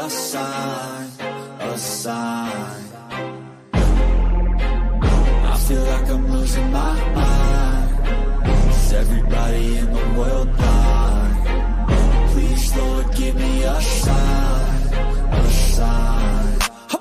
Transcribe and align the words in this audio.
a 0.00 0.08
sign, 0.08 1.10
a 1.60 1.78
sign. 1.78 2.84
I 5.52 5.56
feel 5.68 5.82
like 5.82 6.08
I'm 6.08 6.32
losing 6.32 6.72
my 6.72 6.99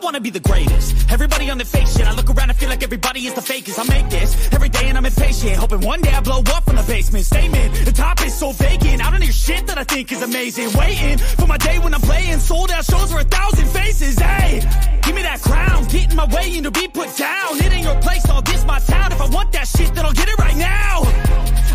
wanna 0.10 0.22
be 0.22 0.32
the 0.32 0.40
greatest. 0.40 0.96
Everybody 1.12 1.52
on 1.52 1.60
the 1.60 1.66
fake 1.66 1.86
shit. 1.86 2.08
I 2.08 2.14
look 2.16 2.30
around 2.32 2.50
and 2.50 2.58
feel 2.58 2.70
like 2.70 2.82
everybody 2.82 3.28
is 3.28 3.36
the 3.36 3.42
fakest. 3.42 3.78
I 3.78 3.86
make 3.94 4.10
this 4.10 4.32
every 4.52 4.70
day 4.70 4.86
and 4.90 4.98
I'm 4.98 5.06
impatient. 5.06 5.56
Hoping 5.58 5.82
one 5.82 6.02
day 6.02 6.10
I 6.10 6.20
blow 6.20 6.42
up 6.56 6.64
from 6.64 6.78
the 6.78 6.84
basement. 6.84 7.26
Statement, 7.26 7.86
the 7.86 7.92
top 7.92 8.20
is 8.26 8.34
so 8.34 8.52
vacant. 8.52 9.06
I 9.06 9.12
don't 9.12 9.22
hear 9.22 9.32
shit 9.32 9.68
that 9.68 9.78
I 9.78 9.84
think 9.84 10.12
is 10.12 10.24
amazing. 10.24 10.74
Waiting 10.74 11.20
for 11.40 11.46
my 11.46 11.58
day 11.58 11.78
when 11.78 11.94
I'm 11.94 12.02
playing. 12.02 12.40
Sold 12.40 12.72
out 12.72 12.86
shows 12.86 13.12
for 13.12 13.20
a 13.20 13.24
thousand 13.24 13.68
faces. 13.68 14.18
Hey, 14.18 14.62
give 15.04 15.14
me 15.14 15.22
that 15.22 15.42
crown. 15.42 15.86
Get 15.86 16.10
in 16.10 16.16
my 16.16 16.26
way 16.26 16.58
and 16.58 16.64
to 16.64 16.72
be 16.72 16.88
put 16.88 17.16
down. 17.16 17.58
It 17.64 17.72
ain't 17.72 17.86
your 17.86 18.02
place, 18.02 18.28
all 18.32 18.42
this 18.42 18.66
my 18.66 18.80
town. 18.80 19.12
If 19.12 19.22
I 19.22 19.28
want 19.30 19.52
that 19.52 19.68
shit, 19.68 19.94
then 19.94 20.06
I'll 20.06 20.18
get 20.22 20.28
it 20.28 20.40
right 20.40 20.58
now. 20.58 21.04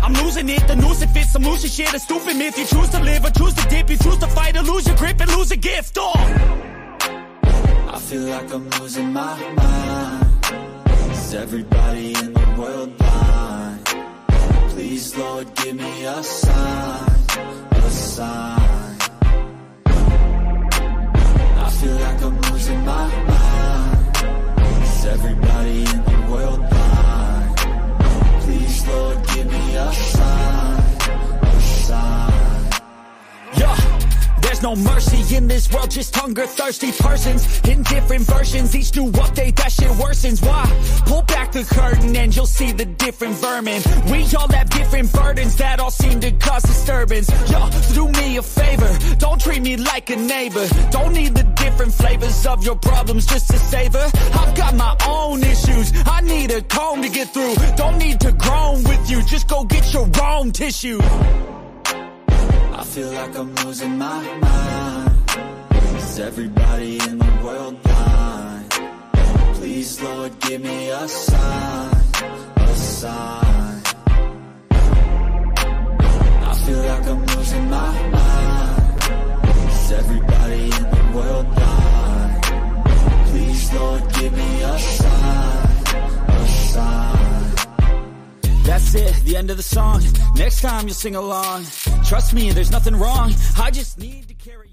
I'm 0.03 0.13
losing 0.25 0.49
it, 0.49 0.67
the 0.67 0.75
noose 0.75 1.01
it 1.01 1.09
fits, 1.15 1.33
I'm 1.35 1.43
shit, 1.57 1.93
a 1.93 1.99
stupid 1.99 2.35
myth. 2.35 2.59
You 2.59 2.65
choose 2.65 2.89
to 2.89 2.99
live 2.99 3.23
or 3.23 3.31
choose 3.31 3.53
to 3.53 3.65
dip, 3.69 3.89
you 3.89 3.97
choose 3.97 4.17
to 4.17 4.27
fight 4.27 4.57
or 4.57 4.61
lose 4.61 4.85
your 4.85 4.97
grip 4.97 5.21
and 5.21 5.31
lose 5.35 5.51
a 5.51 5.57
gift. 5.57 5.97
Oh. 5.97 6.64
I 7.95 7.97
feel 7.97 8.23
like 8.23 8.53
I'm 8.53 8.69
losing 8.71 9.13
my 9.13 9.39
mind. 9.53 10.25
Is 11.11 11.33
everybody 11.33 12.13
in 12.13 12.33
the 12.33 12.55
world 12.59 12.97
blind? 12.97 13.85
Please, 14.71 15.15
Lord, 15.17 15.55
give 15.55 15.75
me 15.77 16.03
a 16.03 16.21
sign, 16.21 17.19
a 17.71 17.89
sign. 17.89 18.97
I 21.65 21.69
feel 21.79 21.95
like 21.95 22.21
I'm 22.21 22.41
losing 22.51 22.83
my 22.83 23.07
mind. 23.31 24.17
Is 24.83 25.05
everybody 25.05 25.79
in 25.79 26.03
the 26.03 26.19
world 26.31 26.69
blind? 26.69 27.57
Please, 28.41 28.87
Lord, 28.89 29.17
give 29.27 29.47
me 29.49 29.75
a 29.77 29.93
sign, 29.93 30.14
There's 34.55 34.63
no 34.63 34.75
mercy 34.89 35.35
in 35.35 35.49
this 35.49 35.69
world, 35.69 35.91
just 35.91 36.15
hunger 36.15 36.47
thirsty 36.47 36.93
persons 36.93 37.59
in 37.67 37.83
different 37.83 38.23
versions. 38.23 38.73
Each 38.73 38.95
new 38.95 39.11
update, 39.11 39.57
that 39.57 39.69
shit 39.69 39.89
worsens. 39.99 40.41
Why? 40.41 40.63
Pull 41.05 41.23
back 41.23 41.51
the 41.51 41.65
curtain 41.65 42.15
and 42.15 42.33
you'll 42.33 42.45
see 42.45 42.71
the 42.71 42.85
different 42.85 43.35
vermin. 43.35 43.81
We 44.09 44.23
all 44.33 44.47
have 44.47 44.69
different 44.69 45.11
burdens 45.11 45.57
that 45.57 45.81
all 45.81 45.91
seem 45.91 46.21
to 46.21 46.31
cause 46.31 46.63
disturbance. 46.63 47.29
Yo, 47.51 47.69
do 47.93 48.07
me 48.17 48.37
a 48.37 48.41
favor, 48.41 48.97
don't 49.17 49.41
treat 49.41 49.61
me 49.61 49.75
like 49.75 50.09
a 50.09 50.15
neighbor. 50.15 50.65
Don't 50.89 51.11
need 51.11 51.35
the 51.35 51.43
different 51.43 51.93
flavors 51.93 52.45
of 52.45 52.63
your 52.63 52.77
problems 52.77 53.25
just 53.25 53.49
to 53.49 53.59
savor. 53.59 54.09
I've 54.35 54.55
got 54.55 54.73
my 54.73 54.95
own 55.05 55.43
issues, 55.43 55.91
I 56.05 56.21
need 56.21 56.51
a 56.51 56.61
comb 56.61 57.01
to 57.01 57.09
get 57.09 57.33
through. 57.33 57.55
Don't 57.75 57.97
need 57.97 58.21
to 58.21 58.31
groan 58.31 58.85
with 58.85 59.09
you, 59.09 59.21
just 59.23 59.49
go 59.49 59.65
get 59.65 59.93
your 59.93 60.09
own 60.23 60.53
tissue. 60.53 61.01
I 62.85 62.87
feel 62.87 63.11
like 63.11 63.35
I'm 63.35 63.55
losing 63.55 63.97
my 63.97 64.23
mind. 64.37 65.11
Is 65.97 66.19
everybody 66.19 66.97
in 66.99 67.17
the 67.17 67.41
world 67.43 67.81
blind? 67.81 68.69
Please, 69.55 70.01
Lord, 70.01 70.39
give 70.39 70.61
me 70.61 70.89
a 70.91 71.07
sign, 71.07 71.95
a 72.55 72.75
sign. 72.75 73.81
I 76.51 76.53
feel 76.63 76.81
like 76.91 77.07
I'm 77.07 77.25
losing 77.25 77.69
my 77.69 78.09
mind. 78.17 78.99
Is 79.73 79.91
everybody 79.91 80.63
in 80.77 80.83
the 80.95 81.11
world 81.15 81.47
blind? 81.55 82.43
Please, 83.29 83.73
Lord, 83.73 84.13
give 84.13 84.31
me 84.31 84.61
a 84.61 84.79
sign, 84.79 85.54
That's 88.65 88.95
it, 88.95 89.13
the 89.25 89.37
end 89.37 89.51
of 89.51 89.57
the 89.57 89.63
song. 89.63 90.01
Next 90.35 90.61
time 90.61 90.87
you'll 90.87 90.95
sing 90.95 91.15
along. 91.15 91.65
Trust 92.03 92.33
me, 92.33 92.49
there's 92.51 92.71
nothing 92.71 92.95
wrong. 92.95 93.31
I 93.57 93.69
just 93.69 93.99
need 93.99 94.27
to 94.27 94.33
carry 94.33 94.64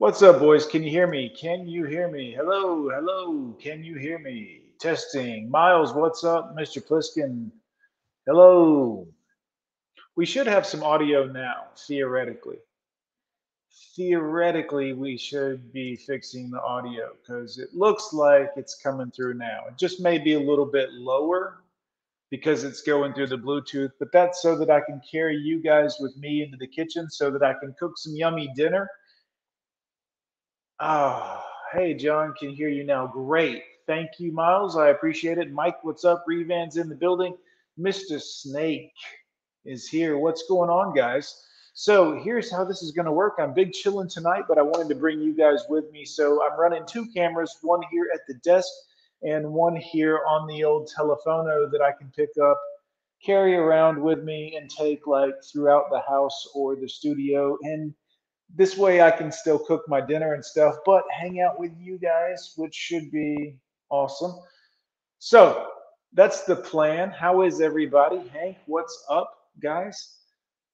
What's 0.00 0.22
up, 0.22 0.38
boys? 0.38 0.64
Can 0.64 0.84
you 0.84 0.90
hear 0.90 1.08
me? 1.08 1.28
Can 1.28 1.66
you 1.66 1.84
hear 1.84 2.08
me? 2.08 2.32
Hello, 2.32 2.88
hello. 2.88 3.52
Can 3.60 3.82
you 3.82 3.96
hear 3.96 4.20
me? 4.20 4.60
Testing. 4.78 5.50
Miles, 5.50 5.92
what's 5.92 6.22
up? 6.22 6.56
Mr. 6.56 6.80
Pliskin, 6.80 7.50
hello. 8.24 9.08
We 10.14 10.24
should 10.24 10.46
have 10.46 10.64
some 10.64 10.84
audio 10.84 11.26
now, 11.26 11.64
theoretically. 11.76 12.58
Theoretically, 13.96 14.92
we 14.92 15.18
should 15.18 15.72
be 15.72 15.96
fixing 15.96 16.48
the 16.48 16.62
audio 16.62 17.14
because 17.20 17.58
it 17.58 17.74
looks 17.74 18.12
like 18.12 18.52
it's 18.54 18.80
coming 18.80 19.10
through 19.10 19.34
now. 19.34 19.64
It 19.66 19.76
just 19.76 20.00
may 20.00 20.16
be 20.16 20.34
a 20.34 20.40
little 20.40 20.64
bit 20.64 20.92
lower 20.92 21.64
because 22.30 22.62
it's 22.62 22.82
going 22.82 23.14
through 23.14 23.26
the 23.26 23.36
Bluetooth, 23.36 23.90
but 23.98 24.12
that's 24.12 24.42
so 24.42 24.56
that 24.58 24.70
I 24.70 24.80
can 24.80 25.02
carry 25.10 25.36
you 25.36 25.60
guys 25.60 25.96
with 25.98 26.16
me 26.16 26.44
into 26.44 26.56
the 26.56 26.68
kitchen 26.68 27.10
so 27.10 27.32
that 27.32 27.42
I 27.42 27.54
can 27.54 27.74
cook 27.80 27.98
some 27.98 28.14
yummy 28.14 28.48
dinner 28.54 28.88
Ah, 30.80 31.44
hey, 31.72 31.92
John, 31.92 32.34
can 32.38 32.50
hear 32.50 32.68
you 32.68 32.84
now. 32.84 33.04
Great. 33.04 33.64
Thank 33.88 34.10
you, 34.20 34.30
Miles. 34.30 34.76
I 34.76 34.90
appreciate 34.90 35.36
it. 35.36 35.50
Mike, 35.50 35.82
what's 35.82 36.04
up? 36.04 36.24
Revan's 36.28 36.76
in 36.76 36.88
the 36.88 36.94
building. 36.94 37.36
Mr. 37.76 38.22
Snake 38.22 38.92
is 39.64 39.88
here. 39.88 40.18
What's 40.18 40.44
going 40.46 40.70
on, 40.70 40.94
guys? 40.94 41.42
So 41.74 42.20
here's 42.22 42.48
how 42.48 42.64
this 42.64 42.80
is 42.80 42.92
going 42.92 43.06
to 43.06 43.12
work. 43.12 43.34
I'm 43.40 43.54
big 43.54 43.72
chilling 43.72 44.08
tonight, 44.08 44.44
but 44.46 44.56
I 44.56 44.62
wanted 44.62 44.88
to 44.90 44.94
bring 44.94 45.20
you 45.20 45.34
guys 45.34 45.64
with 45.68 45.90
me. 45.90 46.04
So 46.04 46.46
I'm 46.46 46.58
running 46.58 46.84
two 46.86 47.06
cameras, 47.12 47.56
one 47.62 47.82
here 47.90 48.10
at 48.14 48.20
the 48.28 48.34
desk 48.34 48.68
and 49.22 49.52
one 49.52 49.74
here 49.74 50.20
on 50.28 50.46
the 50.46 50.62
old 50.62 50.88
telephono 50.96 51.68
that 51.72 51.80
I 51.82 51.90
can 51.90 52.12
pick 52.14 52.30
up, 52.40 52.60
carry 53.24 53.56
around 53.56 54.00
with 54.00 54.22
me, 54.22 54.56
and 54.56 54.70
take 54.70 55.08
like 55.08 55.34
throughout 55.42 55.90
the 55.90 56.02
house 56.08 56.46
or 56.54 56.76
the 56.76 56.88
studio. 56.88 57.58
And 57.62 57.92
this 58.54 58.76
way 58.76 59.02
I 59.02 59.10
can 59.10 59.30
still 59.30 59.58
cook 59.58 59.84
my 59.88 60.00
dinner 60.00 60.34
and 60.34 60.44
stuff, 60.44 60.76
but 60.86 61.04
hang 61.10 61.40
out 61.40 61.58
with 61.58 61.72
you 61.78 61.98
guys, 61.98 62.54
which 62.56 62.74
should 62.74 63.10
be 63.10 63.56
awesome. 63.90 64.34
So 65.18 65.66
that's 66.12 66.44
the 66.44 66.56
plan. 66.56 67.10
How 67.10 67.42
is 67.42 67.60
everybody? 67.60 68.26
Hank, 68.28 68.56
what's 68.66 69.04
up, 69.10 69.32
guys? 69.60 70.16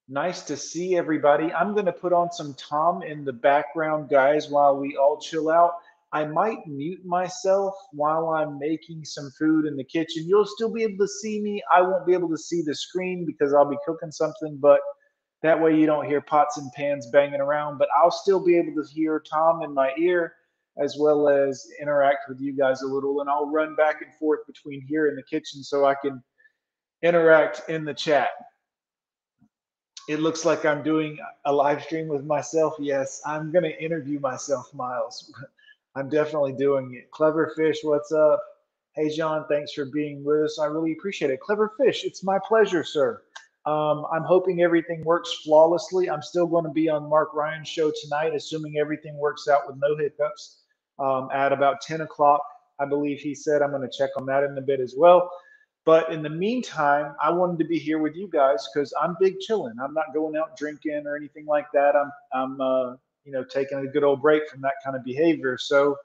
Nice 0.07 0.43
to 0.43 0.55
see 0.55 0.95
everybody. 0.95 1.51
I'm 1.51 1.73
going 1.73 1.87
to 1.87 1.91
put 1.91 2.13
on 2.13 2.31
some 2.31 2.53
Tom 2.53 3.01
in 3.01 3.25
the 3.25 3.33
background, 3.33 4.09
guys, 4.09 4.49
while 4.49 4.77
we 4.77 4.95
all 4.95 5.19
chill 5.19 5.49
out. 5.49 5.73
I 6.11 6.25
might 6.25 6.65
mute 6.67 7.03
myself 7.03 7.73
while 7.91 8.29
I'm 8.29 8.57
making 8.59 9.03
some 9.03 9.31
food 9.37 9.65
in 9.65 9.75
the 9.75 9.83
kitchen. 9.83 10.25
You'll 10.27 10.45
still 10.45 10.71
be 10.71 10.83
able 10.83 11.05
to 11.05 11.07
see 11.07 11.41
me. 11.41 11.61
I 11.73 11.81
won't 11.81 12.05
be 12.05 12.13
able 12.13 12.29
to 12.29 12.37
see 12.37 12.61
the 12.61 12.75
screen 12.75 13.25
because 13.25 13.53
I'll 13.53 13.69
be 13.69 13.77
cooking 13.85 14.11
something, 14.11 14.57
but 14.61 14.79
that 15.43 15.61
way 15.61 15.77
you 15.77 15.85
don't 15.85 16.05
hear 16.05 16.21
pots 16.21 16.57
and 16.57 16.71
pans 16.73 17.07
banging 17.07 17.41
around, 17.41 17.77
but 17.77 17.89
I'll 17.95 18.11
still 18.11 18.43
be 18.43 18.57
able 18.57 18.81
to 18.81 18.89
hear 18.89 19.19
Tom 19.19 19.63
in 19.63 19.73
my 19.73 19.91
ear 19.97 20.33
as 20.77 20.97
well 20.99 21.29
as 21.29 21.67
interact 21.81 22.27
with 22.27 22.39
you 22.39 22.55
guys 22.55 22.81
a 22.81 22.87
little. 22.87 23.21
And 23.21 23.29
I'll 23.29 23.49
run 23.49 23.75
back 23.75 24.01
and 24.01 24.13
forth 24.15 24.41
between 24.47 24.81
here 24.87 25.07
and 25.07 25.17
the 25.17 25.23
kitchen 25.23 25.63
so 25.63 25.85
I 25.85 25.95
can 25.95 26.23
interact 27.01 27.69
in 27.69 27.85
the 27.85 27.93
chat. 27.93 28.29
It 30.07 30.19
looks 30.19 30.45
like 30.45 30.65
I'm 30.65 30.83
doing 30.83 31.17
a 31.45 31.53
live 31.53 31.83
stream 31.83 32.07
with 32.07 32.25
myself. 32.25 32.75
Yes, 32.79 33.21
I'm 33.25 33.51
going 33.51 33.63
to 33.63 33.83
interview 33.83 34.19
myself, 34.19 34.73
Miles. 34.73 35.33
I'm 35.95 36.09
definitely 36.09 36.53
doing 36.53 36.93
it. 36.95 37.09
Clever 37.11 37.53
Fish, 37.55 37.77
what's 37.83 38.11
up? 38.11 38.41
Hey, 38.95 39.09
John, 39.09 39.45
thanks 39.49 39.71
for 39.73 39.85
being 39.85 40.23
with 40.23 40.43
us. 40.43 40.59
I 40.59 40.65
really 40.65 40.91
appreciate 40.91 41.31
it. 41.31 41.39
Clever 41.39 41.73
Fish, 41.77 42.03
it's 42.03 42.23
my 42.23 42.37
pleasure, 42.45 42.83
sir. 42.83 43.21
Um, 43.65 44.05
I'm 44.13 44.23
hoping 44.23 44.61
everything 44.61 45.03
works 45.03 45.33
flawlessly. 45.43 46.09
I'm 46.09 46.21
still 46.21 46.45
going 46.45 46.65
to 46.65 46.71
be 46.71 46.87
on 46.87 47.09
Mark 47.09 47.33
Ryan's 47.33 47.67
show 47.67 47.91
tonight, 48.03 48.35
assuming 48.35 48.77
everything 48.77 49.17
works 49.17 49.47
out 49.47 49.61
with 49.67 49.77
no 49.81 49.97
hiccups. 49.97 50.61
Um, 50.97 51.29
at 51.33 51.51
about 51.51 51.81
10 51.81 52.01
o'clock, 52.01 52.41
I 52.79 52.85
believe 52.85 53.19
he 53.19 53.35
said. 53.35 53.61
I'm 53.61 53.71
going 53.71 53.81
to 53.81 53.97
check 53.97 54.11
on 54.17 54.25
that 54.27 54.43
in 54.43 54.57
a 54.57 54.61
bit 54.61 54.79
as 54.79 54.93
well. 54.95 55.29
But 55.83 56.11
in 56.11 56.23
the 56.23 56.29
meantime, 56.29 57.15
I 57.21 57.29
wanted 57.29 57.59
to 57.59 57.65
be 57.65 57.77
here 57.77 57.99
with 57.99 58.15
you 58.15 58.27
guys 58.31 58.67
because 58.73 58.93
I'm 58.99 59.15
big 59.19 59.39
chilling. 59.39 59.75
I'm 59.81 59.93
not 59.93 60.13
going 60.13 60.35
out 60.35 60.57
drinking 60.57 61.03
or 61.05 61.15
anything 61.15 61.45
like 61.45 61.67
that. 61.73 61.95
I'm 61.95 62.11
I'm 62.33 62.59
uh, 62.59 62.95
you 63.23 63.31
know 63.31 63.43
taking 63.43 63.77
a 63.77 63.87
good 63.87 64.03
old 64.03 64.21
break 64.21 64.49
from 64.49 64.61
that 64.61 64.73
kind 64.83 64.95
of 64.95 65.03
behavior. 65.03 65.59
So 65.59 65.95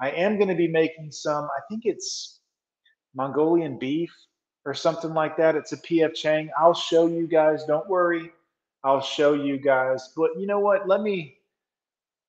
I 0.00 0.10
am 0.10 0.38
going 0.38 0.48
to 0.48 0.56
be 0.56 0.66
making 0.66 1.12
some. 1.12 1.44
I 1.44 1.60
think 1.68 1.82
it's 1.84 2.40
Mongolian 3.14 3.78
beef 3.78 4.12
or 4.68 4.74
something 4.74 5.14
like 5.14 5.36
that. 5.38 5.56
It's 5.56 5.72
a 5.72 5.78
PF 5.78 6.14
Chang. 6.14 6.50
I'll 6.58 6.74
show 6.74 7.06
you 7.06 7.26
guys. 7.26 7.64
Don't 7.64 7.88
worry. 7.88 8.32
I'll 8.84 9.00
show 9.00 9.32
you 9.32 9.58
guys. 9.58 10.12
But 10.14 10.38
you 10.38 10.46
know 10.46 10.60
what? 10.60 10.86
Let 10.86 11.00
me 11.00 11.38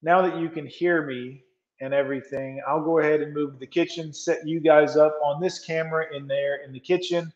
now 0.02 0.22
that 0.22 0.38
you 0.38 0.50
can 0.50 0.66
hear 0.66 1.06
me 1.06 1.44
and 1.82 1.94
everything, 1.94 2.62
I'll 2.68 2.84
go 2.84 3.00
ahead 3.00 3.22
and 3.22 3.34
move 3.34 3.54
to 3.54 3.60
the 3.60 3.68
kitchen, 3.68 4.14
set 4.14 4.48
you 4.48 4.60
guys 4.60 4.96
up 4.96 5.18
on 5.24 5.42
this 5.42 5.60
camera 5.60 6.06
in 6.16 6.28
there 6.28 6.64
in 6.64 6.72
the 6.72 6.80
kitchen 6.80 7.32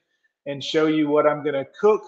and 0.46 0.64
show 0.64 0.88
you 0.88 1.10
what 1.10 1.28
I'm 1.28 1.44
going 1.44 1.56
to 1.56 1.68
cook. 1.80 2.04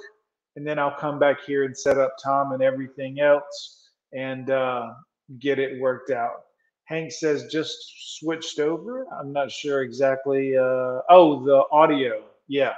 And 0.56 0.66
then 0.66 0.80
I'll 0.80 0.98
come 0.98 1.20
back 1.20 1.42
here 1.46 1.66
and 1.66 1.78
set 1.78 1.98
up 1.98 2.16
Tom 2.24 2.54
and 2.54 2.64
everything 2.64 3.20
else 3.20 3.90
and 4.14 4.50
uh, 4.50 4.94
get 5.40 5.60
it 5.60 5.82
worked 5.82 6.12
out. 6.12 6.46
Hank 6.86 7.12
says 7.12 7.48
just 7.52 8.18
switched 8.20 8.60
over. 8.60 9.08
I'm 9.20 9.34
not 9.34 9.52
sure 9.52 9.82
exactly. 9.82 10.56
Uh, 10.56 11.02
oh, 11.10 11.44
the 11.44 11.64
audio. 11.72 12.24
Yeah, 12.48 12.74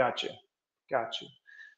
gotcha. 0.00 0.30
Gotcha. 0.90 1.26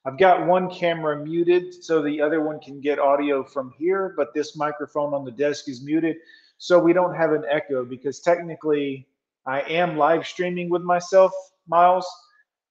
I've 0.05 0.17
got 0.17 0.47
one 0.47 0.71
camera 0.71 1.25
muted 1.25 1.83
so 1.83 2.01
the 2.01 2.21
other 2.21 2.41
one 2.41 2.61
can 2.61 2.81
get 2.81 3.01
audio 3.01 3.43
from 3.43 3.73
here, 3.77 4.15
but 4.17 4.33
this 4.33 4.57
microphone 4.57 5.13
on 5.13 5.25
the 5.25 5.33
desk 5.33 5.69
is 5.69 5.83
muted 5.83 6.19
so 6.57 6.79
we 6.79 6.93
don't 6.93 7.17
have 7.17 7.33
an 7.33 7.43
echo 7.51 7.85
because 7.85 8.21
technically 8.21 9.09
I 9.45 9.63
am 9.63 9.97
live 9.97 10.25
streaming 10.25 10.71
with 10.71 10.83
myself, 10.83 11.33
Miles. 11.67 12.07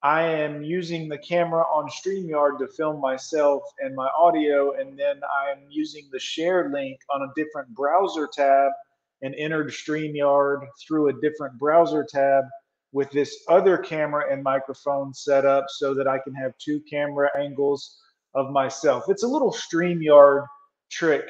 I 0.03 0.23
am 0.23 0.63
using 0.63 1.09
the 1.09 1.17
camera 1.17 1.63
on 1.63 1.89
StreamYard 1.89 2.57
to 2.59 2.67
film 2.69 3.01
myself 3.01 3.63
and 3.79 3.93
my 3.93 4.07
audio, 4.17 4.79
and 4.79 4.97
then 4.97 5.19
I'm 5.43 5.65
using 5.69 6.07
the 6.13 6.19
share 6.19 6.69
link 6.71 6.97
on 7.13 7.23
a 7.23 7.33
different 7.35 7.75
browser 7.75 8.29
tab 8.33 8.71
and 9.21 9.35
entered 9.35 9.67
StreamYard 9.67 10.65
through 10.79 11.09
a 11.09 11.21
different 11.21 11.59
browser 11.59 12.07
tab 12.09 12.45
with 12.93 13.09
this 13.11 13.43
other 13.47 13.77
camera 13.77 14.31
and 14.31 14.43
microphone 14.43 15.13
set 15.13 15.45
up 15.45 15.65
so 15.69 15.93
that 15.93 16.07
I 16.07 16.19
can 16.19 16.33
have 16.35 16.57
two 16.57 16.81
camera 16.89 17.29
angles 17.37 17.97
of 18.35 18.51
myself. 18.51 19.05
It's 19.07 19.23
a 19.23 19.27
little 19.27 19.51
StreamYard 19.51 20.45
trick 20.89 21.29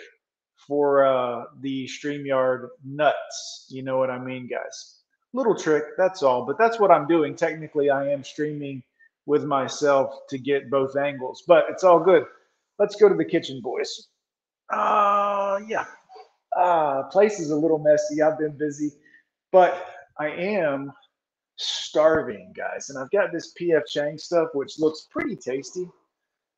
for 0.68 1.06
uh, 1.06 1.44
the 1.62 1.88
StreamYard 1.88 2.70
nuts. 2.84 3.68
You 3.70 3.84
know 3.84 3.98
what 3.98 4.10
I 4.10 4.20
mean, 4.20 4.48
guys? 4.48 5.00
Little 5.34 5.56
trick, 5.56 5.84
that's 5.98 6.24
all. 6.24 6.46
But 6.46 6.58
that's 6.58 6.80
what 6.80 6.92
I'm 6.92 7.08
doing. 7.08 7.36
Technically, 7.36 7.90
I 7.90 8.10
am 8.10 8.24
streaming 8.24 8.84
with 9.26 9.44
myself 9.44 10.28
to 10.30 10.38
get 10.38 10.70
both 10.70 10.96
angles, 10.96 11.44
but 11.48 11.66
it's 11.70 11.84
all 11.84 12.00
good. 12.00 12.26
Let's 12.80 12.96
go 12.96 13.08
to 13.08 13.16
the 13.16 13.26
kitchen, 13.26 13.62
boys. 13.62 14.08
Uh, 14.72 15.60
yeah. 15.68 15.86
Uh, 16.58 17.04
place 17.04 17.40
is 17.40 17.52
a 17.52 17.56
little 17.56 17.80
messy. 17.80 18.22
I've 18.22 18.40
been 18.40 18.58
busy, 18.58 18.92
but 19.52 19.88
I 20.20 20.30
am 20.30 20.92
starving, 21.62 22.54
guys. 22.56 22.90
And 22.90 22.98
I've 22.98 23.12
got 23.12 23.32
this 23.32 23.54
PF 23.60 23.86
Chang 23.88 24.18
stuff, 24.18 24.50
which 24.54 24.80
looks 24.80 25.08
pretty 25.12 25.36
tasty. 25.36 25.88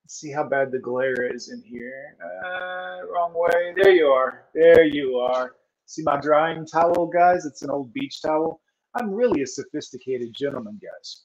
Let's 0.03 0.15
see 0.15 0.31
how 0.31 0.43
bad 0.47 0.71
the 0.71 0.79
glare 0.79 1.33
is 1.33 1.49
in 1.49 1.61
here. 1.61 2.17
Uh, 2.21 3.05
wrong 3.07 3.33
way. 3.33 3.73
There 3.75 3.93
you 3.93 4.07
are. 4.07 4.45
There 4.53 4.83
you 4.83 5.17
are. 5.17 5.55
See 5.85 6.03
my 6.03 6.19
drying 6.19 6.65
towel, 6.65 7.07
guys? 7.07 7.45
It's 7.45 7.61
an 7.61 7.69
old 7.69 7.93
beach 7.93 8.21
towel. 8.21 8.61
I'm 8.95 9.11
really 9.11 9.41
a 9.41 9.47
sophisticated 9.47 10.33
gentleman, 10.33 10.79
guys. 10.81 11.23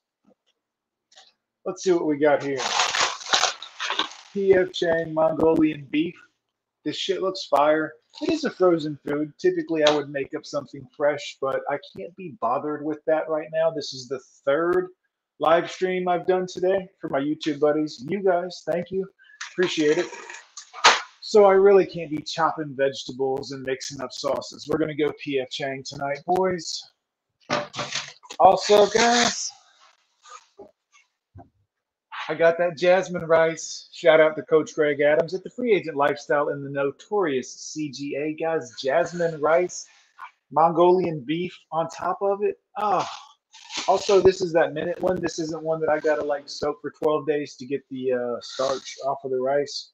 Let's 1.64 1.82
see 1.82 1.92
what 1.92 2.06
we 2.06 2.18
got 2.18 2.42
here. 2.42 2.58
PF 4.34 4.72
Chang 4.72 5.12
Mongolian 5.12 5.86
beef. 5.90 6.14
This 6.84 6.96
shit 6.96 7.20
looks 7.20 7.46
fire. 7.46 7.92
It 8.20 8.32
is 8.32 8.44
a 8.44 8.50
frozen 8.50 8.98
food. 9.06 9.32
Typically, 9.38 9.84
I 9.84 9.94
would 9.94 10.10
make 10.10 10.34
up 10.34 10.44
something 10.44 10.86
fresh, 10.96 11.36
but 11.40 11.60
I 11.70 11.78
can't 11.96 12.14
be 12.16 12.36
bothered 12.40 12.84
with 12.84 12.98
that 13.06 13.28
right 13.28 13.48
now. 13.52 13.70
This 13.70 13.94
is 13.94 14.08
the 14.08 14.18
third 14.44 14.88
live 15.38 15.70
stream 15.70 16.08
I've 16.08 16.26
done 16.26 16.46
today 16.46 16.88
for 17.00 17.08
my 17.08 17.20
YouTube 17.20 17.60
buddies. 17.60 18.04
You 18.08 18.22
guys, 18.22 18.62
thank 18.66 18.90
you. 18.90 19.08
Appreciate 19.52 19.98
it. 19.98 20.06
So 21.20 21.44
I 21.44 21.52
really 21.52 21.86
can't 21.86 22.10
be 22.10 22.22
chopping 22.22 22.74
vegetables 22.76 23.52
and 23.52 23.62
mixing 23.62 24.00
up 24.00 24.12
sauces. 24.12 24.66
We're 24.66 24.78
going 24.78 24.96
to 24.96 25.04
go 25.04 25.12
PF 25.24 25.50
Chang 25.50 25.84
tonight, 25.86 26.18
boys. 26.26 26.82
Also, 28.40 28.86
guys, 28.86 29.50
I 32.30 32.34
got 32.34 32.58
that 32.58 32.76
jasmine 32.76 33.24
rice. 33.24 33.88
Shout 33.90 34.20
out 34.20 34.36
to 34.36 34.42
Coach 34.42 34.74
Greg 34.74 35.00
Adams 35.00 35.32
at 35.32 35.42
the 35.42 35.48
Free 35.48 35.72
Agent 35.72 35.96
Lifestyle 35.96 36.50
and 36.50 36.64
the 36.64 36.68
notorious 36.68 37.74
CGA, 37.74 38.38
guys. 38.38 38.70
Jasmine 38.82 39.40
rice, 39.40 39.86
Mongolian 40.52 41.24
beef 41.26 41.56
on 41.72 41.88
top 41.88 42.18
of 42.20 42.42
it. 42.42 42.60
Oh, 42.76 43.08
also, 43.86 44.20
this 44.20 44.42
is 44.42 44.52
that 44.52 44.74
minute 44.74 45.00
one. 45.00 45.18
This 45.22 45.38
isn't 45.38 45.62
one 45.62 45.80
that 45.80 45.88
I 45.88 46.00
gotta 46.00 46.22
like 46.22 46.50
soak 46.50 46.82
for 46.82 46.90
12 46.90 47.26
days 47.26 47.56
to 47.56 47.66
get 47.66 47.80
the 47.90 48.12
uh, 48.12 48.40
starch 48.42 48.96
off 49.06 49.24
of 49.24 49.30
the 49.30 49.40
rice. 49.40 49.92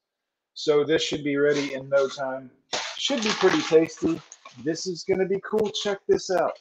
So 0.54 0.82
this 0.82 1.02
should 1.02 1.22
be 1.22 1.36
ready 1.36 1.74
in 1.74 1.88
no 1.88 2.08
time. 2.08 2.50
Should 2.98 3.22
be 3.22 3.30
pretty 3.30 3.62
tasty. 3.62 4.20
This 4.64 4.88
is 4.88 5.04
gonna 5.04 5.26
be 5.26 5.40
cool. 5.48 5.70
Check 5.70 5.98
this 6.08 6.32
out. 6.32 6.58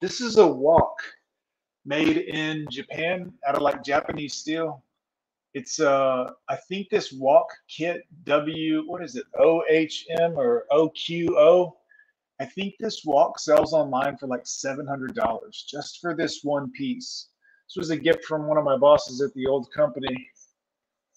This 0.00 0.22
is 0.22 0.38
a 0.38 0.46
wok 0.46 0.96
made 1.84 2.16
in 2.16 2.66
Japan 2.70 3.32
out 3.46 3.54
of 3.54 3.60
like 3.60 3.84
Japanese 3.84 4.32
steel. 4.32 4.82
It's 5.52 5.78
uh 5.78 6.30
I 6.48 6.56
think 6.56 6.88
this 6.88 7.12
wok 7.12 7.48
kit 7.68 8.04
W 8.24 8.84
what 8.86 9.02
is 9.02 9.16
it 9.16 9.26
OHM 9.38 10.36
or 10.36 10.64
OQO 10.72 11.72
I 12.40 12.46
think 12.46 12.76
this 12.80 13.04
wok 13.04 13.38
sells 13.38 13.74
online 13.74 14.16
for 14.16 14.26
like 14.26 14.44
$700 14.44 15.66
just 15.66 16.00
for 16.00 16.16
this 16.16 16.40
one 16.42 16.70
piece. 16.72 17.28
This 17.68 17.76
was 17.76 17.90
a 17.90 17.96
gift 17.96 18.24
from 18.24 18.46
one 18.46 18.56
of 18.56 18.64
my 18.64 18.78
bosses 18.78 19.20
at 19.20 19.34
the 19.34 19.46
old 19.46 19.70
company 19.70 20.30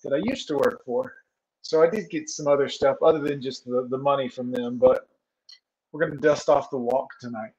that 0.04 0.12
I 0.12 0.20
used 0.26 0.50
to 0.50 0.58
work 0.58 0.84
for. 0.86 1.14
So 1.62 1.82
I 1.82 1.90
did 1.90 2.10
get 2.10 2.30
some 2.30 2.50
other 2.50 2.68
stuff 2.68 2.98
other 3.02 3.20
than 3.20 3.42
just 3.42 3.64
the, 3.64 3.88
the 3.90 3.98
money 3.98 4.28
from 4.28 4.52
them, 4.52 4.78
but 4.78 5.08
we're 5.94 6.02
going 6.02 6.12
to 6.12 6.28
dust 6.28 6.50
off 6.50 6.70
the 6.70 6.78
wok 6.78 7.08
tonight. 7.22 7.54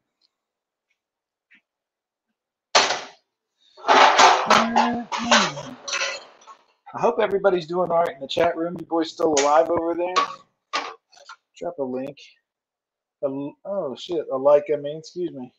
I 4.46 5.06
hope 6.94 7.18
everybody's 7.18 7.66
doing 7.66 7.90
all 7.90 8.02
right 8.02 8.14
in 8.14 8.20
the 8.20 8.28
chat 8.28 8.56
room. 8.56 8.76
You 8.78 8.84
boys 8.86 9.10
still 9.10 9.34
alive 9.38 9.70
over 9.70 9.94
there? 9.94 10.14
Drop 11.58 11.78
a 11.78 11.82
link. 11.82 12.18
A, 13.22 13.26
oh 13.64 13.96
shit, 13.98 14.26
a 14.30 14.36
like. 14.36 14.66
I 14.72 14.76
mean, 14.76 14.98
excuse 14.98 15.32
me. 15.32 15.50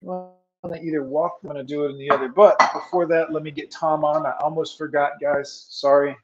Well, 0.00 0.38
I'm 0.64 0.70
gonna 0.70 0.82
either 0.82 1.04
walk. 1.04 1.38
I'm 1.42 1.48
gonna 1.48 1.64
do 1.64 1.84
it 1.84 1.90
in 1.90 1.98
the 1.98 2.10
other. 2.10 2.28
But 2.28 2.58
before 2.72 3.06
that, 3.08 3.30
let 3.30 3.42
me 3.42 3.50
get 3.50 3.70
Tom 3.70 4.04
on. 4.04 4.24
I 4.24 4.32
almost 4.40 4.78
forgot, 4.78 5.12
guys. 5.20 5.66
Sorry. 5.68 6.16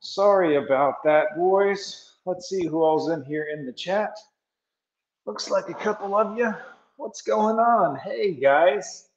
Sorry 0.00 0.56
about 0.56 1.02
that, 1.02 1.36
boys. 1.36 2.12
Let's 2.26 2.48
see 2.48 2.64
who 2.66 2.84
all's 2.84 3.10
in 3.10 3.24
here 3.24 3.48
in 3.52 3.66
the 3.66 3.72
chat. 3.72 4.16
Looks 5.24 5.50
like 5.50 5.68
a 5.68 5.74
couple 5.74 6.16
of 6.16 6.38
you. 6.38 6.54
What's 6.96 7.22
going 7.22 7.58
on? 7.58 7.96
Hey, 7.96 8.32
guys. 8.32 9.08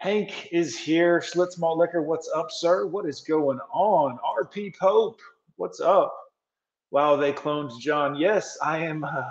Hank 0.00 0.50
is 0.52 0.78
here. 0.78 1.18
Schlitz 1.18 1.58
Malt 1.58 1.76
Liquor, 1.76 2.02
what's 2.02 2.30
up, 2.32 2.52
sir? 2.52 2.86
What 2.86 3.04
is 3.04 3.20
going 3.20 3.58
on? 3.72 4.16
RP 4.40 4.76
Pope, 4.76 5.20
what's 5.56 5.80
up? 5.80 6.16
Wow, 6.92 7.16
they 7.16 7.32
cloned 7.32 7.76
John. 7.80 8.14
Yes, 8.14 8.56
I 8.62 8.78
am. 8.78 9.02
Uh, 9.02 9.24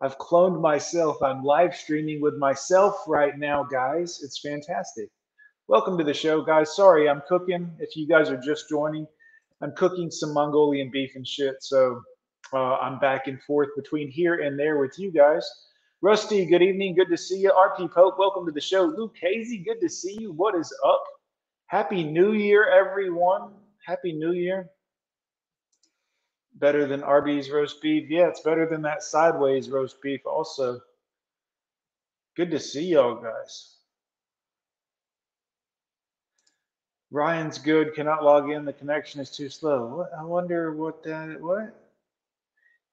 I've 0.00 0.18
cloned 0.18 0.60
myself. 0.60 1.22
I'm 1.22 1.44
live 1.44 1.76
streaming 1.76 2.20
with 2.20 2.34
myself 2.34 2.96
right 3.06 3.38
now, 3.38 3.62
guys. 3.62 4.20
It's 4.24 4.40
fantastic. 4.40 5.08
Welcome 5.68 5.96
to 5.98 6.04
the 6.04 6.14
show, 6.14 6.42
guys. 6.42 6.74
Sorry, 6.74 7.08
I'm 7.08 7.22
cooking. 7.28 7.70
If 7.78 7.96
you 7.96 8.08
guys 8.08 8.28
are 8.28 8.40
just 8.40 8.68
joining, 8.68 9.06
I'm 9.60 9.72
cooking 9.76 10.10
some 10.10 10.34
Mongolian 10.34 10.90
beef 10.90 11.12
and 11.14 11.26
shit. 11.26 11.62
So 11.62 12.02
uh, 12.52 12.74
I'm 12.78 12.98
back 12.98 13.28
and 13.28 13.40
forth 13.42 13.68
between 13.76 14.10
here 14.10 14.40
and 14.40 14.58
there 14.58 14.78
with 14.78 14.98
you 14.98 15.12
guys. 15.12 15.48
Rusty, 16.00 16.46
good 16.46 16.62
evening. 16.62 16.94
Good 16.94 17.08
to 17.08 17.16
see 17.16 17.38
you. 17.38 17.50
RP 17.50 17.92
Pope, 17.92 18.20
welcome 18.20 18.46
to 18.46 18.52
the 18.52 18.60
show. 18.60 18.84
Luke 18.84 19.16
Casey, 19.20 19.58
good 19.58 19.80
to 19.80 19.88
see 19.88 20.16
you. 20.20 20.30
What 20.30 20.54
is 20.54 20.72
up? 20.86 21.02
Happy 21.66 22.04
New 22.04 22.34
Year, 22.34 22.68
everyone. 22.70 23.50
Happy 23.84 24.12
New 24.12 24.30
Year. 24.30 24.70
Better 26.54 26.86
than 26.86 27.02
Arby's 27.02 27.50
roast 27.50 27.82
beef. 27.82 28.08
Yeah, 28.08 28.28
it's 28.28 28.42
better 28.42 28.64
than 28.64 28.80
that 28.82 29.02
sideways 29.02 29.70
roast 29.70 30.00
beef, 30.00 30.20
also. 30.24 30.78
Good 32.36 32.52
to 32.52 32.60
see 32.60 32.84
y'all, 32.84 33.16
guys. 33.16 33.78
Ryan's 37.10 37.58
good. 37.58 37.92
Cannot 37.96 38.22
log 38.22 38.50
in. 38.50 38.64
The 38.64 38.72
connection 38.72 39.20
is 39.20 39.36
too 39.36 39.48
slow. 39.48 40.06
I 40.16 40.22
wonder 40.22 40.76
what 40.76 41.02
that. 41.02 41.40
What? 41.40 41.74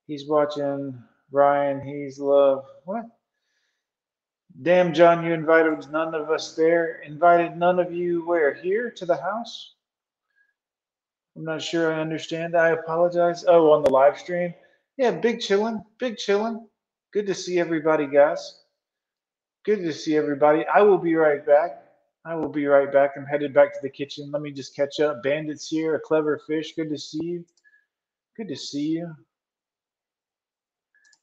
He's 0.07 0.27
watching 0.27 1.03
Ryan. 1.36 1.82
He's 1.82 2.18
love. 2.18 2.65
What? 2.86 3.04
Damn, 4.62 4.94
John, 4.94 5.25
you 5.25 5.34
invited 5.34 5.92
none 5.92 6.15
of 6.15 6.32
us 6.32 6.56
there. 6.56 7.01
Invited 7.01 7.58
none 7.58 7.77
of 7.77 7.94
you 7.94 8.25
where? 8.25 8.54
Here 8.54 8.89
to 8.92 9.06
the 9.06 9.18
house? 9.18 9.75
I'm 11.36 11.44
not 11.44 11.62
sure 11.62 11.94
I 11.94 12.00
understand. 12.00 12.56
I 12.56 12.70
apologize. 12.70 13.44
Oh, 13.46 13.72
on 13.72 13.84
the 13.84 13.89
live 13.89 14.18
stream? 14.18 14.54
Yeah, 14.98 15.12
big 15.12 15.39
chillin', 15.39 15.84
big 16.00 16.15
chillin'. 16.15 16.65
Good 17.12 17.27
to 17.27 17.36
see 17.36 17.60
everybody, 17.60 18.08
guys. 18.08 18.62
Good 19.65 19.80
to 19.80 19.92
see 19.92 20.15
everybody. 20.15 20.65
I 20.74 20.82
will 20.84 20.98
be 20.98 21.15
right 21.15 21.46
back. 21.46 21.82
I 22.24 22.36
will 22.36 22.50
be 22.50 22.65
right 22.65 22.92
back. 22.92 23.12
I'm 23.18 23.25
headed 23.25 23.54
back 23.54 23.74
to 23.74 23.80
the 23.82 23.89
kitchen. 23.89 24.32
Let 24.32 24.42
me 24.42 24.51
just 24.51 24.74
catch 24.74 25.01
up. 25.01 25.22
Bandits 25.22 25.68
here, 25.68 25.96
a 25.96 26.00
clever 26.00 26.39
fish. 26.48 26.74
Good 26.75 26.89
to 26.89 26.98
see 26.98 27.24
you. 27.24 27.46
Good 28.38 28.48
to 28.48 28.56
see 28.56 28.88
you. 28.88 29.13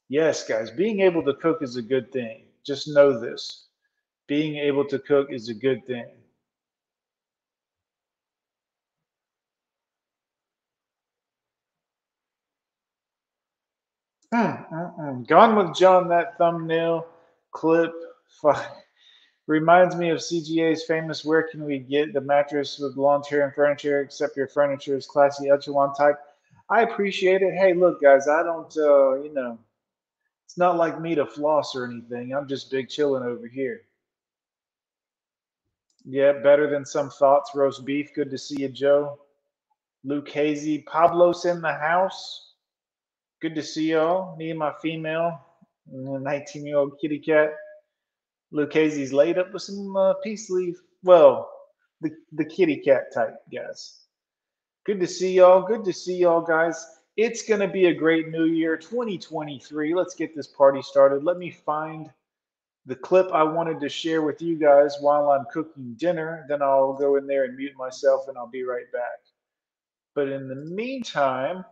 Yes, 0.09 0.47
guys, 0.47 0.69
being 0.69 0.99
able 1.01 1.23
to 1.23 1.33
cook 1.35 1.61
is 1.61 1.75
a 1.77 1.81
good 1.81 2.11
thing. 2.11 2.45
Just 2.65 2.87
know 2.87 3.19
this. 3.19 3.67
Being 4.27 4.57
able 4.57 4.85
to 4.85 4.99
cook 4.99 5.27
is 5.31 5.49
a 5.49 5.53
good 5.53 5.85
thing. 5.85 6.07
Mm, 14.33 14.69
mm, 14.71 14.99
mm. 14.99 15.27
Gone 15.27 15.55
with 15.55 15.75
John, 15.75 16.07
that 16.09 16.37
thumbnail 16.37 17.07
clip 17.51 17.93
reminds 19.47 19.95
me 19.95 20.09
of 20.09 20.19
CGA's 20.19 20.83
famous 20.85 21.23
Where 21.23 21.43
Can 21.43 21.65
We 21.65 21.79
Get 21.79 22.13
the 22.13 22.21
Mattress 22.21 22.79
with 22.79 22.97
Lawn 22.97 23.21
Chair 23.23 23.43
and 23.43 23.53
Furniture, 23.53 24.01
except 24.01 24.37
your 24.37 24.47
furniture 24.47 24.97
is 24.97 25.05
classy 25.05 25.49
echelon 25.49 25.93
type. 25.93 26.17
I 26.69 26.81
appreciate 26.81 27.41
it. 27.41 27.53
Hey, 27.53 27.73
look, 27.73 28.01
guys, 28.01 28.27
I 28.27 28.41
don't, 28.41 28.75
uh, 28.77 29.21
you 29.21 29.33
know, 29.33 29.59
it's 30.53 30.59
not 30.59 30.77
like 30.77 31.01
me 31.01 31.15
to 31.15 31.25
floss 31.25 31.75
or 31.75 31.85
anything. 31.85 32.31
I'm 32.31 32.47
just 32.47 32.69
big 32.69 32.87
chilling 32.87 33.23
over 33.23 33.47
here. 33.47 33.81
Yeah, 36.05 36.33
better 36.43 36.69
than 36.69 36.85
some 36.85 37.09
thoughts. 37.09 37.55
Roast 37.55 37.83
beef. 37.85 38.13
Good 38.13 38.29
to 38.29 38.37
see 38.37 38.61
you, 38.61 38.69
Joe. 38.69 39.17
Luke. 40.03 40.27
Pablo's 40.27 41.45
in 41.45 41.59
the 41.59 41.73
house. 41.73 42.51
Good 43.41 43.55
to 43.55 43.63
see 43.63 43.93
y'all. 43.93 44.35
Me 44.35 44.51
and 44.51 44.59
my 44.59 44.73
female, 44.79 45.39
19 45.87 46.67
year 46.67 46.77
old 46.77 46.99
kitty 47.01 47.17
cat. 47.17 47.55
Lucchese's 48.51 49.11
laid 49.11 49.39
up 49.39 49.51
with 49.53 49.63
some 49.63 49.97
uh, 49.97 50.13
peace 50.23 50.51
leaf. 50.51 50.75
Well, 51.01 51.49
the, 52.01 52.11
the 52.31 52.45
kitty 52.45 52.77
cat 52.77 53.11
type, 53.11 53.37
guys. 53.51 54.01
Good 54.85 54.99
to 54.99 55.07
see 55.07 55.33
y'all. 55.33 55.63
Good 55.63 55.83
to 55.85 55.93
see 55.93 56.17
y'all, 56.17 56.41
guys. 56.41 56.85
It's 57.15 57.43
going 57.43 57.59
to 57.59 57.67
be 57.67 57.85
a 57.85 57.93
great 57.93 58.29
new 58.29 58.45
year, 58.45 58.75
2023. 58.75 59.93
Let's 59.93 60.15
get 60.15 60.35
this 60.35 60.47
party 60.47 60.81
started. 60.81 61.23
Let 61.23 61.37
me 61.37 61.51
find 61.51 62.09
the 62.85 62.95
clip 62.95 63.31
I 63.31 63.43
wanted 63.43 63.79
to 63.81 63.89
share 63.89 64.23
with 64.23 64.41
you 64.41 64.57
guys 64.57 64.97
while 64.99 65.29
I'm 65.29 65.45
cooking 65.51 65.93
dinner. 65.97 66.45
Then 66.49 66.61
I'll 66.61 66.93
go 66.93 67.17
in 67.17 67.27
there 67.27 67.45
and 67.45 67.55
mute 67.55 67.73
myself 67.77 68.27
and 68.27 68.37
I'll 68.37 68.49
be 68.49 68.63
right 68.63 68.91
back. 68.91 69.21
But 70.15 70.29
in 70.29 70.47
the 70.47 70.55
meantime, 70.55 71.63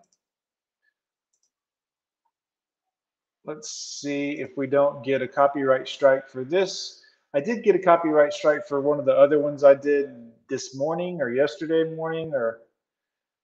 Let's 3.44 3.72
see 3.72 4.34
if 4.34 4.56
we 4.56 4.68
don't 4.68 5.04
get 5.04 5.24
a 5.24 5.28
copyright 5.28 5.88
strike 5.88 6.30
for 6.30 6.44
this. 6.44 7.02
I 7.34 7.40
did 7.40 7.64
get 7.64 7.76
a 7.76 7.80
copyright 7.80 8.34
strike 8.34 8.68
for 8.68 8.82
one 8.82 9.00
of 9.00 9.06
the 9.06 9.18
other 9.18 9.40
ones 9.40 9.64
I 9.64 9.74
did 9.74 10.32
this 10.48 10.76
morning 10.76 11.22
or 11.22 11.32
yesterday 11.34 11.84
morning, 11.96 12.34
or 12.36 12.60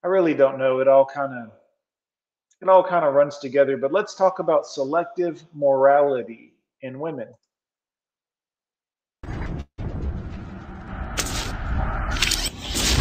I 0.04 0.08
really 0.08 0.36
don't 0.36 0.60
know. 0.60 0.80
It 0.80 0.88
all 0.88 1.06
kind 1.06 1.34
of 1.34 1.52
it 2.62 2.70
all 2.70 2.84
kind 2.84 3.06
of 3.06 3.14
runs 3.14 3.38
together. 3.38 3.78
But 3.78 3.92
let's 3.92 4.16
talk 4.16 4.40
about 4.40 4.66
selective 4.66 5.42
morality 5.54 6.54
in 6.82 7.00
women. 7.00 7.28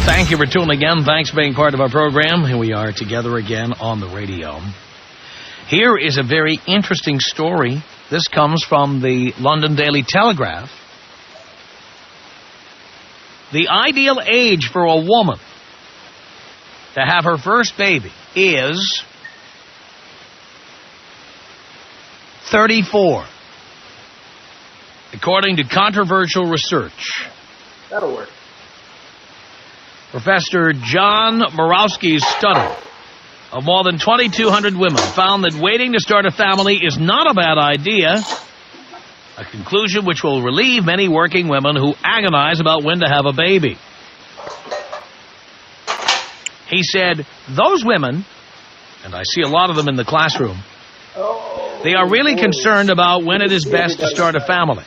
Thank 0.05 0.31
you 0.31 0.37
for 0.37 0.45
tuning 0.45 0.81
in. 0.81 1.03
Thanks 1.03 1.31
for 1.31 1.35
being 1.37 1.53
part 1.53 1.73
of 1.73 1.81
our 1.81 1.89
program. 1.89 2.45
Here 2.45 2.57
we 2.57 2.73
are 2.73 2.91
together 2.91 3.35
again 3.35 3.73
on 3.73 3.99
the 3.99 4.07
radio. 4.07 4.59
Here 5.67 5.97
is 5.97 6.17
a 6.17 6.23
very 6.23 6.59
interesting 6.65 7.19
story. 7.19 7.83
This 8.09 8.27
comes 8.29 8.63
from 8.63 9.01
the 9.01 9.33
London 9.37 9.75
Daily 9.75 10.03
Telegraph. 10.07 10.71
The 13.51 13.67
ideal 13.67 14.19
age 14.25 14.69
for 14.71 14.85
a 14.85 14.95
woman 14.95 15.39
to 16.93 17.01
have 17.01 17.25
her 17.25 17.37
first 17.37 17.77
baby 17.77 18.11
is 18.33 19.03
34, 22.49 23.25
according 25.13 25.57
to 25.57 25.63
controversial 25.63 26.45
research. 26.45 27.27
That'll 27.89 28.13
work. 28.13 28.29
Professor 30.11 30.71
John 30.73 31.39
Mirowsky's 31.39 32.25
study 32.25 32.73
of 33.51 33.65
more 33.65 33.83
than 33.83 33.97
2,200 33.97 34.75
women 34.75 34.97
found 34.97 35.43
that 35.43 35.53
waiting 35.53 35.93
to 35.93 35.99
start 35.99 36.25
a 36.25 36.31
family 36.31 36.77
is 36.77 36.97
not 36.97 37.29
a 37.29 37.33
bad 37.33 37.57
idea, 37.57 38.15
a 39.37 39.45
conclusion 39.45 40.05
which 40.05 40.23
will 40.23 40.41
relieve 40.41 40.85
many 40.85 41.09
working 41.09 41.49
women 41.49 41.75
who 41.75 41.93
agonize 42.03 42.61
about 42.61 42.83
when 42.83 42.99
to 42.99 43.07
have 43.07 43.25
a 43.25 43.33
baby. 43.33 43.77
He 46.69 46.83
said, 46.83 47.25
those 47.49 47.83
women, 47.85 48.25
and 49.03 49.15
I 49.15 49.23
see 49.23 49.41
a 49.41 49.47
lot 49.47 49.69
of 49.69 49.75
them 49.75 49.87
in 49.87 49.95
the 49.95 50.05
classroom, 50.05 50.57
they 51.87 51.93
are 51.93 52.09
really 52.09 52.35
concerned 52.35 52.89
about 52.89 53.23
when 53.23 53.41
it 53.41 53.49
is 53.49 53.63
best 53.63 53.99
to 53.99 54.07
start 54.07 54.35
a 54.35 54.41
family. 54.41 54.83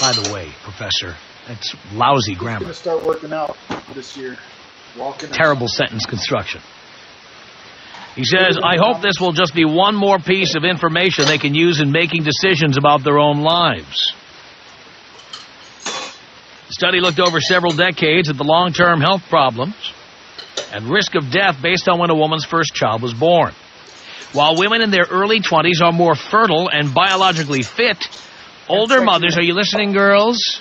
By 0.00 0.12
the 0.12 0.32
way, 0.34 0.50
Professor, 0.64 1.14
that's 1.46 1.76
lousy 1.92 2.34
grammar. 2.34 2.56
I'm 2.56 2.62
going 2.62 2.74
to 2.74 2.80
start 2.80 3.06
working 3.06 3.32
out 3.32 3.56
this 3.94 4.16
year. 4.16 4.36
Terrible 5.30 5.68
sentence 5.68 6.06
construction. 6.06 6.60
He 8.16 8.24
says, 8.24 8.58
I 8.60 8.78
hope 8.78 9.00
this 9.00 9.20
will 9.20 9.30
just 9.30 9.54
be 9.54 9.64
one 9.64 9.94
more 9.94 10.18
piece 10.18 10.56
of 10.56 10.64
information 10.64 11.28
they 11.28 11.38
can 11.38 11.54
use 11.54 11.80
in 11.80 11.92
making 11.92 12.24
decisions 12.24 12.76
about 12.76 13.04
their 13.04 13.20
own 13.20 13.42
lives. 13.42 14.12
The 16.66 16.72
study 16.72 16.98
looked 16.98 17.20
over 17.20 17.38
several 17.40 17.74
decades 17.74 18.28
at 18.28 18.36
the 18.36 18.44
long-term 18.44 19.00
health 19.00 19.22
problems 19.28 19.76
and 20.72 20.90
risk 20.90 21.14
of 21.14 21.30
death 21.30 21.62
based 21.62 21.88
on 21.88 22.00
when 22.00 22.10
a 22.10 22.16
woman's 22.16 22.44
first 22.44 22.74
child 22.74 23.02
was 23.02 23.14
born. 23.14 23.54
While 24.32 24.56
women 24.56 24.82
in 24.82 24.90
their 24.90 25.06
early 25.08 25.40
20s 25.40 25.82
are 25.82 25.92
more 25.92 26.14
fertile 26.14 26.68
and 26.70 26.92
biologically 26.92 27.62
fit, 27.62 28.08
older 28.68 29.00
mothers, 29.00 29.36
are 29.38 29.42
you 29.42 29.54
listening, 29.54 29.92
girls? 29.92 30.60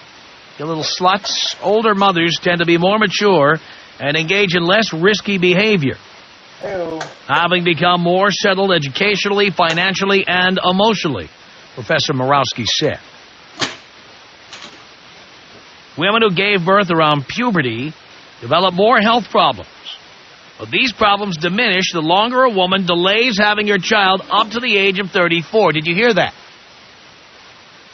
You 0.58 0.66
little 0.66 0.84
sluts? 0.84 1.56
Older 1.62 1.96
mothers 1.96 2.40
tend 2.42 2.60
to 2.60 2.66
be 2.66 2.78
more 2.78 2.98
mature 2.98 3.58
and 4.00 4.16
engage 4.16 4.56
in 4.56 4.64
less 4.64 4.94
risky 4.94 5.38
behavior. 5.38 5.98
Hello. 6.60 7.00
Having 7.28 7.66
become 7.66 8.02
more 8.02 8.32
settled 8.32 8.72
educationally, 8.72 9.50
financially, 9.50 10.24
and 10.26 10.58
emotionally, 10.64 11.30
Professor 11.74 12.14
Mirowsky 12.14 12.66
said. 12.66 13.00
Women 15.98 16.22
who 16.22 16.34
gave 16.34 16.66
birth 16.66 16.92
around 16.92 17.28
puberty 17.28 17.94
develop 18.42 18.74
more 18.74 19.00
health 19.00 19.30
problems. 19.30 19.70
But 20.58 20.72
these 20.72 20.94
problems 20.94 21.38
diminish 21.38 21.92
the 21.92 22.02
longer 22.02 22.44
a 22.44 22.50
woman 22.50 22.86
delays 22.86 23.38
having 23.38 23.68
her 23.68 23.78
child 23.78 24.22
up 24.30 24.52
to 24.52 24.60
the 24.60 24.78
age 24.78 25.00
of 25.00 25.12
34. 25.12 25.74
Did 25.74 25.86
you 25.86 25.96
hear 25.96 26.14
that? 26.14 26.34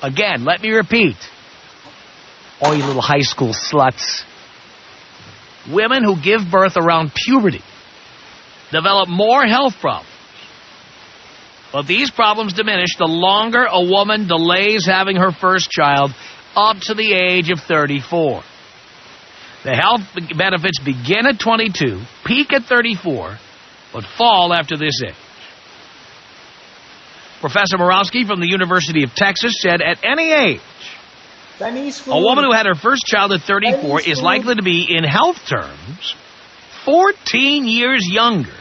Again, 0.03 0.45
let 0.45 0.61
me 0.61 0.69
repeat. 0.69 1.15
All 2.61 2.75
you 2.75 2.83
little 2.83 3.01
high 3.01 3.21
school 3.21 3.53
sluts 3.53 4.23
women 5.69 6.03
who 6.03 6.19
give 6.19 6.49
birth 6.49 6.77
around 6.77 7.13
puberty 7.13 7.61
develop 8.71 9.09
more 9.09 9.45
health 9.45 9.75
problems. 9.79 10.07
But 11.71 11.87
these 11.87 12.11
problems 12.11 12.53
diminish 12.53 12.97
the 12.97 13.05
longer 13.05 13.65
a 13.65 13.81
woman 13.81 14.27
delays 14.27 14.85
having 14.85 15.17
her 15.17 15.31
first 15.31 15.69
child 15.69 16.13
up 16.55 16.77
to 16.81 16.93
the 16.93 17.13
age 17.13 17.49
of 17.49 17.59
34. 17.61 18.43
The 19.63 19.75
health 19.75 20.01
benefits 20.35 20.79
begin 20.79 21.27
at 21.27 21.39
22, 21.39 22.01
peak 22.25 22.51
at 22.51 22.63
34, 22.63 23.37
but 23.93 24.05
fall 24.17 24.53
after 24.53 24.75
this 24.75 25.01
age. 25.05 25.13
Professor 27.41 27.77
Mirowsky 27.77 28.25
from 28.25 28.39
the 28.39 28.47
University 28.47 29.03
of 29.03 29.13
Texas 29.13 29.55
said 29.61 29.81
at 29.81 30.03
any 30.03 30.31
age, 30.31 30.61
a 31.59 32.21
woman 32.21 32.43
who 32.43 32.51
had 32.53 32.65
her 32.65 32.75
first 32.75 33.03
child 33.05 33.33
at 33.33 33.41
34 33.41 34.01
is 34.01 34.19
likely 34.21 34.55
to 34.55 34.63
be, 34.63 34.87
in 34.89 35.03
health 35.03 35.45
terms, 35.47 36.15
14 36.85 37.67
years 37.67 38.07
younger 38.09 38.53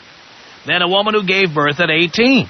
than 0.67 0.83
a 0.83 0.89
woman 0.89 1.15
who 1.15 1.25
gave 1.25 1.55
birth 1.55 1.81
at 1.81 1.91
18. 1.91 2.49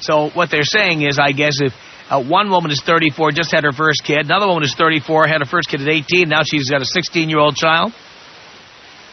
So 0.00 0.28
what 0.30 0.50
they're 0.50 0.64
saying 0.64 1.02
is, 1.02 1.18
I 1.18 1.32
guess, 1.32 1.60
if 1.62 1.72
uh, 2.10 2.22
one 2.22 2.50
woman 2.50 2.70
is 2.70 2.82
34, 2.84 3.32
just 3.32 3.52
had 3.52 3.64
her 3.64 3.72
first 3.72 4.04
kid, 4.04 4.26
another 4.26 4.46
woman 4.46 4.64
is 4.64 4.74
34, 4.74 5.26
had 5.26 5.40
her 5.40 5.46
first 5.46 5.68
kid 5.68 5.80
at 5.80 5.88
18, 5.88 6.28
now 6.28 6.42
she's 6.44 6.68
got 6.70 6.82
a 6.82 6.86
16-year-old 6.86 7.56
child, 7.56 7.92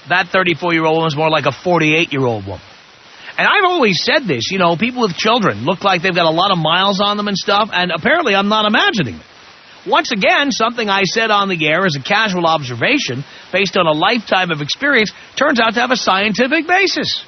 That 0.10 0.27
34 0.29 0.74
year 0.74 0.86
old 0.86 0.98
woman 0.98 1.08
is 1.08 1.15
more 1.15 1.29
like 1.29 1.46
a 1.46 1.51
48 1.51 2.12
year 2.12 2.25
old 2.25 2.46
woman. 2.46 2.65
And 3.38 3.48
I've 3.48 3.63
always 3.63 4.03
said 4.03 4.27
this, 4.27 4.51
you 4.51 4.60
know, 4.60 4.75
people 4.75 5.01
with 5.03 5.15
children 5.15 5.63
look 5.63 5.84
like 5.84 6.01
they've 6.01 6.13
got 6.13 6.25
a 6.25 6.36
lot 6.36 6.51
of 6.51 6.58
miles 6.58 7.00
on 7.00 7.15
them 7.15 7.27
and 7.29 7.38
stuff, 7.38 7.69
and 7.72 7.91
apparently 7.91 8.36
I'm 8.36 8.50
not 8.50 8.65
imagining 8.65 9.15
it. 9.15 9.25
Once 9.88 10.12
again, 10.12 10.51
something 10.51 10.89
I 10.89 11.03
said 11.03 11.31
on 11.31 11.48
the 11.48 11.67
air 11.67 11.86
as 11.86 11.96
a 11.96 12.03
casual 12.03 12.46
observation 12.46 13.24
based 13.53 13.77
on 13.77 13.88
a 13.88 13.93
lifetime 13.93 14.51
of 14.51 14.60
experience 14.60 15.12
turns 15.38 15.60
out 15.60 15.74
to 15.75 15.79
have 15.79 15.91
a 15.91 15.96
scientific 15.96 16.67
basis. 16.67 17.24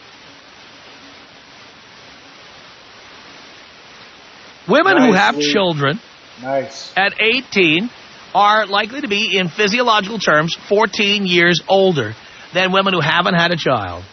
Women 4.68 4.98
who 4.98 5.14
have 5.14 5.40
children 5.40 6.00
Nice. 6.42 6.92
at 6.96 7.14
18 7.22 7.90
are 8.34 8.66
likely 8.66 9.02
to 9.02 9.08
be, 9.08 9.38
in 9.38 9.50
physiological 9.50 10.20
terms, 10.20 10.56
14 10.70 11.26
years 11.26 11.62
older 11.68 12.14
than 12.54 12.72
women 12.72 12.94
who 12.94 13.02
haven't 13.02 13.34
had 13.36 13.52
a 13.52 13.58
child 13.58 14.04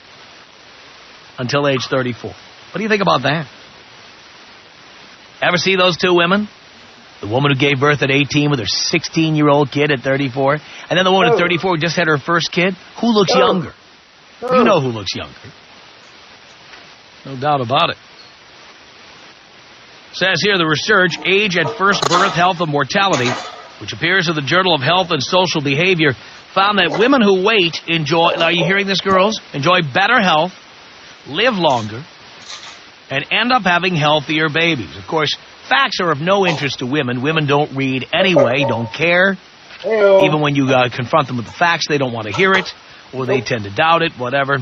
until 1.38 1.68
age 1.68 1.86
34. 1.88 2.30
What 2.30 2.38
do 2.76 2.82
you 2.82 2.88
think 2.88 3.02
about 3.02 3.22
that? 3.22 3.46
Ever 5.40 5.56
see 5.56 5.76
those 5.76 5.96
two 5.96 6.14
women? 6.14 6.48
The 7.20 7.28
woman 7.28 7.52
who 7.52 7.58
gave 7.58 7.80
birth 7.80 8.02
at 8.02 8.10
18 8.10 8.50
with 8.50 8.58
her 8.60 8.66
16 8.66 9.34
year 9.36 9.48
old 9.48 9.70
kid 9.70 9.90
at 9.92 10.00
34, 10.00 10.54
and 10.54 10.96
then 10.96 11.04
the 11.04 11.10
woman 11.12 11.30
Oh. 11.30 11.32
at 11.34 11.38
34 11.38 11.72
who 11.72 11.78
just 11.78 11.96
had 11.96 12.06
her 12.08 12.18
first 12.18 12.50
kid? 12.52 12.76
Who 13.00 13.08
looks 13.12 13.32
Oh. 13.34 13.38
younger? 13.38 13.74
You 14.42 14.48
oh. 14.48 14.62
know 14.62 14.80
who 14.80 14.88
looks 14.88 15.14
younger. 15.14 15.34
No 17.24 17.36
doubt 17.36 17.60
about 17.60 17.90
it. 17.90 17.96
Says 20.12 20.40
here 20.42 20.56
the 20.56 20.66
research, 20.66 21.18
Age 21.24 21.56
at 21.58 21.76
First 21.76 22.08
Birth, 22.08 22.32
Health 22.32 22.60
and 22.60 22.70
Mortality, 22.70 23.30
which 23.80 23.92
appears 23.92 24.28
in 24.28 24.34
the 24.34 24.42
Journal 24.42 24.74
of 24.74 24.80
Health 24.80 25.10
and 25.10 25.22
Social 25.22 25.60
Behavior, 25.60 26.12
found 26.54 26.78
that 26.78 26.98
women 26.98 27.20
who 27.20 27.44
wait 27.44 27.82
enjoy, 27.86 28.32
are 28.34 28.50
you 28.50 28.64
hearing 28.64 28.86
this, 28.86 29.00
girls? 29.00 29.38
Enjoy 29.52 29.82
better 29.82 30.20
health, 30.20 30.52
live 31.28 31.54
longer, 31.54 32.02
and 33.10 33.26
end 33.30 33.52
up 33.52 33.62
having 33.62 33.94
healthier 33.94 34.48
babies. 34.48 34.96
Of 34.96 35.06
course, 35.06 35.36
facts 35.68 36.00
are 36.00 36.10
of 36.10 36.20
no 36.20 36.46
interest 36.46 36.78
to 36.78 36.86
women. 36.86 37.22
Women 37.22 37.46
don't 37.46 37.76
read 37.76 38.06
anyway, 38.12 38.64
don't 38.66 38.92
care. 38.92 39.36
Even 40.24 40.40
when 40.40 40.56
you 40.56 40.68
uh, 40.70 40.88
confront 40.88 41.28
them 41.28 41.36
with 41.36 41.46
the 41.46 41.52
facts, 41.52 41.86
they 41.86 41.98
don't 41.98 42.12
want 42.12 42.26
to 42.26 42.32
hear 42.32 42.52
it, 42.52 42.74
or 43.12 43.26
they 43.26 43.40
tend 43.42 43.64
to 43.64 43.70
doubt 43.70 44.02
it, 44.02 44.12
whatever. 44.14 44.56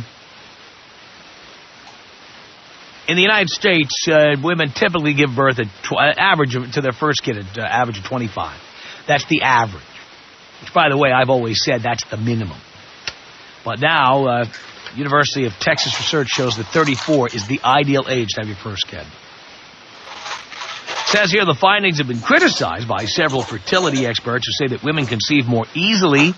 In 3.08 3.14
the 3.14 3.22
United 3.22 3.50
States, 3.50 4.08
uh, 4.08 4.34
women 4.42 4.70
typically 4.70 5.14
give 5.14 5.34
birth 5.34 5.60
at 5.60 5.68
uh, 5.92 6.12
average 6.16 6.54
to 6.74 6.80
their 6.80 6.92
first 6.92 7.22
kid 7.22 7.38
at 7.38 7.58
uh, 7.58 7.62
average 7.62 7.98
of 7.98 8.04
25. 8.04 8.60
That's 9.06 9.24
the 9.26 9.42
average. 9.42 9.84
Which, 10.60 10.74
by 10.74 10.88
the 10.88 10.96
way, 10.96 11.12
I've 11.12 11.30
always 11.30 11.62
said 11.62 11.82
that's 11.82 12.04
the 12.04 12.16
minimum. 12.16 12.58
But 13.64 13.80
now, 13.80 14.26
uh, 14.26 14.44
University 14.96 15.46
of 15.46 15.52
Texas 15.60 15.96
research 15.98 16.28
shows 16.28 16.56
that 16.56 16.66
34 16.66 17.28
is 17.28 17.46
the 17.46 17.60
ideal 17.62 18.06
age 18.08 18.30
to 18.34 18.40
have 18.40 18.48
your 18.48 18.56
first 18.56 18.88
kid. 18.88 19.00
It 19.00 21.08
Says 21.08 21.30
here 21.30 21.44
the 21.44 21.54
findings 21.54 21.98
have 21.98 22.08
been 22.08 22.20
criticized 22.20 22.88
by 22.88 23.04
several 23.04 23.42
fertility 23.42 24.06
experts 24.06 24.46
who 24.46 24.66
say 24.66 24.74
that 24.74 24.82
women 24.82 25.06
conceive 25.06 25.46
more 25.46 25.66
easily 25.74 26.34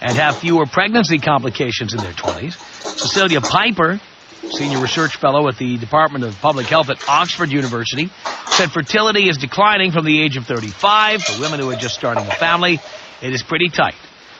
and 0.00 0.16
have 0.16 0.38
fewer 0.38 0.66
pregnancy 0.66 1.18
complications 1.18 1.94
in 1.94 2.00
their 2.00 2.12
20s. 2.12 2.58
Cecilia 2.98 3.40
Pyper, 3.40 4.00
senior 4.48 4.80
research 4.80 5.16
fellow 5.16 5.48
at 5.48 5.58
the 5.58 5.76
Department 5.78 6.24
of 6.24 6.34
Public 6.36 6.66
Health 6.66 6.88
at 6.90 6.96
Oxford 7.08 7.50
University, 7.50 8.10
said 8.48 8.70
fertility 8.72 9.28
is 9.28 9.36
declining 9.36 9.92
from 9.92 10.04
the 10.04 10.22
age 10.22 10.36
of 10.36 10.46
35 10.46 11.22
for 11.24 11.40
women 11.40 11.60
who 11.60 11.68
are 11.70 11.76
just 11.76 11.94
starting 11.94 12.26
a 12.26 12.34
family. 12.36 12.80
It 13.22 13.32
is 13.32 13.42
pretty 13.42 13.68
tight. 13.68 13.94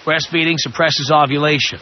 Breastfeeding 0.04 0.56
suppresses 0.58 1.10
ovulation. 1.12 1.78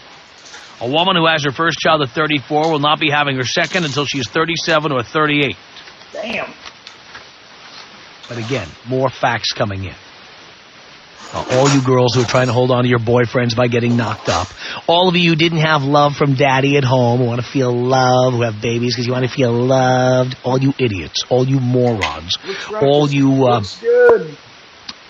A 0.80 0.88
woman 0.88 1.16
who 1.16 1.26
has 1.26 1.44
her 1.44 1.52
first 1.52 1.78
child 1.78 2.02
at 2.02 2.10
34 2.10 2.70
will 2.70 2.78
not 2.78 3.00
be 3.00 3.10
having 3.10 3.36
her 3.36 3.44
second 3.44 3.84
until 3.84 4.04
she 4.04 4.18
is 4.18 4.28
37 4.28 4.92
or 4.92 5.02
38. 5.02 5.56
Damn. 6.12 6.54
But 8.28 8.38
again, 8.38 8.68
more 8.86 9.08
facts 9.08 9.52
coming 9.52 9.84
in. 9.84 9.94
Uh, 11.32 11.44
all 11.50 11.68
you 11.68 11.82
girls 11.82 12.14
who 12.14 12.22
are 12.22 12.26
trying 12.26 12.46
to 12.46 12.54
hold 12.54 12.70
on 12.70 12.84
to 12.84 12.88
your 12.88 12.98
boyfriends 12.98 13.54
by 13.54 13.68
getting 13.68 13.96
knocked 13.96 14.30
up. 14.30 14.48
All 14.86 15.08
of 15.08 15.16
you 15.16 15.30
who 15.30 15.36
didn't 15.36 15.58
have 15.58 15.82
love 15.82 16.16
from 16.16 16.34
daddy 16.34 16.78
at 16.78 16.84
home, 16.84 17.20
who 17.20 17.26
want 17.26 17.40
to 17.40 17.46
feel 17.46 17.70
love, 17.70 18.32
who 18.32 18.42
have 18.42 18.62
babies 18.62 18.94
because 18.94 19.06
you 19.06 19.12
want 19.12 19.26
to 19.26 19.30
feel 19.30 19.52
loved. 19.52 20.36
All 20.42 20.58
you 20.58 20.72
idiots. 20.78 21.24
All 21.28 21.46
you 21.46 21.60
morons. 21.60 22.38
All 22.80 23.10
you 23.10 23.46
uh, 23.46 23.62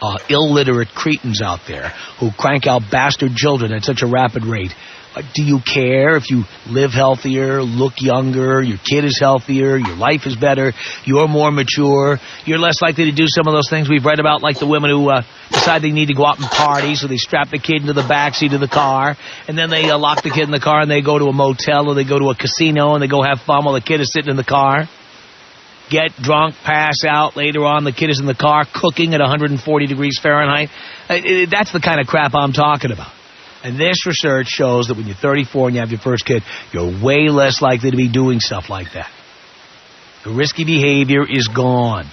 uh, 0.00 0.18
illiterate 0.28 0.88
cretins 0.94 1.40
out 1.40 1.60
there 1.66 1.90
who 2.18 2.30
crank 2.32 2.66
out 2.66 2.82
bastard 2.90 3.34
children 3.36 3.72
at 3.72 3.84
such 3.84 4.02
a 4.02 4.06
rapid 4.06 4.44
rate. 4.44 4.74
Uh, 5.18 5.22
do 5.34 5.42
you 5.42 5.58
care 5.58 6.16
if 6.16 6.30
you 6.30 6.44
live 6.68 6.92
healthier, 6.92 7.60
look 7.60 7.94
younger, 7.98 8.62
your 8.62 8.78
kid 8.78 9.04
is 9.04 9.18
healthier, 9.18 9.76
your 9.76 9.96
life 9.96 10.26
is 10.26 10.36
better, 10.36 10.72
you're 11.04 11.26
more 11.26 11.50
mature, 11.50 12.18
you're 12.44 12.58
less 12.58 12.80
likely 12.80 13.06
to 13.06 13.12
do 13.12 13.24
some 13.26 13.48
of 13.48 13.52
those 13.52 13.68
things 13.68 13.88
we've 13.88 14.04
read 14.04 14.20
about, 14.20 14.42
like 14.42 14.60
the 14.60 14.66
women 14.66 14.90
who 14.90 15.10
uh, 15.10 15.22
decide 15.50 15.82
they 15.82 15.90
need 15.90 16.06
to 16.06 16.14
go 16.14 16.24
out 16.24 16.38
and 16.38 16.48
party, 16.48 16.94
so 16.94 17.08
they 17.08 17.16
strap 17.16 17.50
the 17.50 17.58
kid 17.58 17.80
into 17.80 17.94
the 17.94 18.02
backseat 18.02 18.54
of 18.54 18.60
the 18.60 18.68
car, 18.68 19.16
and 19.48 19.58
then 19.58 19.70
they 19.70 19.90
uh, 19.90 19.98
lock 19.98 20.22
the 20.22 20.30
kid 20.30 20.44
in 20.44 20.52
the 20.52 20.60
car 20.60 20.82
and 20.82 20.90
they 20.90 21.02
go 21.02 21.18
to 21.18 21.24
a 21.24 21.32
motel 21.32 21.88
or 21.88 21.94
they 21.96 22.04
go 22.04 22.18
to 22.18 22.30
a 22.30 22.36
casino 22.36 22.94
and 22.94 23.02
they 23.02 23.08
go 23.08 23.20
have 23.20 23.40
fun 23.40 23.64
while 23.64 23.74
the 23.74 23.80
kid 23.80 24.00
is 24.00 24.12
sitting 24.12 24.30
in 24.30 24.36
the 24.36 24.44
car 24.44 24.88
get 25.90 26.12
drunk, 26.20 26.54
pass 26.64 26.96
out. 27.08 27.34
Later 27.34 27.64
on, 27.64 27.82
the 27.82 27.92
kid 27.92 28.10
is 28.10 28.20
in 28.20 28.26
the 28.26 28.34
car 28.34 28.66
cooking 28.70 29.14
at 29.14 29.20
140 29.20 29.86
degrees 29.86 30.20
Fahrenheit. 30.22 30.68
Uh, 31.08 31.48
That's 31.50 31.72
the 31.72 31.80
kind 31.80 31.98
of 31.98 32.06
crap 32.06 32.34
I'm 32.34 32.52
talking 32.52 32.92
about. 32.92 33.17
And 33.62 33.78
this 33.78 34.06
research 34.06 34.46
shows 34.46 34.88
that 34.88 34.96
when 34.96 35.06
you're 35.06 35.16
34 35.16 35.68
and 35.68 35.74
you 35.74 35.80
have 35.80 35.90
your 35.90 36.00
first 36.00 36.24
kid, 36.24 36.42
you're 36.72 37.02
way 37.02 37.28
less 37.28 37.60
likely 37.60 37.90
to 37.90 37.96
be 37.96 38.08
doing 38.08 38.40
stuff 38.40 38.70
like 38.70 38.92
that. 38.94 39.10
The 40.24 40.30
risky 40.30 40.64
behavior 40.64 41.24
is 41.28 41.48
gone. 41.48 42.06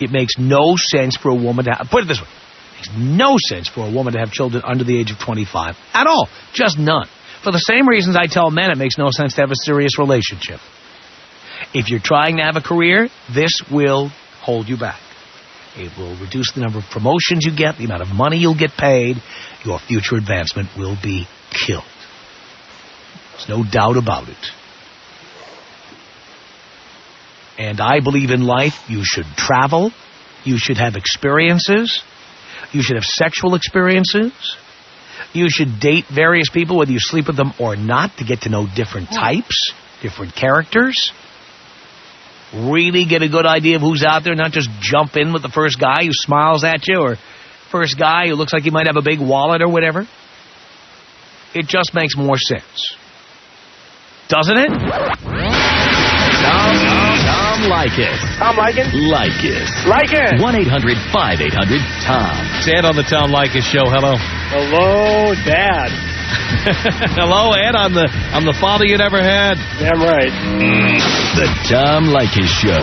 It 0.00 0.10
makes 0.10 0.34
no 0.38 0.76
sense 0.76 1.16
for 1.16 1.30
a 1.30 1.34
woman 1.34 1.64
to 1.64 1.72
have, 1.72 1.88
put 1.90 2.04
it 2.04 2.06
this 2.06 2.20
way, 2.20 2.28
it 2.28 2.76
makes 2.76 3.18
no 3.18 3.36
sense 3.38 3.68
for 3.68 3.86
a 3.86 3.90
woman 3.90 4.12
to 4.12 4.20
have 4.20 4.30
children 4.30 4.62
under 4.64 4.84
the 4.84 4.98
age 4.98 5.10
of 5.10 5.18
25 5.18 5.76
at 5.92 6.06
all. 6.06 6.28
Just 6.52 6.78
none. 6.78 7.08
For 7.42 7.50
the 7.50 7.58
same 7.58 7.88
reasons 7.88 8.16
I 8.16 8.26
tell 8.26 8.50
men 8.50 8.70
it 8.70 8.78
makes 8.78 8.98
no 8.98 9.10
sense 9.10 9.34
to 9.34 9.40
have 9.40 9.50
a 9.50 9.56
serious 9.56 9.98
relationship. 9.98 10.60
If 11.74 11.88
you're 11.90 12.00
trying 12.00 12.36
to 12.36 12.44
have 12.44 12.56
a 12.56 12.60
career, 12.60 13.08
this 13.34 13.60
will 13.70 14.10
hold 14.40 14.68
you 14.68 14.76
back. 14.76 15.00
It 15.78 15.96
will 15.96 16.16
reduce 16.16 16.52
the 16.52 16.60
number 16.60 16.78
of 16.78 16.84
promotions 16.90 17.44
you 17.46 17.56
get, 17.56 17.78
the 17.78 17.84
amount 17.84 18.02
of 18.02 18.08
money 18.08 18.38
you'll 18.38 18.58
get 18.58 18.72
paid. 18.72 19.16
Your 19.64 19.78
future 19.78 20.16
advancement 20.16 20.70
will 20.76 20.96
be 21.00 21.28
killed. 21.50 21.84
There's 23.32 23.48
no 23.48 23.62
doubt 23.62 23.96
about 23.96 24.28
it. 24.28 24.36
And 27.58 27.80
I 27.80 28.00
believe 28.00 28.30
in 28.30 28.42
life 28.42 28.74
you 28.88 29.04
should 29.04 29.26
travel, 29.36 29.92
you 30.44 30.58
should 30.58 30.78
have 30.78 30.96
experiences, 30.96 32.02
you 32.72 32.82
should 32.82 32.96
have 32.96 33.04
sexual 33.04 33.54
experiences, 33.54 34.32
you 35.32 35.48
should 35.50 35.80
date 35.80 36.06
various 36.06 36.48
people, 36.50 36.78
whether 36.78 36.92
you 36.92 37.00
sleep 37.00 37.26
with 37.26 37.36
them 37.36 37.52
or 37.58 37.76
not, 37.76 38.16
to 38.18 38.24
get 38.24 38.42
to 38.42 38.48
know 38.48 38.66
different 38.66 39.10
types, 39.10 39.72
different 40.02 40.34
characters. 40.34 41.12
Really 42.54 43.04
get 43.04 43.22
a 43.22 43.28
good 43.28 43.44
idea 43.44 43.76
of 43.76 43.82
who's 43.82 44.02
out 44.02 44.24
there, 44.24 44.34
not 44.34 44.52
just 44.52 44.70
jump 44.80 45.16
in 45.16 45.32
with 45.32 45.42
the 45.42 45.50
first 45.50 45.78
guy 45.78 46.04
who 46.04 46.12
smiles 46.12 46.64
at 46.64 46.88
you 46.88 46.98
or 46.98 47.16
first 47.70 47.98
guy 47.98 48.28
who 48.28 48.34
looks 48.34 48.52
like 48.52 48.62
he 48.62 48.70
might 48.70 48.86
have 48.86 48.96
a 48.96 49.02
big 49.02 49.20
wallet 49.20 49.60
or 49.60 49.68
whatever. 49.68 50.08
It 51.54 51.66
just 51.66 51.94
makes 51.94 52.16
more 52.16 52.38
sense. 52.38 52.96
Doesn't 54.28 54.58
it? 54.58 54.68
Tom, 54.68 56.76
Tom, 56.84 57.16
Tom 57.24 57.58
Leykis. 57.68 58.20
Tom 58.38 58.56
Liken? 58.56 58.84
Leykis. 58.92 59.86
Like 59.88 60.12
it. 60.12 60.12
Like 60.12 60.12
it. 60.12 60.40
1 60.40 60.54
800 60.54 60.96
5800 61.12 61.80
Tom. 62.04 62.36
It's 62.56 62.68
Ed 62.68 62.84
on 62.84 62.96
the 62.96 63.02
Tom 63.02 63.32
Leykis 63.32 63.64
show. 63.64 63.88
Hello. 63.88 64.16
Hello, 64.52 65.34
Dad. 65.44 65.90
Hello, 67.16 67.52
Ed. 67.56 67.74
I'm 67.74 67.94
the 67.94 68.04
I'm 68.36 68.44
the 68.44 68.56
father 68.60 68.84
you 68.84 68.98
never 68.98 69.22
had. 69.22 69.56
Damn 69.80 70.00
right. 70.04 70.28
Mm. 70.28 71.00
The 71.40 71.46
Tom 71.64 72.12
Leykis 72.12 72.52
Show. 72.60 72.80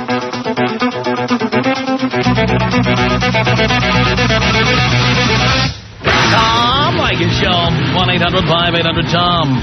Tom 6.33 6.97
Leykis 6.97 7.37
show. 7.37 7.69
One 7.93 8.09
800 8.09 8.41
Tom. 9.13 9.53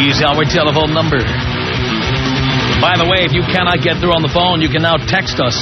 Use 0.00 0.22
our 0.22 0.44
telephone 0.44 0.94
number. 0.94 1.20
By 2.80 2.96
the 2.96 3.04
way, 3.04 3.28
if 3.28 3.32
you 3.32 3.42
cannot 3.42 3.84
get 3.84 4.00
through 4.00 4.16
on 4.16 4.22
the 4.22 4.32
phone, 4.32 4.62
you 4.62 4.70
can 4.70 4.80
now 4.80 4.96
text 4.96 5.38
us 5.40 5.56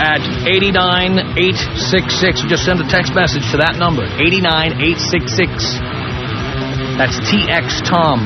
at 0.00 0.24
89866. 0.48 2.48
Just 2.48 2.64
send 2.64 2.80
a 2.80 2.88
text 2.88 3.12
message 3.12 3.44
to 3.52 3.60
that 3.60 3.76
number, 3.76 4.08
89866. 4.16 5.76
That's 6.96 7.20
TX 7.28 7.84
Tom. 7.84 8.24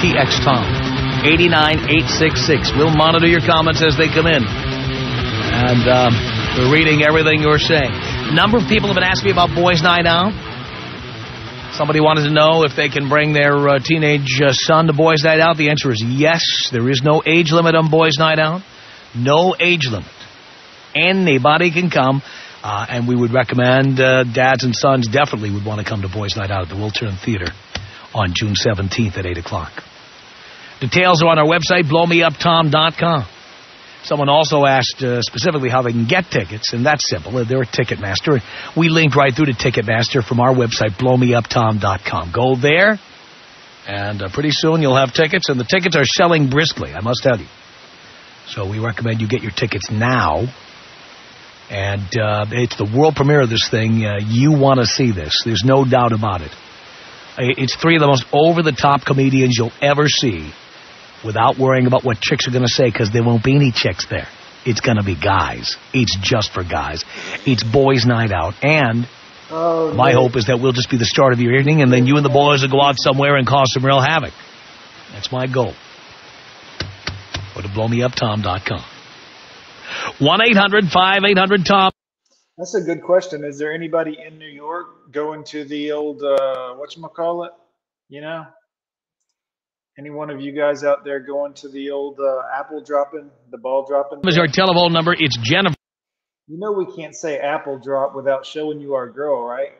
TX 0.00 0.40
Tom. 0.40 0.64
89866. 1.28 2.72
We'll 2.72 2.96
monitor 2.96 3.28
your 3.28 3.44
comments 3.44 3.84
as 3.84 4.00
they 4.00 4.08
come 4.08 4.24
in. 4.24 4.40
And 4.40 5.84
um, 5.84 6.16
we're 6.56 6.72
reading 6.72 7.04
everything 7.04 7.44
you're 7.44 7.60
saying. 7.60 7.92
number 8.32 8.56
of 8.56 8.64
people 8.64 8.88
have 8.88 8.96
been 8.96 9.04
asking 9.04 9.28
me 9.28 9.36
about 9.36 9.52
Boys 9.54 9.84
Night 9.84 10.08
Out. 10.08 10.32
Somebody 11.76 12.00
wanted 12.00 12.24
to 12.24 12.32
know 12.32 12.64
if 12.64 12.74
they 12.76 12.88
can 12.88 13.08
bring 13.08 13.32
their 13.32 13.56
uh, 13.68 13.78
teenage 13.78 14.40
uh, 14.40 14.52
son 14.52 14.88
to 14.88 14.92
Boys 14.92 15.22
Night 15.22 15.40
Out. 15.40 15.58
The 15.58 15.68
answer 15.68 15.92
is 15.92 16.02
yes. 16.02 16.70
There 16.72 16.88
is 16.88 17.02
no 17.04 17.22
age 17.24 17.52
limit 17.52 17.74
on 17.74 17.90
Boys 17.90 18.16
Night 18.18 18.38
Out. 18.38 18.62
No 19.14 19.54
age 19.58 19.88
limit. 19.88 20.08
Anybody 20.94 21.70
can 21.70 21.90
come. 21.90 22.22
Uh, 22.62 22.84
and 22.90 23.08
we 23.08 23.16
would 23.16 23.32
recommend 23.32 23.98
uh, 23.98 24.22
dads 24.24 24.64
and 24.64 24.76
sons 24.76 25.08
definitely 25.08 25.50
would 25.50 25.64
want 25.64 25.80
to 25.80 25.86
come 25.86 26.02
to 26.02 26.08
Boys 26.08 26.36
Night 26.36 26.50
Out 26.50 26.62
at 26.62 26.68
the 26.68 26.74
Wiltern 26.74 27.18
Theater 27.24 27.46
on 28.14 28.34
June 28.34 28.52
17th 28.52 29.16
at 29.16 29.24
8 29.24 29.38
o'clock. 29.38 29.72
Details 30.80 31.22
are 31.22 31.28
on 31.28 31.38
our 31.38 31.46
website, 31.46 31.84
blowmeuptom.com. 31.84 33.26
Someone 34.02 34.28
also 34.28 34.64
asked 34.64 35.02
uh, 35.02 35.20
specifically 35.22 35.68
how 35.68 35.82
they 35.82 35.92
can 35.92 36.06
get 36.06 36.30
tickets, 36.30 36.72
and 36.72 36.84
that's 36.84 37.08
simple. 37.08 37.32
They're 37.44 37.62
a 37.62 37.66
Ticketmaster. 37.66 38.40
We 38.76 38.88
linked 38.88 39.14
right 39.14 39.34
through 39.34 39.46
to 39.46 39.52
Ticketmaster 39.52 40.26
from 40.26 40.40
our 40.40 40.54
website, 40.54 40.96
blowmeuptom.com. 40.96 42.32
Go 42.32 42.56
there, 42.56 42.98
and 43.86 44.22
uh, 44.22 44.28
pretty 44.32 44.52
soon 44.52 44.80
you'll 44.80 44.96
have 44.96 45.12
tickets, 45.12 45.50
and 45.50 45.60
the 45.60 45.64
tickets 45.64 45.96
are 45.96 46.04
selling 46.04 46.48
briskly, 46.48 46.92
I 46.94 47.00
must 47.00 47.22
tell 47.22 47.38
you. 47.38 47.46
So 48.48 48.68
we 48.68 48.78
recommend 48.78 49.20
you 49.20 49.28
get 49.28 49.42
your 49.42 49.52
tickets 49.52 49.90
now. 49.90 50.46
And 51.70 52.18
uh, 52.18 52.46
it's 52.50 52.76
the 52.76 52.84
world 52.84 53.14
premiere 53.14 53.42
of 53.42 53.48
this 53.48 53.68
thing. 53.70 54.04
Uh, 54.04 54.18
you 54.20 54.52
want 54.52 54.80
to 54.80 54.86
see 54.86 55.12
this. 55.12 55.42
There's 55.44 55.62
no 55.64 55.84
doubt 55.84 56.12
about 56.12 56.40
it. 56.42 56.50
It's 57.38 57.76
three 57.76 57.94
of 57.94 58.00
the 58.00 58.08
most 58.08 58.26
over-the-top 58.32 59.04
comedians 59.06 59.56
you'll 59.56 59.72
ever 59.80 60.08
see 60.08 60.52
without 61.24 61.58
worrying 61.58 61.86
about 61.86 62.04
what 62.04 62.20
chicks 62.20 62.48
are 62.48 62.50
going 62.50 62.64
to 62.66 62.72
say 62.72 62.90
because 62.90 63.12
there 63.12 63.22
won't 63.22 63.44
be 63.44 63.54
any 63.54 63.70
chicks 63.70 64.06
there. 64.10 64.26
It's 64.66 64.80
going 64.80 64.96
to 64.96 65.04
be 65.04 65.14
guys. 65.14 65.76
It's 65.94 66.16
just 66.20 66.52
for 66.52 66.64
guys. 66.64 67.04
It's 67.46 67.62
boys' 67.62 68.04
night 68.04 68.32
out. 68.32 68.54
And 68.62 69.06
Oh, 69.52 69.92
my 69.94 70.12
hope 70.12 70.36
is 70.36 70.46
that 70.46 70.60
we'll 70.60 70.72
just 70.72 70.90
be 70.90 70.96
the 70.96 71.04
start 71.04 71.32
of 71.32 71.40
your 71.40 71.56
evening, 71.56 71.82
and 71.82 71.92
then 71.92 72.06
you 72.06 72.16
and 72.16 72.24
the 72.24 72.30
boys 72.30 72.62
will 72.62 72.70
go 72.70 72.80
out 72.80 72.94
somewhere 72.98 73.36
and 73.36 73.46
cause 73.46 73.72
some 73.72 73.84
real 73.84 74.00
havoc. 74.00 74.32
That's 75.12 75.32
my 75.32 75.48
goal. 75.48 75.74
Go 77.54 77.62
to 77.62 77.68
blowmeuptom.com. 77.68 78.84
1-800-5800-TOM. 80.18 81.92
That's 82.58 82.74
a 82.74 82.80
good 82.82 83.02
question. 83.02 83.44
Is 83.44 83.58
there 83.58 83.72
anybody 83.72 84.18
in 84.24 84.38
New 84.38 84.46
York 84.48 85.12
going 85.12 85.44
to 85.44 85.64
the 85.64 85.92
old 85.92 86.22
uh 86.22 86.74
whatchamacallit? 86.76 87.50
You 88.08 88.20
know? 88.20 88.44
Any 89.98 90.10
one 90.10 90.30
of 90.30 90.40
you 90.40 90.52
guys 90.52 90.84
out 90.84 91.04
there 91.04 91.20
going 91.20 91.54
to 91.54 91.68
the 91.68 91.90
old 91.90 92.18
uh, 92.20 92.42
apple 92.58 92.82
dropping, 92.82 93.30
the 93.50 93.58
ball 93.58 93.84
dropping? 93.86 94.20
is 94.26 94.38
our 94.38 94.46
telephone 94.46 94.92
number. 94.92 95.14
It's 95.18 95.36
Jennifer. 95.38 95.76
You 96.46 96.58
know 96.58 96.72
we 96.72 96.86
can't 96.96 97.14
say 97.14 97.38
apple 97.38 97.78
drop 97.78 98.14
without 98.14 98.46
showing 98.46 98.80
you 98.80 98.94
our 98.94 99.10
girl, 99.10 99.42
right? 99.44 99.72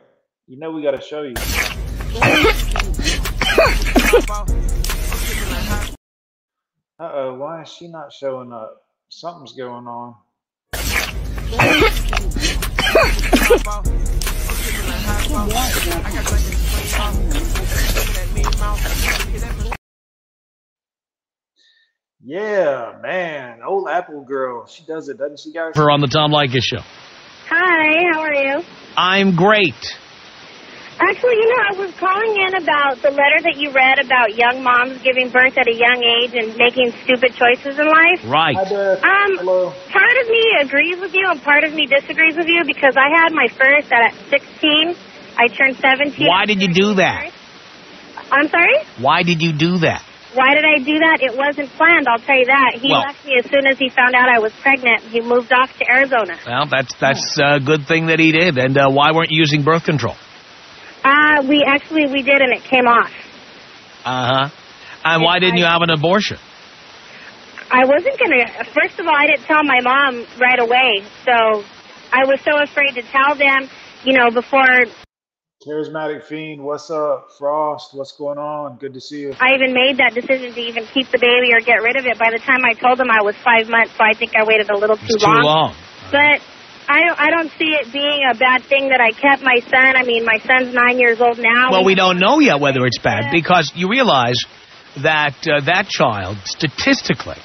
You 0.47 0.59
know 0.59 0.71
we 0.71 0.83
got 0.83 0.91
to 0.91 1.01
show 1.01 1.23
you. 1.23 1.33
Uh 6.99 7.09
oh, 7.15 7.33
why 7.33 7.63
is 7.63 7.69
she 7.69 7.87
not 7.87 8.13
showing 8.13 8.53
up? 8.53 8.83
Something's 9.13 9.51
going 9.51 9.87
on. 9.87 10.15
Yeah, 22.23 22.97
man, 23.01 23.59
old 23.67 23.89
apple 23.89 24.23
girl. 24.23 24.65
She 24.65 24.85
does 24.85 25.09
it, 25.09 25.17
doesn't 25.17 25.39
she, 25.39 25.51
guys? 25.51 25.73
Her 25.75 25.91
on 25.91 25.99
the 25.99 26.07
Tom 26.07 26.31
Leykis 26.31 26.63
Show. 26.63 26.79
Hi, 27.49 28.13
how 28.13 28.21
are 28.21 28.33
you? 28.33 28.63
I'm 28.95 29.35
great. 29.35 29.75
Actually, 31.01 31.33
you 31.41 31.49
know, 31.49 31.61
I 31.65 31.73
was 31.81 31.91
calling 31.97 32.33
in 32.45 32.53
about 32.61 33.01
the 33.01 33.09
letter 33.09 33.41
that 33.41 33.57
you 33.57 33.73
read 33.73 33.97
about 33.97 34.37
young 34.37 34.61
moms 34.61 35.01
giving 35.01 35.33
birth 35.33 35.57
at 35.57 35.65
a 35.65 35.73
young 35.73 35.97
age 36.05 36.37
and 36.37 36.53
making 36.61 36.93
stupid 37.01 37.33
choices 37.33 37.73
in 37.73 37.87
life. 37.89 38.21
Right. 38.29 38.53
Hi, 38.53 38.69
Beth. 38.69 39.01
Um, 39.01 39.31
Hello. 39.41 39.73
Part 39.89 40.15
of 40.21 40.25
me 40.29 40.43
agrees 40.61 41.01
with 41.01 41.13
you 41.17 41.25
and 41.25 41.41
part 41.41 41.63
of 41.65 41.73
me 41.73 41.87
disagrees 41.89 42.37
with 42.37 42.45
you 42.45 42.61
because 42.69 42.93
I 42.93 43.09
had 43.17 43.33
my 43.33 43.49
first 43.49 43.89
at 43.89 44.13
16. 44.29 44.93
I 45.41 45.47
turned 45.49 45.75
17. 45.81 46.27
Why 46.27 46.45
did 46.45 46.61
you 46.61 46.69
do 46.69 46.93
that? 47.01 47.33
I'm 48.31 48.47
sorry? 48.47 48.77
Why 49.01 49.23
did 49.23 49.41
you 49.41 49.53
do 49.57 49.79
that? 49.81 50.05
Why 50.37 50.53
did 50.53 50.63
I 50.63 50.77
do 50.85 50.95
that? 51.01 51.17
It 51.19 51.35
wasn't 51.35 51.69
planned, 51.81 52.07
I'll 52.07 52.21
tell 52.21 52.37
you 52.37 52.45
that. 52.45 52.77
He 52.79 52.91
Well- 52.91 53.01
left 53.01 53.25
me 53.25 53.41
as 53.41 53.49
soon 53.49 53.65
as 53.65 53.77
he 53.79 53.89
found 53.89 54.13
out 54.13 54.29
I 54.29 54.37
was 54.39 54.53
pregnant. 54.61 55.01
He 55.09 55.19
moved 55.19 55.51
off 55.51 55.75
to 55.79 55.83
Arizona. 55.91 56.37
Well, 56.45 56.67
that's 56.69 56.93
that's 56.95 57.37
a 57.41 57.59
good 57.59 57.87
thing 57.87 58.05
that 58.07 58.19
he 58.19 58.31
did. 58.31 58.57
And 58.57 58.77
uh, 58.77 58.87
why 58.89 59.11
weren't 59.11 59.31
you 59.31 59.39
using 59.39 59.63
birth 59.63 59.83
control? 59.83 60.15
Uh, 61.03 61.43
we 61.47 61.63
actually, 61.65 62.05
we 62.07 62.21
did 62.21 62.41
and 62.41 62.53
it 62.53 62.63
came 62.63 62.87
off. 62.87 63.11
Uh 64.05 64.27
huh. 64.27 64.49
And 65.03 65.23
why 65.23 65.39
didn't 65.39 65.57
you 65.57 65.65
have 65.65 65.81
an 65.81 65.89
abortion? 65.89 66.37
I 67.71 67.85
wasn't 67.85 68.19
gonna. 68.19 68.65
First 68.73 68.99
of 68.99 69.07
all, 69.07 69.15
I 69.15 69.27
didn't 69.27 69.45
tell 69.45 69.63
my 69.63 69.79
mom 69.81 70.25
right 70.39 70.59
away, 70.59 71.03
so 71.25 71.63
I 72.11 72.25
was 72.25 72.41
so 72.41 72.51
afraid 72.61 72.95
to 72.95 73.01
tell 73.01 73.35
them. 73.35 73.69
You 74.03 74.13
know, 74.17 74.29
before 74.29 74.85
Charismatic 75.65 76.25
Fiend, 76.25 76.63
what's 76.63 76.89
up? 76.89 77.29
Frost, 77.37 77.93
what's 77.93 78.17
going 78.17 78.37
on? 78.37 78.77
Good 78.77 78.93
to 78.95 78.99
see 78.99 79.21
you. 79.21 79.33
I 79.39 79.53
even 79.53 79.73
made 79.73 79.97
that 79.97 80.13
decision 80.13 80.53
to 80.53 80.59
even 80.59 80.85
keep 80.87 81.09
the 81.11 81.19
baby 81.19 81.53
or 81.53 81.61
get 81.61 81.81
rid 81.85 81.95
of 81.95 82.05
it. 82.05 82.17
By 82.17 82.31
the 82.31 82.39
time 82.39 82.65
I 82.65 82.73
told 82.73 82.97
them, 82.97 83.09
I 83.09 83.21
was 83.21 83.35
five 83.45 83.69
months, 83.69 83.93
so 83.95 84.03
I 84.03 84.13
think 84.17 84.33
I 84.35 84.43
waited 84.43 84.69
a 84.69 84.77
little 84.77 84.97
too, 84.97 85.05
It's 85.07 85.23
too 85.23 85.29
long. 85.29 85.75
But 86.11 86.41
I 86.87 86.99
don't. 87.05 87.19
I 87.19 87.29
don't 87.29 87.49
see 87.57 87.71
it 87.79 87.91
being 87.93 88.21
a 88.29 88.35
bad 88.35 88.63
thing 88.63 88.89
that 88.89 88.99
I 88.99 89.11
kept 89.11 89.41
my 89.43 89.59
son. 89.69 89.95
I 89.95 90.03
mean, 90.03 90.25
my 90.25 90.39
son's 90.39 90.73
nine 90.73 90.99
years 90.99 91.21
old 91.21 91.37
now. 91.37 91.71
Well, 91.71 91.85
we 91.85 91.95
don't 91.95 92.19
know 92.19 92.39
yet 92.39 92.59
whether 92.59 92.85
it's 92.85 92.97
bad 92.99 93.31
because 93.31 93.71
you 93.75 93.89
realize 93.89 94.39
that 95.03 95.35
uh, 95.47 95.61
that 95.65 95.87
child 95.87 96.37
statistically 96.45 97.37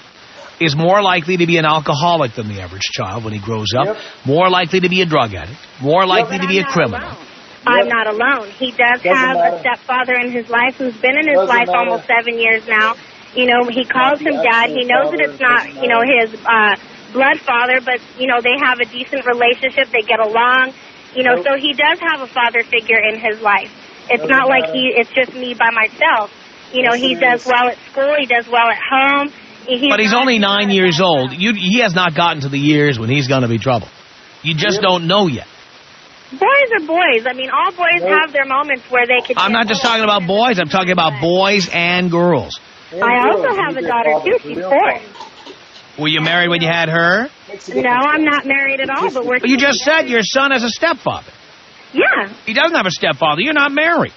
is 0.59 0.75
more 0.75 1.03
likely 1.03 1.37
to 1.37 1.47
be 1.47 1.59
an 1.59 1.65
alcoholic 1.67 2.35
than 2.35 2.49
the 2.49 2.61
average 2.61 2.89
child 2.91 3.25
when 3.25 3.35
he 3.35 3.39
grows 3.39 3.69
up, 3.77 3.87
Yep. 3.87 3.97
more 4.25 4.49
likely 4.49 4.81
to 4.81 4.89
be 4.89 5.03
a 5.03 5.07
drug 5.07 5.35
addict, 5.35 5.61
more 5.81 6.07
likely 6.07 6.39
But 6.39 6.43
to 6.45 6.49
be 6.49 6.59
a 6.59 6.63
I'm 6.63 6.67
not 6.67 6.73
criminal. 6.73 7.09
alone. 7.09 7.27
I'm 7.67 7.89
not 7.89 8.07
alone. 8.09 8.51
He 8.59 8.71
does 8.73 9.03
Doesn't 9.03 9.15
have 9.15 9.37
matter. 9.37 9.57
a 9.57 9.61
stepfather 9.61 10.15
in 10.19 10.33
his 10.33 10.49
life 10.49 10.75
who's 10.77 10.97
been 10.97 11.19
in 11.19 11.27
his 11.29 11.35
Doesn't 11.37 11.49
life 11.49 11.67
matter. 11.69 11.79
almost 11.79 12.07
seven 12.09 12.39
years 12.39 12.67
now. 12.67 12.95
You 13.35 13.47
know, 13.47 13.69
he 13.69 13.85
calls 13.85 14.19
him 14.21 14.33
dad. 14.43 14.71
He 14.71 14.85
knows 14.87 15.11
that 15.13 15.21
it's 15.21 15.39
not, 15.41 15.69
you 15.83 15.89
know, 15.89 16.01
his 16.01 16.33
uh, 16.47 16.75
blood 17.17 17.41
father, 17.41 17.81
but 17.81 17.99
you 18.21 18.29
know 18.29 18.45
they 18.45 18.55
have 18.61 18.77
a 18.85 18.87
decent 18.93 19.25
relationship. 19.25 19.89
They 19.89 20.05
get 20.05 20.21
along. 20.21 20.77
You 21.17 21.25
know, 21.25 21.41
Nope. 21.41 21.47
so 21.49 21.53
he 21.57 21.73
does 21.73 21.97
have 22.13 22.21
a 22.21 22.29
father 22.29 22.61
figure 22.69 23.01
in 23.01 23.17
his 23.19 23.41
life. 23.41 23.73
It's 24.13 24.21
Doesn't 24.21 24.29
not 24.29 24.49
like 24.53 24.69
matter. 24.69 24.77
he. 24.77 24.93
It's 24.95 25.11
just 25.17 25.33
me 25.33 25.57
by 25.57 25.73
myself. 25.73 26.29
You 26.77 26.83
know, 26.85 26.93
Yes, 26.93 27.01
he 27.01 27.13
it 27.17 27.21
does 27.25 27.47
well 27.47 27.67
at 27.73 27.79
school. 27.91 28.13
He 28.21 28.27
does 28.27 28.47
well 28.53 28.69
at 28.69 28.77
home. 28.79 29.33
He's 29.67 29.89
But 29.89 29.99
he's 29.99 30.13
only 30.15 30.39
nine 30.39 30.69
years 30.71 31.01
old. 31.01 31.33
You, 31.33 31.55
he 31.57 31.81
has 31.81 31.95
not 31.95 32.15
gotten 32.15 32.43
to 32.43 32.49
the 32.49 32.59
years 32.59 32.99
when 33.01 33.09
he's 33.09 33.27
going 33.27 33.43
to 33.43 33.49
be 33.49 33.59
trouble. 33.59 33.89
You 34.43 34.55
just 34.55 34.79
Yep. 34.79 34.83
don't 34.83 35.07
know 35.09 35.27
yet. 35.27 35.47
Boys 36.33 36.71
are 36.79 36.87
boys. 36.87 37.23
I 37.27 37.33
mean, 37.35 37.51
all 37.51 37.71
boys 37.73 38.03
Nope. 38.03 38.11
have 38.21 38.33
their 38.33 38.45
moments 38.47 38.85
where 38.91 39.07
they 39.07 39.25
could. 39.27 39.39
I'm 39.39 39.53
not 39.53 39.67
just 39.69 39.83
talking 39.83 40.05
about 40.05 40.27
boys. 40.27 40.59
I'm 40.59 40.69
talking 40.69 40.93
about 40.93 41.21
boys 41.21 41.69
and 41.73 42.11
girls. 42.11 42.59
And 42.93 43.03
I 43.03 43.23
girls, 43.23 43.43
also 43.47 43.51
have 43.63 43.77
a 43.77 43.83
daughter 43.83 44.13
too. 44.23 44.39
She's 44.43 44.59
four. 44.63 45.01
Were 45.99 46.09
you 46.09 46.21
married 46.21 46.49
when 46.51 46.61
you 46.63 46.69
had 46.69 46.89
her? 46.89 47.29
No. 47.75 47.89
I'm 47.91 48.25
not 48.25 48.45
married 48.47 48.81
at 48.81 48.91
all, 48.91 49.13
but 49.13 49.25
we're. 49.25 49.41
But 49.41 49.49
you 49.49 49.57
just 49.57 49.79
said 49.81 50.09
your 50.09 50.23
son 50.23 50.51
has 50.51 50.63
a 50.63 50.69
stepfather. 50.69 51.33
Yeah. 51.93 52.33
He 52.45 52.53
doesn't 52.53 52.75
have 52.77 52.87
a 52.87 52.91
stepfather. 52.91 53.41
You're 53.41 53.55
not 53.55 53.73
married. 53.73 54.13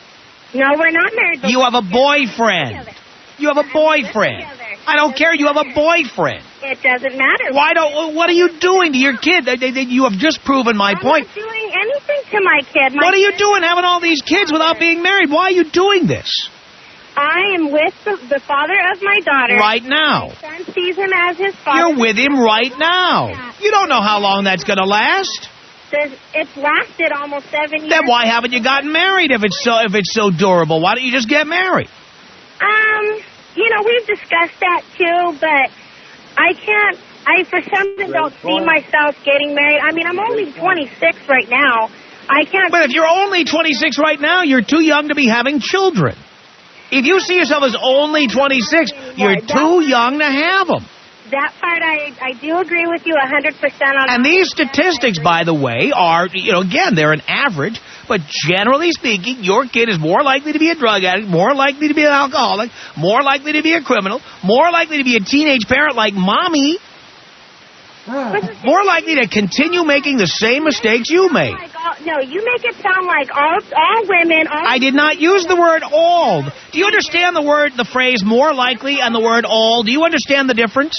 No, 0.53 0.65
we're 0.77 0.91
not 0.91 1.13
married. 1.15 1.41
You 1.43 1.61
have 1.61 1.75
a 1.75 1.81
boyfriend. 1.81 2.89
You 3.37 3.47
have 3.47 3.57
a 3.57 3.69
boyfriend. 3.71 4.43
I 4.85 4.95
don't 4.95 5.15
care. 5.15 5.33
You 5.33 5.47
have 5.47 5.57
a 5.57 5.73
boyfriend. 5.73 6.43
It 6.63 6.81
doesn't 6.81 7.15
matter. 7.17 7.53
Why 7.53 7.73
don't? 7.73 8.15
What 8.15 8.29
are 8.29 8.33
you 8.33 8.59
doing 8.59 8.91
to 8.93 8.97
your 8.97 9.15
kid? 9.17 9.45
They- 9.45 9.55
they- 9.55 9.71
they- 9.71 9.81
You 9.83 10.03
have 10.03 10.13
just 10.17 10.43
proven 10.43 10.75
my 10.75 10.91
I'm 10.91 10.97
point. 10.99 11.27
not 11.27 11.35
doing 11.35 11.71
anything 11.81 12.21
to 12.31 12.41
my 12.43 12.59
kid. 12.73 12.95
My 12.95 13.05
What 13.05 13.13
are 13.13 13.17
you 13.17 13.31
doing 13.37 13.63
having 13.63 13.85
all 13.85 13.99
these 14.01 14.21
kids 14.21 14.51
without 14.51 14.79
being 14.79 15.01
married? 15.01 15.29
Why 15.29 15.43
are 15.45 15.51
you 15.51 15.63
doing 15.65 16.07
this 16.07 16.49
I 17.19 17.55
am 17.55 17.71
with 17.71 17.93
the, 18.05 18.15
the 18.29 18.39
father 18.39 18.79
of 18.93 19.01
my 19.01 19.19
daughter. 19.25 19.55
right 19.55 19.83
now? 19.83 20.29
My 20.41 20.63
son 20.63 20.73
sees 20.73 20.95
him 20.95 21.11
as 21.13 21.37
his 21.37 21.55
father. 21.55 21.79
You're 21.79 21.99
with 21.99 22.17
him 22.17 22.39
right 22.39 22.71
now. 22.79 23.53
You 23.59 23.71
don't 23.71 23.89
know 23.89 24.01
how 24.01 24.19
long 24.19 24.45
that's 24.45 24.63
going 24.63 24.77
to 24.79 24.85
last. 24.85 25.49
It's 25.91 26.55
lasted 26.55 27.11
almost 27.11 27.49
seven 27.49 27.81
years. 27.81 27.89
Then 27.89 28.07
why 28.07 28.25
haven't 28.27 28.53
you 28.53 28.63
gotten 28.63 28.91
married 28.93 29.31
if 29.31 29.43
it's 29.43 29.61
so 29.63 29.79
if 29.83 29.95
it's 29.95 30.13
so 30.13 30.29
durable? 30.29 30.81
Why 30.81 30.95
don't 30.95 31.03
you 31.03 31.11
just 31.11 31.27
get 31.27 31.47
married? 31.47 31.89
Um, 32.61 33.05
you 33.55 33.69
know, 33.69 33.81
we've 33.83 34.05
discussed 34.05 34.59
that 34.61 34.83
too, 34.97 35.37
but 35.41 35.71
I 36.37 36.53
can't. 36.53 36.97
I 37.25 37.43
for 37.43 37.59
some 37.73 37.97
reason 37.97 38.13
don't 38.13 38.33
see 38.41 38.59
myself 38.63 39.15
getting 39.25 39.55
married. 39.55 39.79
I 39.81 39.91
mean, 39.91 40.05
I'm 40.07 40.19
only 40.19 40.51
26 40.53 41.27
right 41.27 41.49
now. 41.49 41.89
I 42.29 42.45
can't. 42.45 42.71
But 42.71 42.83
if 42.83 42.91
you're 42.91 43.07
only 43.07 43.43
26 43.43 43.97
right 43.97 44.19
now, 44.21 44.43
you're 44.43 44.61
too 44.61 44.81
young 44.81 45.09
to 45.09 45.15
be 45.15 45.27
having 45.27 45.59
children. 45.59 46.15
If 46.91 47.05
you 47.05 47.19
see 47.19 47.35
yourself 47.35 47.63
as 47.63 47.75
only 47.81 48.27
26, 48.27 48.91
you're 49.15 49.37
too 49.37 49.81
young 49.81 50.19
to 50.19 50.25
have 50.25 50.67
them. 50.67 50.85
that 51.29 51.53
part 51.61 51.81
I, 51.83 52.09
I 52.19 52.31
do 52.41 52.57
agree 52.57 52.87
with 52.87 53.05
you 53.05 53.13
100% 53.13 53.53
on. 54.01 54.09
And 54.09 54.25
these 54.25 54.49
statistics, 54.49 55.19
by 55.19 55.43
the 55.43 55.53
way, 55.53 55.91
are, 55.95 56.27
you 56.33 56.51
know, 56.51 56.61
again, 56.61 56.95
they're 56.95 57.13
an 57.13 57.21
average, 57.27 57.79
but 58.07 58.21
generally 58.25 58.91
speaking, 58.91 59.43
your 59.43 59.65
kid 59.65 59.89
is 59.89 59.99
more 59.99 60.23
likely 60.23 60.53
to 60.53 60.59
be 60.59 60.71
a 60.71 60.75
drug 60.75 61.03
addict, 61.03 61.27
more 61.27 61.53
likely 61.53 61.89
to 61.89 61.93
be 61.93 62.01
an 62.03 62.11
alcoholic, 62.11 62.71
more 62.97 63.21
likely 63.21 63.53
to 63.53 63.61
be 63.61 63.73
a 63.73 63.81
criminal, 63.81 64.19
more 64.43 64.71
likely 64.71 64.97
to 64.97 65.03
be 65.03 65.15
a 65.15 65.19
teenage 65.19 65.67
parent 65.67 65.95
like 65.95 66.15
mommy, 66.15 66.79
more 68.63 68.83
likely 68.83 69.15
to 69.15 69.27
continue 69.27 69.83
making 69.83 70.17
the 70.17 70.27
same 70.27 70.63
mistakes 70.63 71.09
you 71.09 71.31
make. 71.31 71.53
Like 71.53 72.05
no, 72.05 72.19
you 72.19 72.43
make 72.45 72.65
it 72.65 72.75
sound 72.75 73.05
like 73.05 73.29
all 73.35 73.59
all 73.75 74.07
women. 74.07 74.47
All 74.47 74.67
I 74.67 74.79
did 74.79 74.93
not 74.93 75.19
use 75.19 75.45
the 75.45 75.55
word 75.55 75.83
all. 75.83 76.43
Do 76.43 76.79
you 76.79 76.85
understand 76.85 77.35
the 77.35 77.41
word, 77.41 77.73
the 77.77 77.85
phrase 77.85 78.23
more 78.23 78.53
likely 78.53 79.01
and 79.01 79.13
the 79.13 79.21
word 79.21 79.45
all? 79.45 79.83
Do 79.83 79.91
you 79.91 80.03
understand 80.03 80.49
the 80.49 80.53
difference? 80.53 80.95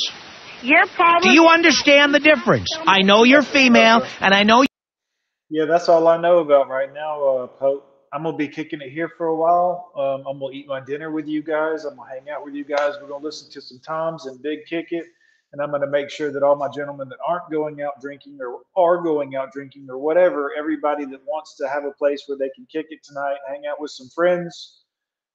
Your 0.63 0.87
problem. 0.87 1.23
Do 1.23 1.31
you 1.31 1.49
understand 1.49 2.15
the 2.15 2.21
difference? 2.21 2.69
I 2.87 3.03
know 3.03 3.25
you're 3.25 3.43
female, 3.43 4.07
and 4.21 4.35
I 4.35 4.43
know 4.43 4.65
Yeah, 5.49 5.65
that's 5.65 5.89
all 5.89 6.07
I 6.07 6.17
know 6.21 6.39
about 6.39 6.69
right 6.69 6.93
now, 6.93 7.25
uh, 7.25 7.47
Pope. 7.47 7.87
I'm 8.13 8.25
gonna 8.25 8.37
be 8.37 8.49
kicking 8.49 8.81
it 8.81 8.91
here 8.91 9.09
for 9.17 9.29
a 9.29 9.37
while. 9.37 9.93
Um, 9.97 10.27
I'm 10.27 10.41
gonna 10.41 10.53
eat 10.53 10.67
my 10.67 10.81
dinner 10.81 11.11
with 11.13 11.29
you 11.29 11.43
guys. 11.43 11.85
I'm 11.85 11.97
gonna 11.97 12.11
hang 12.11 12.29
out 12.29 12.45
with 12.45 12.55
you 12.55 12.65
guys. 12.65 12.95
We're 13.01 13.09
gonna 13.09 13.25
listen 13.25 13.51
to 13.53 13.61
some 13.61 13.79
toms 13.87 14.27
and 14.27 14.43
big 14.43 14.67
kick 14.69 14.89
it, 14.91 15.07
and 15.53 15.61
I'm 15.61 15.71
gonna 15.71 15.87
make 15.87 16.11
sure 16.11 16.31
that 16.33 16.43
all 16.43 16.57
my 16.57 16.69
gentlemen 16.69 17.09
that 17.09 17.19
aren't 17.27 17.51
going 17.51 17.83
out 17.83 18.01
drinking 18.01 18.39
or 18.41 18.61
are 18.77 19.03
going 19.03 19.37
out 19.37 19.53
drinking 19.53 19.87
or 19.89 19.99
whatever, 19.99 20.53
everybody 20.57 21.05
that 21.07 21.21
wants 21.27 21.57
to 21.57 21.69
have 21.69 21.85
a 21.85 21.93
place 21.93 22.25
where 22.27 22.39
they 22.39 22.51
can 22.55 22.67
kick 22.71 22.87
it 22.91 23.03
tonight, 23.03 23.39
hang 23.49 23.67
out 23.67 23.81
with 23.81 23.91
some 23.91 24.09
friends, 24.09 24.83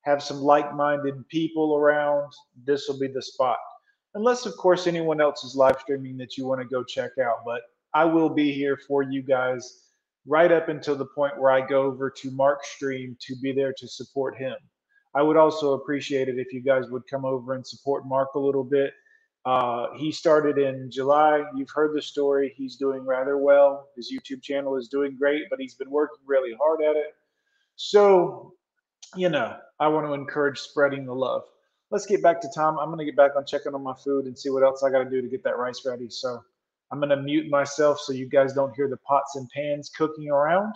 have 0.01 0.21
some 0.21 0.41
like-minded 0.41 1.27
people 1.29 1.75
around, 1.75 2.31
this 2.63 2.87
will 2.87 2.99
be 2.99 3.07
the 3.07 3.21
spot. 3.21 3.57
Unless, 4.13 4.45
of 4.45 4.55
course, 4.55 4.87
anyone 4.87 5.19
else 5.19 5.43
is 5.43 5.55
live 5.55 5.77
streaming 5.81 6.15
that 6.17 6.37
you 6.37 6.45
want 6.45 6.61
to 6.61 6.67
go 6.67 6.83
check 6.83 7.17
out. 7.17 7.39
But 7.43 7.61
I 7.93 8.05
will 8.05 8.29
be 8.29 8.53
here 8.53 8.77
for 8.87 9.03
you 9.03 9.21
guys 9.21 9.81
right 10.25 10.51
up 10.51 10.69
until 10.69 10.95
the 10.95 11.05
point 11.05 11.39
where 11.39 11.51
I 11.51 11.65
go 11.65 11.83
over 11.83 12.09
to 12.09 12.31
Mark's 12.31 12.69
stream 12.69 13.17
to 13.21 13.35
be 13.41 13.51
there 13.51 13.73
to 13.77 13.87
support 13.87 14.37
him. 14.37 14.55
I 15.15 15.21
would 15.21 15.37
also 15.37 15.73
appreciate 15.73 16.29
it 16.29 16.39
if 16.39 16.53
you 16.53 16.61
guys 16.61 16.89
would 16.89 17.07
come 17.07 17.25
over 17.25 17.53
and 17.53 17.65
support 17.65 18.05
Mark 18.05 18.35
a 18.35 18.39
little 18.39 18.63
bit. 18.63 18.93
Uh, 19.45 19.87
he 19.95 20.11
started 20.11 20.57
in 20.57 20.89
July. 20.89 21.43
You've 21.55 21.69
heard 21.69 21.95
the 21.95 22.01
story. 22.01 22.53
He's 22.55 22.77
doing 22.77 23.05
rather 23.05 23.37
well. 23.37 23.89
His 23.95 24.11
YouTube 24.11 24.41
channel 24.41 24.75
is 24.75 24.87
doing 24.87 25.15
great, 25.17 25.43
but 25.49 25.59
he's 25.59 25.75
been 25.75 25.91
working 25.91 26.17
really 26.25 26.55
hard 26.59 26.81
at 26.81 26.95
it. 26.95 27.13
So, 27.75 28.53
you 29.15 29.29
know, 29.29 29.55
I 29.79 29.87
want 29.87 30.07
to 30.07 30.13
encourage 30.13 30.59
spreading 30.59 31.05
the 31.05 31.13
love. 31.13 31.43
Let's 31.91 32.07
get 32.07 32.23
back 32.23 32.41
to 32.41 32.49
Tom. 32.55 32.79
I'm 32.79 32.87
going 32.87 32.99
to 32.99 33.05
get 33.05 33.15
back 33.15 33.35
on 33.37 33.45
checking 33.45 33.75
on 33.75 33.83
my 33.83 33.93
food 33.93 34.25
and 34.25 34.37
see 34.37 34.49
what 34.49 34.63
else 34.63 34.83
I 34.83 34.89
got 34.89 35.03
to 35.03 35.09
do 35.09 35.21
to 35.21 35.27
get 35.27 35.43
that 35.43 35.57
rice 35.57 35.85
ready. 35.85 36.09
So, 36.09 36.41
I'm 36.91 36.99
going 36.99 37.09
to 37.09 37.17
mute 37.17 37.49
myself 37.49 37.99
so 37.99 38.13
you 38.13 38.27
guys 38.29 38.53
don't 38.53 38.75
hear 38.75 38.87
the 38.87 38.97
pots 38.97 39.35
and 39.35 39.49
pans 39.49 39.89
cooking 39.89 40.29
around, 40.29 40.75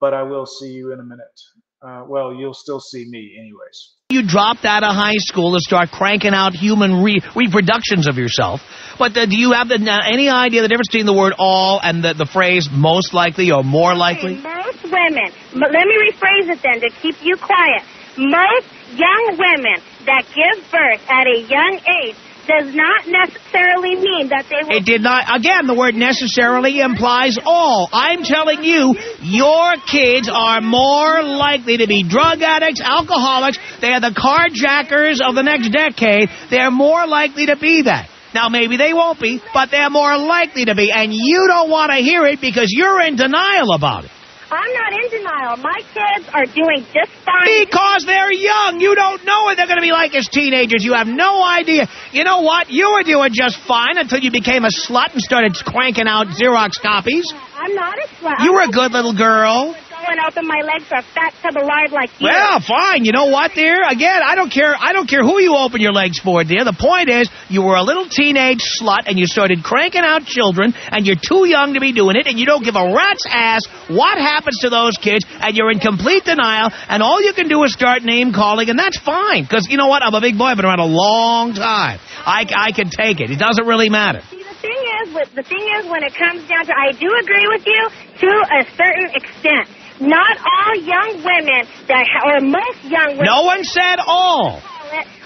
but 0.00 0.12
I 0.14 0.22
will 0.22 0.46
see 0.46 0.70
you 0.70 0.92
in 0.92 1.00
a 1.00 1.02
minute. 1.02 1.40
Uh, 1.84 2.02
well, 2.08 2.32
you'll 2.34 2.54
still 2.54 2.80
see 2.80 3.04
me, 3.06 3.36
anyways. 3.38 3.92
you 4.08 4.22
dropped 4.26 4.64
out 4.64 4.82
of 4.82 4.94
high 4.94 5.18
school 5.18 5.52
to 5.52 5.60
start 5.60 5.90
cranking 5.90 6.32
out 6.32 6.54
human 6.54 7.02
re- 7.02 7.20
reproductions 7.36 8.06
of 8.06 8.16
yourself. 8.16 8.60
But 8.98 9.14
uh, 9.16 9.26
do 9.26 9.36
you 9.36 9.52
have 9.52 9.68
the, 9.68 9.74
uh, 9.74 10.00
any 10.06 10.30
idea 10.30 10.62
the 10.62 10.68
difference 10.68 10.88
between 10.88 11.04
the 11.04 11.12
word 11.12 11.34
all 11.38 11.80
and 11.82 12.02
the, 12.02 12.14
the 12.14 12.24
phrase 12.24 12.70
most 12.72 13.12
likely 13.12 13.50
or 13.50 13.62
more 13.62 13.94
likely? 13.94 14.36
Most 14.36 14.84
women, 14.84 15.28
but 15.52 15.72
let 15.72 15.84
me 15.84 15.96
rephrase 16.08 16.48
it 16.48 16.60
then 16.62 16.80
to 16.80 16.90
keep 17.02 17.16
you 17.22 17.36
quiet. 17.36 17.82
Most 18.16 18.68
young 18.96 19.36
women 19.36 19.82
that 20.06 20.24
give 20.32 20.56
birth 20.70 21.02
at 21.10 21.26
a 21.26 21.40
young 21.42 21.80
age 22.00 22.16
does 22.46 22.74
not 22.74 23.06
necessarily 23.06 23.96
mean 23.96 24.28
that 24.28 24.46
they 24.48 24.62
will. 24.62 24.76
It 24.76 24.84
did 24.84 25.02
not. 25.02 25.24
Again, 25.34 25.66
the 25.66 25.74
word 25.74 25.94
necessarily 25.94 26.80
implies 26.80 27.38
all. 27.44 27.88
I'm 27.92 28.22
telling 28.22 28.64
you, 28.64 28.94
your 29.20 29.74
kids 29.90 30.30
are 30.32 30.60
more 30.60 31.22
likely 31.22 31.78
to 31.78 31.86
be 31.86 32.02
drug 32.02 32.42
addicts, 32.42 32.80
alcoholics. 32.80 33.58
They 33.80 33.92
are 33.92 34.00
the 34.00 34.14
carjackers 34.14 35.20
of 35.20 35.34
the 35.34 35.42
next 35.42 35.70
decade. 35.70 36.28
They're 36.50 36.70
more 36.70 37.06
likely 37.06 37.46
to 37.46 37.56
be 37.56 37.82
that. 37.82 38.10
Now, 38.34 38.48
maybe 38.48 38.76
they 38.76 38.92
won't 38.92 39.20
be, 39.20 39.40
but 39.54 39.70
they're 39.70 39.90
more 39.90 40.18
likely 40.18 40.64
to 40.64 40.74
be. 40.74 40.90
And 40.90 41.14
you 41.14 41.46
don't 41.46 41.70
want 41.70 41.92
to 41.92 41.98
hear 41.98 42.26
it 42.26 42.40
because 42.40 42.72
you're 42.74 43.00
in 43.00 43.14
denial 43.14 43.72
about 43.72 44.04
it. 44.04 44.10
I'm 44.54 44.72
not 44.72 44.92
in 44.92 45.10
denial. 45.10 45.56
My 45.58 45.80
kids 45.92 46.28
are 46.32 46.46
doing 46.46 46.86
just 46.94 47.10
fine. 47.26 47.66
Because 47.66 48.06
they're 48.06 48.32
young. 48.32 48.80
You 48.80 48.94
don't 48.94 49.24
know 49.24 49.44
what 49.44 49.56
they're 49.56 49.66
going 49.66 49.78
to 49.78 49.86
be 49.86 49.92
like 49.92 50.14
as 50.14 50.28
teenagers. 50.28 50.84
You 50.84 50.94
have 50.94 51.08
no 51.08 51.42
idea. 51.42 51.88
You 52.12 52.24
know 52.24 52.42
what? 52.42 52.70
You 52.70 52.92
were 52.92 53.02
doing 53.02 53.30
just 53.32 53.58
fine 53.66 53.98
until 53.98 54.20
you 54.20 54.30
became 54.30 54.64
a 54.64 54.70
slut 54.70 55.12
and 55.12 55.20
started 55.20 55.54
cranking 55.54 56.06
out 56.06 56.28
Xerox 56.28 56.80
copies. 56.80 57.32
I'm 57.56 57.74
not 57.74 57.98
a 57.98 58.08
slut. 58.20 58.44
You 58.44 58.52
were 58.54 58.62
a 58.62 58.68
good 58.68 58.92
little 58.92 59.14
girl. 59.14 59.74
Going 60.04 60.20
open 60.20 60.46
my 60.46 60.60
legs 60.60 60.84
for 60.84 61.00
a 61.00 61.06
fat 61.16 61.32
tub 61.40 61.56
of 61.56 61.64
lard 61.66 61.90
like 61.90 62.10
you. 62.20 62.28
Well, 62.28 62.60
fine. 62.60 63.06
You 63.06 63.12
know 63.12 63.32
what, 63.32 63.54
dear? 63.54 63.80
Again, 63.88 64.20
I 64.22 64.34
don't 64.34 64.52
care. 64.52 64.74
I 64.78 64.92
don't 64.92 65.08
care 65.08 65.22
who 65.22 65.40
you 65.40 65.56
open 65.56 65.80
your 65.80 65.92
legs 65.92 66.20
for, 66.20 66.44
dear. 66.44 66.62
The 66.64 66.76
point 66.76 67.08
is, 67.08 67.30
you 67.48 67.62
were 67.62 67.76
a 67.76 67.82
little 67.82 68.06
teenage 68.06 68.60
slut, 68.80 69.08
and 69.08 69.18
you 69.18 69.24
started 69.24 69.64
cranking 69.64 70.02
out 70.04 70.26
children, 70.26 70.74
and 70.92 71.06
you're 71.06 71.16
too 71.16 71.48
young 71.48 71.72
to 71.72 71.80
be 71.80 71.92
doing 71.92 72.16
it, 72.16 72.26
and 72.26 72.38
you 72.38 72.44
don't 72.44 72.62
give 72.62 72.76
a 72.76 72.84
rat's 72.84 73.24
ass 73.24 73.64
what 73.88 74.18
happens 74.18 74.58
to 74.60 74.68
those 74.68 74.98
kids, 75.00 75.24
and 75.40 75.56
you're 75.56 75.70
in 75.70 75.80
complete 75.80 76.24
denial, 76.24 76.68
and 76.88 77.02
all 77.02 77.22
you 77.22 77.32
can 77.32 77.48
do 77.48 77.64
is 77.64 77.72
start 77.72 78.02
name 78.02 78.34
calling, 78.34 78.68
and 78.68 78.78
that's 78.78 78.98
fine. 78.98 79.44
Because 79.44 79.68
you 79.70 79.78
know 79.78 79.88
what? 79.88 80.02
I'm 80.02 80.12
a 80.12 80.20
big 80.20 80.36
boy. 80.36 80.52
I've 80.52 80.58
been 80.58 80.66
around 80.66 80.80
a 80.80 80.86
long 80.86 81.54
time. 81.54 81.98
I, 82.26 82.44
I 82.54 82.72
can 82.72 82.90
take 82.90 83.20
it. 83.20 83.30
It 83.30 83.38
doesn't 83.38 83.66
really 83.66 83.88
matter. 83.88 84.20
See, 84.28 84.36
the 84.36 84.54
thing 84.60 84.80
is, 85.00 85.32
the 85.34 85.42
thing 85.42 85.64
is, 85.80 85.88
when 85.88 86.04
it 86.04 86.12
comes 86.14 86.46
down 86.46 86.66
to, 86.66 86.72
I 86.76 86.92
do 86.92 87.08
agree 87.24 87.48
with 87.48 87.64
you 87.64 87.88
to 88.20 88.28
a 88.28 88.60
certain 88.76 89.08
extent. 89.16 89.68
Not 90.00 90.38
all 90.38 90.74
young 90.76 91.22
women 91.22 91.62
that, 91.88 92.06
ha- 92.06 92.34
or 92.34 92.40
most 92.40 92.82
young 92.84 93.14
women. 93.14 93.24
No 93.24 93.42
one 93.44 93.64
said 93.64 93.96
all. 94.04 94.60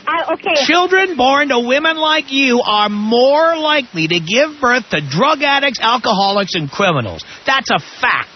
I, 0.08 0.32
okay. 0.34 0.64
Children 0.64 1.16
born 1.16 1.48
to 1.48 1.60
women 1.60 1.96
like 1.98 2.32
you 2.32 2.62
are 2.64 2.88
more 2.88 3.56
likely 3.56 4.08
to 4.08 4.20
give 4.20 4.60
birth 4.60 4.88
to 4.90 5.00
drug 5.00 5.42
addicts, 5.42 5.80
alcoholics, 5.80 6.54
and 6.54 6.70
criminals. 6.70 7.24
That's 7.44 7.68
a 7.70 7.78
fact. 7.78 8.28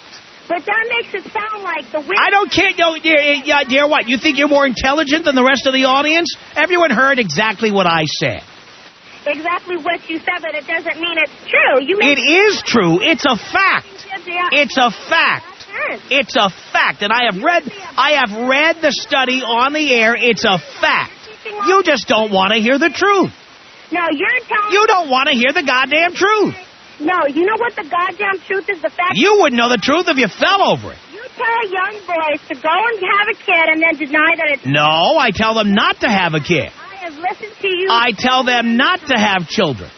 But 0.48 0.66
that 0.66 0.84
makes 0.88 1.14
it 1.14 1.32
sound 1.32 1.62
like 1.62 1.90
the 1.90 2.00
women. 2.00 2.18
I 2.18 2.28
don't 2.28 2.50
care, 2.52 2.72
no, 2.76 2.98
dear, 2.98 3.16
eh, 3.16 3.42
yeah, 3.44 3.64
dear, 3.64 3.88
what? 3.88 4.06
You 4.06 4.18
think 4.18 4.36
you're 4.36 4.48
more 4.48 4.66
intelligent 4.66 5.24
than 5.24 5.34
the 5.34 5.44
rest 5.44 5.66
of 5.66 5.72
the 5.72 5.86
audience? 5.86 6.36
Everyone 6.54 6.90
heard 6.90 7.18
exactly 7.18 7.72
what 7.72 7.86
I 7.86 8.04
said. 8.04 8.42
exactly 9.24 9.76
what 9.78 10.10
you 10.10 10.18
said, 10.18 10.42
but 10.42 10.54
it 10.54 10.66
doesn't 10.66 11.00
mean 11.00 11.16
it's 11.16 11.48
true. 11.48 11.80
You 11.80 11.96
It 12.00 12.18
make 12.18 12.64
true. 12.66 13.00
It's 13.00 13.24
a 13.24 13.36
fact. 13.36 13.86
It's 14.52 14.76
a 14.76 14.90
fact. 14.90 15.51
It's 16.10 16.36
a 16.36 16.50
fact, 16.72 17.02
and 17.02 17.12
I 17.12 17.24
have 17.30 17.42
read. 17.42 17.64
I 17.96 18.12
have 18.22 18.48
read 18.48 18.76
the 18.82 18.92
study 18.92 19.42
on 19.42 19.72
the 19.72 19.92
air. 19.92 20.14
It's 20.16 20.44
a 20.44 20.58
fact. 20.58 21.12
You 21.66 21.82
just 21.84 22.08
don't 22.08 22.30
want 22.32 22.52
to 22.52 22.58
hear 22.60 22.78
the 22.78 22.90
truth. 22.90 23.32
No, 23.90 24.00
you're 24.10 24.40
telling. 24.48 24.72
You 24.72 24.86
don't 24.86 25.10
want 25.10 25.28
to 25.28 25.34
hear 25.34 25.52
the 25.52 25.62
goddamn 25.62 26.14
truth. 26.14 26.54
No, 27.00 27.26
you 27.26 27.44
know 27.44 27.56
what 27.58 27.74
the 27.74 27.82
goddamn 27.88 28.40
truth 28.46 28.68
is? 28.70 28.80
The 28.80 28.90
fact 28.90 29.14
You 29.14 29.38
wouldn't 29.40 29.58
know 29.58 29.68
the 29.68 29.80
truth 29.82 30.06
if 30.08 30.16
you 30.16 30.28
fell 30.28 30.62
over 30.62 30.92
it. 30.92 30.98
you 31.12 31.22
tell 31.36 31.60
young 31.68 31.98
boys 32.06 32.40
to 32.48 32.54
go 32.54 32.70
and 32.70 32.96
have 33.02 33.28
a 33.28 33.34
kid 33.34 33.64
and 33.68 33.82
then 33.82 33.96
deny 33.96 34.32
that 34.36 34.48
it's. 34.52 34.66
No, 34.66 35.18
I 35.18 35.30
tell 35.34 35.54
them 35.54 35.74
not 35.74 36.00
to 36.00 36.08
have 36.08 36.34
a 36.34 36.40
kid. 36.40 36.70
I 36.70 36.94
have 37.04 37.14
listened 37.14 37.56
to 37.60 37.68
you. 37.68 37.88
I 37.90 38.12
tell 38.16 38.44
them 38.44 38.76
not 38.76 39.00
to 39.00 39.18
have 39.18 39.48
children. 39.48 39.90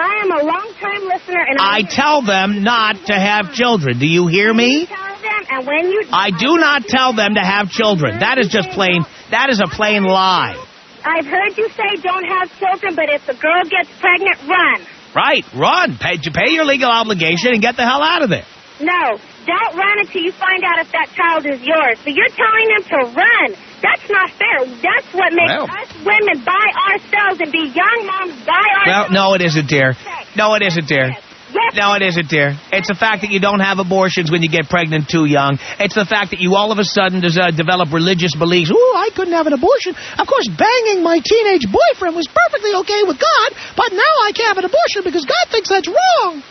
I 0.00 0.24
am 0.24 0.30
a 0.32 0.44
long-time 0.44 1.02
listener, 1.04 1.44
and 1.46 1.58
I 1.60 1.82
tell 1.82 2.22
them 2.22 2.62
not 2.62 2.96
to 3.06 3.12
have 3.12 3.52
children. 3.52 3.98
Do 3.98 4.06
you 4.06 4.26
hear 4.28 4.52
me? 4.52 4.86
tell 4.86 4.96
them, 4.96 5.42
and 5.50 5.66
when 5.66 5.90
you. 5.90 6.02
I 6.10 6.30
do 6.30 6.56
not 6.56 6.84
tell 6.86 7.12
them 7.12 7.34
to 7.34 7.40
have 7.40 7.68
children. 7.68 8.20
That 8.20 8.38
is 8.38 8.48
just 8.48 8.70
plain, 8.70 9.04
that 9.30 9.50
is 9.50 9.60
a 9.60 9.68
plain 9.68 10.04
lie. 10.04 10.56
I've 11.04 11.26
heard 11.26 11.56
you 11.56 11.68
say 11.70 12.00
don't 12.02 12.24
have 12.24 12.48
children, 12.58 12.94
but 12.94 13.08
if 13.10 13.26
the 13.26 13.34
girl 13.34 13.62
gets 13.64 13.90
pregnant, 14.00 14.40
run. 14.48 14.86
Right, 15.14 15.44
run. 15.54 15.98
Pay, 15.98 16.16
to 16.18 16.30
pay 16.30 16.52
your 16.52 16.64
legal 16.64 16.90
obligation 16.90 17.52
and 17.52 17.60
get 17.60 17.76
the 17.76 17.84
hell 17.84 18.02
out 18.02 18.22
of 18.22 18.30
there. 18.30 18.46
No, 18.80 19.18
don't 19.46 19.72
run 19.76 19.96
until 20.00 20.22
you 20.22 20.32
find 20.32 20.62
out 20.64 20.78
if 20.80 20.90
that 20.92 21.08
child 21.16 21.46
is 21.46 21.60
yours. 21.62 21.98
So 22.04 22.10
you're 22.10 22.32
telling 22.34 22.66
them 22.76 22.84
to 22.92 22.98
run. 23.16 23.48
That's 23.80 24.06
not 24.10 24.28
fair. 24.36 24.58
That's 24.80 25.08
what 25.16 25.32
makes 25.32 25.52
Well. 25.52 25.64
us 25.64 25.88
women 26.04 26.44
buy 26.44 26.66
ourselves 26.92 27.40
and 27.40 27.50
be 27.50 27.72
young 27.72 27.98
moms 28.06 28.36
buy 28.44 28.60
Well, 28.86 29.06
no, 29.10 29.34
it 29.34 29.42
isn't, 29.42 29.68
dear. 29.68 29.96
No, 30.36 30.54
it 30.54 30.62
isn't, 30.62 30.86
dear. 30.86 31.16
Yes. 31.50 31.74
No, 31.74 31.94
it 31.94 32.02
isn't, 32.02 32.28
dear. 32.28 32.54
It's 32.70 32.86
the 32.86 32.94
fact 32.94 33.22
that 33.22 33.30
you 33.32 33.40
don't 33.40 33.58
have 33.58 33.80
abortions 33.80 34.30
when 34.30 34.40
you 34.42 34.48
get 34.48 34.68
pregnant 34.70 35.08
too 35.08 35.24
young. 35.24 35.58
It's 35.80 35.96
the 35.96 36.06
fact 36.06 36.30
that 36.30 36.38
you 36.38 36.54
all 36.54 36.70
of 36.70 36.78
a 36.78 36.84
sudden 36.84 37.20
des- 37.20 37.34
uh, 37.40 37.50
develop 37.50 37.92
religious 37.92 38.30
beliefs. 38.36 38.70
Ooh, 38.70 38.92
I 38.94 39.10
couldn't 39.16 39.34
have 39.34 39.48
an 39.48 39.54
abortion. 39.54 39.96
Of 40.18 40.26
course, 40.28 40.46
banging 40.46 41.02
my 41.02 41.18
teenage 41.18 41.66
boyfriend 41.66 42.14
was 42.14 42.28
perfectly 42.30 42.70
okay 42.86 43.02
with 43.02 43.18
God, 43.18 43.48
but 43.74 43.90
now 43.90 44.14
I 44.22 44.30
can't 44.30 44.46
have 44.54 44.58
an 44.62 44.64
abortion 44.70 45.02
because 45.02 45.24
God 45.24 45.44
thinks 45.50 45.68
that's 45.70 45.88
wrong. 45.88 46.42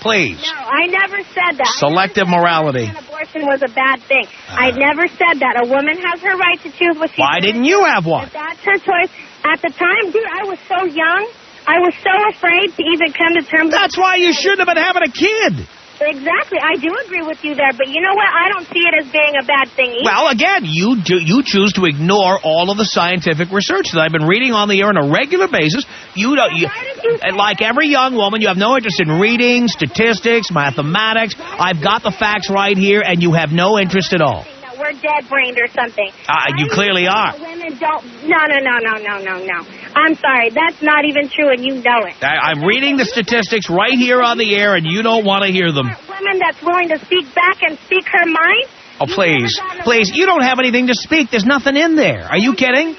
Please. 0.00 0.40
No, 0.40 0.56
I 0.56 0.86
never 0.88 1.20
said 1.36 1.60
that. 1.60 1.76
Selective 1.76 2.26
morality. 2.28 2.88
Abortion 2.88 3.44
was 3.44 3.60
a 3.62 3.68
bad 3.72 4.00
thing. 4.08 4.24
Uh-huh. 4.24 4.56
I 4.56 4.70
never 4.72 5.06
said 5.08 5.44
that. 5.44 5.60
A 5.60 5.68
woman 5.68 5.96
has 6.00 6.20
her 6.20 6.36
right 6.36 6.58
to 6.64 6.70
choose 6.72 6.96
what 6.96 7.10
she. 7.12 7.20
Why 7.20 7.40
didn't 7.40 7.64
you 7.64 7.84
have 7.84 8.06
one? 8.06 8.26
If 8.26 8.32
that's 8.32 8.60
her 8.64 8.78
choice. 8.80 9.12
At 9.44 9.60
the 9.60 9.72
time, 9.72 10.12
dude, 10.12 10.24
I 10.24 10.44
was 10.48 10.58
so 10.68 10.84
young. 10.88 11.28
I 11.66 11.78
was 11.84 11.94
so 12.00 12.12
afraid 12.32 12.72
to 12.76 12.82
even 12.82 13.12
come 13.12 13.36
to 13.36 13.44
terms. 13.44 13.70
That's 13.70 13.96
why 13.96 14.16
you 14.16 14.32
shouldn't 14.32 14.64
have 14.64 14.68
been 14.68 14.80
having 14.82 15.04
a 15.04 15.12
kid. 15.12 15.68
Exactly. 16.00 16.58
I 16.62 16.76
do 16.80 16.88
agree 17.04 17.22
with 17.22 17.44
you 17.44 17.54
there, 17.54 17.72
but 17.76 17.88
you 17.88 18.00
know 18.00 18.14
what? 18.14 18.26
I 18.26 18.48
don't 18.52 18.66
see 18.66 18.80
it 18.80 18.94
as 19.04 19.12
being 19.12 19.34
a 19.36 19.44
bad 19.44 19.68
thing 19.76 19.92
either. 19.92 20.04
Well, 20.04 20.28
again, 20.28 20.64
you 20.64 21.02
do, 21.02 21.20
you 21.20 21.42
choose 21.44 21.72
to 21.74 21.84
ignore 21.84 22.40
all 22.42 22.70
of 22.70 22.78
the 22.78 22.84
scientific 22.84 23.50
research 23.52 23.92
that 23.92 24.00
I've 24.00 24.12
been 24.12 24.26
reading 24.26 24.52
on 24.52 24.68
the 24.68 24.80
air 24.80 24.88
on 24.88 24.96
a 24.96 25.12
regular 25.12 25.48
basis. 25.48 25.84
You 26.14 26.36
don't, 26.36 26.56
you, 26.56 26.68
you 27.04 27.36
like 27.36 27.60
every 27.60 27.88
young 27.88 28.14
woman, 28.14 28.40
you 28.40 28.48
have 28.48 28.56
no 28.56 28.76
interest 28.76 29.00
in 29.00 29.20
reading, 29.20 29.68
statistics, 29.68 30.50
mathematics. 30.50 31.34
I've 31.38 31.82
got 31.82 32.02
the 32.02 32.12
facts 32.12 32.48
right 32.50 32.76
here, 32.76 33.02
and 33.04 33.22
you 33.22 33.32
have 33.32 33.52
no 33.52 33.78
interest 33.78 34.12
at 34.12 34.22
all. 34.22 34.46
We're 34.80 34.96
dead 34.98 35.28
brained 35.28 35.58
or 35.60 35.68
something. 35.68 36.08
Ah, 36.26 36.48
you 36.56 36.66
clearly 36.72 37.06
are. 37.06 37.36
Women 37.38 37.76
don't. 37.78 38.02
No, 38.24 38.40
no, 38.48 38.58
no, 38.58 38.74
no, 38.80 38.94
no, 38.98 39.14
no, 39.20 39.34
no. 39.44 39.58
I'm 39.94 40.14
sorry. 40.16 40.50
That's 40.50 40.80
not 40.82 41.04
even 41.04 41.28
true, 41.28 41.52
and 41.52 41.60
you 41.64 41.74
know 41.84 42.08
it. 42.08 42.16
I, 42.24 42.50
I'm 42.50 42.64
reading 42.64 42.96
the 42.96 43.04
statistics 43.04 43.68
right 43.68 43.92
here 43.92 44.22
on 44.22 44.38
the 44.38 44.56
air, 44.56 44.74
and 44.74 44.86
you 44.86 45.02
don't 45.02 45.24
want 45.24 45.44
to 45.44 45.52
hear 45.52 45.70
them. 45.70 45.86
Women 46.08 46.38
that's 46.40 46.62
willing 46.62 46.88
to 46.88 46.98
speak 47.04 47.26
back 47.34 47.62
and 47.62 47.78
speak 47.86 48.06
her 48.08 48.24
mind. 48.26 48.66
Oh, 49.00 49.06
please, 49.06 49.58
please, 49.84 50.10
you 50.14 50.26
don't 50.26 50.42
have 50.42 50.58
anything 50.58 50.88
to 50.88 50.94
speak. 50.94 51.30
There's 51.30 51.46
nothing 51.46 51.76
in 51.76 51.96
there. 51.96 52.24
Are 52.24 52.36
you 52.38 52.54
kidding? 52.54 52.96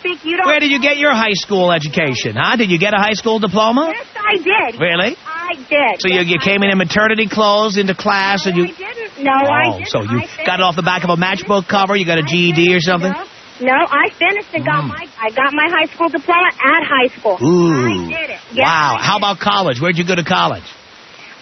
Speak. 0.00 0.24
You 0.24 0.36
don't. 0.36 0.46
Where 0.46 0.60
did 0.60 0.70
you 0.70 0.78
get 0.80 0.98
your 0.98 1.12
high 1.14 1.32
school 1.32 1.72
education, 1.72 2.36
huh? 2.36 2.56
Did 2.56 2.70
you 2.70 2.78
get 2.78 2.92
a 2.92 2.98
high 2.98 3.14
school 3.14 3.38
diploma? 3.38 3.88
Yes, 3.92 4.06
I 4.14 4.36
did. 4.36 4.78
Really? 4.80 5.16
I 5.26 5.54
did. 5.56 6.00
So 6.00 6.08
you, 6.08 6.20
Yes, 6.20 6.28
you 6.28 6.36
I 6.40 6.44
came 6.44 6.56
in 6.56 6.68
did. 6.68 6.72
in 6.72 6.78
maternity 6.78 7.26
clothes 7.26 7.78
into 7.78 7.94
class, 7.94 8.44
and 8.46 8.56
you. 8.56 8.64
I 8.64 8.66
didn't. 8.68 8.89
No, 9.22 9.32
I 9.32 9.66
Oh, 9.68 9.78
didn't. 9.78 9.88
so 9.88 10.02
you 10.02 10.18
I 10.20 10.44
got 10.46 10.60
it 10.60 10.62
off 10.62 10.76
the 10.76 10.82
back 10.82 11.04
of 11.04 11.10
a 11.10 11.16
matchbook 11.16 11.68
cover? 11.68 11.96
You 11.96 12.04
got 12.06 12.18
a 12.18 12.22
GED 12.22 12.74
or 12.74 12.80
something? 12.80 13.12
No, 13.12 13.24
no, 13.72 13.86
I 13.90 14.08
finished 14.10 14.48
and 14.54 14.64
got 14.64 14.84
Mm. 14.84 14.88
my 14.88 15.06
I 15.20 15.30
got 15.30 15.52
my 15.52 15.68
high 15.68 15.86
school 15.86 16.08
diploma 16.08 16.48
at 16.48 16.82
high 16.86 17.08
school. 17.08 17.36
Ooh. 17.42 17.86
I 17.86 18.08
did 18.08 18.30
it. 18.30 18.38
Yes, 18.52 18.64
wow. 18.66 18.96
I 18.98 19.02
How 19.04 19.16
about 19.18 19.38
college? 19.38 19.80
Where'd 19.80 19.98
you 19.98 20.04
go 20.04 20.14
to 20.14 20.24
college? 20.24 20.64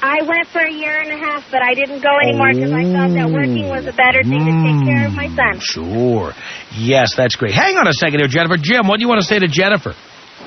I 0.01 0.23
went 0.23 0.47
for 0.49 0.61
a 0.61 0.71
year 0.73 0.97
and 0.99 1.11
a 1.11 1.17
half, 1.19 1.43
but 1.51 1.61
I 1.61 1.75
didn't 1.75 2.01
go 2.03 2.11
anymore 2.23 2.55
because 2.55 2.71
I 2.71 2.85
felt 2.87 3.15
that 3.19 3.31
working 3.35 3.69
was 3.69 3.85
a 3.87 3.93
better 3.93 4.23
thing 4.23 4.47
to 4.47 4.55
take 4.63 4.87
care 4.87 5.07
of 5.07 5.13
my 5.15 5.27
son. 5.35 5.59
Sure. 5.59 6.35
Yes, 6.73 7.17
that's 7.17 7.35
great. 7.35 7.51
Hang 7.53 7.77
on 7.77 7.89
a 7.89 7.93
second 7.93 8.21
here, 8.21 8.29
Jennifer. 8.29 8.57
Jim, 8.59 8.87
what 8.87 8.99
do 8.99 9.03
you 9.03 9.09
want 9.09 9.21
to 9.23 9.27
say 9.27 9.41
to 9.41 9.49
Jennifer? 9.49 9.95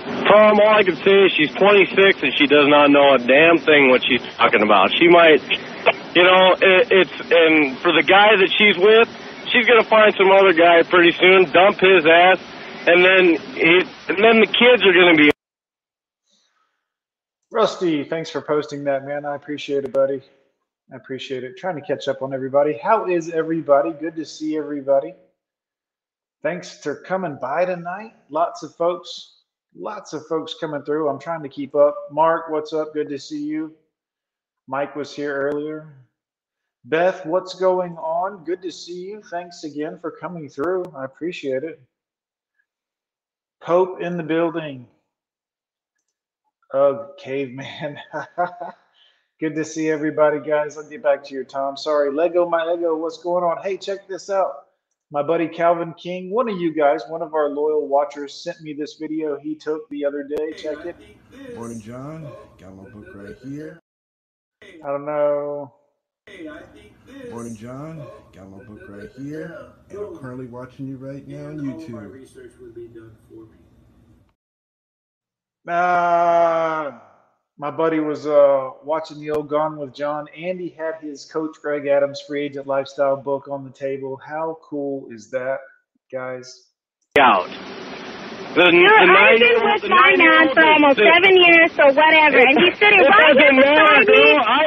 Tom, 0.07 0.55
all 0.59 0.73
I 0.79 0.83
can 0.83 0.95
say 0.95 1.11
is 1.27 1.33
she's 1.35 1.51
26 1.51 2.23
and 2.23 2.31
she 2.37 2.47
does 2.47 2.67
not 2.71 2.89
know 2.91 3.15
a 3.15 3.17
damn 3.19 3.57
thing 3.59 3.89
what 3.89 4.01
she's 4.07 4.23
talking 4.37 4.61
about. 4.63 4.89
She 4.95 5.09
might, 5.09 5.43
you 6.15 6.23
know, 6.23 6.53
it, 6.59 6.87
it's 6.91 7.17
and 7.31 7.77
for 7.79 7.91
the 7.93 8.03
guy 8.03 8.35
that 8.35 8.51
she's 8.57 8.77
with, 8.77 9.07
she's 9.51 9.65
gonna 9.67 9.83
find 9.83 10.13
some 10.15 10.31
other 10.31 10.53
guy 10.53 10.83
pretty 10.83 11.11
soon, 11.11 11.51
dump 11.51 11.79
his 11.79 12.05
ass, 12.05 12.39
and 12.87 13.03
then 13.03 13.25
he, 13.55 13.83
and 14.09 14.17
then 14.23 14.39
the 14.39 14.47
kids 14.47 14.83
are 14.83 14.93
gonna 14.93 15.17
be 15.17 15.31
Rusty, 17.51 18.05
thanks 18.05 18.29
for 18.29 18.41
posting 18.41 18.85
that, 18.85 19.05
man. 19.05 19.25
I 19.25 19.35
appreciate 19.35 19.83
it, 19.83 19.91
buddy. 19.91 20.21
I 20.91 20.95
appreciate 20.95 21.43
it. 21.43 21.57
Trying 21.57 21.75
to 21.75 21.81
catch 21.81 22.07
up 22.07 22.21
on 22.21 22.33
everybody. 22.33 22.79
How 22.81 23.07
is 23.07 23.29
everybody? 23.29 23.91
Good 23.91 24.15
to 24.15 24.25
see 24.25 24.57
everybody. 24.57 25.13
Thanks 26.43 26.79
for 26.81 26.95
coming 26.95 27.37
by 27.41 27.65
tonight. 27.65 28.13
Lots 28.29 28.63
of 28.63 28.73
folks, 28.75 29.41
lots 29.75 30.13
of 30.13 30.25
folks 30.27 30.55
coming 30.61 30.83
through. 30.83 31.09
I'm 31.09 31.19
trying 31.19 31.43
to 31.43 31.49
keep 31.49 31.75
up. 31.75 31.95
Mark, 32.09 32.49
what's 32.49 32.71
up? 32.71 32.93
Good 32.93 33.09
to 33.09 33.19
see 33.19 33.43
you. 33.43 33.75
Mike 34.67 34.95
was 34.95 35.13
here 35.13 35.35
earlier. 35.35 35.93
Beth, 36.85 37.25
what's 37.25 37.53
going 37.53 37.93
on? 37.97 38.43
Good 38.43 38.61
to 38.63 38.71
see 38.71 39.01
you. 39.01 39.21
Thanks 39.29 39.63
again 39.63 39.99
for 39.99 40.11
coming 40.11 40.49
through. 40.49 40.83
I 40.95 41.05
appreciate 41.05 41.63
it. 41.63 41.79
Pope 43.61 44.01
in 44.01 44.17
the 44.17 44.23
building. 44.23 44.87
Oh, 46.73 47.09
caveman. 47.19 47.99
Good 49.39 49.55
to 49.55 49.65
see 49.65 49.89
everybody, 49.89 50.39
guys. 50.39 50.77
I'll 50.77 50.89
get 50.89 51.03
back 51.03 51.23
to 51.25 51.35
you, 51.35 51.43
Tom. 51.43 51.75
Sorry. 51.77 52.11
Lego, 52.11 52.47
my 52.47 52.63
Lego, 52.63 52.95
what's 52.95 53.17
going 53.17 53.43
on? 53.43 53.61
Hey, 53.61 53.77
check 53.77 54.07
this 54.07 54.29
out. 54.29 54.67
My 55.11 55.21
buddy 55.21 55.49
Calvin 55.49 55.93
King, 55.95 56.31
one 56.31 56.47
of 56.47 56.57
you 56.57 56.73
guys, 56.73 57.01
one 57.09 57.21
of 57.21 57.33
our 57.33 57.49
loyal 57.49 57.85
watchers, 57.87 58.33
sent 58.33 58.61
me 58.61 58.71
this 58.73 58.95
video 58.95 59.37
he 59.37 59.55
took 59.55 59.89
the 59.89 60.05
other 60.05 60.23
day. 60.23 60.53
Check 60.53 60.85
it. 60.85 60.95
Morning, 61.55 61.81
John. 61.81 62.31
Got 62.57 62.75
my 62.75 62.89
book 62.89 63.07
right 63.13 63.35
here. 63.43 63.80
I 64.83 64.87
don't 64.87 65.05
know. 65.05 65.73
Morning, 67.29 67.55
John. 67.55 68.05
Got 68.33 68.49
my 68.49 68.63
book 68.63 68.81
right 68.87 69.09
here. 69.17 69.73
And 69.89 69.99
I'm 69.99 70.17
currently 70.17 70.47
watching 70.47 70.87
you 70.87 70.97
right 70.97 71.27
now 71.27 71.47
on 71.47 71.59
YouTube. 71.59 72.27
Uh, 75.67 76.91
my 77.57 77.69
buddy 77.69 77.99
was 77.99 78.25
uh, 78.25 78.71
watching 78.83 79.19
the 79.19 79.31
old 79.31 79.49
Gone 79.49 79.77
with 79.77 79.93
John. 79.93 80.27
and 80.35 80.59
he 80.59 80.69
had 80.69 80.95
his 80.99 81.25
Coach 81.25 81.57
Greg 81.61 81.85
Adams 81.85 82.21
free 82.21 82.43
agent 82.43 82.65
lifestyle 82.65 83.17
book 83.17 83.47
on 83.47 83.63
the 83.63 83.69
table. 83.69 84.17
How 84.17 84.57
cool 84.63 85.07
is 85.11 85.29
that, 85.31 85.59
guys? 86.11 86.69
out. 87.19 87.49
The, 88.51 88.67
Dude, 88.67 88.83
the 88.83 88.91
I've 88.91 89.07
nine-year-old- 89.07 89.63
with 89.63 89.81
the 89.81 89.89
my 89.95 90.11
man 90.19 90.51
for 90.51 90.59
almost 90.59 90.99
that- 90.99 91.07
seven 91.07 91.33
years, 91.39 91.71
so 91.71 91.87
whatever. 91.95 92.35
And 92.43 92.55
he's 92.59 92.75
sitting 92.75 92.99
It 92.99 93.07
right 93.07 93.31
here 93.31 93.47
doesn't 93.47 93.63
beside 93.63 94.07
me. 94.11 94.25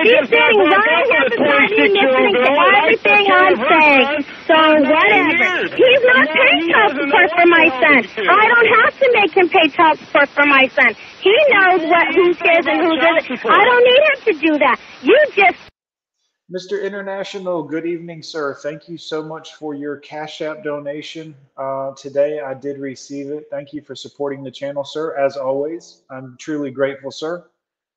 He's 0.09 0.25
sitting 0.33 0.61
right 0.73 1.05
here 1.05 1.27
beside 1.29 1.69
me, 1.69 1.85
listening 1.93 2.33
to 2.33 2.53
everything 2.65 3.25
I'm 3.29 3.57
saying. 3.61 4.25
So 4.49 4.57
whatever. 4.89 5.69
He's 5.77 6.03
not 6.09 6.25
paying 6.33 6.65
child 6.73 6.93
support 6.97 7.29
for 7.37 7.47
my 7.53 7.67
son. 7.77 8.01
I 8.25 8.43
don't 8.49 8.71
have 8.73 8.95
to 9.05 9.07
make 9.21 9.33
him 9.37 9.49
pay 9.53 9.69
child 9.69 9.99
support 10.01 10.29
for 10.33 10.47
my 10.49 10.65
son. 10.73 10.91
He 11.21 11.37
knows 11.53 11.85
what 11.85 12.09
who's 12.17 12.41
his 12.41 12.65
and 12.65 12.81
who's 12.89 13.01
Child 13.05 13.21
isn't. 13.21 13.53
I 13.53 13.65
don't 13.69 13.85
need 13.85 14.03
him 14.09 14.19
to 14.25 14.33
do 14.49 14.53
that. 14.65 14.77
You 15.03 15.19
just 15.37 15.61
Mr. 16.53 16.85
International, 16.85 17.63
good 17.63 17.87
evening, 17.87 18.23
sir. 18.23 18.55
Thank 18.63 18.87
you 18.87 18.99
so 18.99 19.23
much 19.23 19.55
for 19.55 19.73
your 19.75 19.97
Cash 19.97 20.43
App 20.43 20.63
donation 20.63 21.35
uh, 21.57 21.93
today. 21.97 22.41
I 22.41 22.53
did 22.53 22.79
receive 22.79 23.31
it. 23.31 23.47
Thank 23.51 23.73
you 23.73 23.81
for 23.81 23.95
supporting 23.97 24.45
the 24.45 24.51
channel, 24.51 24.85
sir. 24.85 25.17
As 25.17 25.39
always, 25.39 26.03
I'm 26.11 26.37
truly 26.39 26.71
grateful, 26.71 27.11
sir. 27.11 27.47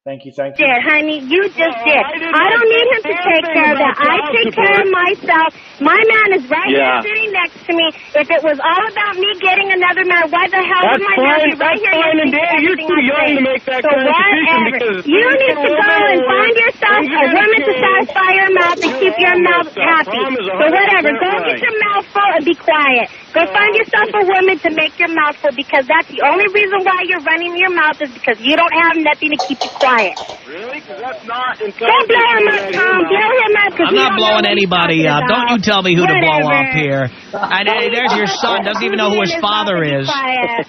Thank 0.05 0.23
you, 0.23 0.31
thank 0.31 0.57
you. 0.57 0.65
did, 0.65 0.81
honey. 0.81 1.19
You 1.19 1.43
just 1.49 1.59
Oh, 1.59 1.83
did. 1.83 1.99
I 1.99 2.31
I 2.39 2.49
don't 2.49 2.69
need 2.71 2.87
him 2.95 3.03
to 3.03 3.23
take 3.27 3.43
care 3.51 3.71
of 3.73 3.77
that. 3.83 3.95
I 3.99 4.31
take 4.31 4.55
care 4.55 4.79
of 4.79 4.87
myself. 4.95 5.53
My 5.81 5.99
man 5.99 6.39
is 6.39 6.49
right 6.49 6.69
Yeah. 6.71 7.03
here 7.03 7.11
sitting 7.11 7.26
next 7.33 7.59
to 7.67 7.71
me. 7.75 7.87
If 8.15 8.27
it 8.31 8.41
was 8.43 8.57
all 8.61 8.83
about 8.91 9.15
me 9.19 9.29
getting 9.39 9.69
another 9.71 10.03
man, 10.07 10.27
why 10.33 10.45
the 10.51 10.61
hell 10.61 10.83
That's 10.87 10.99
would 10.99 11.07
my 11.07 11.17
man 11.17 11.37
fine. 11.37 11.47
be 11.47 11.55
right 11.57 11.77
That's 11.77 11.83
here 11.83 11.95
fine. 11.97 12.17
And 12.23 12.31
to 12.31 12.37
Dan, 12.37 12.57
you're 12.63 12.81
too 12.81 13.01
young 13.03 13.29
to 13.37 13.43
make 13.43 13.63
that 13.67 13.81
so 13.83 13.89
kind 13.91 14.03
of 14.03 14.13
decision 14.13 14.57
whatever. 14.57 14.77
because 14.77 14.97
You 15.07 15.25
need 15.27 15.55
to 15.57 15.69
go 15.77 15.91
and 16.07 16.19
find 16.27 16.53
yourself 16.57 17.01
a 17.07 17.23
woman 17.35 17.59
to 17.67 17.73
satisfy 17.77 18.29
your 18.37 18.51
mouth 18.57 18.79
and 18.83 18.91
keep 19.01 19.15
your 19.17 19.37
mouth 19.43 19.67
happy. 19.77 20.21
Tom 20.23 20.33
is 20.37 20.45
So 20.47 20.65
whatever. 20.71 21.09
100% 21.13 21.25
Go 21.27 21.31
get 21.47 21.59
your 21.63 21.77
mouth 21.83 22.05
full 22.13 22.31
and 22.37 22.43
be 22.45 22.55
quiet. 22.55 23.05
Go 23.35 23.41
oh, 23.43 23.51
find 23.53 23.71
yourself 23.75 24.07
a 24.17 24.23
woman 24.25 24.55
to 24.65 24.69
make 24.73 24.93
your 24.97 25.11
mouth 25.13 25.35
full 25.43 25.53
because 25.53 25.85
that's 25.87 26.07
the 26.09 26.21
only 26.25 26.47
reason 26.53 26.79
why 26.83 26.99
you're 27.05 27.23
running 27.27 27.53
your 27.57 27.73
mouth 27.75 27.97
is 28.01 28.09
because 28.13 28.37
you 28.41 28.55
don't 28.55 28.75
have 28.83 28.95
nothing 29.03 29.29
to 29.35 29.39
keep 29.45 29.59
you 29.63 29.71
quiet. 29.77 30.15
Really? 30.47 30.79
'Cause 30.79 30.95
that's 31.03 31.23
not 31.27 31.59
Don't 31.59 32.07
blow 32.07 32.27
him 32.39 32.47
up, 32.47 32.63
Tom. 32.71 32.97
Blow 33.03 33.31
him 33.43 33.53
up. 33.67 33.71
'cause 33.75 33.87
I'm 33.89 33.95
not 33.95 34.15
blowing 34.15 34.45
anybody 34.47 35.05
up. 35.07 35.27
Don't 35.27 35.49
you 35.51 35.57
tell 35.59 35.81
me 35.83 35.93
who 35.93 36.07
to 36.07 36.13
blow 36.23 36.39
Whatever. 36.39 36.53
up 36.55 36.73
here. 36.73 37.09
And 37.33 37.67
there's 37.67 38.13
your 38.15 38.27
son. 38.27 38.63
Doesn't 38.63 38.83
even 38.83 38.97
know 38.97 39.09
who 39.11 39.21
his 39.21 39.35
father 39.41 39.83
is. 39.83 40.09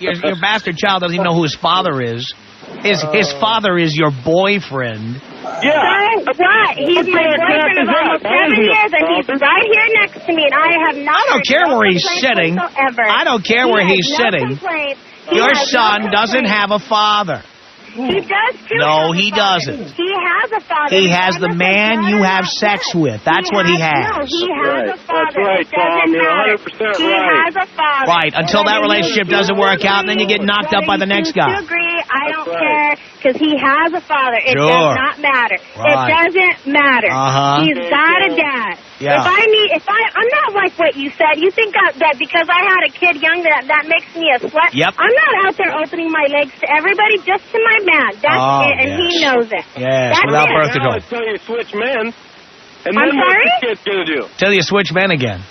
Your, 0.01 0.15
your 0.15 0.41
bastard 0.41 0.77
child 0.77 1.03
doesn't 1.03 1.15
even 1.15 1.25
know 1.25 1.35
who 1.35 1.43
his 1.45 1.55
father 1.55 2.03
is. 2.03 2.35
His 2.83 3.03
his 3.13 3.33
father 3.41 3.79
is 3.79 3.97
your 3.97 4.11
boyfriend. 4.11 5.23
Yeah. 5.63 6.21
So 6.21 6.33
what? 6.37 6.77
He's 6.77 7.07
my 7.09 7.25
boyfriend 7.33 7.79
of 7.81 7.89
almost 7.89 8.23
seven 8.23 8.61
years, 8.61 8.91
and 8.93 9.05
he's 9.17 9.29
right 9.41 9.67
here 9.73 9.89
next 9.95 10.27
to 10.27 10.33
me, 10.35 10.45
and 10.45 10.55
I 10.55 10.69
have 10.87 10.97
not. 10.97 11.17
I 11.17 11.25
don't 11.33 11.47
care 11.47 11.67
no 11.67 11.79
where 11.79 11.89
he's 11.91 12.05
sitting. 12.21 12.57
whatsoever. 12.57 13.03
I 13.09 13.25
don't 13.25 13.45
care 13.45 13.65
He 13.67 13.73
where 13.73 13.87
he's 13.87 14.09
no 14.11 14.17
sitting. 14.25 14.49
complaints. 14.59 15.01
He 15.31 15.37
Your 15.37 15.49
has 15.49 15.73
no 15.73 15.81
son 15.81 16.11
doesn't 16.11 16.45
have 16.45 16.71
a 16.73 16.79
father. 16.79 17.43
He 17.95 18.21
does 18.21 18.55
too. 18.69 18.79
No, 18.79 19.13
he 19.13 19.31
doesn't. 19.31 19.91
He 19.93 20.11
has 20.13 20.53
a 20.53 20.61
father. 20.61 20.95
He 20.97 21.09
His 21.09 21.17
has 21.17 21.35
the 21.39 21.53
man 21.55 22.05
you 22.05 22.23
have 22.23 22.29
have 22.39 22.47
sex 22.47 22.95
with. 22.95 23.25
That's 23.25 23.51
what 23.51 23.67
he 23.67 23.75
No, 23.75 23.83
has. 23.83 24.29
he 24.31 24.47
has 24.47 24.69
Right. 24.69 24.89
a 24.89 24.97
That's 24.99 25.35
right, 25.37 25.67
doesn't 25.67 25.75
Tom. 25.75 26.13
You're 26.13 26.23
matter. 26.23 26.57
100% 26.59 26.97
he 27.03 27.11
has 27.11 27.57
a 27.57 27.67
father. 27.75 28.07
Right, 28.07 28.33
until 28.37 28.65
that 28.65 28.81
relationship 28.81 29.27
doesn't 29.29 29.55
to 29.55 29.61
work 29.61 29.85
out, 29.85 30.01
and 30.01 30.09
then 30.09 30.19
you 30.21 30.27
get 30.29 30.43
knocked 30.43 30.75
up 30.75 30.85
by 30.87 30.97
the 31.01 31.09
whether 31.09 31.15
you 31.15 31.19
next 31.19 31.33
choose 31.35 31.43
guy. 31.43 31.57
To 31.59 31.65
agree, 31.65 31.99
I 32.07 32.31
don't 32.31 32.47
right. 32.47 32.63
care 32.63 32.91
because 33.19 33.37
he 33.41 33.57
has 33.59 33.91
a 33.97 34.01
father. 34.05 34.39
It 34.39 34.55
Sure. 34.55 34.69
does 34.71 34.95
not 34.95 35.19
matter. 35.19 35.59
Right. 35.75 35.91
It 35.91 35.99
doesn't 36.15 36.57
matter. 36.71 37.11
Uh-huh. 37.11 37.65
He's 37.67 37.81
got 37.91 38.19
a 38.23 38.31
dad. 38.37 38.79
Yeah. 39.01 39.23
If 39.23 39.27
I 39.31 39.43
need, 39.47 39.69
if 39.79 39.87
I, 39.89 40.01
I'm 40.15 40.31
not 40.43 40.49
like 40.59 40.75
what 40.79 40.95
you 40.97 41.11
said. 41.15 41.39
You 41.39 41.51
think 41.51 41.75
I, 41.79 41.93
that 42.03 42.19
because 42.19 42.47
I 42.51 42.67
had 42.67 42.83
a 42.83 42.91
kid 42.91 43.23
young 43.23 43.43
that 43.47 43.67
that 43.71 43.87
makes 43.87 44.11
me 44.19 44.27
a 44.35 44.39
slut? 44.43 44.75
Yep. 44.75 44.95
I'm 44.99 45.15
not 45.15 45.47
out 45.47 45.55
there 45.57 45.71
opening 45.79 46.11
my 46.11 46.27
legs 46.31 46.51
to 46.61 46.67
everybody, 46.67 47.19
just 47.23 47.47
to 47.55 47.59
my 47.63 47.78
man. 47.85 48.11
That's 48.19 48.43
oh, 48.43 48.69
it, 48.69 48.75
and 48.81 48.89
yes. 48.89 48.99
he 48.99 49.11
knows 49.23 49.49
it. 49.53 49.65
Yes, 49.77 50.17
That's 50.17 50.27
without 50.27 50.49
it. 50.49 50.57
birth 50.57 50.73
control. 50.73 50.97
Now 50.99 51.11
tell 51.11 51.27
you 51.27 51.37
switch 51.45 51.73
men, 51.75 52.03
and 52.87 52.93
I'm 52.95 53.09
then 53.09 53.19
sorry? 53.19 53.45
what's 53.45 53.61
the 53.61 53.67
kid's 53.67 53.83
going 53.85 54.03
to 54.03 54.09
do? 54.09 54.21
Tell 54.39 54.53
you 54.53 54.63
switch 54.63 54.91
men 54.93 55.11
again. 55.11 55.43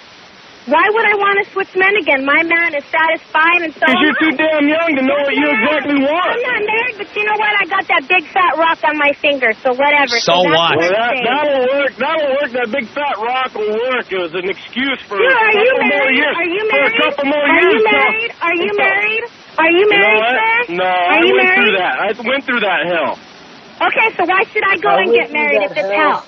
Why 0.68 0.84
would 0.84 1.08
I 1.08 1.16
want 1.16 1.40
to 1.40 1.46
switch 1.56 1.72
men 1.80 1.96
again? 1.96 2.28
My 2.28 2.44
man 2.44 2.76
is 2.76 2.84
satisfied 2.92 3.64
and 3.64 3.72
so 3.72 3.88
Because 3.88 4.04
you're 4.04 4.20
too 4.20 4.36
damn 4.36 4.68
young 4.68 5.00
to 5.00 5.04
know 5.08 5.16
what 5.24 5.32
you 5.32 5.48
exactly 5.48 5.96
want. 6.04 6.28
I'm 6.28 6.44
not 6.44 6.60
married, 6.68 6.96
but 7.00 7.08
you 7.16 7.24
know 7.24 7.40
what? 7.40 7.56
I 7.56 7.64
got 7.72 7.88
that 7.88 8.04
big 8.04 8.28
fat 8.36 8.60
rock 8.60 8.76
on 8.84 9.00
my 9.00 9.16
finger, 9.24 9.56
so 9.64 9.72
whatever. 9.72 10.20
So 10.20 10.44
what? 10.44 10.76
Well, 10.76 10.92
that, 10.92 11.24
that'll 11.24 11.64
work. 11.72 11.96
That'll 11.96 12.32
work. 12.36 12.52
That 12.52 12.68
big 12.68 12.84
fat 12.92 13.16
rock 13.16 13.56
will 13.56 13.80
work. 13.80 14.12
It 14.12 14.20
was 14.20 14.36
an 14.36 14.52
excuse 14.52 15.00
for 15.08 15.16
a 15.16 15.24
couple 15.24 15.88
more 15.88 16.12
years. 16.12 16.36
Are 16.36 16.44
you 16.44 16.44
married? 16.44 16.44
Are 16.44 16.52
you 16.52 16.64
married? 16.68 16.92
For 16.92 17.08
a 17.08 17.16
couple 17.16 17.26
more 17.32 17.48
are. 17.48 17.56
Are 17.56 17.72
you 17.72 17.80
married? 17.88 18.32
Are 18.44 18.58
you 18.60 18.72
married? 18.76 19.24
Are 19.58 19.72
you 19.74 19.86
married, 19.90 20.18
you 20.18 20.22
know 20.22 20.38
sir? 20.38 20.74
No, 20.78 20.86
Are 20.86 21.18
I 21.18 21.26
you 21.26 21.34
went 21.34 21.50
married? 21.50 21.58
through 21.58 21.76
that. 21.82 21.94
I 21.98 22.10
went 22.22 22.44
through 22.46 22.62
that 22.62 22.82
hell. 22.86 23.14
Okay, 23.78 24.08
so 24.18 24.26
why 24.26 24.42
should 24.50 24.66
I 24.66 24.78
go 24.78 24.90
I 24.90 25.02
and 25.06 25.12
get 25.14 25.30
married 25.34 25.62
if 25.66 25.74
it's 25.74 25.94
hell? 25.94 26.26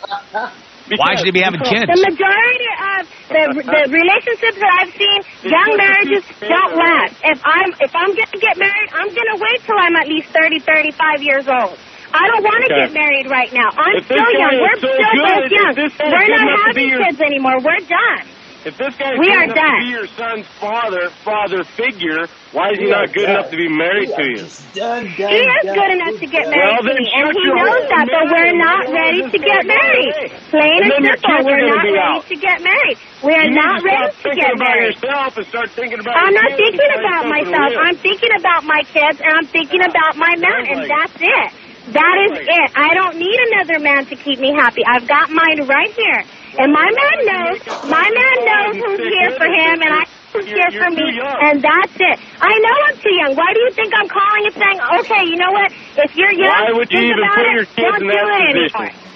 Because 0.86 1.02
Why 1.02 1.14
should 1.18 1.30
he 1.30 1.34
be 1.34 1.46
having 1.46 1.62
kids? 1.62 1.86
The 1.86 2.02
majority 2.02 2.70
of 2.98 3.02
the 3.30 3.44
the 3.62 3.82
relationships 3.94 4.58
that 4.58 4.72
I've 4.82 4.94
seen, 4.98 5.20
young 5.46 5.72
marriages 5.78 6.26
don't 6.42 6.74
last. 6.78 7.14
If 7.22 7.38
I'm 7.46 7.70
if 7.78 7.94
I'm 7.94 8.14
gonna 8.18 8.42
get 8.42 8.58
married, 8.58 8.90
I'm 8.94 9.10
gonna 9.14 9.38
wait 9.38 9.62
till 9.66 9.78
I'm 9.78 9.94
at 9.98 10.10
least 10.10 10.30
30, 10.34 10.62
35 10.66 11.22
years 11.22 11.46
old. 11.46 11.78
I 12.10 12.26
don't 12.34 12.42
want 12.42 12.66
to 12.66 12.70
okay. 12.74 12.90
get 12.90 12.94
married 12.94 13.30
right 13.30 13.54
now. 13.54 13.70
I'm 13.70 14.02
if 14.02 14.10
still 14.10 14.30
young. 14.34 14.58
We're 14.58 14.82
so 14.82 14.90
still 14.90 15.14
good, 15.14 15.30
both 15.30 15.54
young. 15.54 15.74
We're 15.78 16.34
not 16.34 16.50
having 16.66 16.90
your... 16.90 17.06
kids 17.06 17.22
anymore. 17.22 17.62
We're 17.62 17.86
done. 17.86 18.26
If 18.68 18.76
this 18.76 18.92
guy 19.00 19.16
we 19.16 19.32
are 19.32 19.48
to 19.48 19.68
be 19.80 19.88
your 19.88 20.08
son's 20.20 20.44
father, 20.60 21.08
father 21.24 21.64
figure, 21.80 22.28
why 22.52 22.76
is 22.76 22.84
we 22.84 22.86
he 22.86 22.92
not 22.92 23.08
good 23.16 23.32
done. 23.32 23.40
enough 23.40 23.50
to 23.52 23.58
be 23.58 23.72
married 23.72 24.12
to 24.12 24.24
you? 24.36 24.44
Done, 24.76 25.08
done, 25.16 25.32
he 25.32 25.40
is 25.48 25.64
good 25.64 25.92
enough 25.96 26.20
to 26.20 26.28
get 26.28 26.44
married 26.52 26.84
well, 26.84 26.84
to 26.84 26.92
me, 26.92 27.08
and 27.08 27.32
he 27.32 27.46
knows 27.56 27.84
that, 27.88 28.06
but 28.12 28.26
we're 28.28 28.60
not 28.60 28.84
ready 28.92 29.24
to 29.32 29.38
get 29.40 29.64
married. 29.64 30.12
Plain 30.52 30.92
and, 30.92 30.92
simple, 30.92 31.40
we're 31.48 31.72
not 31.72 31.88
ready 31.88 32.04
out. 32.04 32.28
to 32.28 32.36
get 32.36 32.60
married. 32.60 33.00
We 33.24 33.32
are 33.32 33.48
not 33.48 33.80
ready 33.80 34.12
to 34.12 34.30
get 34.36 34.52
married. 34.60 35.00
yourself 35.00 35.40
and 35.40 35.48
start 35.48 35.72
thinking 35.72 36.04
about 36.04 36.20
I'm 36.20 36.36
not 36.36 36.52
thinking 36.60 36.92
about 37.00 37.32
myself. 37.32 37.72
I'm 37.80 37.96
thinking 37.96 38.34
about 38.44 38.68
my 38.68 38.84
kids, 38.92 39.24
and 39.24 39.32
I'm 39.40 39.48
thinking 39.48 39.80
about 39.88 40.20
my 40.20 40.36
man, 40.36 40.62
and 40.68 40.80
that's 40.84 41.16
it. 41.16 41.50
That 41.96 42.16
is 42.28 42.44
it. 42.44 42.68
I 42.76 42.94
don't 42.94 43.16
need 43.18 43.40
another 43.56 43.80
man 43.80 44.06
to 44.12 44.16
keep 44.20 44.38
me 44.38 44.52
happy. 44.52 44.84
I've 44.84 45.08
got 45.08 45.32
mine 45.32 45.66
right 45.66 45.96
here. 45.96 46.28
And 46.58 46.74
my 46.74 46.90
man 46.90 47.18
knows, 47.30 47.60
my 47.86 48.08
man 48.10 48.36
knows 48.48 48.74
who's 48.82 49.04
here 49.06 49.32
for 49.38 49.46
him, 49.46 49.76
and 49.86 49.92
I 49.94 50.04
who's 50.34 50.46
here 50.46 50.72
for 50.72 50.90
me, 50.90 51.06
and 51.22 51.62
that's 51.62 51.96
it. 51.98 52.18
I 52.42 52.54
know 52.58 52.76
I'm 52.90 52.98
too 52.98 53.14
young. 53.14 53.36
Why 53.36 53.50
do 53.54 53.60
you 53.60 53.72
think 53.74 53.94
I'm 53.94 54.10
calling 54.10 54.44
and 54.46 54.56
saying, 54.56 54.80
okay, 55.02 55.24
you 55.30 55.38
know 55.38 55.52
what, 55.52 55.70
if 55.98 56.16
you're 56.16 56.34
young, 56.34 56.50
Why 56.50 56.72
would 56.74 56.90
you 56.92 57.02
even 57.02 57.26
put 57.34 57.48
your 57.54 57.66
kids 57.66 57.98
in 58.02 58.08
that 58.10 58.26
position? 58.50 59.10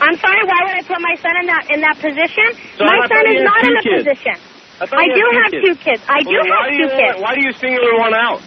I'm 0.00 0.16
sorry, 0.16 0.42
why 0.48 0.58
would 0.64 0.76
I 0.80 0.82
put 0.88 1.00
my 1.00 1.14
son 1.20 1.34
in 1.40 1.46
that 1.52 1.64
in 1.68 1.80
that 1.84 1.96
position? 2.00 2.48
my 2.80 3.04
son 3.04 3.24
is 3.28 3.44
not 3.44 3.60
in 3.64 3.76
a 3.76 3.82
position. 4.00 4.36
I, 4.80 5.12
do 5.12 5.24
have 5.44 5.52
two 5.52 5.74
kids. 5.76 6.00
I 6.08 6.22
do 6.24 6.40
have 6.40 6.72
two 6.72 6.88
kids. 6.96 7.20
Why 7.20 7.34
do 7.34 7.42
you 7.44 7.52
single 7.52 7.98
one 8.00 8.14
out? 8.14 8.40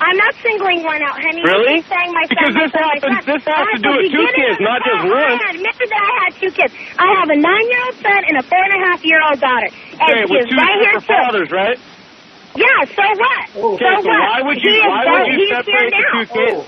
I'm 0.00 0.18
not 0.18 0.34
singling 0.42 0.82
one 0.82 1.02
out, 1.02 1.18
honey. 1.18 1.42
Really? 1.44 1.78
I'm 1.78 1.86
saying 1.86 2.10
my 2.14 2.24
because 2.26 2.52
this 2.54 2.72
my 2.74 2.98
happens. 2.98 3.14
Son. 3.14 3.22
This 3.30 3.42
has 3.46 3.62
I, 3.62 3.72
to 3.74 3.82
do 3.82 3.90
with 3.94 4.10
two 4.10 4.28
kids, 4.34 4.56
not 4.58 4.78
just 4.82 5.02
one. 5.06 5.36
I 5.38 5.54
admitted 5.54 5.88
that 5.90 6.02
I 6.02 6.12
had 6.24 6.30
two 6.40 6.50
kids. 6.50 6.72
I 6.98 7.06
have 7.20 7.28
a 7.30 7.38
nine-year-old 7.38 7.96
son 8.02 8.20
and 8.30 8.36
a 8.40 8.44
four-and-a-half-year-old 8.44 9.38
daughter. 9.38 9.70
And 9.70 10.14
okay, 10.14 10.30
with 10.30 10.46
two 10.50 10.58
right 10.58 10.78
here 10.82 10.98
fathers, 11.04 11.48
too. 11.50 11.58
right? 11.58 11.78
Yeah. 12.54 12.80
So 12.90 13.02
what? 13.02 13.42
Okay, 13.50 13.82
so, 13.82 14.02
so 14.02 14.08
what? 14.08 14.18
why 14.18 14.40
would 14.42 14.58
you? 14.62 14.74
Why 14.82 15.04
would 15.06 15.26
you 15.34 15.46
separate 15.50 15.90
the 15.90 16.02
two 16.14 16.26
kids? 16.30 16.60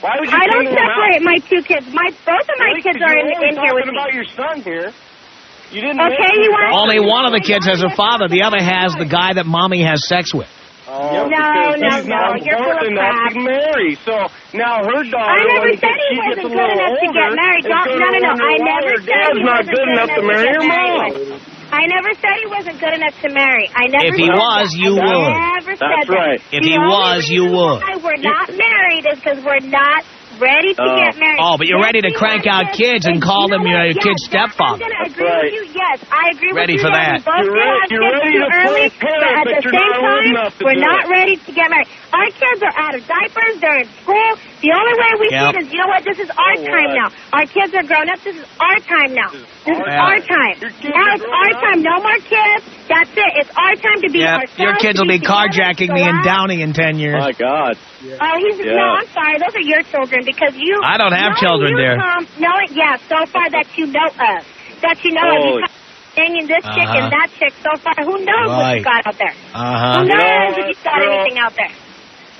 Why 0.00 0.14
would 0.18 0.28
you 0.30 0.36
I 0.36 0.44
don't 0.48 0.68
separate 0.70 1.20
my 1.22 1.38
two 1.44 1.62
kids. 1.62 1.86
My 1.92 2.08
both 2.26 2.46
of 2.48 2.56
my 2.58 2.74
really? 2.74 2.82
kids 2.82 2.98
are 2.98 3.14
in, 3.14 3.26
in 3.50 3.54
here 3.58 3.74
with 3.74 3.86
me. 3.86 3.94
about 3.94 4.12
your 4.14 4.26
son 4.34 4.62
here. 4.62 4.90
You 5.70 5.80
didn't. 5.82 6.00
Okay, 6.02 6.32
you 6.42 6.50
want. 6.50 6.74
Only 6.74 6.98
one 6.98 7.26
of 7.26 7.32
the 7.32 7.40
kids 7.40 7.66
has 7.66 7.82
a 7.82 7.94
father. 7.94 8.26
The 8.26 8.42
other 8.42 8.58
has 8.58 8.94
the 8.98 9.06
guy 9.06 9.34
that 9.34 9.46
mommy 9.46 9.82
has 9.82 10.02
sex 10.08 10.34
with. 10.34 10.48
Oh, 10.90 11.22
no, 11.22 11.30
no, 11.30 11.78
no, 11.78 12.02
no. 12.02 12.22
You're 12.42 12.58
full 12.58 12.82
of 12.82 12.90
crap. 12.98 13.30
To 13.30 13.40
marry. 13.46 13.94
So 14.02 14.26
now 14.58 14.82
her 14.82 15.06
daughter. 15.06 15.38
I 15.38 15.46
never 15.46 15.70
said 15.78 15.94
he 16.02 16.18
wasn't 16.18 16.50
good 16.50 16.66
enough 16.66 16.90
older, 16.90 17.06
to 17.06 17.14
get 17.14 17.30
married. 17.30 17.64
No, 17.70 17.78
no, 17.86 18.06
no, 18.10 18.18
no. 18.18 18.32
I 18.34 18.58
never 18.58 18.92
said 19.06 19.22
he 19.30 19.44
wasn't 19.46 19.70
good 19.70 19.88
enough 19.94 20.10
to 20.18 20.22
marry 20.26 20.50
her 20.50 20.66
mom. 20.66 21.50
I 21.70 21.86
never 21.86 22.10
said 22.18 22.34
he 22.42 22.48
wasn't 22.50 22.80
good 22.82 22.94
enough 22.98 23.14
to 23.22 23.30
marry. 23.30 23.70
I 23.70 23.86
never. 23.86 24.10
If 24.10 24.18
he 24.18 24.26
was, 24.26 24.74
that. 24.74 24.82
you 24.82 24.98
I 24.98 25.06
would. 25.06 25.30
Never 25.30 25.72
That's 25.78 25.94
said 25.94 26.06
right. 26.10 26.42
That. 26.42 26.58
If 26.58 26.62
the 26.66 26.74
he 26.74 26.78
was, 26.82 27.30
you 27.30 27.44
would. 27.46 27.78
Why 27.86 27.94
we're 28.02 28.18
not 28.18 28.50
married 28.50 29.06
is 29.06 29.22
because 29.22 29.38
we're 29.46 29.62
not 29.70 30.02
ready 30.40 30.72
to 30.74 30.82
uh, 30.82 30.96
get 30.96 31.20
married. 31.20 31.38
Oh, 31.38 31.54
but 31.60 31.68
you're 31.68 31.82
ready 31.82 32.00
to 32.00 32.10
crank 32.16 32.48
out 32.48 32.72
kids 32.72 33.04
and 33.04 33.20
call 33.20 33.48
them 33.48 33.62
your 33.68 33.92
yes, 33.92 34.00
kid's 34.00 34.24
stepfather. 34.24 34.88
I'm 34.88 35.12
agree 35.12 35.28
right. 35.28 35.44
with 35.44 35.54
you. 35.54 35.64
Yes, 35.76 36.00
I 36.08 36.32
agree 36.32 36.52
ready 36.56 36.74
you. 36.74 36.82
Ready 36.82 36.88
for 36.88 36.90
that. 36.90 37.20
You're, 37.44 37.52
you're 37.92 38.08
ready 38.08 38.40
to 38.40 38.48
early, 38.48 38.88
play 38.88 39.04
parent, 39.04 39.44
but, 39.44 39.54
at 39.54 39.62
the 39.62 39.70
same 39.70 39.92
time, 40.00 40.50
we're 40.64 40.80
not 40.80 41.04
ready 41.12 41.36
to 41.36 41.50
get 41.52 41.68
married. 41.68 41.88
Our 42.10 42.28
kids 42.34 42.60
are 42.62 42.74
out 42.74 42.94
of 42.98 43.06
diapers. 43.06 43.54
They're 43.62 43.86
in 43.86 43.88
school. 44.02 44.30
The 44.60 44.74
only 44.74 44.94
way 44.98 45.10
we 45.22 45.28
yep. 45.30 45.54
see 45.54 45.62
is, 45.62 45.66
you 45.70 45.78
know 45.78 45.86
what? 45.86 46.02
This 46.02 46.18
is 46.18 46.30
our 46.30 46.54
oh, 46.58 46.66
time 46.66 46.90
now. 46.92 47.08
Our 47.32 47.46
kids 47.46 47.70
are 47.72 47.86
grown 47.86 48.10
up. 48.10 48.18
This 48.26 48.36
is 48.36 48.46
our 48.58 48.78
time 48.82 49.14
now. 49.14 49.30
This 49.30 49.78
is, 49.78 49.86
our 49.86 50.18
time. 50.18 50.56
Now 50.58 51.06
it's 51.14 51.22
our 51.22 51.50
up. 51.54 51.62
time. 51.62 51.78
No 51.86 51.96
more 52.02 52.18
kids. 52.26 52.66
That's 52.90 53.14
it. 53.14 53.30
It's 53.38 53.52
our 53.54 53.74
time 53.78 54.02
to 54.02 54.10
be 54.10 54.26
yep. 54.26 54.42
ourselves. 54.42 54.58
Your 54.58 54.76
kids 54.82 54.98
will 54.98 55.08
be, 55.08 55.22
carjacking 55.22 55.94
me 55.94 56.02
and 56.02 56.24
downing 56.26 56.60
in 56.60 56.74
10 56.74 56.98
years. 56.98 57.22
My 57.22 57.32
God. 57.32 57.78
Yeah. 58.02 58.18
Oh, 58.18 58.34
he's 58.42 58.58
yeah. 58.58 58.74
no. 58.74 58.86
I'm 58.98 59.10
sorry. 59.14 59.38
Those 59.38 59.54
are 59.54 59.66
your 59.66 59.82
children 59.86 60.26
because 60.26 60.58
you. 60.58 60.82
I 60.82 60.98
don't 60.98 61.14
have 61.14 61.38
children 61.38 61.78
there. 61.78 61.96
No. 61.96 62.50
yeah, 62.74 62.98
so 63.06 63.22
far 63.30 63.46
that 63.54 63.70
you 63.78 63.86
know 63.86 64.10
of, 64.10 64.42
that 64.82 64.98
you 65.04 65.12
know 65.14 65.62
of. 65.62 65.70
Banging 66.16 66.48
this 66.48 66.64
uh 66.64 66.68
-huh. 66.68 66.74
chick 66.74 66.88
and 66.90 67.06
uh-huh. 67.06 67.16
that 67.16 67.28
chick 67.38 67.54
so 67.62 67.72
far. 67.78 67.94
Who 68.02 68.18
knows 68.28 68.50
right. 68.50 68.58
what 68.58 68.76
you 68.76 68.84
got 68.92 69.06
out 69.06 69.18
there? 69.22 69.34
Uh 69.54 69.62
-huh. 69.62 69.94
Who 69.94 70.10
knows 70.10 70.56
you 70.58 70.62
if 70.62 70.68
you 70.70 70.76
got 70.82 70.98
girl. 70.98 71.12
anything 71.12 71.38
out 71.38 71.54
there? 71.54 71.72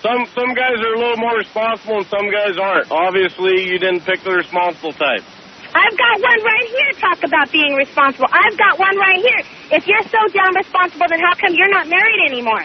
Some 0.00 0.24
some 0.32 0.54
guys 0.56 0.80
are 0.80 0.94
a 0.96 0.98
little 0.98 1.20
more 1.20 1.36
responsible 1.36 2.00
and 2.00 2.06
some 2.08 2.30
guys 2.32 2.56
aren't. 2.56 2.90
Obviously, 2.90 3.68
you 3.68 3.78
didn't 3.78 4.00
pick 4.08 4.24
the 4.24 4.32
responsible 4.32 4.92
type. 4.96 5.20
I've 5.70 5.96
got 5.96 6.16
one 6.18 6.40
right 6.42 6.66
here. 6.66 6.90
Talk 6.98 7.22
about 7.22 7.52
being 7.52 7.74
responsible. 7.76 8.26
I've 8.32 8.56
got 8.58 8.78
one 8.78 8.96
right 8.96 9.20
here. 9.22 9.40
If 9.70 9.86
you're 9.86 10.02
so 10.10 10.18
damn 10.32 10.56
responsible, 10.56 11.06
then 11.08 11.20
how 11.20 11.34
come 11.38 11.54
you're 11.54 11.70
not 11.70 11.86
married 11.86 12.32
anymore? 12.32 12.64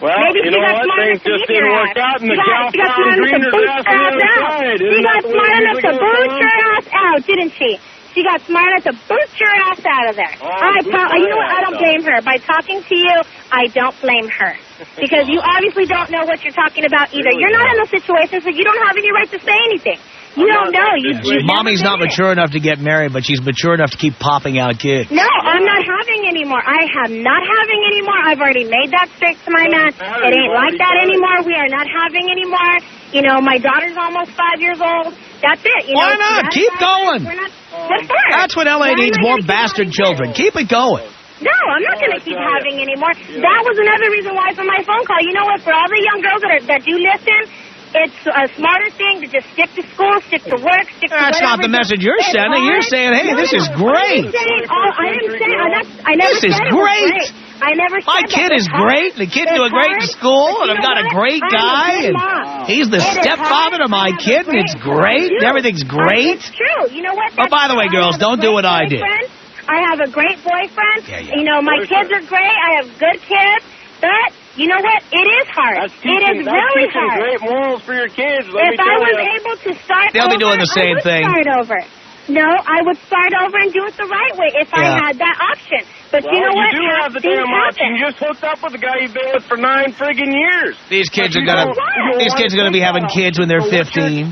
Well, 0.00 0.14
Maybe 0.22 0.46
you 0.46 0.54
know 0.54 0.62
what? 0.62 0.86
Things 1.02 1.20
just 1.26 1.44
didn't 1.50 1.74
work 1.74 1.98
out, 1.98 2.22
and 2.22 2.30
the 2.30 2.38
gal 2.38 2.70
she 2.70 2.78
found 2.78 3.18
greener 3.18 3.50
grass 3.50 3.82
on 3.82 3.98
the 3.98 4.06
other 4.14 4.30
side. 4.38 4.78
She 4.78 5.02
got 5.02 5.20
smart 5.26 5.54
enough 5.58 5.80
to 5.82 5.92
boot 5.98 6.30
your 6.38 6.54
ass 6.70 6.86
out, 6.94 7.20
didn't 7.26 7.52
she? 7.58 7.70
She 8.14 8.22
got 8.22 8.38
smart 8.46 8.70
enough 8.70 8.86
to 8.86 8.94
boot 9.10 9.30
your 9.42 9.50
ass 9.68 9.82
out 9.82 10.06
of 10.08 10.14
there. 10.14 10.34
Oh, 10.38 10.46
I, 10.46 10.78
you 11.18 11.28
know 11.28 11.36
what? 11.36 11.50
I 11.50 11.60
don't 11.66 11.78
blame 11.82 12.02
her. 12.06 12.22
By 12.22 12.38
talking 12.38 12.80
to 12.86 12.94
you, 12.96 13.16
I 13.50 13.66
don't 13.74 13.98
blame 14.00 14.28
her 14.30 14.54
because 14.96 15.26
you 15.26 15.42
obviously 15.42 15.86
don't 15.86 16.10
know 16.10 16.24
what 16.24 16.42
you're 16.42 16.54
talking 16.54 16.84
about 16.86 17.10
either. 17.10 17.28
Really 17.30 17.42
you're 17.42 17.54
not, 17.54 17.66
not 17.66 17.76
in 17.76 17.80
a 17.86 17.90
situation, 17.90 18.40
so 18.42 18.50
you 18.50 18.62
don't 18.62 18.78
have 18.86 18.96
any 18.96 19.10
right 19.10 19.30
to 19.30 19.40
say 19.42 19.56
anything. 19.70 19.98
You 20.38 20.46
I'm 20.46 20.70
don't 20.70 20.72
know. 20.76 20.92
You, 20.94 21.10
you 21.18 21.42
Mommy's 21.42 21.82
not 21.82 21.98
mature 21.98 22.30
it. 22.30 22.38
enough 22.38 22.54
to 22.54 22.60
get 22.60 22.78
married, 22.78 23.12
but 23.12 23.26
she's 23.26 23.42
mature 23.42 23.74
enough 23.74 23.90
to 23.90 23.98
keep 23.98 24.14
popping 24.22 24.58
out 24.58 24.78
kids. 24.78 25.10
No, 25.10 25.26
I'm 25.26 25.64
not 25.66 25.82
having 25.82 26.30
any 26.30 26.44
more. 26.46 26.62
I 26.62 26.86
am 27.06 27.22
not 27.26 27.42
having 27.42 27.80
any 27.90 28.02
more. 28.06 28.18
I've 28.22 28.38
already 28.38 28.62
made 28.70 28.94
that 28.94 29.10
fix, 29.18 29.40
my 29.50 29.66
man. 29.66 29.90
It 29.90 30.30
ain't 30.30 30.54
like 30.54 30.78
that 30.78 30.94
anymore. 31.02 31.42
We 31.42 31.58
are 31.58 31.66
not 31.66 31.90
having 31.90 32.30
any 32.30 32.46
more. 32.46 32.74
You 33.10 33.22
know, 33.26 33.40
my 33.40 33.58
daughter's 33.58 33.96
almost 33.98 34.30
five 34.38 34.60
years 34.62 34.78
old. 34.78 35.16
That's 35.42 35.64
it. 35.64 35.88
You 35.90 35.96
Why 35.96 36.14
know, 36.14 36.22
not? 36.22 36.52
Keep 36.52 36.72
going. 36.78 37.22
Not, 37.24 37.50
that's 38.30 38.54
what 38.54 38.66
LA 38.66 38.94
needs, 38.94 39.18
more 39.18 39.38
bastard 39.42 39.90
children. 39.90 40.34
Keep 40.34 40.54
it 40.56 40.68
going. 40.68 41.08
No, 41.38 41.54
I'm 41.70 41.84
not 41.86 41.98
going 42.02 42.14
to 42.18 42.22
keep 42.22 42.38
having 42.38 42.82
anymore. 42.82 43.14
Yeah. 43.30 43.46
That 43.46 43.60
was 43.62 43.78
another 43.78 44.10
reason 44.10 44.34
why 44.34 44.50
for 44.58 44.66
my 44.66 44.82
phone 44.82 45.06
call. 45.06 45.22
You 45.22 45.34
know 45.34 45.46
what? 45.46 45.62
For 45.62 45.70
all 45.70 45.86
the 45.86 46.02
young 46.02 46.18
girls 46.18 46.42
that, 46.42 46.50
are, 46.50 46.64
that 46.66 46.82
do 46.82 46.98
listen, 46.98 47.40
it's 47.94 48.20
a 48.26 48.44
smarter 48.58 48.90
thing 48.98 49.22
to 49.24 49.26
just 49.30 49.46
stick 49.54 49.70
to 49.78 49.82
school, 49.94 50.18
stick 50.28 50.44
to 50.50 50.58
work, 50.60 50.86
stick 50.98 51.08
That's 51.08 51.38
to 51.38 51.40
That's 51.40 51.40
not 51.40 51.62
the 51.62 51.72
message 51.72 52.04
you're 52.04 52.20
it's 52.20 52.34
sending. 52.34 52.60
Hard. 52.60 52.68
You're 52.68 52.84
saying, 52.84 53.10
hey, 53.14 53.32
no, 53.32 53.38
this 53.38 53.54
is 53.54 53.64
great. 53.78 54.28
I'm 54.28 54.34
saying, 54.34 54.62
oh, 54.68 54.90
I 54.92 56.12
never 56.18 56.36
this 56.36 56.52
is 56.52 56.58
great. 56.74 57.06
great. 57.06 57.32
I 57.58 57.74
never 57.74 57.98
My 58.06 58.22
kid 58.22 58.54
is 58.54 58.70
hard. 58.70 58.86
great. 58.86 59.10
The 59.18 59.26
kid 59.26 59.50
do 59.50 59.66
a 59.66 59.70
great 59.70 59.98
hard. 59.98 60.14
school, 60.14 60.62
and 60.62 60.70
I've 60.70 60.82
got 60.84 60.94
what? 60.94 61.10
a 61.10 61.14
great 61.14 61.42
guy. 61.42 62.06
A 62.06 62.14
and 62.14 62.66
he's 62.70 62.86
the 62.86 63.02
it 63.02 63.18
stepfather 63.18 63.82
to 63.82 63.88
my 63.88 64.14
kid, 64.14 64.46
and 64.46 64.58
it's 64.62 64.78
great, 64.78 65.32
and 65.32 65.42
everything's 65.42 65.82
great. 65.82 66.38
It's 66.38 66.50
true. 66.54 66.94
You 66.94 67.02
know 67.02 67.14
what? 67.14 67.34
oh, 67.34 67.50
by 67.50 67.66
the 67.66 67.74
way, 67.74 67.90
girls, 67.90 68.14
don't 68.18 68.40
do 68.40 68.52
what 68.52 68.64
I 68.64 68.86
did. 68.86 69.02
I 69.68 69.84
have 69.92 70.00
a 70.00 70.10
great 70.10 70.40
boyfriend. 70.40 71.04
Yeah, 71.04 71.20
yeah. 71.20 71.36
You 71.36 71.44
know, 71.44 71.60
my 71.60 71.84
boyfriend. 71.84 72.08
kids 72.08 72.10
are 72.16 72.24
great. 72.24 72.56
I 72.56 72.70
have 72.80 72.88
good 72.96 73.20
kids. 73.20 73.64
But 74.00 74.32
you 74.56 74.66
know 74.66 74.80
what? 74.80 75.02
It 75.12 75.26
is 75.26 75.46
hard. 75.52 75.90
Teaching, 76.00 76.40
it 76.40 76.42
is 76.42 76.46
really 76.46 76.88
hard. 76.88 77.18
That's 77.20 77.42
Great 77.42 77.42
morals 77.44 77.82
for 77.82 77.94
your 77.94 78.08
kids. 78.08 78.46
Let 78.48 78.74
if 78.74 78.80
I 78.80 78.94
was 78.96 79.16
you. 79.18 79.30
able 79.38 79.56
to 79.58 79.70
start, 79.84 80.14
they'll 80.14 80.30
over, 80.30 80.38
be 80.38 80.42
doing 80.42 80.58
the 80.58 80.72
same 80.72 80.96
thing. 81.02 81.26
Start 81.26 81.50
over. 81.52 81.78
No, 82.28 82.44
I 82.44 82.84
would 82.84 83.00
start 83.08 83.32
over 83.40 83.56
and 83.56 83.72
do 83.72 83.88
it 83.88 83.96
the 83.96 84.04
right 84.04 84.34
way 84.36 84.52
if 84.60 84.68
yeah. 84.68 84.84
I 84.84 85.08
had 85.08 85.14
that 85.16 85.36
option. 85.40 85.80
But 86.12 86.24
well, 86.24 86.34
you 86.34 86.40
know 86.44 86.52
what? 86.52 86.76
You 86.76 86.84
do 86.84 86.88
have, 87.00 87.12
the 87.16 87.24
damn 87.24 87.48
option. 87.48 87.96
You 87.96 88.04
just 88.04 88.20
hooked 88.20 88.44
up 88.44 88.60
with 88.62 88.76
a 88.76 88.82
guy 88.82 89.00
you've 89.00 89.16
been 89.16 89.32
with 89.32 89.48
for 89.48 89.56
nine 89.56 89.96
friggin' 89.96 90.30
years. 90.30 90.76
These 90.92 91.08
kids 91.08 91.34
but 91.34 91.42
are 91.42 91.46
gonna. 91.46 91.72
What? 91.72 92.20
These 92.20 92.36
kids 92.36 92.52
are 92.52 92.58
gonna 92.60 92.74
be 92.74 92.84
having 92.84 93.08
kids 93.08 93.40
when 93.40 93.48
they're 93.48 93.64
so 93.64 93.72
fifteen. 93.72 94.30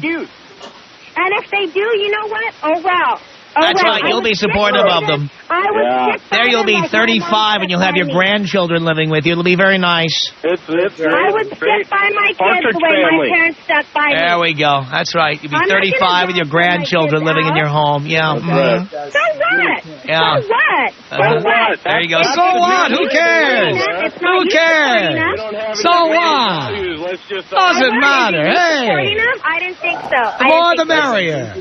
And 1.17 1.31
if 1.41 1.49
they 1.51 1.67
do, 1.73 1.87
you 1.97 2.11
know 2.13 2.29
what? 2.29 2.51
Oh 2.63 2.79
well. 2.85 3.19
Oh, 3.57 3.61
That's 3.63 3.83
well, 3.83 3.93
right. 3.93 4.05
You'll 4.05 4.23
be 4.23 4.35
sick 4.37 4.51
supportive 4.51 4.85
of 4.85 5.07
them. 5.09 5.29
them. 5.29 5.31
I 5.49 5.65
was 5.73 6.21
Yeah. 6.21 6.29
There 6.31 6.49
you'll 6.51 6.65
be 6.69 6.77
like 6.77 6.93
my 6.93 7.01
mom 7.01 7.57
35 7.57 7.61
and 7.63 7.71
you'll 7.71 7.81
have 7.81 7.97
your 7.97 8.07
stuck 8.07 8.15
by 8.21 8.21
me. 8.21 8.27
grandchildren 8.37 8.85
living 8.85 9.09
with 9.11 9.25
you. 9.25 9.33
It'll 9.33 9.45
be 9.49 9.57
very 9.57 9.79
nice. 9.79 10.13
It's 10.45 10.61
it's 10.69 10.97
great. 11.01 11.15
I 11.15 11.31
would 11.33 11.47
It's 11.49 11.57
stick 11.57 11.89
by 11.89 12.07
my 12.13 12.29
kids 12.37 12.39
Partridge 12.39 12.77
the 12.77 12.85
way 12.85 13.01
family. 13.01 13.31
my 13.31 13.37
parents 13.37 13.59
stuck 13.65 13.87
by 13.95 14.09
me. 14.13 14.19
There 14.21 14.39
we 14.39 14.53
go. 14.55 14.85
That's 14.91 15.15
right. 15.15 15.41
You'll 15.41 15.53
be 15.53 15.57
I'm 15.57 15.69
35 15.69 16.29
with 16.29 16.37
your 16.37 16.51
grandchildren 16.51 17.23
kids 17.23 17.29
living 17.33 17.47
in 17.49 17.57
your 17.57 17.69
home. 17.73 18.05
Yeah. 18.07 18.35
That's 18.37 18.45
mhm. 18.45 18.93
right. 18.93 19.13
So 19.13 19.23
what? 19.41 19.81
Yeah. 20.05 20.41
So 20.41 20.49
what? 20.53 20.91
Uh-huh. 21.07 21.17
So 21.17 21.45
what? 21.47 21.73
There 21.85 22.01
you 22.03 22.11
go. 22.11 22.21
That's 22.23 22.35
So 22.37 22.45
what? 22.61 22.87
Who 22.93 23.05
cares? 23.09 23.77
Who 24.21 24.37
cares? 24.53 25.17
supporting 25.17 25.17
We 25.17 25.23
us. 25.23 25.37
don't 25.41 25.55
have 25.57 25.77
So 25.81 25.95
what? 26.13 26.77
values. 26.77 27.01
Let's 27.01 27.23
just 27.29 27.49
uh, 27.53 27.57
Doesn't 27.57 27.97
matter. 28.01 28.45
wondered, 28.45 28.53
is 28.53 28.61
he 28.61 28.87
Hey. 28.87 29.41
I 29.47 29.57
didn't 29.61 29.79
think 29.79 29.99
so. 30.03 30.21
The 30.21 30.45
I 30.45 30.49
more 30.49 30.73
the 30.77 30.85
think 30.85 30.89
merrier. 30.89 31.55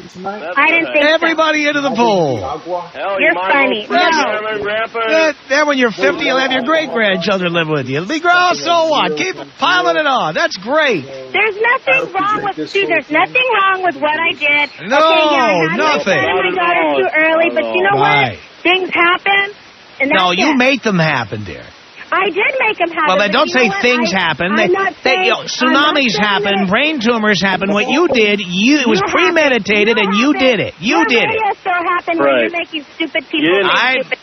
I 0.57 0.67
didn't 0.73 0.91
think 0.91 1.03
so. 1.05 1.13
Everybody 1.15 1.67
into 1.67 1.81
the 1.85 1.95
pool. 1.95 2.41
Hell, 2.41 3.21
You're 3.21 3.33
funny. 3.37 3.83
as 3.85 3.89
well 3.89 4.11
No. 4.11 4.63
Grandma 4.65 4.99
and 4.99 5.11
Then, 5.13 5.35
then 5.49 5.67
when 5.67 5.77
you're 5.77 5.91
50, 5.93 6.23
you'll 6.25 6.39
have 6.39 6.51
your 6.51 6.63
great 6.65 6.89
grandchildren 6.91 7.53
live 7.53 7.67
with 7.69 7.87
you. 7.87 7.97
It'll 8.01 8.09
be 8.09 8.19
gross. 8.19 8.59
So 8.63 8.89
what? 8.89 9.15
Keep 9.17 9.35
piling 9.59 9.97
it 9.97 10.07
on. 10.07 10.33
That's 10.33 10.57
great. 10.57 11.05
There's 11.05 11.57
nothing 11.61 12.11
wrong 12.13 12.39
with 12.43 12.69
see. 12.69 12.85
There's 12.85 13.09
nothing 13.09 13.47
wrong 13.55 13.83
with 13.85 13.95
what 14.01 14.17
I 14.17 14.31
did. 14.33 14.89
No, 14.89 14.97
okay, 14.97 15.25
yeah, 15.31 15.45
I 15.45 15.67
had 15.69 15.77
nothing. 15.77 16.21
My, 16.21 16.33
son 16.33 16.45
and 16.49 16.55
daughter 16.55 16.85
too 16.99 17.09
early, 17.15 17.49
but 17.53 17.63
you 17.75 17.81
know 17.83 17.99
Right. 18.01 18.31
what? 18.37 18.63
Things 18.63 18.89
happen, 18.93 19.53
and 20.01 20.11
that's 20.11 20.19
No, 20.19 20.31
you 20.31 20.51
it. 20.51 20.57
make 20.57 20.81
them 20.81 20.97
happen, 20.99 21.43
dear. 21.43 21.65
I 22.15 22.29
did 22.31 22.51
make 22.63 22.77
them 22.79 22.89
happen. 22.95 23.07
Well, 23.11 23.19
then 23.19 23.31
don't 23.31 23.49
say 23.51 23.67
things 23.81 24.13
I, 24.13 24.19
happen. 24.19 24.51
I'm 24.51 24.57
They, 24.57 24.67
not 24.71 24.93
they, 25.03 25.27
you 25.27 25.35
know, 25.35 25.43
I'm 25.43 25.73
not 25.73 25.95
tsunamis 25.99 26.15
happen, 26.17 26.55
that- 26.63 26.69
brain 26.69 26.99
tumors 27.03 27.41
happen. 27.43 27.73
What 27.73 27.89
you 27.89 28.07
did, 28.07 28.39
you 28.39 28.79
it 28.79 28.87
was 28.87 29.01
You 29.03 29.11
premeditated, 29.11 29.97
happen. 29.97 30.13
and 30.13 30.19
you 30.19 30.33
did 30.33 30.59
it. 30.61 30.73
You 30.79 30.97
Your 30.97 31.05
did 31.05 31.23
it. 31.27 31.35
radio 31.35 31.51
show 31.59 31.75
happened 31.75 32.19
when 32.19 32.27
Right. 32.29 32.41
you're 32.49 32.57
making 32.59 32.85
stupid 32.95 33.27
people 33.29 33.49
You 33.51 33.67
I- 33.67 33.99
stupid. 34.01 34.19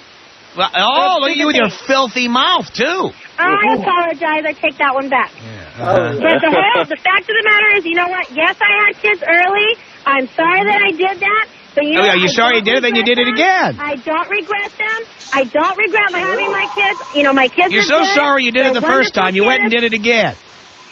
Well, 0.56 0.68
oh, 0.76 1.18
look 1.20 1.30
at 1.30 1.36
you 1.36 1.46
with 1.46 1.56
your 1.56 1.70
filthy 1.70 2.28
mouth 2.28 2.68
too. 2.74 3.10
I 3.38 3.72
apologize. 3.72 4.44
I 4.44 4.52
take 4.52 4.76
that 4.78 4.92
one 4.94 5.08
back. 5.08 5.30
Uh-huh. 5.32 6.12
But 6.20 6.40
the 6.44 6.50
whole, 6.52 6.84
the 6.84 6.96
fact 7.00 7.24
of 7.24 7.34
the 7.40 7.44
matter 7.48 7.78
is, 7.78 7.86
you 7.86 7.94
know 7.94 8.08
what? 8.08 8.28
Yes, 8.32 8.56
I 8.60 8.84
had 8.84 9.00
kids 9.00 9.22
early. 9.26 9.68
I'm 10.04 10.28
sorry 10.36 10.64
that 10.64 10.80
I 10.84 10.90
did 10.92 11.20
that. 11.20 11.46
But 11.74 11.84
you 11.84 11.94
know, 11.94 12.02
Oh, 12.02 12.04
yeah, 12.04 12.14
you're 12.20 12.28
I 12.28 12.38
sorry 12.38 12.56
you 12.58 12.62
did 12.64 12.76
it, 12.76 12.82
then 12.82 12.94
you 12.94 13.02
did 13.04 13.18
it 13.18 13.24
them. 13.24 13.34
again. 13.34 13.70
I 13.80 13.96
don't 13.96 14.28
regret 14.28 14.70
them. 14.76 15.00
I 15.32 15.44
don't 15.44 15.76
regret 15.78 16.12
my 16.12 16.20
having 16.20 16.50
my 16.52 16.66
kids. 16.74 17.00
You 17.16 17.22
know, 17.24 17.32
my 17.32 17.48
kids. 17.48 17.72
You're 17.72 17.82
so 17.88 18.00
good. 18.04 18.14
sorry 18.14 18.44
you 18.44 18.52
did 18.52 18.66
it 18.66 18.72
They're 18.72 18.80
the 18.80 18.86
first 18.86 19.16
wonderful 19.16 19.22
time. 19.22 19.34
You 19.36 19.44
went 19.44 19.62
and 19.62 19.70
did 19.70 19.84
it 19.84 19.94
again. 19.94 20.36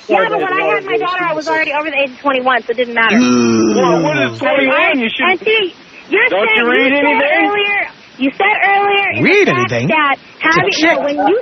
Yeah, 0.08 0.26
but 0.28 0.40
when 0.40 0.52
I 0.52 0.74
had 0.74 0.84
my 0.84 0.96
daughter, 0.98 1.22
I 1.22 1.34
was 1.34 1.46
already 1.46 1.72
over 1.72 1.86
the 1.88 1.96
age 1.96 2.10
of 2.10 2.18
21, 2.18 2.62
so 2.64 2.70
it 2.72 2.76
didn't 2.82 2.94
matter. 2.94 3.14
Well, 3.20 4.02
what 4.02 4.16
is 4.32 4.38
21? 4.40 4.98
You 4.98 5.06
And 5.06 5.38
should. 5.38 5.46
see, 5.46 5.74
you're 6.10 6.26
Don't 6.32 6.48
saying 6.48 6.66
you 6.66 6.66
read 6.66 6.90
said 6.90 7.04
anything? 7.06 7.44
earlier. 7.46 7.80
You 8.18 8.30
said 8.34 8.56
earlier. 8.66 9.08
in 9.14 9.22
Read 9.22 9.46
the 9.46 9.52
fact 9.54 9.72
anything? 9.72 9.88
That 9.88 10.16
having 10.42 10.72
chick. 10.72 10.96
no, 10.98 11.04
when 11.06 11.16
you 11.28 11.38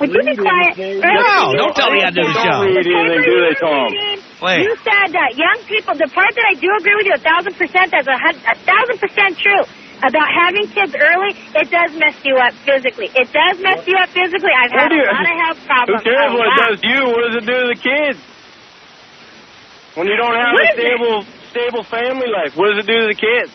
would 0.00 0.10
you 0.10 0.22
be 0.26 0.36
quiet? 0.36 0.74
No, 0.78 1.54
don't 1.54 1.74
tell 1.76 1.90
me 1.90 2.00
how 2.02 2.10
to 2.10 2.16
do 2.18 2.24
the 2.26 2.34
show. 2.42 2.62
Don't 2.64 2.74
read 2.74 2.84
the 2.84 2.94
paper 2.94 3.14
anything, 3.14 3.22
do 3.22 3.30
you 3.30 3.40
they, 3.40 3.54
were 3.54 3.60
Tom? 3.60 3.88
Wait. 4.44 4.60
You 4.66 4.72
said 4.82 5.08
that 5.14 5.30
young 5.38 5.58
people. 5.70 5.92
The 5.94 6.10
part 6.12 6.32
that 6.34 6.46
I 6.50 6.54
do 6.58 6.68
agree 6.78 6.96
with 6.98 7.06
you 7.08 7.16
a 7.16 7.22
thousand 7.22 7.54
percent. 7.56 7.90
That's 7.94 8.08
a, 8.10 8.18
a 8.18 8.56
thousand 8.66 8.98
percent 9.00 9.38
true. 9.38 9.64
About 10.04 10.28
having 10.28 10.66
kids 10.68 10.92
early, 10.98 11.32
it 11.54 11.70
does 11.70 11.90
mess 11.96 12.18
you 12.26 12.36
up 12.36 12.52
physically. 12.66 13.08
It 13.14 13.30
does 13.32 13.56
mess 13.62 13.80
you 13.86 13.96
up 13.96 14.10
physically. 14.12 14.52
I've 14.52 14.68
What 14.74 14.90
had 14.90 14.92
do 14.92 15.00
a 15.00 15.08
lot 15.14 15.24
of 15.24 15.36
health 15.38 15.60
problems. 15.64 16.02
Who 16.02 16.12
problems. 16.12 16.12
cares 16.12 16.32
what 16.34 16.46
it 16.50 16.58
does 16.60 16.76
to 16.82 16.86
you? 16.90 17.00
What 17.08 17.22
does 17.24 17.36
it 17.40 17.46
do 17.46 17.56
to 17.56 17.68
the 17.72 17.80
kids? 17.80 18.18
When 19.94 20.06
you 20.10 20.16
don't 20.18 20.34
have 20.34 20.52
What 20.52 20.66
a 20.66 20.72
is 20.74 20.76
it? 20.76 20.82
stable, 20.82 21.16
stable 21.54 21.84
family 21.86 22.26
life, 22.28 22.52
what 22.58 22.74
does 22.74 22.82
it 22.84 22.88
do 22.90 22.98
to 23.00 23.08
the 23.08 23.16
kids? 23.16 23.48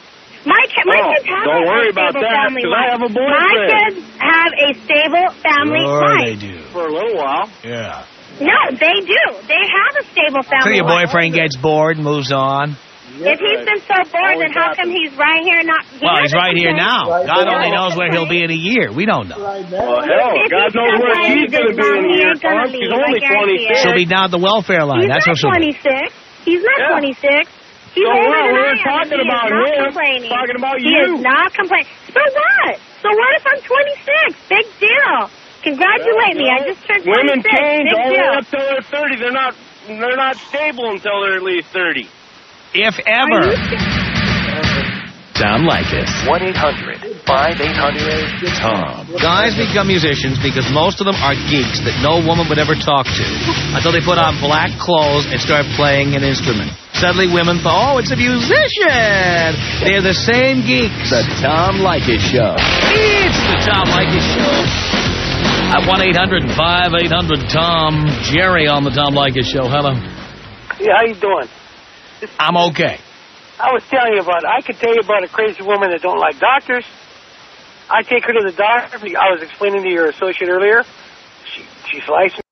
My, 0.46 0.62
ki- 0.72 0.88
my 0.88 1.00
Oh, 1.04 1.12
kids 1.14 1.26
have 1.28 1.44
don't 1.44 1.64
a 1.64 1.68
worry 1.68 1.92
stable 1.92 2.10
about 2.10 2.22
that, 2.22 2.36
family 2.48 2.62
'cause 2.64 2.72
I 2.72 2.80
life. 2.80 2.92
have 2.96 3.04
a 3.04 3.12
My 3.12 3.56
kids 3.68 3.98
have 4.20 4.52
a 4.56 4.70
stable 4.88 5.28
family 5.44 5.84
Sure 5.84 6.00
life. 6.08 6.26
they 6.26 6.36
do. 6.40 6.58
For 6.72 6.84
a 6.88 6.92
little 6.94 7.16
while. 7.20 7.50
Yeah. 7.64 8.04
No, 8.40 8.56
they 8.72 8.98
do. 9.04 9.22
They 9.52 9.64
have 9.68 9.94
a 10.00 10.04
stable 10.16 10.44
family 10.48 10.48
life. 10.48 10.48
So 10.48 10.64
family 10.64 10.78
your 10.80 10.86
life. 10.88 11.08
boyfriend 11.12 11.34
gets 11.36 11.56
bored 11.58 11.98
and 11.98 12.06
moves 12.06 12.32
on. 12.32 12.78
If 13.20 13.36
he's 13.42 13.66
been 13.68 13.82
so 13.84 14.00
bored, 14.16 14.38
then 14.40 14.54
how 14.56 14.72
come 14.80 14.92
he's 14.96 15.12
right 15.20 15.44
here? 15.44 15.60
Not 15.68 15.84
he 15.92 16.00
Well, 16.06 16.22
he's 16.24 16.32
right 16.34 16.56
here 16.56 16.72
complain. 16.72 16.88
now. 16.88 17.26
God 17.28 17.48
only 17.52 17.72
knows 17.72 17.98
where 17.98 18.08
he'll 18.12 18.30
be 18.30 18.42
in 18.42 18.50
a 18.52 18.56
year. 18.56 18.94
We 18.94 19.06
don't 19.06 19.28
know. 19.28 19.36
Well, 19.44 19.60
hell, 19.60 20.40
If 20.40 20.48
God 20.52 20.72
knows 20.72 21.00
where 21.04 21.20
complains, 21.20 21.36
she's 21.36 21.52
going 21.52 21.68
to 21.68 21.76
be 21.76 21.84
in 21.84 22.06
a 22.06 22.16
year, 22.16 22.32
ain't. 22.32 22.72
She's 22.72 22.94
only 22.96 23.20
26. 23.20 23.82
She'll 23.82 23.94
be 24.00 24.06
down 24.06 24.26
at 24.26 24.32
the 24.32 24.38
welfare 24.40 24.86
line. 24.86 25.02
He's 25.02 25.10
That's 25.12 25.28
where 25.28 25.36
not 25.36 25.60
she'll 25.60 25.68
be. 25.68 25.74
26. 25.84 26.16
He's 26.46 26.64
not 26.64 26.80
Yeah. 26.80 26.96
26. 26.96 27.52
He's 27.96 28.06
So 28.06 28.12
older 28.12 28.30
what? 28.30 28.46
than 28.46 28.54
We 28.54 28.60
I 28.60 28.66
were 28.70 28.78
am, 28.78 28.86
talking 28.86 29.20
he 29.20 29.26
about 29.28 29.48
is 29.50 29.54
not 29.54 29.70
him. 29.70 29.84
complaining. 29.90 30.30
Talking 30.30 30.58
about 30.60 30.78
he 30.80 30.90
you. 30.94 31.04
is 31.16 31.22
not 31.22 31.50
complaining. 31.54 31.90
So 32.14 32.22
what? 32.22 32.74
So 33.02 33.08
what 33.10 33.32
if 33.38 33.44
I'm 33.50 33.62
26? 33.62 34.50
Big 34.50 34.66
deal. 34.80 35.18
Congratulate 35.64 36.36
me. 36.40 36.48
I 36.48 36.60
just 36.68 36.82
turned 36.88 37.04
26. 37.04 37.12
Women 37.18 37.40
change 37.44 37.90
Big 37.90 37.98
all 37.98 38.08
the 38.08 38.16
way 38.16 38.24
deal. 38.24 38.38
up 38.40 38.46
till 38.48 38.64
they're 38.64 38.82
30. 38.82 39.16
They're 39.20 39.32
not, 39.36 39.54
they're 39.88 40.16
not 40.20 40.36
stable 40.52 40.92
until 40.92 41.22
they're 41.22 41.38
at 41.38 41.44
least 41.44 41.68
30. 41.74 42.08
If 42.74 42.96
Are 45.42 45.56
ever. 45.56 45.64
you- 45.64 45.68
Tom 45.68 45.68
Leykis. 45.68 46.12
1-800-5800-TOM. 46.28 49.08
Guys 49.22 49.56
become 49.56 49.88
musicians 49.88 50.38
because 50.42 50.70
most 50.72 51.00
of 51.00 51.06
them 51.06 51.16
are 51.24 51.36
geeks 51.50 51.80
that 51.86 51.96
no 52.04 52.20
woman 52.26 52.48
would 52.50 52.58
ever 52.60 52.76
talk 52.76 53.06
to 53.06 53.24
until 53.76 53.92
they 53.92 54.02
put 54.02 54.18
on 54.18 54.36
black 54.40 54.72
clothes 54.80 55.26
and 55.32 55.40
start 55.40 55.66
playing 55.76 56.16
an 56.16 56.24
instrument. 56.24 56.72
Suddenly 56.94 57.28
women 57.32 57.60
thought, 57.60 57.96
oh, 57.96 58.00
it's 58.00 58.12
a 58.12 58.16
musician. 58.20 59.56
They're 59.86 60.02
the 60.04 60.14
same 60.14 60.62
geeks. 60.66 61.10
The 61.12 61.24
Tom 61.42 61.80
Leykis 61.80 62.20
Show. 62.20 62.56
It's 62.92 63.40
the 63.40 63.58
Tom 63.70 63.86
Leykis 63.94 64.26
Show. 64.36 64.66
At 65.72 65.84
1-800-5800-TOM. 65.88 68.08
Jerry 68.34 68.68
on 68.68 68.84
the 68.84 68.90
Tom 68.92 69.14
Leykis 69.14 69.46
Show. 69.46 69.68
Hello. 69.70 69.94
Yeah, 70.80 70.96
how 70.98 71.04
you 71.06 71.14
doing? 71.16 71.48
I'm 72.40 72.58
okay. 72.72 72.98
I 73.60 73.74
was 73.74 73.84
telling 73.90 74.14
you 74.14 74.22
about. 74.22 74.46
I 74.46 74.62
could 74.62 74.78
tell 74.78 74.94
you 74.94 75.02
about 75.02 75.24
a 75.24 75.28
crazy 75.28 75.62
woman 75.64 75.92
that 75.92 76.02
don't 76.02 76.20
like 76.20 76.40
doctors. 76.40 76.86
I 77.90 78.04
take 78.04 78.24
her 78.26 78.34
to 78.34 78.52
the 78.52 78.56
doctor. 78.56 78.98
I 78.98 79.32
was 79.32 79.42
explaining 79.42 79.84
to 79.84 79.90
your 79.90 80.08
associate 80.10 80.50
earlier. 80.50 80.84
She 81.54 81.64
she's 81.92 82.08
licensed. 82.08 82.44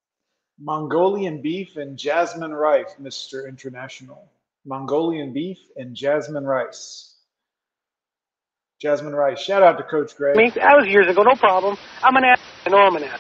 Mongolian 0.60 1.42
beef 1.42 1.78
and 1.78 1.98
jasmine 1.98 2.54
rice, 2.54 2.94
Mr. 3.00 3.48
International. 3.48 4.28
Mongolian 4.66 5.32
beef 5.32 5.60
and 5.76 5.96
jasmine 5.96 6.46
rice. 6.46 7.14
Jasmine 8.82 9.16
rice. 9.16 9.40
Shout 9.40 9.64
out 9.64 9.78
to 9.78 9.84
Coach 9.84 10.16
Greg. 10.18 10.36
I 10.36 10.40
mean, 10.40 10.52
that 10.56 10.76
was 10.78 10.88
years 10.88 11.08
ago. 11.08 11.24
No 11.24 11.36
problem. 11.36 11.78
I'm 12.04 12.16
an 12.16 12.24
ass. 12.26 12.40
I 12.66 12.70
know 12.70 12.78
I'm 12.78 12.96
an 12.96 13.04
ass. 13.06 13.20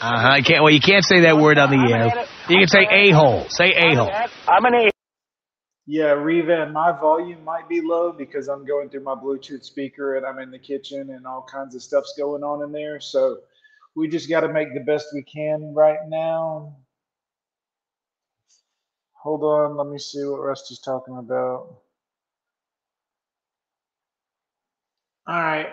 Uh-huh. 0.00 0.34
You 0.36 0.42
can't, 0.42 0.62
well, 0.62 0.72
you 0.72 0.80
can't 0.80 1.04
say 1.04 1.20
that 1.22 1.38
word 1.38 1.58
on 1.58 1.70
the 1.70 1.76
air. 1.76 2.26
You 2.48 2.58
can 2.58 2.68
say 2.68 2.86
a-hole. 2.90 3.46
Say 3.48 3.72
a-hole. 3.72 4.10
I'm 4.48 4.64
an 4.64 4.74
a. 4.74 4.91
Yeah, 5.86 6.12
Reva, 6.12 6.62
and 6.62 6.72
my 6.72 6.92
volume 6.92 7.42
might 7.44 7.68
be 7.68 7.80
low 7.80 8.12
because 8.12 8.48
I'm 8.48 8.64
going 8.64 8.88
through 8.88 9.02
my 9.02 9.16
Bluetooth 9.16 9.64
speaker 9.64 10.16
and 10.16 10.24
I'm 10.24 10.38
in 10.38 10.50
the 10.50 10.58
kitchen 10.58 11.10
and 11.10 11.26
all 11.26 11.42
kinds 11.42 11.74
of 11.74 11.82
stuff's 11.82 12.14
going 12.16 12.44
on 12.44 12.62
in 12.62 12.70
there. 12.72 13.00
So 13.00 13.38
we 13.96 14.08
just 14.08 14.28
got 14.28 14.40
to 14.40 14.52
make 14.52 14.74
the 14.74 14.80
best 14.80 15.08
we 15.12 15.22
can 15.22 15.74
right 15.74 15.98
now. 16.08 16.76
Hold 19.14 19.44
on, 19.44 19.76
let 19.76 19.88
me 19.88 19.98
see 19.98 20.24
what 20.24 20.40
Rusty's 20.42 20.80
talking 20.80 21.18
about. 21.18 21.78
All 25.26 25.42
right. 25.42 25.68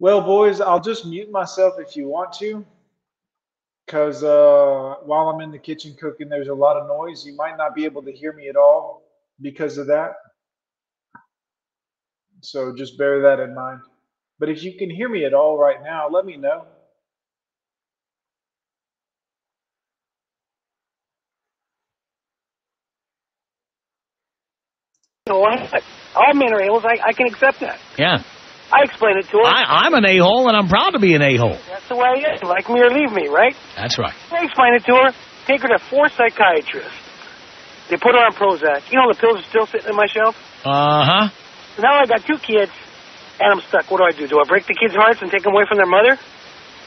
Well, 0.00 0.22
boys, 0.22 0.60
I'll 0.60 0.80
just 0.80 1.06
mute 1.06 1.30
myself 1.30 1.74
if 1.78 1.96
you 1.96 2.08
want 2.08 2.32
to 2.34 2.64
because 3.86 4.24
uh, 4.24 4.96
while 5.04 5.28
I'm 5.28 5.40
in 5.40 5.52
the 5.52 5.58
kitchen 5.58 5.94
cooking, 5.98 6.28
there's 6.28 6.48
a 6.48 6.54
lot 6.54 6.76
of 6.76 6.88
noise. 6.88 7.24
You 7.24 7.36
might 7.36 7.56
not 7.56 7.74
be 7.74 7.84
able 7.84 8.02
to 8.02 8.12
hear 8.12 8.32
me 8.32 8.48
at 8.48 8.56
all 8.56 9.02
because 9.40 9.78
of 9.78 9.86
that. 9.88 10.14
So 12.42 12.74
just 12.74 12.98
bear 12.98 13.22
that 13.22 13.40
in 13.40 13.54
mind. 13.54 13.80
But 14.38 14.48
if 14.50 14.62
you 14.62 14.74
can 14.76 14.90
hear 14.90 15.08
me 15.08 15.24
at 15.24 15.34
all 15.34 15.58
right 15.58 15.82
now, 15.82 16.08
let 16.08 16.26
me 16.26 16.36
know. 16.36 16.66
No, 25.28 25.44
I, 25.44 25.80
all 26.14 26.34
men 26.34 26.52
are 26.52 26.60
a-holes. 26.60 26.84
I, 26.84 26.98
I 27.04 27.12
can 27.12 27.26
accept 27.26 27.60
that. 27.60 27.80
Yeah. 27.98 28.22
I 28.72 28.82
explain 28.84 29.16
it 29.18 29.26
to 29.30 29.38
her. 29.38 29.44
I, 29.46 29.86
I'm 29.86 29.94
an 29.94 30.04
a-hole, 30.04 30.48
and 30.48 30.56
I'm 30.56 30.68
proud 30.68 30.90
to 30.90 30.98
be 30.98 31.14
an 31.14 31.22
a-hole. 31.22 31.58
That's 31.68 31.88
the 31.88 31.96
way 31.96 32.24
I 32.26 32.34
is. 32.34 32.42
Like 32.42 32.68
me 32.68 32.80
or 32.80 32.90
leave 32.90 33.12
me, 33.12 33.28
right? 33.28 33.54
That's 33.76 33.98
right. 33.98 34.14
I 34.32 34.44
explain 34.44 34.74
it 34.74 34.84
to 34.86 34.94
her. 34.94 35.10
Take 35.46 35.62
her 35.62 35.68
to 35.68 35.78
four 35.78 36.08
psychiatrists. 36.08 36.90
They 37.88 37.96
put 37.96 38.14
her 38.14 38.22
on 38.26 38.32
Prozac. 38.34 38.90
You 38.90 38.98
know 38.98 39.06
the 39.12 39.18
pills 39.18 39.38
are 39.38 39.48
still 39.48 39.66
sitting 39.66 39.88
in 39.90 39.94
my 39.96 40.06
shelf. 40.06 40.34
Uh-huh. 40.64 41.30
Now 41.78 42.00
I 42.00 42.06
got 42.06 42.24
two 42.26 42.38
kids, 42.38 42.72
and 43.38 43.52
I'm 43.52 43.60
stuck. 43.68 43.88
What 43.90 43.98
do 43.98 44.04
I 44.04 44.10
do? 44.18 44.26
Do 44.26 44.40
I 44.40 44.44
break 44.48 44.66
the 44.66 44.74
kids' 44.74 44.94
hearts 44.96 45.22
and 45.22 45.30
take 45.30 45.44
them 45.44 45.52
away 45.54 45.64
from 45.68 45.76
their 45.78 45.86
mother? 45.86 46.18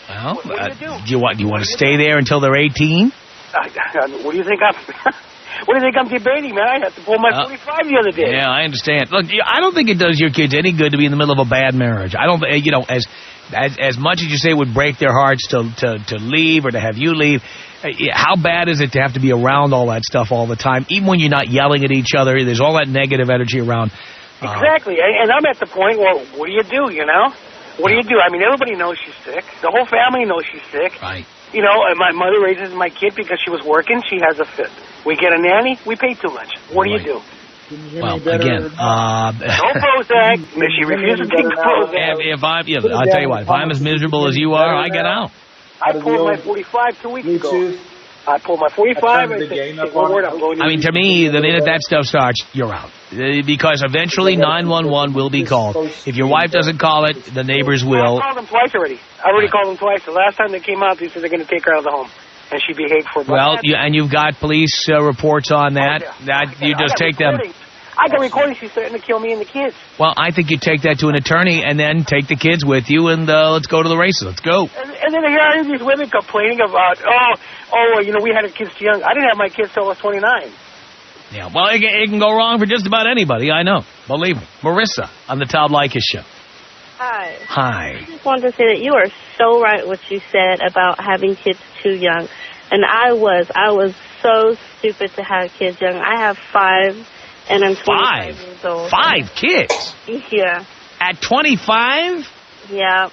Well, 0.09 0.35
What- 0.35 0.45
what 0.45 0.77
do 0.79 0.85
you 0.85 0.91
uh, 0.91 0.97
do? 0.99 1.05
do 1.05 1.11
you 1.11 1.19
want 1.19 1.37
do 1.37 1.43
you 1.45 1.49
want 1.49 1.63
to 1.63 1.69
stay 1.71 1.95
there 1.95 2.17
until 2.17 2.41
they're 2.41 2.57
18? 2.57 3.13
I, 3.53 3.69
I, 4.03 4.07
what 4.23 4.31
do 4.33 4.37
you 4.37 4.43
think 4.43 4.59
I'm? 4.61 4.75
What 5.65 5.77
do 5.79 5.85
you 5.85 5.91
think 5.91 5.97
I'm 5.97 6.07
debating, 6.09 6.55
man? 6.55 6.67
I 6.67 6.79
had 6.85 6.93
to 6.95 7.01
pull 7.01 7.19
my 7.19 7.29
Uh, 7.29 7.47
45 7.47 7.87
the 7.87 7.97
other 7.99 8.11
day. 8.11 8.31
Yeah, 8.31 8.49
I 8.49 8.63
understand. 8.63 9.11
Look, 9.11 9.25
I 9.45 9.59
don't 9.59 9.73
think 9.73 9.89
it 9.89 9.97
does 9.99 10.19
your 10.19 10.29
kids 10.31 10.53
any 10.53 10.71
good 10.71 10.91
to 10.93 10.97
be 10.97 11.05
in 11.05 11.11
the 11.11 11.17
middle 11.17 11.33
of 11.39 11.45
a 11.45 11.49
bad 11.49 11.73
marriage. 11.75 12.15
I 12.17 12.25
don't, 12.25 12.41
you 12.63 12.71
know, 12.71 12.85
as 12.87 13.05
as 13.53 13.77
as 13.79 13.97
much 13.97 14.21
as 14.21 14.27
you 14.29 14.37
say 14.37 14.51
it 14.51 14.57
would 14.57 14.73
break 14.73 14.97
their 14.99 15.11
hearts 15.11 15.47
to 15.49 15.63
to 15.81 15.97
to 16.11 16.15
leave 16.17 16.65
or 16.65 16.71
to 16.71 16.79
have 16.79 16.97
you 16.97 17.13
leave. 17.15 17.43
uh, 17.83 17.89
How 18.13 18.35
bad 18.35 18.69
is 18.69 18.79
it 18.81 18.91
to 18.93 18.99
have 19.01 19.13
to 19.13 19.19
be 19.19 19.31
around 19.31 19.73
all 19.73 19.87
that 19.87 20.03
stuff 20.05 20.31
all 20.31 20.45
the 20.47 20.55
time, 20.55 20.85
even 20.89 21.07
when 21.07 21.19
you're 21.19 21.29
not 21.33 21.47
yelling 21.49 21.83
at 21.83 21.91
each 21.91 22.13
other? 22.15 22.33
There's 22.43 22.61
all 22.61 22.73
that 22.77 22.87
negative 22.87 23.29
energy 23.29 23.59
around. 23.59 23.91
Uh, 24.41 24.53
Exactly. 24.55 24.95
And, 25.01 25.13
and 25.23 25.31
I'm 25.31 25.45
at 25.45 25.59
the 25.59 25.65
point, 25.65 25.97
well, 25.99 26.19
what 26.37 26.47
do 26.47 26.53
you 26.53 26.63
do, 26.63 26.93
you 26.93 27.05
know? 27.05 27.33
What 27.79 27.89
do 27.89 27.95
you 27.95 28.03
do? 28.03 28.19
I 28.19 28.29
mean, 28.31 28.41
everybody 28.43 28.75
knows 28.75 28.97
she's 29.03 29.15
sick. 29.23 29.43
The 29.61 29.71
whole 29.71 29.85
family 29.85 30.25
knows 30.25 30.43
she's 30.51 30.63
sick. 30.71 31.01
Right. 31.01 31.25
You 31.53 31.61
know, 31.63 31.81
my 31.95 32.11
mother 32.11 32.39
raises 32.41 32.73
my 32.75 32.89
kid 32.89 33.15
because 33.15 33.39
she 33.43 33.49
was 33.49 33.63
working. 33.63 34.01
She 34.09 34.19
has 34.21 34.39
a 34.39 34.45
fit. 34.45 34.69
We 35.05 35.15
get 35.15 35.33
a 35.33 35.41
nanny. 35.41 35.79
We 35.85 35.95
pay 35.95 36.13
too 36.13 36.29
much. 36.29 36.55
What 36.71 36.85
do 36.85 36.91
you 36.91 36.99
do? 36.99 37.21
Well, 38.01 38.15
again, 38.17 38.65
uh, 38.79 39.31
No 39.31 39.73
Prozac. 39.77 40.37
She 40.77 40.85
refuses 40.85 41.29
to 41.29 41.35
take 41.35 41.45
the 41.45 41.57
Prozac. 41.57 42.19
if, 42.19 42.37
if 42.39 42.43
I'm, 42.43 42.67
yeah, 42.67 42.79
I'll 42.79 43.05
tell 43.05 43.21
you 43.21 43.29
what, 43.29 43.43
if 43.43 43.49
I'm 43.49 43.69
as 43.71 43.79
miserable 43.81 44.27
as 44.27 44.37
you 44.37 44.53
are, 44.53 44.75
I 44.75 44.89
get 44.89 45.05
out. 45.05 45.31
I 45.81 45.93
pulled 45.93 46.27
my 46.27 46.35
45 46.37 47.01
two 47.01 47.09
weeks 47.09 47.27
ago. 47.27 47.51
I 48.29 48.37
pulled 48.37 48.59
my 48.59 48.69
45. 48.69 49.31
I 49.31 49.39
said, 49.39 49.49
"Say 49.49 49.73
one 49.89 50.23
I'm 50.23 50.39
going 50.39 50.61
I 50.61 50.67
mean, 50.67 50.81
to 50.81 50.91
me, 50.91 51.27
the 51.27 51.41
minute 51.41 51.65
that 51.65 51.81
stuff 51.81 52.05
starts, 52.05 52.45
you're 52.53 52.71
out. 52.71 52.91
Uh, 53.11 53.41
Because 53.45 53.81
eventually 53.83 54.35
911 54.35 55.15
will 55.15 55.31
be 55.31 55.43
called. 55.43 55.75
If 56.05 56.15
your 56.15 56.27
wife 56.27 56.51
doesn't 56.51 56.77
call 56.77 57.05
it, 57.05 57.15
the 57.33 57.43
neighbors 57.43 57.83
will. 57.83 58.19
I 58.19 58.21
called 58.21 58.37
them 58.37 58.47
twice 58.47 58.75
already. 58.75 58.99
I 59.23 59.29
already 59.31 59.49
called 59.49 59.67
them 59.69 59.77
twice. 59.77 60.05
The 60.05 60.11
last 60.11 60.37
time 60.37 60.51
they 60.51 60.59
came 60.59 60.83
out, 60.83 60.99
they 60.99 61.09
said 61.09 61.23
they're 61.23 61.29
going 61.29 61.45
to 61.45 61.49
take 61.49 61.65
her 61.65 61.73
out 61.73 61.79
of 61.79 61.85
the 61.85 61.91
home. 61.91 62.09
And 62.51 62.61
she 62.65 62.73
behaved 62.73 63.07
for 63.13 63.21
about 63.21 63.31
Well, 63.31 63.55
you, 63.63 63.75
and 63.75 63.93
you've 63.93 64.11
got 64.11 64.39
police 64.39 64.87
uh, 64.89 65.01
reports 65.01 65.51
on 65.51 65.75
that. 65.75 66.01
That 66.25 66.61
you 66.61 66.73
just 66.75 66.97
got 66.97 66.97
take 66.97 67.17
them. 67.17 67.33
recordings. 67.33 67.68
I 67.99 68.07
got 68.07 68.19
recordings. 68.21 68.57
She's 68.57 68.71
threatening 68.71 69.01
to 69.01 69.05
kill 69.05 69.19
me 69.19 69.33
and 69.33 69.41
the 69.41 69.45
kids. 69.45 69.75
Well, 69.99 70.13
I 70.15 70.31
think 70.31 70.49
you 70.49 70.57
take 70.57 70.83
that 70.83 70.99
to 70.99 71.07
an 71.09 71.15
attorney 71.15 71.63
and 71.63 71.77
then 71.79 72.05
take 72.05 72.27
the 72.27 72.35
kids 72.35 72.63
with 72.65 72.89
you 72.89 73.09
and 73.09 73.29
uh, 73.29 73.51
let's 73.51 73.67
go 73.67 73.83
to 73.83 73.89
the 73.89 73.97
races. 73.97 74.23
Let's 74.25 74.39
go. 74.41 74.67
And, 74.71 74.89
and 74.91 75.13
then 75.13 75.23
here 75.27 75.39
are 75.43 75.63
these 75.63 75.83
women 75.83 76.09
complaining 76.09 76.61
about, 76.61 76.97
oh, 77.03 77.35
oh, 77.73 77.99
you 78.01 78.11
know, 78.13 78.23
we 78.23 78.31
had 78.33 78.45
our 78.45 78.51
kids 78.51 78.71
too 78.79 78.85
young. 78.85 79.03
I 79.03 79.13
didn't 79.13 79.27
have 79.29 79.37
my 79.37 79.49
kids 79.49 79.73
till 79.73 79.83
I 79.83 79.87
was 79.89 79.97
29. 79.99 80.23
Yeah. 81.31 81.49
Well, 81.53 81.67
it, 81.67 81.79
can- 81.83 81.93
it 81.93 82.07
can 82.09 82.19
go 82.19 82.31
wrong 82.33 82.57
for 82.59 82.65
just 82.65 82.87
about 82.87 83.05
anybody. 83.05 83.51
I 83.51 83.63
know. 83.63 83.81
Believe 84.07 84.37
me. 84.37 84.47
Marissa 84.61 85.09
on 85.27 85.37
the 85.39 85.45
Tom 85.45 85.71
Leykis 85.71 86.01
show. 86.01 86.23
Hi. 86.97 87.37
Hi. 87.47 87.99
I 88.01 88.05
just 88.05 88.25
wanted 88.25 88.41
to 88.49 88.51
say 88.57 88.67
that 88.75 88.79
you 88.81 88.93
are 88.93 89.07
so 89.37 89.61
right 89.61 89.87
what 89.87 89.99
you 90.11 90.19
said 90.31 90.59
about 90.65 90.99
having 90.99 91.35
kids 91.35 91.59
too 91.81 91.93
young. 91.95 92.27
And 92.71 92.83
I 92.83 93.13
was. 93.13 93.49
I 93.55 93.71
was 93.71 93.95
so 94.21 94.55
stupid 94.79 95.11
to 95.15 95.23
have 95.23 95.51
kids 95.57 95.79
young. 95.79 95.95
I 95.95 96.19
have 96.19 96.37
five, 96.51 96.95
and 97.49 97.63
I'm 97.63 97.75
Five? 97.75 98.35
years 98.35 98.63
old. 98.65 98.89
Five 98.89 99.31
kids 99.35 99.95
Yeah. 100.31 100.65
at 100.99 101.21
25. 101.21 102.27
Yeah. 102.69 103.09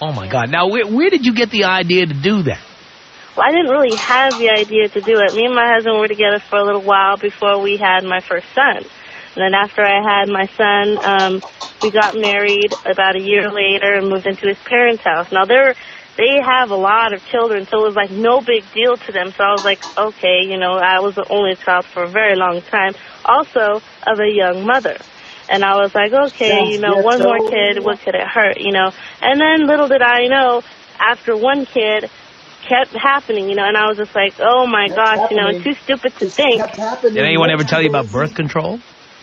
Oh 0.00 0.12
my 0.12 0.28
God! 0.30 0.48
Now, 0.50 0.68
where, 0.68 0.86
where 0.86 1.10
did 1.10 1.26
you 1.26 1.34
get 1.34 1.50
the 1.50 1.64
idea 1.64 2.06
to 2.06 2.14
do 2.14 2.42
that? 2.44 2.62
Well, 3.36 3.46
I 3.46 3.50
didn't 3.50 3.70
really 3.70 3.96
have 3.96 4.38
the 4.38 4.50
idea 4.50 4.88
to 4.88 5.00
do 5.00 5.18
it. 5.18 5.34
Me 5.34 5.44
and 5.46 5.54
my 5.54 5.66
husband 5.74 5.98
were 5.98 6.06
together 6.08 6.38
for 6.48 6.58
a 6.58 6.64
little 6.64 6.82
while 6.82 7.16
before 7.16 7.60
we 7.60 7.76
had 7.76 8.04
my 8.04 8.20
first 8.20 8.46
son. 8.54 8.76
And 8.78 9.42
then 9.42 9.54
after 9.54 9.82
I 9.82 9.98
had 10.02 10.28
my 10.28 10.46
son, 10.56 10.98
um, 11.04 11.42
we 11.82 11.90
got 11.90 12.14
married 12.16 12.72
about 12.84 13.14
a 13.16 13.20
year 13.20 13.50
later 13.50 13.94
and 13.94 14.08
moved 14.08 14.26
into 14.26 14.46
his 14.48 14.58
parents' 14.64 15.02
house. 15.04 15.30
Now 15.30 15.44
they're 15.44 15.74
they 16.18 16.42
have 16.44 16.70
a 16.72 16.76
lot 16.76 17.14
of 17.14 17.24
children, 17.26 17.64
so 17.66 17.78
it 17.78 17.86
was 17.86 17.96
like 17.96 18.10
no 18.10 18.40
big 18.40 18.66
deal 18.74 18.96
to 18.96 19.12
them. 19.12 19.30
So 19.30 19.44
I 19.44 19.52
was 19.54 19.64
like, 19.64 19.78
okay, 19.96 20.42
you 20.42 20.58
know, 20.58 20.74
I 20.74 20.98
was 20.98 21.14
the 21.14 21.24
only 21.30 21.54
child 21.54 21.86
for 21.86 22.02
a 22.02 22.08
very 22.08 22.34
long 22.34 22.60
time, 22.60 22.94
also 23.24 23.80
of 24.04 24.18
a 24.18 24.28
young 24.28 24.66
mother. 24.66 24.98
And 25.48 25.64
I 25.64 25.76
was 25.76 25.94
like, 25.94 26.12
okay, 26.12 26.66
you 26.66 26.80
know, 26.80 26.98
one 26.98 27.22
more 27.22 27.38
kid, 27.48 27.82
what 27.82 28.00
could 28.00 28.14
it 28.14 28.26
hurt, 28.26 28.58
you 28.60 28.72
know? 28.72 28.90
And 29.22 29.40
then 29.40 29.66
little 29.66 29.86
did 29.86 30.02
I 30.02 30.26
know, 30.26 30.62
after 30.98 31.36
one 31.36 31.64
kid, 31.64 32.10
kept 32.68 32.92
happening, 32.92 33.48
you 33.48 33.54
know, 33.54 33.64
and 33.64 33.76
I 33.76 33.86
was 33.86 33.96
just 33.96 34.14
like, 34.14 34.34
oh 34.40 34.66
my 34.66 34.88
gosh, 34.88 35.30
you 35.30 35.36
know, 35.36 35.48
it's 35.48 35.64
too 35.64 35.74
stupid 35.84 36.12
to 36.18 36.28
think. 36.28 36.60
Did 37.00 37.16
anyone 37.16 37.50
ever 37.50 37.62
tell 37.64 37.80
you 37.80 37.88
about 37.88 38.10
birth 38.10 38.34
control? 38.34 38.80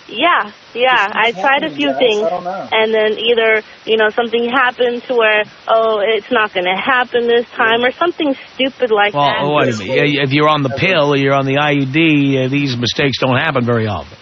Yeah, 0.08 0.52
yeah. 0.76 1.10
I 1.12 1.32
tried 1.32 1.64
a 1.64 1.74
few 1.74 1.92
things, 1.98 2.22
and 2.72 2.94
then 2.94 3.18
either 3.18 3.64
you 3.86 3.98
know 3.98 4.10
something 4.10 4.48
happened 4.50 5.02
to 5.08 5.16
where 5.16 5.44
oh 5.68 6.00
it's 6.06 6.32
not 6.32 6.54
going 6.54 6.66
to 6.66 6.80
happen 6.80 7.28
this 7.28 7.50
time, 7.52 7.84
or 7.84 7.92
something 7.92 8.36
stupid 8.54 8.92
like 8.92 9.16
Well, 9.16 9.26
that. 9.26 9.42
oh, 9.42 9.56
wait 9.56 9.74
a 9.74 9.78
minute. 9.78 10.10
Yeah, 10.14 10.24
If 10.24 10.32
you're 10.32 10.48
on 10.50 10.62
the 10.62 10.70
pill 10.78 11.14
or 11.14 11.18
you're 11.18 11.34
on 11.34 11.46
the 11.48 11.56
IUD, 11.58 12.46
uh, 12.46 12.48
these 12.50 12.78
mistakes 12.78 13.18
don't 13.20 13.38
happen 13.38 13.66
very 13.66 13.88
often. 13.88 14.16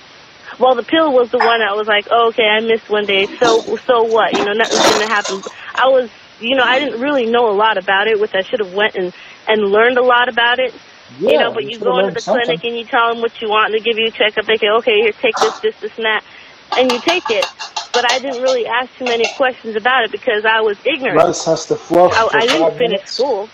Well, 0.59 0.75
the 0.75 0.83
pill 0.83 1.11
was 1.11 1.31
the 1.31 1.39
one 1.39 1.59
that 1.59 1.75
was 1.75 1.87
like, 1.87 2.07
oh, 2.11 2.29
okay, 2.29 2.45
I 2.45 2.61
missed 2.61 2.89
one 2.89 3.05
day, 3.05 3.25
so 3.25 3.59
so 3.75 4.03
what? 4.03 4.31
You 4.37 4.45
know, 4.45 4.53
nothing's 4.53 4.87
going 4.87 5.07
to 5.07 5.13
happen. 5.13 5.41
I 5.75 5.87
was, 5.89 6.09
you 6.39 6.55
know, 6.55 6.63
I 6.63 6.79
didn't 6.79 7.01
really 7.01 7.25
know 7.25 7.49
a 7.51 7.57
lot 7.57 7.77
about 7.77 8.07
it, 8.07 8.21
which 8.21 8.33
I 8.35 8.41
should 8.41 8.59
have 8.63 8.73
went 8.73 8.95
and 8.95 9.13
and 9.47 9.61
learned 9.69 9.97
a 9.97 10.03
lot 10.03 10.29
about 10.29 10.59
it. 10.59 10.73
You 11.19 11.37
know, 11.37 11.53
but 11.53 11.63
you 11.63 11.71
you 11.71 11.79
go 11.79 11.99
into 11.99 12.13
the 12.13 12.21
something. 12.21 12.45
clinic 12.45 12.63
and 12.63 12.77
you 12.77 12.85
tell 12.85 13.09
them 13.13 13.21
what 13.21 13.41
you 13.41 13.49
want, 13.49 13.67
and 13.67 13.75
they 13.75 13.83
give 13.83 13.97
you 13.97 14.07
a 14.07 14.11
checkup. 14.11 14.45
They 14.45 14.57
say, 14.57 14.69
okay, 14.69 15.01
here, 15.01 15.11
take 15.13 15.35
this, 15.37 15.59
this, 15.59 15.79
this, 15.79 15.95
and 15.97 16.05
that, 16.05 16.23
and 16.77 16.91
you 16.91 16.99
take 16.99 17.29
it. 17.29 17.45
But 17.93 18.09
I 18.11 18.19
didn't 18.19 18.41
really 18.41 18.65
ask 18.65 18.95
too 18.97 19.05
many 19.05 19.25
questions 19.37 19.75
about 19.75 20.03
it 20.03 20.11
because 20.11 20.45
I 20.45 20.61
was 20.61 20.77
ignorant. 20.85 21.17
Rice 21.17 21.45
has 21.45 21.65
to 21.67 21.75
fluff 21.75 22.13
I, 22.15 22.37
I 22.37 22.47
didn't 22.47 22.71
finish 22.71 22.91
minutes. 22.91 23.11
school. 23.13 23.49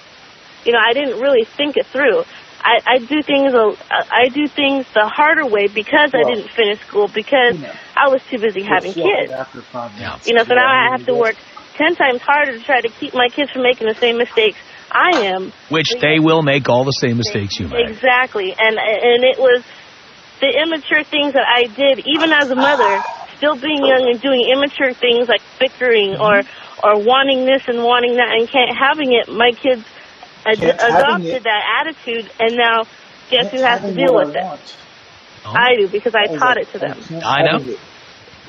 You 0.65 0.73
know, 0.73 0.79
I 0.79 0.93
didn't 0.93 1.19
really 1.19 1.43
think 1.43 1.77
it 1.77 1.85
through. 1.87 2.23
I, 2.61 2.81
I 2.85 2.97
do 2.99 3.21
things 3.23 3.53
a, 3.53 3.75
I 4.11 4.27
do 4.27 4.47
things 4.47 4.85
the 4.93 5.07
harder 5.07 5.45
way 5.45 5.67
because 5.67 6.13
I 6.13 6.23
didn't 6.23 6.49
finish 6.49 6.79
school 6.81 7.07
because 7.07 7.57
I 7.95 8.09
was 8.09 8.21
too 8.29 8.37
busy 8.37 8.63
having 8.63 8.93
kids. 8.93 9.31
After 9.31 9.61
five 9.61 9.93
minutes. 9.95 10.27
You 10.27 10.33
know, 10.33 10.43
so 10.43 10.55
now 10.55 10.67
I 10.67 10.91
have 10.91 11.05
to 11.05 11.15
work 11.15 11.35
ten 11.75 11.95
times 11.95 12.21
harder 12.21 12.57
to 12.57 12.63
try 12.63 12.81
to 12.81 12.89
keep 12.89 13.13
my 13.13 13.29
kids 13.29 13.51
from 13.51 13.63
making 13.63 13.87
the 13.87 13.95
same 13.95 14.17
mistakes 14.17 14.57
I 14.91 15.25
am. 15.35 15.53
Which 15.69 15.93
they 16.01 16.19
will 16.19 16.41
make 16.41 16.69
all 16.69 16.83
the 16.83 16.97
same 16.97 17.17
mistakes 17.17 17.59
you 17.59 17.67
make. 17.67 17.89
Exactly, 17.89 18.51
and 18.57 18.77
and 18.77 19.23
it 19.23 19.37
was 19.37 19.63
the 20.41 20.49
immature 20.49 21.03
things 21.03 21.33
that 21.33 21.45
I 21.45 21.67
did, 21.67 22.05
even 22.07 22.31
as 22.31 22.49
a 22.49 22.55
mother, 22.55 23.01
still 23.37 23.55
being 23.55 23.85
young 23.85 24.09
and 24.09 24.21
doing 24.21 24.47
immature 24.49 24.93
things 24.93 25.27
like 25.27 25.41
bickering 25.59 26.15
or 26.17 26.41
or 26.83 26.99
wanting 27.03 27.45
this 27.45 27.67
and 27.67 27.83
wanting 27.83 28.15
that 28.15 28.33
and 28.33 28.49
can't 28.49 28.71
having 28.75 29.13
it. 29.13 29.29
My 29.29 29.51
kids 29.51 29.83
ad- 30.45 30.59
Can't 30.59 30.79
adopted 30.79 31.43
that 31.43 31.61
attitude, 31.81 32.31
and 32.39 32.55
now 32.55 32.83
guess 33.29 33.51
who 33.51 33.61
has 33.61 33.81
to 33.81 33.93
deal 33.93 34.15
with 34.15 34.35
I 34.35 34.39
it? 34.39 34.43
want. 34.43 34.77
I 35.45 35.75
do 35.77 35.87
because 35.87 36.15
I 36.15 36.27
oh, 36.29 36.37
taught 36.37 36.57
it 36.57 36.67
to 36.73 36.79
them. 36.79 36.97
I 37.23 37.43
know. 37.43 37.75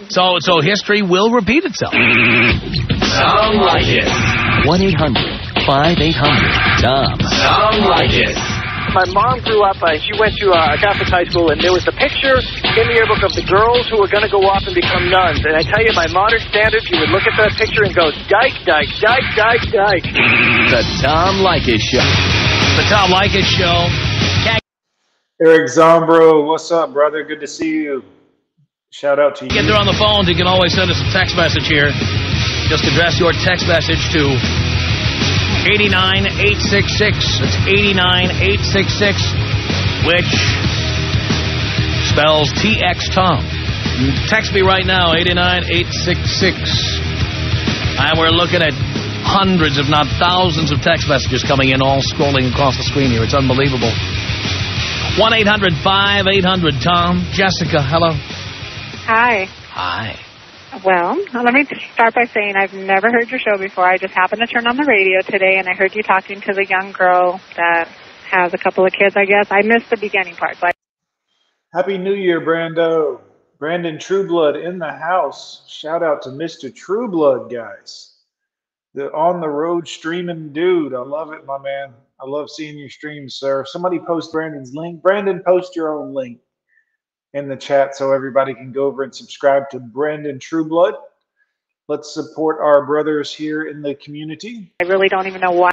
So, 0.08 0.38
so 0.40 0.60
history 0.60 1.02
will 1.02 1.30
repeat 1.30 1.64
itself. 1.64 1.92
Sound 1.92 3.58
like 3.60 3.84
it. 3.86 4.08
1 4.66 4.80
800 5.56 5.98
5800 5.98 6.82
Tom. 6.82 7.16
Sound 7.20 7.86
like 7.86 8.14
it. 8.14 8.36
My 8.90 9.06
mom 9.14 9.38
grew 9.46 9.62
up, 9.62 9.78
uh, 9.78 9.94
she 10.02 10.10
went 10.18 10.34
to 10.42 10.50
uh, 10.50 10.74
a 10.74 10.78
Catholic 10.78 11.06
high 11.06 11.22
school, 11.30 11.54
and 11.54 11.62
there 11.62 11.70
was 11.70 11.86
a 11.86 11.94
picture 11.94 12.42
in 12.74 12.84
the 12.90 12.94
yearbook 12.98 13.22
of 13.22 13.30
the 13.38 13.46
girls 13.46 13.86
who 13.86 14.02
were 14.02 14.10
going 14.10 14.26
to 14.26 14.32
go 14.32 14.42
off 14.50 14.66
and 14.66 14.74
become 14.74 15.06
nuns. 15.06 15.38
And 15.46 15.54
I 15.54 15.62
tell 15.62 15.78
you, 15.78 15.94
by 15.94 16.10
modern 16.10 16.42
standards, 16.50 16.90
you 16.90 16.98
would 16.98 17.14
look 17.14 17.22
at 17.22 17.38
that 17.38 17.54
picture 17.54 17.86
and 17.86 17.94
go, 17.94 18.10
dyke, 18.26 18.58
dyke, 18.66 18.90
dyke, 18.98 19.28
dyke, 19.38 19.62
dyke. 19.70 20.06
The 20.74 20.82
Tom 21.06 21.38
Leykis 21.38 21.78
Show. 21.86 22.02
The 22.82 22.84
Tom 22.90 23.14
Leykis 23.14 23.46
Show. 23.54 23.78
Eric 25.38 25.70
Zombro, 25.70 26.44
what's 26.44 26.70
up, 26.74 26.92
brother? 26.92 27.22
Good 27.22 27.40
to 27.40 27.48
see 27.48 27.86
you. 27.86 28.02
Shout 28.90 29.22
out 29.22 29.36
to 29.38 29.46
you. 29.46 29.50
Get 29.54 29.70
there 29.70 29.78
on 29.78 29.86
the 29.86 29.96
phones. 29.96 30.28
You 30.28 30.34
can 30.34 30.50
always 30.50 30.74
send 30.74 30.90
us 30.90 30.98
a 30.98 31.08
text 31.14 31.36
message 31.36 31.70
here. 31.70 31.94
Just 32.66 32.84
address 32.90 33.22
your 33.22 33.30
text 33.32 33.70
message 33.70 34.02
to 34.18 34.34
89866. 35.60 37.44
It's 37.44 37.60
89866, 37.68 40.08
which 40.08 40.32
spells 42.08 42.48
TX 42.56 43.12
Tom. 43.12 43.44
Text 44.26 44.54
me 44.56 44.62
right 44.62 44.86
now, 44.86 45.12
89866. 45.12 46.96
And 48.00 48.16
we're 48.16 48.32
looking 48.32 48.64
at 48.64 48.72
hundreds, 49.28 49.76
if 49.76 49.90
not 49.92 50.08
thousands, 50.16 50.72
of 50.72 50.80
text 50.80 51.08
messages 51.08 51.44
coming 51.44 51.70
in, 51.70 51.82
all 51.82 52.00
scrolling 52.00 52.48
across 52.48 52.80
the 52.80 52.82
screen 52.82 53.10
here. 53.10 53.22
It's 53.22 53.36
unbelievable. 53.36 53.92
1 55.20 55.34
800 55.34 55.74
5800 55.84 56.80
Tom. 56.80 57.28
Jessica, 57.32 57.82
hello. 57.82 58.12
Hi. 59.04 59.44
Hi. 59.76 60.16
Well, 60.84 61.18
let 61.34 61.52
me 61.52 61.66
start 61.94 62.14
by 62.14 62.24
saying 62.26 62.54
I've 62.56 62.72
never 62.72 63.10
heard 63.10 63.28
your 63.28 63.40
show 63.40 63.58
before. 63.58 63.84
I 63.84 63.98
just 63.98 64.14
happened 64.14 64.40
to 64.40 64.46
turn 64.46 64.68
on 64.68 64.76
the 64.76 64.84
radio 64.84 65.20
today 65.20 65.58
and 65.58 65.68
I 65.68 65.74
heard 65.74 65.96
you 65.96 66.02
talking 66.02 66.40
to 66.42 66.52
the 66.52 66.64
young 66.64 66.92
girl 66.92 67.40
that 67.56 67.88
has 68.30 68.54
a 68.54 68.58
couple 68.58 68.86
of 68.86 68.92
kids, 68.92 69.16
I 69.16 69.24
guess. 69.24 69.48
I 69.50 69.62
missed 69.62 69.90
the 69.90 69.96
beginning 69.96 70.36
part. 70.36 70.56
I, 70.62 70.70
Happy 71.74 71.98
New 71.98 72.14
Year, 72.14 72.40
Brando. 72.40 73.20
Brandon 73.58 73.98
Trueblood 73.98 74.56
in 74.56 74.78
the 74.78 74.92
house. 74.92 75.64
Shout 75.68 76.02
out 76.04 76.22
to 76.22 76.30
Mr. 76.30 76.74
Trueblood, 76.74 77.50
guys. 77.52 78.14
The 78.94 79.12
on 79.12 79.40
the 79.40 79.48
road 79.48 79.86
streaming 79.86 80.52
dude. 80.52 80.94
I 80.94 81.00
love 81.00 81.32
it, 81.32 81.44
my 81.44 81.58
man. 81.58 81.92
I 82.20 82.26
love 82.26 82.48
seeing 82.48 82.78
your 82.78 82.88
streams, 82.88 83.34
sir. 83.34 83.64
Somebody 83.66 83.98
post 83.98 84.32
Brandon's 84.32 84.72
link. 84.74 85.02
Brandon, 85.02 85.42
post 85.44 85.76
your 85.76 85.94
own 85.94 86.14
link 86.14 86.40
in 87.32 87.48
the 87.48 87.56
chat 87.56 87.96
so 87.96 88.12
everybody 88.12 88.54
can 88.54 88.72
go 88.72 88.86
over 88.86 89.02
and 89.02 89.14
subscribe 89.14 89.70
to 89.70 89.78
Brandon 89.78 90.38
Trueblood. 90.38 90.94
Let's 91.88 92.12
support 92.14 92.58
our 92.60 92.86
brothers 92.86 93.34
here 93.34 93.62
in 93.62 93.82
the 93.82 93.94
community. 93.94 94.72
I 94.80 94.84
really 94.84 95.08
don't 95.08 95.26
even 95.26 95.40
know 95.40 95.52
why 95.52 95.70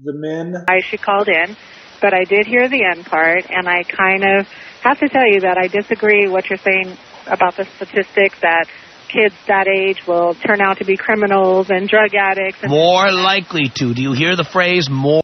The 0.00 0.12
men. 0.12 0.64
why 0.66 0.80
she 0.80 0.96
called 0.96 1.28
in, 1.28 1.56
but 2.00 2.14
I 2.14 2.24
did 2.24 2.46
hear 2.46 2.68
the 2.68 2.84
end 2.84 3.06
part, 3.06 3.50
and 3.50 3.68
I 3.68 3.82
kind 3.82 4.24
of 4.24 4.46
have 4.82 4.98
to 5.00 5.08
tell 5.08 5.26
you 5.26 5.40
that 5.40 5.56
I 5.58 5.68
disagree 5.68 6.28
what 6.28 6.48
you're 6.50 6.58
saying 6.58 6.96
about 7.26 7.56
the 7.56 7.64
statistics 7.76 8.38
that 8.40 8.66
kids 9.08 9.34
that 9.46 9.66
age 9.68 10.06
will 10.06 10.34
turn 10.34 10.60
out 10.60 10.78
to 10.78 10.84
be 10.84 10.96
criminals 10.96 11.70
and 11.70 11.88
drug 11.88 12.14
addicts. 12.14 12.58
And 12.62 12.70
More 12.70 13.10
likely 13.10 13.70
to. 13.76 13.94
Do 13.94 14.02
you 14.02 14.12
hear 14.12 14.36
the 14.36 14.44
phrase 14.44 14.88
more? 14.90 15.22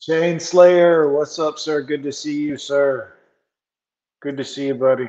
Jane 0.00 0.38
Slayer, 0.38 1.12
what's 1.12 1.38
up, 1.38 1.58
sir? 1.58 1.82
Good 1.82 2.02
to 2.04 2.12
see 2.12 2.42
you, 2.42 2.56
sir. 2.56 3.13
Good 4.24 4.38
to 4.38 4.44
see 4.44 4.68
you, 4.68 4.74
buddy. 4.74 5.04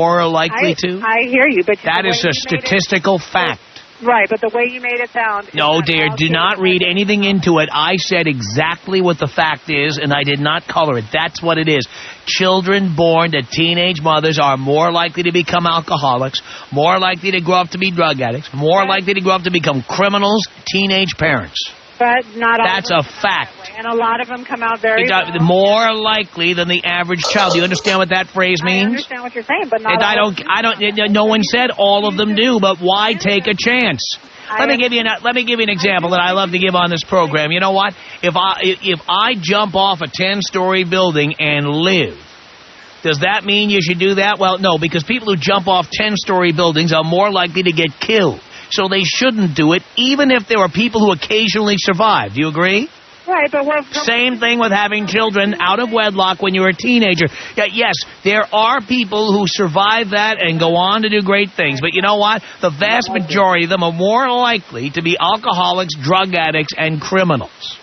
More 0.00 0.26
likely 0.26 0.70
I, 0.70 0.74
to? 0.78 1.00
I 1.04 1.28
hear 1.28 1.46
you, 1.46 1.62
but 1.66 1.76
That 1.84 2.02
the 2.02 2.08
is 2.08 2.24
way 2.24 2.30
a 2.30 2.32
you 2.32 2.40
made 2.50 2.64
it- 2.64 2.66
statistical 2.66 3.18
fact. 3.18 3.60
right, 4.02 4.26
but 4.28 4.40
the 4.40 4.50
way 4.56 4.64
you 4.72 4.80
made 4.80 4.98
it 5.00 5.10
sound. 5.10 5.50
No, 5.54 5.82
dear, 5.82 6.08
do 6.16 6.30
not 6.30 6.58
are 6.58 6.62
read 6.62 6.82
anything 6.82 7.24
into 7.24 7.58
it. 7.58 7.68
I 7.70 7.96
said 7.96 8.26
exactly 8.26 9.02
what 9.02 9.18
the 9.18 9.26
fact 9.28 9.68
is, 9.68 9.98
and 9.98 10.14
I 10.14 10.22
did 10.24 10.40
not 10.40 10.66
color 10.66 10.96
it. 10.96 11.04
That's 11.12 11.42
what 11.42 11.58
it 11.58 11.68
is. 11.68 11.86
Children 12.26 12.96
born 12.96 13.32
to 13.32 13.42
teenage 13.42 14.00
mothers 14.00 14.38
are 14.38 14.56
more 14.56 14.90
likely 14.90 15.24
to 15.24 15.32
become 15.32 15.66
alcoholics, 15.66 16.40
more 16.72 16.98
likely 16.98 17.32
to 17.32 17.42
grow 17.42 17.56
up 17.56 17.68
to 17.70 17.78
be 17.78 17.90
drug 17.90 18.18
addicts, 18.22 18.48
more 18.54 18.86
likely 18.86 19.12
to 19.12 19.20
grow 19.20 19.34
up 19.34 19.42
to 19.42 19.50
become 19.50 19.82
criminals, 19.86 20.42
teenage 20.66 21.16
parents. 21.18 21.60
But 21.98 22.36
not 22.36 22.60
all. 22.60 22.66
That's 22.66 22.90
a 22.90 23.02
fact. 23.02 23.70
And 23.76 23.86
a 23.86 23.94
lot 23.94 24.20
of 24.20 24.28
them 24.28 24.44
come 24.44 24.62
out 24.62 24.80
very. 24.80 25.08
Well. 25.08 25.40
More 25.40 25.94
likely 25.94 26.54
than 26.54 26.68
the 26.68 26.82
average 26.84 27.22
child. 27.22 27.52
Do 27.52 27.58
you 27.58 27.64
understand 27.64 27.98
what 27.98 28.08
that 28.08 28.28
phrase 28.28 28.62
means? 28.62 28.82
I 28.82 28.86
understand 28.86 29.22
what 29.22 29.34
you're 29.34 29.44
saying, 29.44 29.68
but 29.70 29.80
not. 29.82 30.02
I 30.02 30.14
don't. 30.16 30.36
them 30.36 30.46
I 30.48 30.62
don't. 30.62 31.12
No 31.12 31.24
one 31.26 31.42
said 31.42 31.70
all 31.76 32.08
of 32.08 32.16
them 32.16 32.34
do, 32.34 32.58
but 32.60 32.78
why 32.78 33.14
take 33.14 33.46
a 33.46 33.54
chance? 33.54 34.18
Let 34.58 34.68
me 34.68 34.76
give 34.76 34.92
you 34.92 35.00
an. 35.00 35.06
Let 35.22 35.34
me 35.34 35.44
give 35.44 35.58
you 35.58 35.64
an 35.64 35.70
example 35.70 36.10
that 36.10 36.20
I 36.20 36.32
love 36.32 36.50
to 36.50 36.58
give 36.58 36.74
on 36.74 36.90
this 36.90 37.04
program. 37.04 37.50
You 37.52 37.60
know 37.60 37.72
what? 37.72 37.94
If 38.22 38.36
I 38.36 38.58
if 38.62 39.00
I 39.08 39.34
jump 39.40 39.74
off 39.74 40.00
a 40.02 40.06
ten 40.06 40.42
story 40.42 40.84
building 40.84 41.34
and 41.38 41.66
live, 41.66 42.18
does 43.02 43.20
that 43.20 43.44
mean 43.44 43.70
you 43.70 43.80
should 43.80 43.98
do 43.98 44.16
that? 44.16 44.38
Well, 44.38 44.58
no, 44.58 44.78
because 44.78 45.04
people 45.04 45.28
who 45.28 45.36
jump 45.36 45.66
off 45.68 45.90
ten 45.90 46.16
story 46.16 46.52
buildings 46.52 46.92
are 46.92 47.04
more 47.04 47.30
likely 47.30 47.62
to 47.64 47.72
get 47.72 47.98
killed. 48.00 48.40
So 48.74 48.88
they 48.88 49.04
shouldn't 49.04 49.54
do 49.54 49.72
it, 49.72 49.82
even 49.96 50.30
if 50.30 50.48
there 50.48 50.58
are 50.58 50.68
people 50.68 51.00
who 51.00 51.12
occasionally 51.12 51.76
survive. 51.78 52.34
Do 52.34 52.40
you 52.40 52.48
agree? 52.48 52.88
Right, 53.26 53.50
but 53.50 53.64
we're. 53.64 53.82
Same 53.92 54.38
thing 54.38 54.58
with 54.58 54.72
having 54.72 55.06
children 55.06 55.54
out 55.58 55.80
of 55.80 55.90
wedlock 55.90 56.42
when 56.42 56.54
you're 56.54 56.68
a 56.68 56.74
teenager. 56.74 57.26
Yeah, 57.56 57.66
yes, 57.72 57.94
there 58.22 58.44
are 58.52 58.82
people 58.82 59.32
who 59.32 59.46
survive 59.46 60.10
that 60.10 60.36
and 60.40 60.60
go 60.60 60.76
on 60.76 61.02
to 61.02 61.08
do 61.08 61.22
great 61.22 61.52
things. 61.52 61.80
But 61.80 61.94
you 61.94 62.02
know 62.02 62.16
what? 62.16 62.42
The 62.60 62.70
vast 62.70 63.10
majority 63.10 63.64
of 63.64 63.70
them 63.70 63.82
are 63.82 63.92
more 63.92 64.28
likely 64.28 64.90
to 64.90 65.02
be 65.02 65.16
alcoholics, 65.18 65.94
drug 65.94 66.34
addicts, 66.34 66.74
and 66.76 67.00
criminals. 67.00 67.78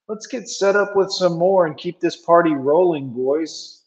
Let's 0.08 0.26
get 0.28 0.48
set 0.48 0.76
up 0.76 0.94
with 0.94 1.10
some 1.10 1.36
more 1.36 1.66
and 1.66 1.76
keep 1.76 1.98
this 1.98 2.16
party 2.16 2.52
rolling, 2.52 3.10
boys. 3.10 3.82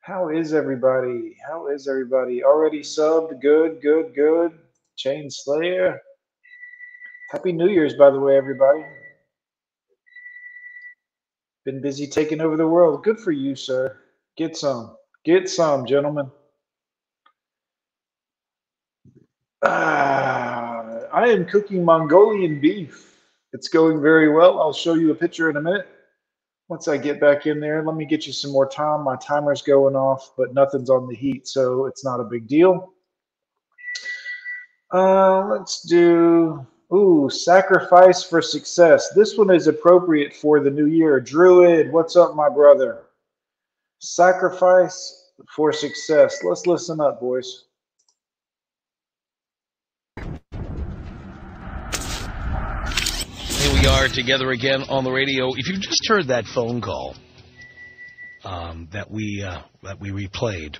How 0.00 0.30
is 0.30 0.54
everybody? 0.54 1.36
How 1.46 1.68
is 1.68 1.88
everybody? 1.88 2.42
Already 2.44 2.80
subbed? 2.80 3.40
Good, 3.42 3.82
good, 3.82 4.14
good. 4.14 4.52
Chain 4.96 5.30
Slayer. 5.30 6.00
Happy 7.30 7.52
New 7.52 7.68
Year's, 7.68 7.94
by 7.94 8.10
the 8.10 8.20
way, 8.20 8.36
everybody. 8.36 8.84
Been 11.66 11.82
busy 11.82 12.06
taking 12.06 12.40
over 12.40 12.56
the 12.56 12.68
world. 12.68 13.02
Good 13.02 13.18
for 13.18 13.32
you, 13.32 13.56
sir. 13.56 13.98
Get 14.36 14.56
some. 14.56 14.96
Get 15.24 15.50
some, 15.50 15.84
gentlemen. 15.84 16.30
Ah, 19.64 20.84
I 21.12 21.26
am 21.26 21.44
cooking 21.44 21.84
Mongolian 21.84 22.60
beef. 22.60 23.20
It's 23.52 23.66
going 23.66 24.00
very 24.00 24.32
well. 24.32 24.60
I'll 24.60 24.72
show 24.72 24.94
you 24.94 25.10
a 25.10 25.14
picture 25.16 25.50
in 25.50 25.56
a 25.56 25.60
minute. 25.60 25.88
Once 26.68 26.86
I 26.86 26.98
get 26.98 27.20
back 27.20 27.46
in 27.46 27.58
there, 27.58 27.84
let 27.84 27.96
me 27.96 28.06
get 28.06 28.28
you 28.28 28.32
some 28.32 28.52
more 28.52 28.68
time. 28.68 29.02
My 29.02 29.16
timer's 29.16 29.62
going 29.62 29.96
off, 29.96 30.34
but 30.38 30.54
nothing's 30.54 30.88
on 30.88 31.08
the 31.08 31.16
heat, 31.16 31.48
so 31.48 31.86
it's 31.86 32.04
not 32.04 32.20
a 32.20 32.24
big 32.24 32.46
deal. 32.46 32.92
Uh, 34.94 35.46
let's 35.46 35.82
do, 35.82 36.64
ooh, 36.92 37.28
sacrifice 37.30 38.22
for 38.22 38.40
success. 38.40 39.10
This 39.14 39.36
one 39.36 39.54
is 39.54 39.66
appropriate 39.66 40.34
for 40.34 40.60
the 40.60 40.70
new 40.70 40.86
year. 40.86 41.20
Druid, 41.20 41.92
what's 41.92 42.16
up, 42.16 42.34
my 42.34 42.48
brother? 42.48 43.02
Sacrifice 43.98 45.30
for 45.54 45.72
success. 45.72 46.38
Let's 46.44 46.66
listen 46.66 47.00
up, 47.00 47.20
boys. 47.20 47.64
Here 53.66 53.74
we 53.74 53.86
are 53.86 54.08
together 54.08 54.50
again 54.50 54.84
on 54.88 55.04
the 55.04 55.10
radio. 55.10 55.48
If 55.56 55.68
you 55.68 55.78
just 55.78 56.06
heard 56.08 56.28
that 56.28 56.46
phone 56.46 56.80
call 56.80 57.16
um, 58.44 58.88
that 58.92 59.10
we 59.10 59.42
uh, 59.44 59.62
that 59.82 59.98
we 59.98 60.10
replayed, 60.10 60.78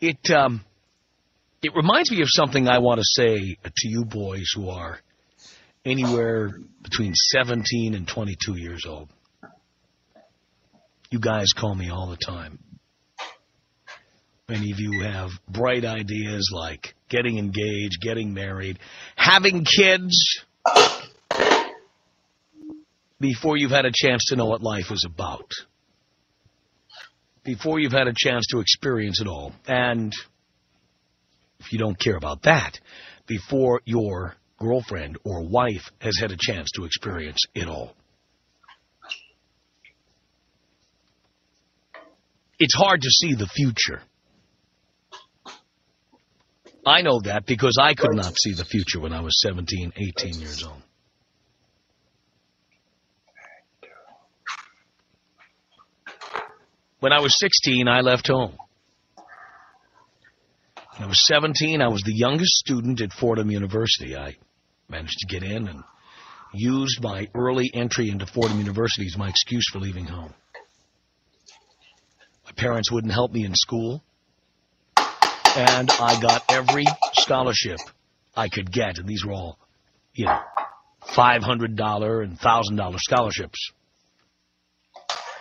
it 0.00 0.30
um, 0.30 0.64
it 1.62 1.76
reminds 1.76 2.10
me 2.10 2.20
of 2.22 2.28
something 2.28 2.66
I 2.66 2.78
want 2.78 2.98
to 2.98 3.04
say 3.04 3.56
to 3.64 3.88
you 3.88 4.04
boys 4.04 4.50
who 4.54 4.68
are 4.68 4.98
anywhere 5.84 6.50
between 6.82 7.14
17 7.14 7.94
and 7.94 8.06
22 8.06 8.56
years 8.56 8.84
old. 8.86 9.08
You 11.10 11.20
guys 11.20 11.52
call 11.52 11.74
me 11.74 11.90
all 11.90 12.08
the 12.08 12.16
time. 12.16 12.58
Many 14.48 14.72
of 14.72 14.80
you 14.80 15.02
have 15.02 15.30
bright 15.48 15.84
ideas 15.84 16.50
like 16.52 16.94
getting 17.08 17.38
engaged, 17.38 18.00
getting 18.02 18.34
married, 18.34 18.78
having 19.14 19.64
kids 19.64 20.42
before 23.20 23.56
you've 23.56 23.70
had 23.70 23.86
a 23.86 23.92
chance 23.94 24.24
to 24.26 24.36
know 24.36 24.46
what 24.46 24.62
life 24.62 24.90
is 24.90 25.06
about. 25.08 25.48
Before 27.44 27.78
you've 27.78 27.92
had 27.92 28.08
a 28.08 28.14
chance 28.16 28.46
to 28.50 28.58
experience 28.58 29.20
it 29.20 29.28
all. 29.28 29.52
And 29.66 30.12
if 31.64 31.72
you 31.72 31.78
don't 31.78 31.98
care 31.98 32.16
about 32.16 32.42
that, 32.42 32.78
before 33.26 33.80
your 33.84 34.34
girlfriend 34.58 35.18
or 35.24 35.42
wife 35.42 35.90
has 36.00 36.18
had 36.20 36.30
a 36.30 36.36
chance 36.38 36.70
to 36.74 36.84
experience 36.84 37.38
it 37.54 37.68
all. 37.68 37.94
It's 42.58 42.74
hard 42.74 43.00
to 43.00 43.10
see 43.10 43.34
the 43.34 43.46
future. 43.46 44.02
I 46.86 47.02
know 47.02 47.20
that 47.24 47.46
because 47.46 47.78
I 47.80 47.94
could 47.94 48.14
not 48.14 48.34
see 48.38 48.54
the 48.54 48.64
future 48.64 49.00
when 49.00 49.12
I 49.12 49.20
was 49.20 49.40
17, 49.42 49.92
18 49.96 50.40
years 50.40 50.64
old. 50.64 50.82
When 57.00 57.12
I 57.12 57.20
was 57.20 57.36
16, 57.38 57.88
I 57.88 58.00
left 58.00 58.28
home. 58.28 58.56
I 61.02 61.06
was 61.06 61.26
17, 61.26 61.82
I 61.82 61.88
was 61.88 62.02
the 62.02 62.14
youngest 62.14 62.52
student 62.52 63.00
at 63.00 63.12
Fordham 63.12 63.50
University. 63.50 64.16
I 64.16 64.36
managed 64.88 65.18
to 65.18 65.26
get 65.26 65.42
in 65.42 65.66
and 65.66 65.82
used 66.54 67.02
my 67.02 67.28
early 67.34 67.68
entry 67.74 68.08
into 68.08 68.24
Fordham 68.24 68.58
University 68.60 69.06
as 69.06 69.18
my 69.18 69.28
excuse 69.28 69.64
for 69.72 69.80
leaving 69.80 70.04
home. 70.04 70.32
My 72.44 72.52
parents 72.52 72.92
wouldn't 72.92 73.12
help 73.12 73.32
me 73.32 73.44
in 73.44 73.52
school, 73.56 74.04
and 74.96 75.90
I 75.90 76.20
got 76.20 76.44
every 76.48 76.84
scholarship 77.14 77.78
I 78.36 78.48
could 78.48 78.70
get, 78.70 78.98
and 78.98 79.08
these 79.08 79.24
were 79.24 79.32
all, 79.32 79.58
you 80.14 80.26
know, 80.26 80.40
$500 81.08 82.22
and 82.22 82.38
$1,000 82.38 82.98
scholarships. 83.00 83.72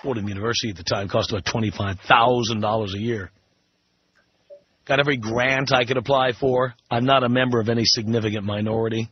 Fordham 0.02 0.28
University 0.28 0.72
at 0.72 0.78
the 0.78 0.84
time 0.84 1.08
cost 1.08 1.32
about 1.32 1.46
$25,000 1.46 2.94
a 2.96 3.00
year. 3.00 3.32
Got 4.86 5.00
every 5.00 5.18
grant 5.18 5.72
I 5.72 5.86
could 5.86 5.98
apply 5.98 6.32
for. 6.34 6.74
I'm 6.90 7.06
not 7.06 7.24
a 7.24 7.30
member 7.30 7.60
of 7.60 7.70
any 7.70 7.86
significant 7.86 8.46
minority. 8.46 9.10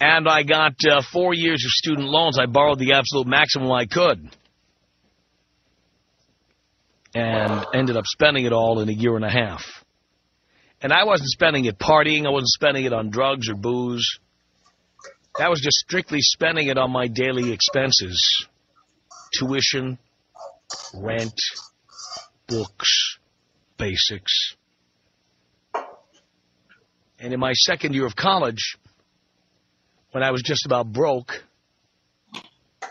And 0.00 0.28
I 0.28 0.44
got 0.44 0.74
uh, 0.88 1.02
four 1.12 1.34
years 1.34 1.64
of 1.64 1.70
student 1.70 2.08
loans. 2.08 2.38
I 2.38 2.46
borrowed 2.46 2.78
the 2.78 2.92
absolute 2.92 3.26
maximum 3.26 3.70
I 3.72 3.86
could. 3.86 4.30
And 7.14 7.66
ended 7.74 7.96
up 7.96 8.04
spending 8.06 8.44
it 8.44 8.52
all 8.52 8.80
in 8.80 8.88
a 8.88 8.92
year 8.92 9.16
and 9.16 9.24
a 9.24 9.30
half. 9.30 9.64
And 10.80 10.92
I 10.92 11.04
wasn't 11.04 11.30
spending 11.30 11.64
it 11.64 11.78
partying. 11.78 12.26
I 12.26 12.30
wasn't 12.30 12.50
spending 12.50 12.84
it 12.84 12.92
on 12.92 13.10
drugs 13.10 13.48
or 13.48 13.54
booze. 13.54 14.18
That 15.38 15.50
was 15.50 15.60
just 15.60 15.78
strictly 15.78 16.20
spending 16.20 16.68
it 16.68 16.78
on 16.78 16.92
my 16.92 17.08
daily 17.08 17.52
expenses. 17.52 18.46
Tuition, 19.32 19.98
rent, 20.94 21.38
books, 22.46 23.17
basics. 23.78 24.54
And 27.20 27.32
in 27.32 27.40
my 27.40 27.52
second 27.52 27.94
year 27.94 28.06
of 28.06 28.14
college, 28.14 28.76
when 30.12 30.22
I 30.22 30.30
was 30.30 30.42
just 30.42 30.66
about 30.66 30.92
broke, 30.92 31.32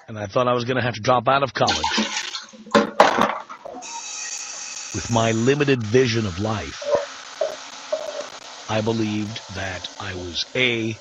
and 0.08 0.18
I 0.18 0.28
thought 0.28 0.48
I 0.48 0.54
was 0.54 0.66
going 0.66 0.78
to 0.78 0.84
have 0.84 0.96
to 0.96 1.02
drop 1.02 1.28
out 1.28 1.44
of 1.44 1.54
college, 1.54 2.08
with 4.96 5.10
my 5.12 5.32
limited 5.32 5.84
vision 5.84 6.26
of 6.26 6.40
life, 6.40 6.84
I 8.70 8.82
believed 8.82 9.40
that 9.56 9.88
I 10.00 10.14
was 10.16 10.46
A, 10.56 10.98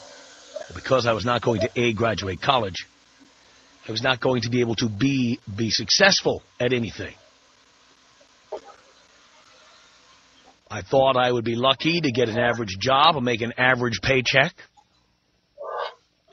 because 0.74 1.06
I 1.06 1.12
was 1.12 1.24
not 1.24 1.42
going 1.42 1.62
to 1.62 1.70
A, 1.76 1.92
graduate 1.92 2.40
college, 2.40 2.86
I 3.88 3.92
was 3.92 4.02
not 4.02 4.20
going 4.20 4.42
to 4.42 4.50
be 4.50 4.60
able 4.60 4.74
to 4.76 4.88
B, 4.88 5.40
be 5.56 5.70
successful 5.70 6.42
at 6.60 6.72
anything. 6.72 7.14
I 10.68 10.82
thought 10.82 11.16
I 11.16 11.30
would 11.30 11.44
be 11.44 11.54
lucky 11.54 12.00
to 12.00 12.10
get 12.10 12.28
an 12.28 12.38
average 12.38 12.76
job 12.78 13.16
and 13.16 13.24
make 13.24 13.40
an 13.40 13.54
average 13.56 14.00
paycheck, 14.02 14.52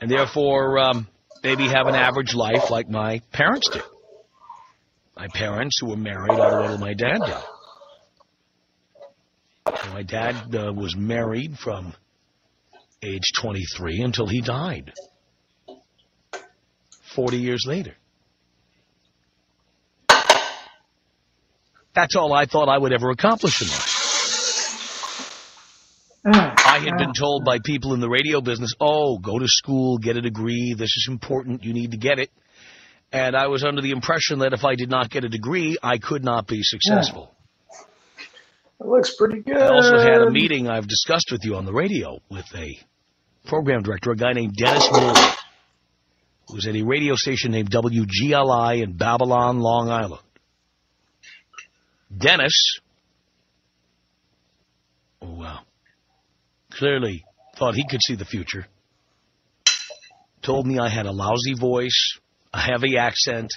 and 0.00 0.10
therefore 0.10 0.78
um, 0.78 1.06
maybe 1.42 1.68
have 1.68 1.86
an 1.86 1.94
average 1.94 2.34
life 2.34 2.70
like 2.70 2.88
my 2.88 3.20
parents 3.32 3.68
did. 3.70 3.82
My 5.16 5.28
parents, 5.28 5.78
who 5.80 5.90
were 5.90 5.96
married 5.96 6.32
all 6.32 6.50
the 6.50 6.62
way 6.62 6.66
till 6.68 6.78
my 6.78 6.94
dad 6.94 7.18
died. 7.18 7.44
My 9.92 10.02
dad 10.02 10.54
uh, 10.54 10.72
was 10.72 10.96
married 10.96 11.56
from 11.56 11.94
age 13.02 13.30
23 13.40 14.00
until 14.02 14.26
he 14.26 14.40
died 14.40 14.92
40 17.14 17.36
years 17.36 17.64
later. 17.66 17.94
That's 21.94 22.16
all 22.16 22.32
I 22.32 22.46
thought 22.46 22.68
I 22.68 22.76
would 22.76 22.92
ever 22.92 23.10
accomplish 23.10 23.62
in 23.62 23.68
life. 23.68 23.93
Ah, 26.26 26.54
I 26.66 26.78
had 26.78 26.96
been 26.96 27.10
ah. 27.10 27.18
told 27.18 27.44
by 27.44 27.58
people 27.62 27.92
in 27.92 28.00
the 28.00 28.08
radio 28.08 28.40
business, 28.40 28.72
oh, 28.80 29.18
go 29.18 29.38
to 29.38 29.46
school, 29.46 29.98
get 29.98 30.16
a 30.16 30.22
degree, 30.22 30.74
this 30.76 30.88
is 30.96 31.06
important, 31.08 31.64
you 31.64 31.74
need 31.74 31.90
to 31.90 31.98
get 31.98 32.18
it. 32.18 32.30
And 33.12 33.36
I 33.36 33.46
was 33.48 33.62
under 33.62 33.82
the 33.82 33.90
impression 33.90 34.40
that 34.40 34.52
if 34.52 34.64
I 34.64 34.74
did 34.74 34.90
not 34.90 35.10
get 35.10 35.24
a 35.24 35.28
degree, 35.28 35.76
I 35.82 35.98
could 35.98 36.24
not 36.24 36.46
be 36.46 36.62
successful. 36.62 37.34
It 38.80 38.86
looks 38.86 39.14
pretty 39.16 39.40
good. 39.40 39.56
I 39.56 39.68
also 39.68 39.98
had 39.98 40.20
a 40.20 40.30
meeting 40.30 40.68
I've 40.68 40.88
discussed 40.88 41.28
with 41.30 41.44
you 41.44 41.56
on 41.56 41.64
the 41.64 41.72
radio 41.72 42.18
with 42.28 42.46
a 42.56 42.76
program 43.46 43.82
director, 43.82 44.10
a 44.10 44.16
guy 44.16 44.32
named 44.32 44.54
Dennis 44.56 44.90
Moore, 44.90 45.14
who 46.48 46.54
was 46.54 46.66
at 46.66 46.74
a 46.74 46.82
radio 46.82 47.14
station 47.14 47.52
named 47.52 47.70
WGLI 47.70 48.82
in 48.82 48.96
Babylon, 48.96 49.60
Long 49.60 49.90
Island. 49.90 50.22
Dennis, 52.16 52.80
oh, 55.22 55.34
wow, 55.34 55.60
clearly 56.78 57.24
thought 57.58 57.74
he 57.74 57.86
could 57.88 58.00
see 58.02 58.16
the 58.16 58.24
future, 58.24 58.66
told 60.42 60.66
me 60.66 60.78
I 60.78 60.88
had 60.88 61.06
a 61.06 61.12
lousy 61.12 61.54
voice, 61.58 62.18
a 62.52 62.60
heavy 62.60 62.96
accent, 62.98 63.50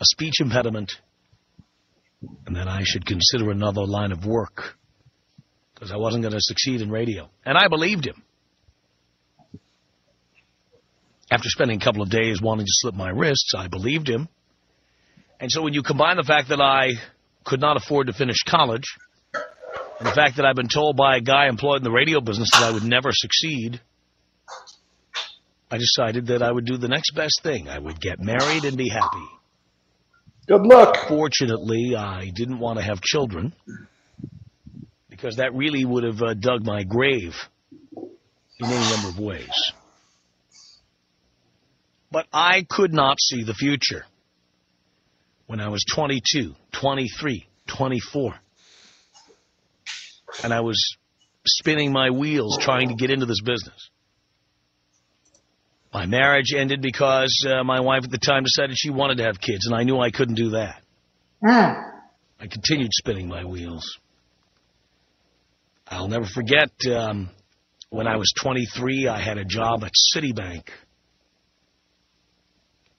a 0.00 0.04
speech 0.04 0.40
impediment, 0.40 0.92
and 2.46 2.56
that 2.56 2.68
I 2.68 2.82
should 2.84 3.06
consider 3.06 3.50
another 3.50 3.84
line 3.84 4.12
of 4.12 4.26
work 4.26 4.76
because 5.74 5.92
I 5.92 5.96
wasn't 5.96 6.22
going 6.22 6.34
to 6.34 6.40
succeed 6.40 6.80
in 6.80 6.90
radio. 6.90 7.28
And 7.44 7.56
I 7.58 7.68
believed 7.68 8.06
him. 8.06 8.22
After 11.30 11.48
spending 11.48 11.80
a 11.80 11.84
couple 11.84 12.02
of 12.02 12.10
days 12.10 12.40
wanting 12.40 12.66
to 12.66 12.72
slip 12.72 12.94
my 12.94 13.10
wrists, 13.10 13.54
I 13.56 13.68
believed 13.68 14.08
him. 14.08 14.28
And 15.40 15.50
so 15.50 15.62
when 15.62 15.74
you 15.74 15.82
combine 15.82 16.16
the 16.16 16.22
fact 16.22 16.48
that 16.50 16.60
I 16.60 16.90
could 17.44 17.60
not 17.60 17.76
afford 17.76 18.06
to 18.06 18.12
finish 18.12 18.42
college 18.46 18.84
the 20.04 20.12
fact 20.12 20.36
that 20.36 20.44
I've 20.44 20.54
been 20.54 20.68
told 20.68 20.96
by 20.96 21.16
a 21.16 21.20
guy 21.20 21.48
employed 21.48 21.78
in 21.78 21.82
the 21.82 21.90
radio 21.90 22.20
business 22.20 22.50
that 22.52 22.62
I 22.62 22.70
would 22.72 22.84
never 22.84 23.08
succeed, 23.10 23.80
I 25.70 25.78
decided 25.78 26.26
that 26.26 26.42
I 26.42 26.52
would 26.52 26.66
do 26.66 26.76
the 26.76 26.88
next 26.88 27.12
best 27.12 27.42
thing. 27.42 27.68
I 27.68 27.78
would 27.78 28.00
get 28.00 28.20
married 28.20 28.64
and 28.64 28.76
be 28.76 28.90
happy. 28.90 29.26
Good 30.46 30.60
luck. 30.60 31.08
Fortunately, 31.08 31.96
I 31.96 32.30
didn't 32.34 32.58
want 32.58 32.78
to 32.78 32.84
have 32.84 33.00
children 33.00 33.54
because 35.08 35.36
that 35.36 35.54
really 35.54 35.86
would 35.86 36.04
have 36.04 36.22
uh, 36.22 36.34
dug 36.34 36.64
my 36.64 36.84
grave 36.84 37.34
in 37.96 38.66
any 38.66 38.90
number 38.90 39.08
of 39.08 39.18
ways. 39.18 39.72
But 42.10 42.26
I 42.30 42.66
could 42.68 42.92
not 42.92 43.18
see 43.18 43.42
the 43.42 43.54
future 43.54 44.04
when 45.46 45.60
I 45.60 45.68
was 45.68 45.82
22, 45.94 46.54
23, 46.72 47.48
24. 47.66 48.34
And 50.42 50.52
I 50.52 50.60
was 50.60 50.96
spinning 51.46 51.92
my 51.92 52.10
wheels 52.10 52.58
trying 52.60 52.88
to 52.88 52.94
get 52.94 53.10
into 53.10 53.26
this 53.26 53.40
business. 53.40 53.90
My 55.92 56.06
marriage 56.06 56.52
ended 56.56 56.82
because 56.82 57.46
uh, 57.48 57.62
my 57.62 57.80
wife 57.80 58.02
at 58.04 58.10
the 58.10 58.18
time 58.18 58.42
decided 58.42 58.76
she 58.76 58.90
wanted 58.90 59.18
to 59.18 59.24
have 59.24 59.40
kids, 59.40 59.66
and 59.66 59.76
I 59.76 59.84
knew 59.84 60.00
I 60.00 60.10
couldn't 60.10 60.34
do 60.34 60.50
that. 60.50 60.82
I 62.40 62.46
continued 62.48 62.90
spinning 62.92 63.28
my 63.28 63.44
wheels. 63.44 63.98
I'll 65.86 66.08
never 66.08 66.24
forget 66.26 66.70
um, 66.90 67.30
when 67.90 68.08
I 68.08 68.16
was 68.16 68.32
23, 68.36 69.06
I 69.06 69.20
had 69.20 69.38
a 69.38 69.44
job 69.44 69.84
at 69.84 69.92
Citibank 70.14 70.64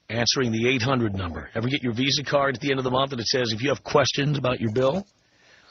answering 0.09 0.51
the 0.51 0.69
800 0.69 1.13
number. 1.15 1.49
Ever 1.55 1.67
get 1.67 1.83
your 1.83 1.93
Visa 1.93 2.23
card 2.23 2.55
at 2.55 2.61
the 2.61 2.69
end 2.69 2.79
of 2.79 2.83
the 2.83 2.91
month 2.91 3.11
and 3.11 3.19
it 3.19 3.27
says 3.27 3.51
if 3.51 3.61
you 3.61 3.69
have 3.69 3.83
questions 3.83 4.37
about 4.37 4.61
your 4.61 4.71
bill, 4.71 5.05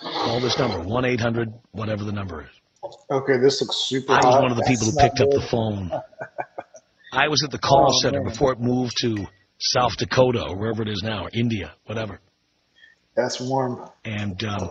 call 0.00 0.40
this 0.40 0.58
number, 0.58 0.78
1-800, 0.78 1.52
whatever 1.72 2.04
the 2.04 2.12
number 2.12 2.42
is. 2.42 2.48
Okay, 3.10 3.34
this 3.42 3.60
looks 3.62 3.76
super 3.76 4.12
I 4.12 4.16
was 4.16 4.24
hot. 4.26 4.42
one 4.42 4.50
of 4.50 4.56
the 4.56 4.64
people 4.64 4.86
who 4.86 4.92
That's 4.92 5.08
picked 5.08 5.20
up 5.20 5.30
the 5.30 5.46
phone. 5.50 5.90
I 7.12 7.28
was 7.28 7.42
at 7.42 7.50
the 7.50 7.58
call 7.58 7.86
Oh, 7.90 8.00
center 8.02 8.20
man. 8.22 8.30
before 8.32 8.52
it 8.52 8.60
moved 8.60 8.94
to 9.02 9.26
South 9.58 9.96
Dakota 9.96 10.42
or 10.48 10.56
wherever 10.56 10.82
it 10.82 10.88
is 10.88 11.02
now, 11.02 11.24
or 11.24 11.30
India, 11.32 11.72
whatever. 11.86 12.20
That's 13.16 13.40
warm. 13.40 13.88
And 14.04 14.42
um, 14.44 14.70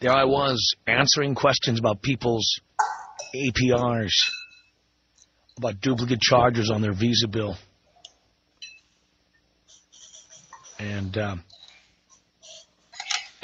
there 0.00 0.10
I 0.12 0.24
was 0.24 0.74
answering 0.86 1.34
questions 1.34 1.78
about 1.78 2.02
people's 2.02 2.46
APRs, 3.34 4.12
about 5.58 5.80
duplicate 5.80 6.20
charges 6.20 6.70
on 6.70 6.80
their 6.80 6.94
Visa 6.94 7.28
bill. 7.28 7.56
And 10.80 11.16
um, 11.18 11.44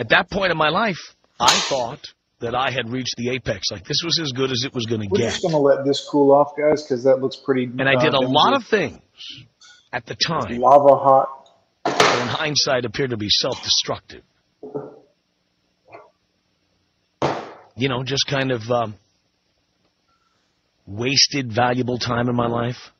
at 0.00 0.08
that 0.08 0.30
point 0.30 0.50
in 0.50 0.56
my 0.56 0.70
life, 0.70 1.14
I 1.38 1.54
thought 1.68 2.00
that 2.40 2.54
I 2.54 2.70
had 2.70 2.88
reached 2.88 3.16
the 3.18 3.30
apex. 3.30 3.70
Like 3.70 3.84
this 3.84 4.00
was 4.02 4.18
as 4.18 4.32
good 4.32 4.50
as 4.50 4.64
it 4.64 4.74
was 4.74 4.86
going 4.86 5.02
to 5.02 5.06
get. 5.06 5.12
We're 5.12 5.30
just 5.30 5.42
going 5.42 5.52
to 5.52 5.58
let 5.58 5.84
this 5.84 6.08
cool 6.10 6.32
off, 6.32 6.52
guys, 6.58 6.82
because 6.82 7.04
that 7.04 7.20
looks 7.20 7.36
pretty. 7.36 7.64
And 7.64 7.86
I 7.86 8.02
did 8.02 8.14
a 8.14 8.20
lot 8.20 8.54
of 8.54 8.64
things 8.66 8.98
at 9.92 10.06
the 10.06 10.14
time 10.14 10.58
lava 10.58 10.96
hot. 10.96 11.50
that 11.84 12.22
in 12.22 12.28
hindsight 12.28 12.86
appeared 12.86 13.10
to 13.10 13.18
be 13.18 13.28
self-destructive. 13.28 14.22
You 17.76 17.88
know, 17.88 18.02
just 18.02 18.26
kind 18.26 18.52
of 18.52 18.62
um, 18.70 18.94
wasted 20.86 21.52
valuable 21.52 21.98
time 21.98 22.30
in 22.30 22.36
my 22.36 22.46
life. 22.46 22.90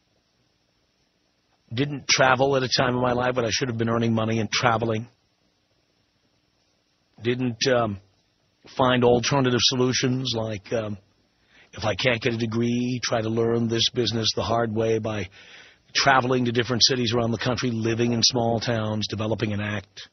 Didn't 1.73 2.09
travel 2.09 2.57
at 2.57 2.63
a 2.63 2.69
time 2.69 2.95
in 2.95 3.01
my 3.01 3.13
life 3.13 3.37
when 3.37 3.47
I 3.47 3.51
should 3.51 3.69
have 3.69 3.79
been 3.79 3.89
earning 3.89 4.13
money 4.13 4.39
and 4.39 4.51
traveling. 4.51 5.09
Didn't 7.23 7.67
um, 7.69 8.01
find 8.77 9.05
alternative 9.05 9.61
solutions 9.61 10.33
like 10.35 10.73
um, 10.73 10.99
if 11.73 11.85
I 11.85 11.95
can't 11.95 12.21
get 12.21 12.35
a 12.35 12.39
degree, 12.39 13.01
try 13.03 13.21
to 13.21 13.29
learn 13.29 13.69
this 13.69 13.91
business 13.91 14.33
the 14.35 14.43
hard 14.43 14.75
way 14.75 14.99
by 14.99 15.29
traveling 15.95 16.47
to 16.47 16.53
different 16.53 16.83
cities 16.85 17.13
around 17.15 17.33
the 17.33 17.39
country, 17.39 17.71
living 17.71 18.13
in 18.13 18.23
small 18.23 18.61
towns, 18.61 19.07
developing 19.09 19.53
an 19.53 19.61
act. 19.61 20.09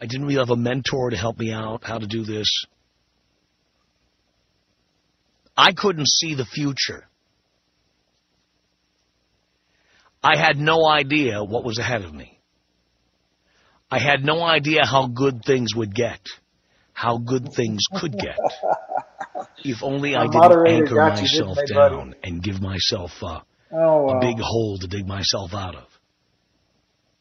I 0.00 0.06
didn't 0.06 0.26
really 0.26 0.38
have 0.38 0.50
a 0.50 0.56
mentor 0.56 1.10
to 1.10 1.16
help 1.16 1.38
me 1.38 1.52
out 1.52 1.84
how 1.84 1.98
to 1.98 2.06
do 2.06 2.24
this. 2.24 2.48
I 5.56 5.72
couldn't 5.72 6.06
see 6.06 6.34
the 6.34 6.44
future. 6.44 7.08
I 10.22 10.36
had 10.36 10.56
no 10.56 10.86
idea 10.86 11.42
what 11.42 11.64
was 11.64 11.78
ahead 11.78 12.02
of 12.02 12.14
me. 12.14 12.37
I 13.90 13.98
had 13.98 14.22
no 14.22 14.42
idea 14.42 14.84
how 14.84 15.06
good 15.06 15.42
things 15.44 15.74
would 15.74 15.94
get, 15.94 16.20
how 16.92 17.18
good 17.18 17.52
things 17.56 17.84
could 18.00 18.12
get. 18.12 18.36
If 19.64 19.82
only 19.82 20.14
I 20.14 20.26
didn't 20.26 20.66
anchor 20.66 20.96
myself 20.96 21.56
didn't 21.56 21.68
they, 21.68 21.74
buddy? 21.74 21.96
down 21.96 22.14
and 22.22 22.42
give 22.42 22.60
myself 22.60 23.12
uh, 23.22 23.40
Oh, 23.72 24.02
wow. 24.04 24.18
a 24.18 24.20
big 24.20 24.38
hole 24.40 24.78
to 24.80 24.86
dig 24.86 25.06
myself 25.06 25.52
out 25.54 25.74
of. 25.74 25.86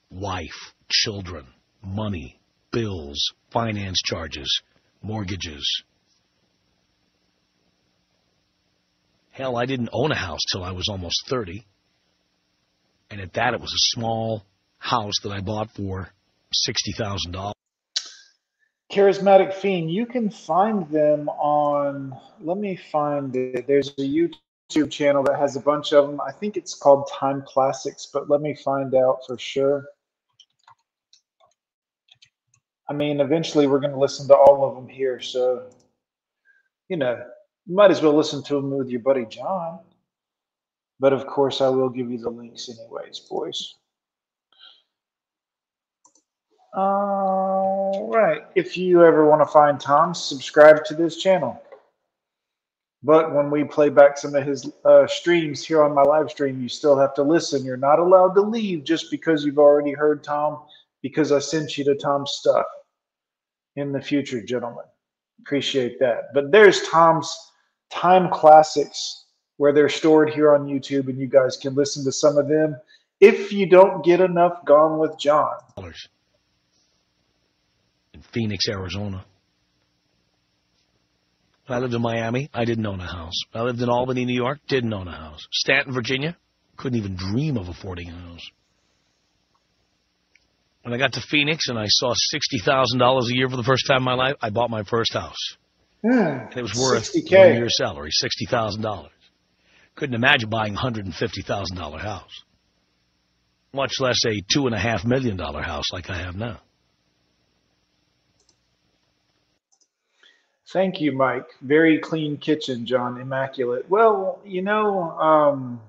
Wife, 0.09 0.73
children, 0.89 1.45
money, 1.83 2.39
bills, 2.71 3.19
finance 3.51 4.01
charges, 4.03 4.61
mortgages. 5.01 5.83
Hell, 9.31 9.55
I 9.57 9.65
didn't 9.65 9.89
own 9.93 10.11
a 10.11 10.15
house 10.17 10.39
till 10.51 10.63
I 10.63 10.71
was 10.71 10.87
almost 10.89 11.27
30. 11.29 11.65
And 13.09 13.21
at 13.21 13.33
that, 13.33 13.53
it 13.53 13.61
was 13.61 13.71
a 13.71 13.83
small 13.95 14.43
house 14.79 15.13
that 15.23 15.31
I 15.31 15.41
bought 15.41 15.71
for 15.75 16.09
$60,000. 16.55 17.51
Charismatic 18.91 19.53
Fiend, 19.53 19.91
you 19.91 20.05
can 20.05 20.29
find 20.29 20.89
them 20.89 21.27
on, 21.29 22.17
let 22.39 22.57
me 22.57 22.75
find 22.75 23.35
it. 23.35 23.67
There's 23.67 23.89
a 23.89 24.01
YouTube 24.01 24.89
channel 24.89 25.23
that 25.23 25.37
has 25.37 25.55
a 25.57 25.59
bunch 25.59 25.91
of 25.91 26.07
them. 26.07 26.21
I 26.21 26.31
think 26.31 26.55
it's 26.55 26.73
called 26.73 27.09
Time 27.11 27.43
Classics, 27.45 28.07
but 28.11 28.29
let 28.29 28.41
me 28.41 28.55
find 28.55 28.95
out 28.95 29.19
for 29.27 29.37
sure. 29.37 29.85
I 32.89 32.93
mean, 32.93 33.19
eventually 33.19 33.67
we're 33.67 33.81
going 33.81 33.91
to 33.91 33.99
listen 33.99 34.27
to 34.29 34.35
all 34.35 34.63
of 34.67 34.75
them 34.75 34.87
here. 34.87 35.19
So, 35.19 35.69
you 36.87 36.95
know, 36.95 37.21
you 37.65 37.75
might 37.75 37.91
as 37.91 38.01
well 38.01 38.13
listen 38.13 38.41
to 38.43 38.55
them 38.55 38.71
with 38.71 38.87
your 38.87 39.01
buddy 39.01 39.25
John. 39.25 39.79
But 40.99 41.11
of 41.11 41.27
course, 41.27 41.59
I 41.59 41.67
will 41.67 41.89
give 41.89 42.09
you 42.09 42.17
the 42.17 42.29
links 42.29 42.69
anyways, 42.69 43.19
boys. 43.29 43.75
All 46.73 48.09
right. 48.13 48.43
If 48.55 48.77
you 48.77 49.03
ever 49.03 49.25
want 49.25 49.41
to 49.41 49.45
find 49.45 49.79
Tom, 49.79 50.13
subscribe 50.13 50.83
to 50.85 50.95
this 50.95 51.17
channel. 51.17 51.61
But 53.03 53.33
when 53.33 53.49
we 53.49 53.63
play 53.63 53.89
back 53.89 54.17
some 54.17 54.35
of 54.35 54.45
his 54.45 54.71
uh, 54.83 55.07
streams 55.07 55.63
here 55.65 55.83
on 55.83 55.93
my 55.93 56.01
live 56.01 56.29
stream, 56.31 56.61
you 56.61 56.67
still 56.67 56.97
have 56.97 57.13
to 57.15 57.23
listen. 57.23 57.63
You're 57.63 57.77
not 57.77 57.99
allowed 57.99 58.33
to 58.35 58.41
leave 58.41 58.83
just 58.83 59.11
because 59.11 59.45
you've 59.45 59.59
already 59.59 59.91
heard 59.91 60.23
Tom, 60.23 60.63
because 61.01 61.31
I 61.31 61.39
sent 61.39 61.77
you 61.77 61.83
to 61.85 61.95
Tom's 61.95 62.31
stuff 62.31 62.65
in 63.75 63.91
the 63.91 64.01
future, 64.01 64.41
gentlemen. 64.41 64.85
Appreciate 65.41 65.99
that. 65.99 66.33
But 66.33 66.51
there's 66.51 66.87
Tom's 66.89 67.33
time 67.91 68.29
classics 68.31 69.25
where 69.57 69.71
they're 69.71 69.89
stored 69.89 70.31
here 70.31 70.53
on 70.53 70.65
YouTube, 70.65 71.07
and 71.07 71.19
you 71.19 71.27
guys 71.27 71.55
can 71.55 71.75
listen 71.75 72.03
to 72.05 72.11
some 72.11 72.37
of 72.37 72.47
them 72.47 72.75
if 73.21 73.51
you 73.51 73.67
don't 73.67 74.03
get 74.03 74.21
enough 74.21 74.65
Gone 74.65 74.99
with 74.99 75.17
John. 75.17 75.55
Phoenix, 78.37 78.67
Arizona. 78.69 79.25
I 81.67 81.79
lived 81.79 81.93
in 81.95 82.01
Miami, 82.03 82.49
I 82.53 82.65
didn't 82.65 82.85
own 82.85 82.99
a 82.99 83.05
house. 83.07 83.33
I 83.53 83.61
lived 83.63 83.81
in 83.81 83.89
Albany, 83.89 84.25
New 84.25 84.35
York, 84.35 84.59
didn't 84.67 84.93
own 84.93 85.07
a 85.07 85.11
house. 85.11 85.45
Staunton, 85.51 85.91
Virginia, 85.93 86.37
couldn't 86.77 86.99
even 86.99 87.15
dream 87.15 87.57
of 87.57 87.67
affording 87.67 88.09
a 88.09 88.13
house. 88.13 88.47
When 90.83 90.93
I 90.93 90.97
got 90.97 91.13
to 91.13 91.21
Phoenix 91.21 91.67
and 91.67 91.79
I 91.79 91.87
saw 91.87 92.13
$60,000 92.13 93.21
a 93.29 93.35
year 93.35 93.49
for 93.49 93.57
the 93.57 93.63
first 93.63 93.87
time 93.87 93.97
in 93.97 94.03
my 94.03 94.13
life, 94.13 94.35
I 94.39 94.51
bought 94.51 94.69
my 94.69 94.83
first 94.83 95.13
house. 95.13 95.57
Hmm, 96.03 96.11
And 96.11 96.57
it 96.57 96.61
was 96.61 96.75
worth 96.75 97.11
60K. 97.11 97.37
one 97.39 97.55
year's 97.55 97.75
salary, 97.75 98.11
$60,000. 98.11 99.09
Couldn't 99.95 100.15
imagine 100.15 100.49
buying 100.49 100.75
a 100.75 100.79
$150,000 100.79 101.99
house, 101.99 102.43
much 103.73 103.93
less 103.99 104.23
a 104.25 104.41
$2.5 104.55 105.05
million 105.05 105.37
house 105.39 105.85
like 105.91 106.09
I 106.11 106.17
have 106.19 106.35
now. 106.35 106.61
Thank 110.73 110.99
you, 110.99 111.13
Mike. 111.13 111.47
Very 111.61 111.97
clean 111.97 112.37
kitchen, 112.37 112.85
John. 112.85 113.21
Immaculate. 113.21 113.89
Well, 113.89 114.41
you 114.45 114.61
know, 114.61 115.11
um, 115.17 115.81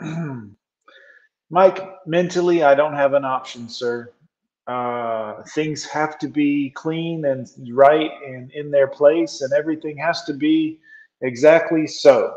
Mike, 1.50 2.06
mentally, 2.06 2.62
I 2.62 2.76
don't 2.76 2.94
have 2.94 3.14
an 3.14 3.24
option, 3.24 3.68
sir. 3.68 4.12
Uh, 4.68 5.42
things 5.54 5.84
have 5.84 6.20
to 6.20 6.28
be 6.28 6.70
clean 6.70 7.24
and 7.24 7.50
right 7.72 8.12
and 8.24 8.52
in 8.52 8.70
their 8.70 8.86
place, 8.86 9.40
and 9.40 9.52
everything 9.52 9.96
has 9.96 10.22
to 10.24 10.34
be 10.34 10.78
exactly 11.20 11.86
so 11.88 12.32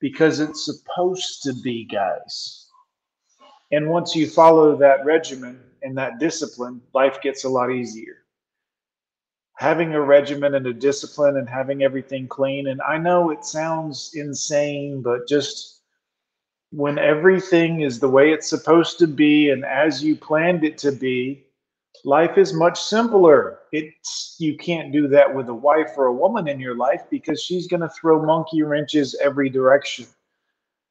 because 0.00 0.40
it's 0.40 0.64
supposed 0.64 1.42
to 1.42 1.52
be, 1.62 1.84
guys. 1.84 2.68
And 3.72 3.90
once 3.90 4.16
you 4.16 4.26
follow 4.26 4.74
that 4.76 5.04
regimen 5.04 5.60
and 5.82 5.96
that 5.98 6.18
discipline, 6.18 6.80
life 6.94 7.20
gets 7.20 7.44
a 7.44 7.48
lot 7.48 7.70
easier 7.70 8.24
having 9.60 9.92
a 9.92 10.00
regimen 10.00 10.54
and 10.54 10.66
a 10.66 10.72
discipline 10.72 11.36
and 11.36 11.46
having 11.46 11.82
everything 11.82 12.26
clean. 12.26 12.68
And 12.68 12.80
I 12.80 12.96
know 12.96 13.28
it 13.28 13.44
sounds 13.44 14.12
insane, 14.14 15.02
but 15.02 15.28
just 15.28 15.82
when 16.70 16.98
everything 16.98 17.82
is 17.82 18.00
the 18.00 18.08
way 18.08 18.32
it's 18.32 18.48
supposed 18.48 18.98
to 19.00 19.06
be 19.06 19.50
and 19.50 19.66
as 19.66 20.02
you 20.02 20.16
planned 20.16 20.64
it 20.64 20.78
to 20.78 20.92
be, 20.92 21.44
life 22.06 22.38
is 22.38 22.54
much 22.54 22.80
simpler. 22.80 23.58
It's 23.70 24.36
you 24.38 24.56
can't 24.56 24.92
do 24.92 25.08
that 25.08 25.34
with 25.34 25.50
a 25.50 25.54
wife 25.54 25.90
or 25.98 26.06
a 26.06 26.14
woman 26.14 26.48
in 26.48 26.58
your 26.58 26.74
life 26.74 27.02
because 27.10 27.42
she's 27.42 27.68
going 27.68 27.82
to 27.82 27.90
throw 27.90 28.24
monkey 28.24 28.62
wrenches 28.62 29.14
every 29.22 29.50
direction. 29.50 30.06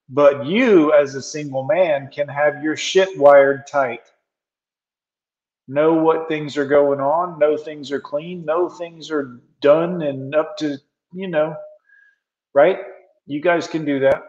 But 0.09 0.45
you 0.45 0.93
as 0.93 1.15
a 1.15 1.23
single 1.23 1.63
man 1.63 2.07
can 2.13 2.27
have 2.27 2.63
your 2.63 2.77
shit 2.77 3.17
wired 3.17 3.65
tight 3.65 4.01
know 5.69 5.93
what 5.93 6.27
things 6.27 6.57
are 6.57 6.65
going 6.65 6.99
on, 6.99 7.37
know 7.37 7.55
things 7.55 7.91
are 7.91 8.01
clean, 8.01 8.43
know 8.43 8.67
things 8.67 9.11
are 9.11 9.39
done 9.61 10.01
and 10.01 10.33
up 10.33 10.57
to, 10.57 10.77
you 11.13 11.27
know, 11.27 11.55
right? 12.53 12.77
You 13.27 13.39
guys 13.39 13.67
can 13.67 13.85
do 13.85 13.99
that. 13.99 14.23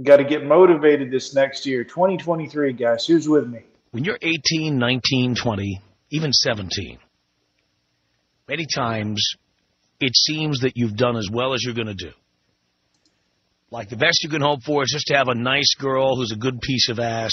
Got 0.00 0.18
to 0.18 0.24
get 0.24 0.44
motivated 0.44 1.10
this 1.10 1.34
next 1.34 1.64
year, 1.64 1.84
2023, 1.84 2.74
guys. 2.74 3.06
Who's 3.06 3.26
with 3.26 3.48
me? 3.48 3.60
When 3.90 4.04
you're 4.04 4.18
18, 4.20 4.78
19, 4.78 5.34
20, 5.34 5.82
even 6.10 6.32
17, 6.34 6.98
many 8.46 8.66
times 8.66 9.36
it 10.00 10.14
seems 10.14 10.60
that 10.60 10.76
you've 10.76 10.96
done 10.96 11.16
as 11.16 11.30
well 11.32 11.54
as 11.54 11.64
you're 11.64 11.74
going 11.74 11.88
to 11.88 11.94
do. 11.94 12.12
Like 13.70 13.88
the 13.88 13.96
best 13.96 14.22
you 14.22 14.28
can 14.28 14.42
hope 14.42 14.62
for 14.62 14.82
is 14.82 14.90
just 14.92 15.06
to 15.06 15.16
have 15.16 15.28
a 15.28 15.34
nice 15.34 15.74
girl 15.78 16.14
who's 16.14 16.32
a 16.32 16.36
good 16.36 16.60
piece 16.60 16.90
of 16.90 17.00
ass. 17.00 17.32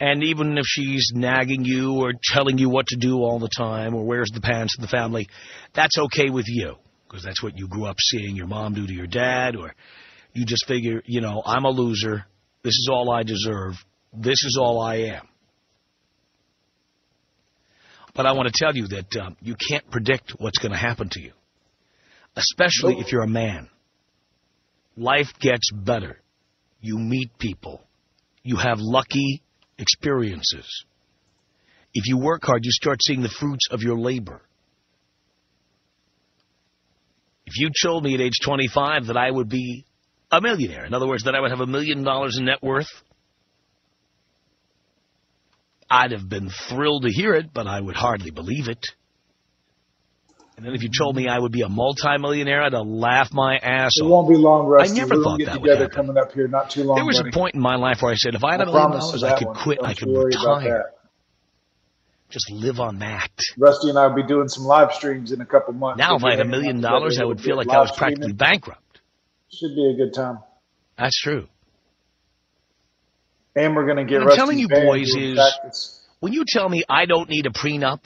And 0.00 0.24
even 0.24 0.58
if 0.58 0.64
she's 0.66 1.12
nagging 1.14 1.64
you 1.64 2.02
or 2.02 2.12
telling 2.22 2.58
you 2.58 2.68
what 2.68 2.86
to 2.88 2.96
do 2.96 3.18
all 3.18 3.38
the 3.38 3.50
time 3.56 3.94
or 3.94 4.04
wears 4.04 4.30
the 4.34 4.40
pants 4.40 4.74
of 4.76 4.82
the 4.82 4.88
family, 4.88 5.28
that's 5.74 5.96
okay 5.98 6.30
with 6.30 6.46
you 6.48 6.76
because 7.06 7.22
that's 7.22 7.42
what 7.42 7.58
you 7.58 7.68
grew 7.68 7.84
up 7.84 7.96
seeing 8.00 8.34
your 8.34 8.46
mom 8.46 8.74
do 8.74 8.86
to 8.86 8.92
your 8.92 9.06
dad 9.06 9.54
or 9.54 9.74
you 10.32 10.46
just 10.46 10.66
figure, 10.66 11.02
you 11.04 11.20
know, 11.20 11.42
I'm 11.44 11.64
a 11.64 11.70
loser. 11.70 12.24
This 12.62 12.72
is 12.72 12.88
all 12.90 13.10
I 13.10 13.22
deserve. 13.22 13.74
This 14.12 14.44
is 14.44 14.58
all 14.60 14.80
I 14.80 14.96
am. 14.96 15.28
But 18.14 18.26
I 18.26 18.32
want 18.32 18.52
to 18.52 18.54
tell 18.54 18.74
you 18.74 18.88
that 18.88 19.16
um, 19.16 19.36
you 19.40 19.54
can't 19.54 19.88
predict 19.90 20.32
what's 20.38 20.58
going 20.58 20.72
to 20.72 20.78
happen 20.78 21.08
to 21.12 21.20
you, 21.20 21.32
especially 22.36 22.98
if 22.98 23.10
you're 23.10 23.22
a 23.22 23.28
man. 23.28 23.68
Life 24.96 25.28
gets 25.40 25.70
better. 25.72 26.18
You 26.80 26.98
meet 26.98 27.38
people. 27.38 27.82
You 28.42 28.56
have 28.56 28.78
lucky 28.80 29.42
experiences. 29.82 30.84
If 31.92 32.06
you 32.06 32.16
work 32.16 32.42
hard, 32.44 32.64
you 32.64 32.70
start 32.72 33.02
seeing 33.02 33.22
the 33.22 33.28
fruits 33.28 33.68
of 33.70 33.82
your 33.82 33.98
labor. 33.98 34.40
If 37.44 37.58
you 37.58 37.70
told 37.82 38.04
me 38.04 38.14
at 38.14 38.20
age 38.20 38.38
25 38.42 39.08
that 39.08 39.16
I 39.16 39.30
would 39.30 39.48
be 39.48 39.84
a 40.30 40.40
millionaire, 40.40 40.86
in 40.86 40.94
other 40.94 41.06
words, 41.06 41.24
that 41.24 41.34
I 41.34 41.40
would 41.40 41.50
have 41.50 41.60
a 41.60 41.66
million 41.66 42.02
dollars 42.02 42.38
in 42.38 42.46
net 42.46 42.62
worth, 42.62 42.88
I'd 45.90 46.12
have 46.12 46.26
been 46.26 46.50
thrilled 46.70 47.02
to 47.02 47.10
hear 47.10 47.34
it, 47.34 47.52
but 47.52 47.66
I 47.66 47.78
would 47.78 47.96
hardly 47.96 48.30
believe 48.30 48.68
it. 48.68 48.86
And 50.62 50.68
then 50.68 50.76
if 50.76 50.84
you 50.84 50.90
told 50.96 51.16
me 51.16 51.26
I 51.26 51.40
would 51.40 51.50
be 51.50 51.62
a 51.62 51.68
multimillionaire, 51.68 52.62
I'd 52.62 52.72
laugh 52.72 53.32
my 53.32 53.56
ass 53.56 53.90
off. 54.00 54.06
It 54.06 54.08
won't 54.08 54.28
be 54.28 54.36
long, 54.36 54.66
Rusty. 54.66 54.92
I 54.92 55.02
never 55.02 55.16
we'll 55.16 55.24
thought 55.24 55.38
get 55.40 55.46
that 55.46 55.60
would 55.60 55.66
together 55.66 55.84
happen. 55.86 56.06
coming 56.06 56.16
up 56.22 56.30
here 56.32 56.46
not 56.46 56.70
too 56.70 56.84
long. 56.84 56.94
There 56.94 57.04
was 57.04 57.16
buddy. 57.16 57.30
a 57.30 57.32
point 57.32 57.56
in 57.56 57.60
my 57.60 57.74
life 57.74 58.00
where 58.00 58.12
I 58.12 58.14
said, 58.14 58.36
if 58.36 58.44
I 58.44 58.52
had 58.52 58.60
a 58.60 58.66
million 58.66 58.92
dollars, 58.92 59.24
I 59.24 59.36
could 59.36 59.48
one. 59.48 59.56
quit, 59.56 59.78
Don't 59.80 59.90
I 59.90 59.94
could 59.94 60.08
retire. 60.08 60.92
Just 62.30 62.48
live 62.52 62.78
on 62.78 63.00
that. 63.00 63.32
Rusty 63.58 63.88
and 63.88 63.98
I 63.98 64.06
will 64.06 64.14
be 64.14 64.22
doing 64.22 64.46
some 64.46 64.62
live 64.62 64.92
streams 64.92 65.32
in 65.32 65.40
a 65.40 65.44
couple 65.44 65.74
months. 65.74 65.98
Now, 65.98 66.14
if 66.14 66.22
I 66.22 66.30
had 66.30 66.38
a 66.38 66.44
million 66.44 66.80
dollars, 66.80 67.18
I 67.18 67.24
would 67.24 67.40
feel 67.40 67.56
like 67.56 67.68
I 67.68 67.80
was 67.80 67.90
practically 67.90 68.26
streaming. 68.28 68.36
bankrupt. 68.36 69.00
Should 69.52 69.74
be 69.74 69.90
a 69.92 69.96
good 69.96 70.14
time. 70.14 70.38
That's 70.96 71.20
true. 71.20 71.48
And 73.56 73.74
we're 73.74 73.88
gonna 73.88 74.04
get. 74.04 74.20
What 74.20 74.30
I'm 74.30 74.36
telling 74.36 74.60
you, 74.60 74.68
boys, 74.68 75.12
is 75.16 76.00
when 76.20 76.32
you 76.32 76.44
tell 76.46 76.68
me 76.68 76.84
I 76.88 77.06
don't 77.06 77.28
need 77.28 77.46
a 77.46 77.50
prenup 77.50 78.04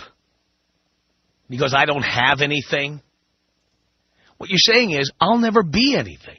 because 1.49 1.75
I 1.75 1.85
don't 1.85 2.05
have 2.05 2.41
anything, 2.41 3.01
what 4.39 4.51
you're 4.51 4.59
saying 4.59 4.91
is 4.91 5.11
I'll 5.21 5.39
never 5.39 5.63
be 5.63 5.95
anything. 5.97 6.39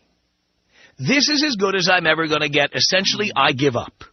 This 0.99 1.29
is 1.29 1.43
as 1.43 1.55
good 1.55 1.75
as 1.75 1.89
I'm 1.89 2.07
ever 2.07 2.27
going 2.27 2.41
to 2.41 2.49
get. 2.49 2.75
Essentially, 2.75 3.31
I 3.35 3.51
give 3.51 3.75
up. 3.75 4.03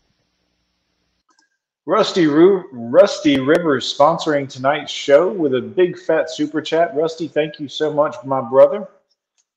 Rusty 1.86 2.26
Ru- 2.26 2.68
Rusty 2.72 3.40
Rivers 3.40 3.94
sponsoring 3.96 4.48
tonight's 4.48 4.90
show 4.92 5.30
with 5.30 5.54
a 5.54 5.60
big 5.60 5.98
fat 5.98 6.30
super 6.30 6.62
chat. 6.62 6.94
Rusty, 6.94 7.28
thank 7.28 7.60
you 7.60 7.68
so 7.68 7.92
much, 7.92 8.16
my 8.24 8.40
brother. 8.40 8.88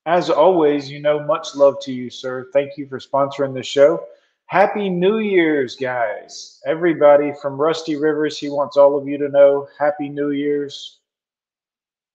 As 0.05 0.29
always, 0.29 0.89
you 0.89 1.01
know, 1.01 1.25
much 1.25 1.55
love 1.55 1.75
to 1.81 1.93
you, 1.93 2.09
sir. 2.09 2.47
Thank 2.53 2.77
you 2.77 2.87
for 2.87 2.99
sponsoring 2.99 3.53
the 3.53 3.63
show. 3.63 4.03
Happy 4.45 4.89
New 4.89 5.19
Year's, 5.19 5.75
guys. 5.75 6.61
Everybody 6.65 7.33
from 7.41 7.59
Rusty 7.59 7.97
Rivers, 7.97 8.37
he 8.37 8.49
wants 8.49 8.77
all 8.77 8.97
of 8.97 9.07
you 9.07 9.17
to 9.17 9.27
know 9.29 9.67
Happy 9.77 10.07
New 10.07 10.31
Year's 10.31 10.99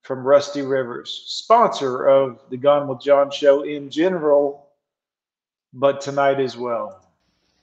from 0.03 0.26
Rusty 0.26 0.62
Rivers, 0.62 1.22
sponsor 1.26 2.07
of 2.07 2.40
the 2.50 2.57
Gone 2.57 2.88
with 2.88 3.00
John 3.00 3.30
show 3.30 3.62
in 3.62 3.90
general, 3.90 4.66
but 5.72 6.00
tonight 6.00 6.40
as 6.40 6.57
well. 6.57 7.00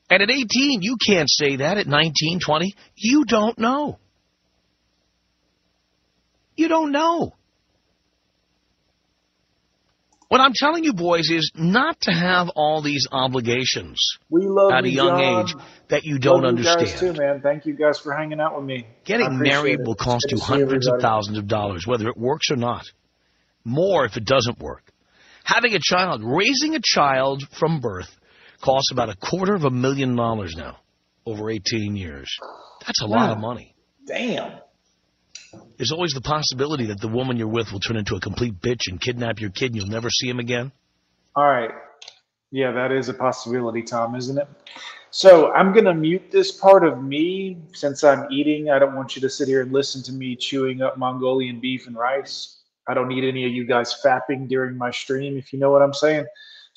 And 0.09 0.23
at 0.23 0.31
18, 0.31 0.81
you 0.81 0.97
can't 1.05 1.29
say 1.29 1.57
that. 1.57 1.77
At 1.77 1.87
19, 1.87 2.39
20, 2.39 2.73
you 2.95 3.25
don't 3.25 3.59
know. 3.59 3.99
You 6.55 6.67
don't 6.67 6.91
know. 6.91 7.35
What 10.29 10.41
I'm 10.41 10.53
telling 10.53 10.83
you, 10.83 10.93
boys, 10.93 11.31
is 11.31 11.51
not 11.55 12.01
to 12.01 12.11
have 12.11 12.49
all 12.55 12.83
these 12.83 13.07
obligations 13.11 13.97
at 14.71 14.85
a 14.85 14.89
young 14.89 15.19
John. 15.19 15.41
age 15.41 15.55
that 15.89 16.03
you 16.03 16.19
don't 16.19 16.43
Love 16.43 16.57
you 16.59 16.63
guys 16.63 16.75
understand. 16.77 17.15
too, 17.15 17.21
man. 17.21 17.41
Thank 17.41 17.65
you 17.65 17.73
guys 17.73 17.99
for 17.99 18.13
hanging 18.13 18.39
out 18.39 18.55
with 18.55 18.63
me. 18.63 18.85
Getting 19.05 19.39
married 19.39 19.79
it. 19.79 19.87
will 19.87 19.95
cost 19.95 20.27
you 20.29 20.37
hundreds 20.39 20.87
of 20.87 21.01
thousands 21.01 21.39
of 21.39 21.47
dollars, 21.47 21.87
whether 21.87 22.07
it 22.07 22.15
works 22.15 22.51
or 22.51 22.57
not. 22.57 22.85
More 23.65 24.05
if 24.05 24.17
it 24.17 24.25
doesn't 24.25 24.59
work. 24.59 24.83
Having 25.43 25.73
a 25.73 25.79
child, 25.81 26.21
raising 26.23 26.75
a 26.75 26.79
child 26.83 27.41
from 27.59 27.81
birth, 27.81 28.15
costs 28.61 28.91
about 28.91 29.09
a 29.09 29.15
quarter 29.15 29.55
of 29.55 29.63
a 29.63 29.71
million 29.71 30.15
dollars 30.15 30.53
now 30.55 30.77
over 31.25 31.49
18 31.49 31.95
years. 31.95 32.29
That's 32.85 33.01
a 33.01 33.07
lot 33.07 33.31
of 33.31 33.39
money. 33.39 33.75
Damn. 34.05 34.59
There's 35.77 35.91
always 35.91 36.13
the 36.13 36.21
possibility 36.21 36.87
that 36.87 36.99
the 36.99 37.07
woman 37.07 37.37
you're 37.37 37.47
with 37.47 37.71
will 37.71 37.79
turn 37.79 37.97
into 37.97 38.15
a 38.15 38.19
complete 38.19 38.59
bitch 38.59 38.87
and 38.87 38.99
kidnap 38.99 39.39
your 39.39 39.49
kid 39.49 39.67
and 39.67 39.75
you'll 39.75 39.87
never 39.87 40.09
see 40.09 40.27
him 40.27 40.39
again. 40.39 40.71
All 41.35 41.45
right. 41.45 41.71
Yeah, 42.51 42.71
that 42.71 42.91
is 42.91 43.09
a 43.09 43.13
possibility, 43.13 43.83
Tom, 43.83 44.15
isn't 44.15 44.37
it? 44.37 44.47
So 45.11 45.51
I'm 45.53 45.71
going 45.73 45.85
to 45.85 45.93
mute 45.93 46.31
this 46.31 46.51
part 46.51 46.85
of 46.85 47.03
me 47.03 47.57
since 47.73 48.03
I'm 48.03 48.27
eating. 48.31 48.69
I 48.69 48.79
don't 48.79 48.95
want 48.95 49.15
you 49.15 49.21
to 49.21 49.29
sit 49.29 49.47
here 49.47 49.61
and 49.61 49.71
listen 49.71 50.03
to 50.03 50.11
me 50.11 50.35
chewing 50.35 50.81
up 50.81 50.97
Mongolian 50.97 51.59
beef 51.59 51.87
and 51.87 51.95
rice. 51.95 52.57
I 52.87 52.93
don't 52.93 53.07
need 53.07 53.23
any 53.23 53.45
of 53.45 53.51
you 53.51 53.65
guys 53.65 53.99
fapping 54.03 54.47
during 54.47 54.77
my 54.77 54.91
stream, 54.91 55.37
if 55.37 55.53
you 55.53 55.59
know 55.59 55.71
what 55.71 55.81
I'm 55.81 55.93
saying. 55.93 56.25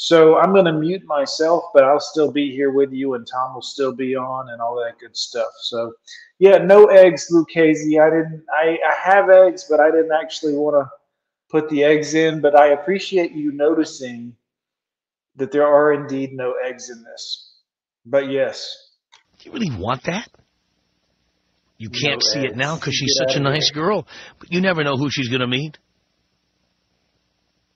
So 0.03 0.36
I'm 0.36 0.53
going 0.53 0.64
to 0.64 0.72
mute 0.72 1.05
myself, 1.07 1.66
but 1.72 1.84
I'll 1.84 2.00
still 2.00 2.32
be 2.32 2.50
here 2.50 2.72
with 2.72 2.90
you, 2.92 3.14
and 3.14 3.24
Tom 3.24 3.55
will 3.55 3.62
still 3.62 3.92
be 3.94 4.16
on, 4.16 4.50
and 4.50 4.61
all 4.61 4.74
that 4.82 4.98
good 4.98 5.16
stuff. 5.16 5.50
So, 5.61 5.92
yeah, 6.40 6.59
no 6.59 6.86
eggs, 6.86 7.28
Lucchese. 7.30 8.00
I 8.00 8.11
didn't. 8.11 8.42
I, 8.53 8.78
I 8.84 8.94
have 9.00 9.30
eggs, 9.30 9.64
but 9.70 9.78
I 9.78 9.92
didn't 9.92 10.11
actually 10.11 10.55
want 10.55 10.74
to 10.74 10.90
put 11.53 11.68
the 11.68 11.84
eggs 11.84 12.14
in. 12.14 12.40
But 12.40 12.57
I 12.57 12.70
appreciate 12.70 13.30
you 13.30 13.53
noticing 13.53 14.34
that 15.36 15.53
there 15.53 15.68
are 15.68 15.92
indeed 15.92 16.32
no 16.32 16.55
eggs 16.55 16.90
in 16.90 17.05
this. 17.05 17.61
But 18.05 18.28
yes, 18.28 18.76
Do 19.38 19.50
you 19.50 19.53
really 19.53 19.70
want 19.70 20.03
that? 20.07 20.28
You 21.78 21.90
can't 21.90 22.24
see 22.24 22.40
it 22.40 22.57
now 22.57 22.74
because 22.74 22.96
she's 22.96 23.16
Get 23.20 23.28
such 23.28 23.36
a 23.36 23.40
nice 23.40 23.70
girl, 23.70 24.09
but 24.40 24.53
you 24.53 24.61
never 24.61 24.82
know 24.82 24.96
who 24.96 25.11
she's 25.11 25.28
going 25.28 25.42
to 25.42 25.46
meet. 25.46 25.78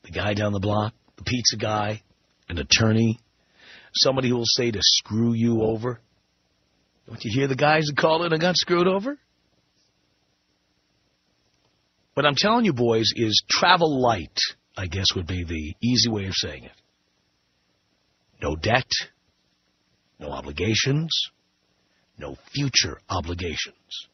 The 0.02 0.10
guy 0.10 0.34
down 0.34 0.52
the 0.52 0.58
block, 0.58 0.92
the 1.16 1.22
pizza 1.22 1.56
guy, 1.56 2.02
an 2.48 2.58
attorney, 2.58 3.20
somebody 3.94 4.28
who 4.28 4.36
will 4.36 4.44
say 4.44 4.70
to 4.70 4.80
screw 4.82 5.32
you 5.32 5.62
over. 5.62 6.00
Don't 7.06 7.22
you 7.24 7.30
hear 7.32 7.46
the 7.48 7.56
guys 7.56 7.86
that 7.86 7.96
called 7.96 8.24
in 8.24 8.32
and 8.32 8.40
got 8.40 8.56
screwed 8.56 8.86
over? 8.86 9.18
What 12.14 12.26
I'm 12.26 12.34
telling 12.34 12.64
you, 12.64 12.72
boys, 12.72 13.12
is 13.14 13.42
travel 13.48 14.00
light, 14.00 14.38
I 14.76 14.86
guess 14.86 15.14
would 15.14 15.26
be 15.26 15.44
the 15.44 15.74
easy 15.86 16.08
way 16.08 16.26
of 16.26 16.34
saying 16.34 16.64
it. 16.64 16.72
No 18.42 18.56
debt, 18.56 18.90
no 20.18 20.30
obligations, 20.30 21.10
no 22.18 22.36
future 22.54 22.98
obligations. 23.08 24.08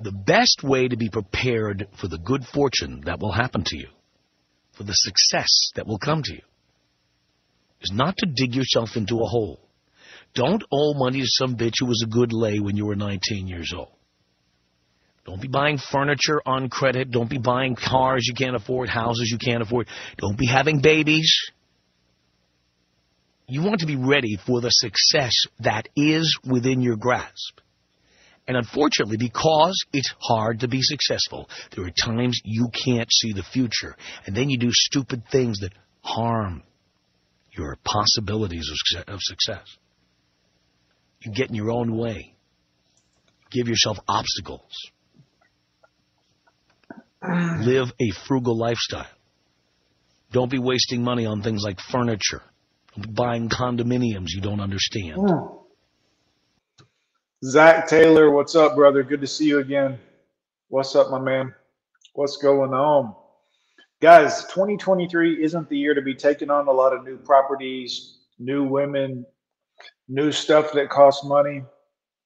The 0.00 0.12
best 0.12 0.62
way 0.62 0.86
to 0.86 0.96
be 0.96 1.08
prepared 1.08 1.88
for 2.00 2.06
the 2.06 2.18
good 2.18 2.44
fortune 2.44 3.02
that 3.06 3.18
will 3.18 3.32
happen 3.32 3.64
to 3.66 3.76
you, 3.76 3.88
for 4.76 4.84
the 4.84 4.92
success 4.92 5.72
that 5.74 5.86
will 5.86 5.98
come 5.98 6.22
to 6.22 6.32
you, 6.32 6.42
is 7.80 7.92
not 7.92 8.16
to 8.18 8.26
dig 8.26 8.54
yourself 8.54 8.90
into 8.96 9.16
a 9.16 9.26
hole. 9.26 9.60
Don't 10.34 10.62
owe 10.72 10.94
money 10.94 11.20
to 11.20 11.26
some 11.26 11.56
bitch 11.56 11.74
who 11.78 11.86
was 11.86 12.04
a 12.04 12.10
good 12.10 12.32
lay 12.32 12.58
when 12.58 12.76
you 12.76 12.86
were 12.86 12.96
19 12.96 13.46
years 13.46 13.72
old. 13.76 13.92
Don't 15.24 15.42
be 15.42 15.48
buying 15.48 15.78
furniture 15.78 16.40
on 16.46 16.70
credit. 16.70 17.10
Don't 17.10 17.28
be 17.28 17.38
buying 17.38 17.76
cars 17.76 18.26
you 18.26 18.34
can't 18.34 18.56
afford, 18.56 18.88
houses 18.88 19.28
you 19.30 19.38
can't 19.38 19.62
afford. 19.62 19.86
Don't 20.16 20.38
be 20.38 20.46
having 20.46 20.80
babies. 20.80 21.30
You 23.46 23.62
want 23.62 23.80
to 23.80 23.86
be 23.86 23.96
ready 23.96 24.38
for 24.46 24.60
the 24.60 24.70
success 24.70 25.32
that 25.60 25.88
is 25.96 26.38
within 26.48 26.80
your 26.80 26.96
grasp. 26.96 27.60
And 28.46 28.56
unfortunately, 28.56 29.18
because 29.18 29.84
it's 29.92 30.14
hard 30.18 30.60
to 30.60 30.68
be 30.68 30.80
successful, 30.80 31.50
there 31.74 31.84
are 31.84 31.90
times 31.90 32.40
you 32.44 32.68
can't 32.72 33.10
see 33.12 33.34
the 33.34 33.42
future. 33.42 33.96
And 34.26 34.34
then 34.34 34.48
you 34.48 34.58
do 34.58 34.70
stupid 34.72 35.24
things 35.30 35.60
that 35.60 35.72
harm 36.00 36.62
your 37.52 37.76
possibilities 37.84 38.70
of 39.06 39.20
success- 39.20 39.78
You 41.20 41.32
get 41.32 41.48
in 41.48 41.54
your 41.54 41.70
own 41.70 41.96
way. 41.96 42.34
Give 43.50 43.68
yourself 43.68 43.98
obstacles. 44.06 44.70
Live 47.22 47.92
a 47.98 48.10
frugal 48.26 48.56
lifestyle. 48.56 49.06
Don't 50.30 50.50
be 50.50 50.58
wasting 50.58 51.02
money 51.02 51.26
on 51.26 51.42
things 51.42 51.62
like 51.64 51.80
furniture. 51.80 52.42
Buying 52.96 53.48
condominiums 53.48 54.28
you 54.28 54.40
don't 54.40 54.60
understand. 54.60 55.16
Mm. 55.16 55.64
Zach 57.44 57.88
Taylor, 57.88 58.30
what's 58.30 58.54
up, 58.54 58.74
brother? 58.74 59.02
Good 59.02 59.20
to 59.20 59.26
see 59.26 59.46
you 59.46 59.60
again. 59.60 59.98
What's 60.68 60.94
up, 60.96 61.10
my 61.10 61.20
man? 61.20 61.54
What's 62.14 62.36
going 62.36 62.72
on? 62.72 63.14
Guys, 64.00 64.44
2023 64.44 65.42
isn't 65.42 65.68
the 65.68 65.76
year 65.76 65.92
to 65.92 66.02
be 66.02 66.14
taking 66.14 66.50
on 66.50 66.68
a 66.68 66.70
lot 66.70 66.92
of 66.92 67.02
new 67.04 67.16
properties, 67.16 68.18
new 68.38 68.62
women, 68.62 69.26
new 70.06 70.30
stuff 70.30 70.72
that 70.72 70.88
costs 70.88 71.24
money. 71.24 71.64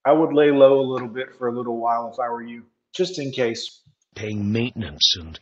I 0.05 0.13
would 0.13 0.35
lay 0.35 0.51
low 0.51 0.81
a 0.81 0.89
little 0.93 1.09
bit 1.09 1.29
for 1.39 1.49
a 1.49 1.57
little 1.57 1.81
while 1.81 2.11
if 2.13 2.21
I 2.21 2.29
were 2.29 2.43
you, 2.43 2.65
just 2.95 3.19
in 3.19 3.31
case. 3.31 3.81
Paying 4.15 4.53
maintenance 4.53 5.17
and 5.19 5.41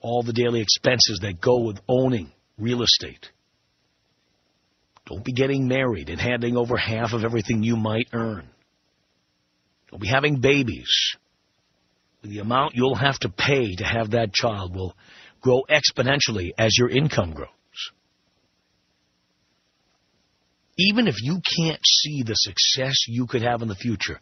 all 0.00 0.22
the 0.22 0.32
daily 0.32 0.62
expenses 0.62 1.18
that 1.20 1.42
go 1.42 1.58
with 1.58 1.78
owning 1.86 2.32
real 2.56 2.82
estate. 2.82 3.30
Don't 5.04 5.24
be 5.24 5.32
getting 5.32 5.68
married 5.68 6.08
and 6.08 6.18
handing 6.18 6.56
over 6.56 6.78
half 6.78 7.12
of 7.12 7.22
everything 7.22 7.62
you 7.62 7.76
might 7.76 8.08
earn. 8.14 8.48
Don't 9.90 10.00
be 10.00 10.08
having 10.08 10.36
babies. 10.36 11.16
The 12.22 12.38
amount 12.38 12.76
you'll 12.76 12.94
have 12.94 13.18
to 13.20 13.28
pay 13.28 13.74
to 13.74 13.84
have 13.84 14.12
that 14.12 14.32
child 14.32 14.74
will 14.74 14.96
grow 15.40 15.62
exponentially 15.70 16.50
as 16.58 16.76
your 16.76 16.88
income 16.88 17.32
grows. 17.32 17.48
Even 20.78 21.08
if 21.08 21.16
you 21.22 21.40
can't 21.56 21.80
see 21.84 22.22
the 22.22 22.34
success 22.34 23.06
you 23.08 23.26
could 23.26 23.42
have 23.42 23.62
in 23.62 23.68
the 23.68 23.74
future, 23.74 24.20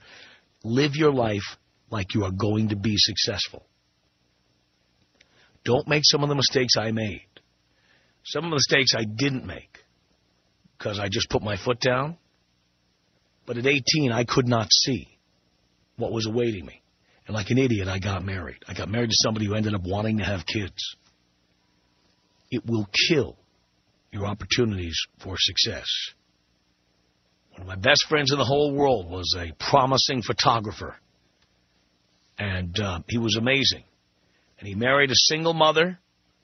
live 0.63 0.95
your 0.95 1.13
life 1.13 1.57
like 1.91 2.15
you 2.15 2.25
are 2.25 2.31
going 2.31 2.69
to 2.69 2.77
be 2.77 2.95
successful. 2.97 3.67
Don't 5.65 5.89
make 5.89 6.03
some 6.05 6.23
of 6.23 6.29
the 6.29 6.35
mistakes 6.35 6.75
I 6.77 6.93
made. 6.93 7.27
Some 8.25 8.45
of 8.45 8.51
the 8.51 8.57
mistakes 8.57 8.95
I 8.95 9.05
didn't 9.05 9.47
make 9.47 9.79
because 10.79 10.99
I 10.99 11.09
just 11.09 11.29
put 11.29 11.43
my 11.43 11.57
foot 11.57 11.81
down. 11.81 12.17
But 13.47 13.59
at 13.59 13.67
18, 13.67 14.13
I 14.13 14.25
could 14.25 14.47
not 14.47 14.69
see 14.71 15.09
what 15.97 16.13
was 16.13 16.27
awaiting 16.27 16.65
me. 16.65 16.83
And 17.27 17.35
like 17.35 17.51
an 17.51 17.59
idiot, 17.59 17.89
I 17.89 17.99
got 17.99 18.25
married. 18.25 18.59
I 18.69 18.75
got 18.75 18.89
married 18.89 19.11
to 19.11 19.17
somebody 19.23 19.47
who 19.47 19.55
ended 19.55 19.75
up 19.75 19.83
wanting 19.85 20.19
to 20.19 20.25
have 20.25 20.47
kids. 20.47 20.97
It 22.55 22.65
will 22.65 22.89
kill 23.09 23.37
your 24.13 24.27
opportunities 24.27 24.97
for 25.21 25.35
success. 25.37 25.87
One 27.51 27.63
of 27.63 27.67
my 27.67 27.75
best 27.75 28.07
friends 28.09 28.31
in 28.31 28.39
the 28.39 28.45
whole 28.45 28.73
world 28.73 29.11
was 29.11 29.37
a 29.37 29.53
promising 29.59 30.23
photographer. 30.23 30.95
And 32.39 32.79
uh, 32.79 33.01
he 33.09 33.19
was 33.19 33.37
amazing. 33.37 33.83
And 34.61 34.69
he 34.69 34.77
married 34.77 35.11
a 35.11 35.17
single 35.17 35.53
mother. 35.53 35.99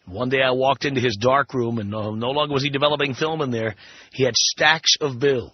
One 0.07 0.31
day 0.31 0.43
I 0.43 0.51
walked 0.51 0.85
into 0.85 1.01
his 1.01 1.17
dark 1.17 1.55
room, 1.55 1.79
and 1.79 1.91
no, 1.91 2.17
no 2.17 2.31
longer 2.31 2.55
was 2.55 2.65
he 2.65 2.71
developing 2.71 3.15
film 3.15 3.41
in 3.41 3.53
there. 3.53 3.77
He 4.13 4.25
had 4.25 4.35
stacks 4.37 4.97
of 5.01 5.21
bills. 5.21 5.53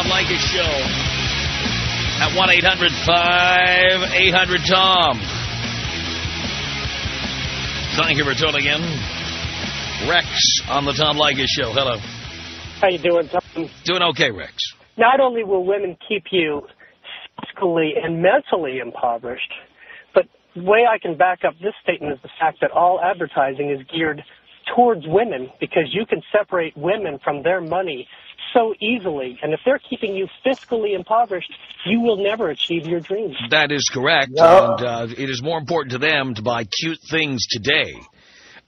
Tom 0.00 0.08
Leykis 0.08 0.40
Show 0.48 0.64
at 2.24 2.32
1-800-5800-TOM. 2.32 5.20
Thank 7.96 8.16
you 8.16 8.24
for 8.24 8.32
tuning 8.32 8.64
in. 8.64 8.80
Rex 10.08 10.24
on 10.70 10.86
the 10.86 10.92
Tom 10.92 11.18
Leykis 11.18 11.48
Show. 11.48 11.72
Hello. 11.72 11.98
How 12.80 12.88
you 12.88 12.96
doing, 12.96 13.28
Tom? 13.28 13.42
Doing 13.84 14.00
okay, 14.14 14.30
Rex. 14.30 14.54
Not 14.96 15.20
only 15.20 15.44
will 15.44 15.66
women 15.66 15.98
keep 16.08 16.24
you 16.32 16.62
physically 17.38 17.92
and 18.02 18.22
mentally 18.22 18.78
impoverished, 18.78 19.52
but 20.14 20.24
the 20.56 20.62
way 20.62 20.86
I 20.90 20.96
can 20.96 21.18
back 21.18 21.40
up 21.46 21.52
this 21.60 21.74
statement 21.82 22.14
is 22.14 22.20
the 22.22 22.30
fact 22.40 22.62
that 22.62 22.70
all 22.70 23.02
advertising 23.04 23.70
is 23.70 23.80
geared 23.94 24.24
towards 24.74 25.06
women 25.06 25.50
because 25.60 25.92
you 25.92 26.06
can 26.06 26.22
separate 26.32 26.74
women 26.74 27.18
from 27.22 27.42
their 27.42 27.60
money 27.60 28.08
so 28.52 28.74
easily. 28.80 29.38
And 29.42 29.52
if 29.52 29.60
they're 29.64 29.80
keeping 29.90 30.14
you 30.14 30.26
fiscally 30.44 30.94
impoverished, 30.94 31.52
you 31.86 32.00
will 32.00 32.16
never 32.16 32.50
achieve 32.50 32.86
your 32.86 33.00
dreams. 33.00 33.36
That 33.50 33.72
is 33.72 33.88
correct. 33.92 34.32
And 34.36 34.82
uh, 34.82 35.06
it 35.16 35.30
is 35.30 35.42
more 35.42 35.58
important 35.58 35.92
to 35.92 35.98
them 35.98 36.34
to 36.34 36.42
buy 36.42 36.64
cute 36.64 37.00
things 37.10 37.46
today 37.48 37.94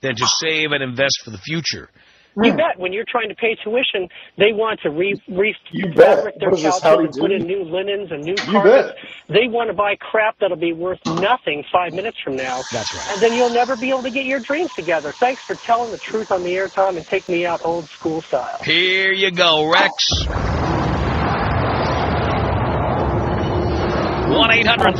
than 0.01 0.15
to 0.15 0.27
save 0.27 0.71
and 0.71 0.83
invest 0.83 1.21
for 1.23 1.31
the 1.31 1.37
future. 1.37 1.89
You 2.35 2.53
bet. 2.53 2.77
When 2.77 2.93
you're 2.93 3.05
trying 3.07 3.29
to 3.29 3.35
pay 3.35 3.55
tuition, 3.63 4.09
they 4.37 4.53
want 4.53 4.79
to 4.81 4.89
re, 4.89 5.21
re 5.29 5.55
You 5.71 5.87
bet. 5.93 6.17
fabric 6.17 6.39
their 6.39 6.49
What 6.49 6.59
is 6.59 6.79
couches 6.79 7.15
and 7.15 7.21
put 7.21 7.31
in 7.31 7.43
new 7.45 7.63
linens 7.63 8.11
and 8.11 8.23
new 8.23 8.35
You 8.37 8.51
carpets. 8.51 8.99
They 9.27 9.47
want 9.47 9.69
to 9.69 9.73
buy 9.73 9.95
crap 9.95 10.39
that'll 10.39 10.57
be 10.57 10.73
worth 10.73 10.99
nothing 11.05 11.63
five 11.71 11.93
minutes 11.93 12.17
from 12.23 12.35
now. 12.35 12.61
That's 12.71 12.93
right. 12.93 13.09
And 13.13 13.21
then 13.21 13.33
you'll 13.33 13.53
never 13.53 13.75
be 13.75 13.89
able 13.89 14.03
to 14.03 14.11
get 14.11 14.25
your 14.25 14.39
dreams 14.39 14.71
together. 14.73 15.11
Thanks 15.11 15.41
for 15.43 15.55
telling 15.55 15.91
the 15.91 15.97
truth 15.99 16.31
on 16.31 16.43
the 16.43 16.55
air, 16.57 16.67
Tom, 16.67 16.97
and 16.97 17.05
take 17.05 17.29
me 17.29 17.45
out 17.45 17.61
old 17.63 17.85
school 17.89 18.21
style. 18.21 18.57
Here 18.63 19.11
you 19.11 19.29
go, 19.31 19.69
Rex. 19.71 20.11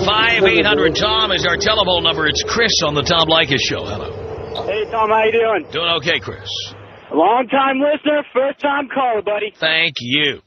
1-800-5800-TOM 0.03 1.31
is 1.31 1.45
our 1.45 1.57
telephone 1.57 2.03
number. 2.03 2.27
It's 2.27 2.43
Chris 2.43 2.81
on 2.85 2.93
the 2.93 3.01
Tom 3.01 3.27
Leykis 3.27 3.59
Show. 3.61 3.83
Hello. 3.85 4.11
Hey, 4.65 4.85
Tom, 4.91 5.09
how 5.09 5.23
you 5.23 5.31
doing? 5.31 5.65
Doing 5.71 5.89
okay, 5.97 6.19
Chris. 6.19 6.47
Long 7.13 7.45
time 7.45 7.77
listener, 7.77 8.25
first 8.33 8.59
time 8.59 8.89
caller, 8.89 9.21
buddy. 9.21 9.53
Thank 9.61 10.01
you. 10.01 10.41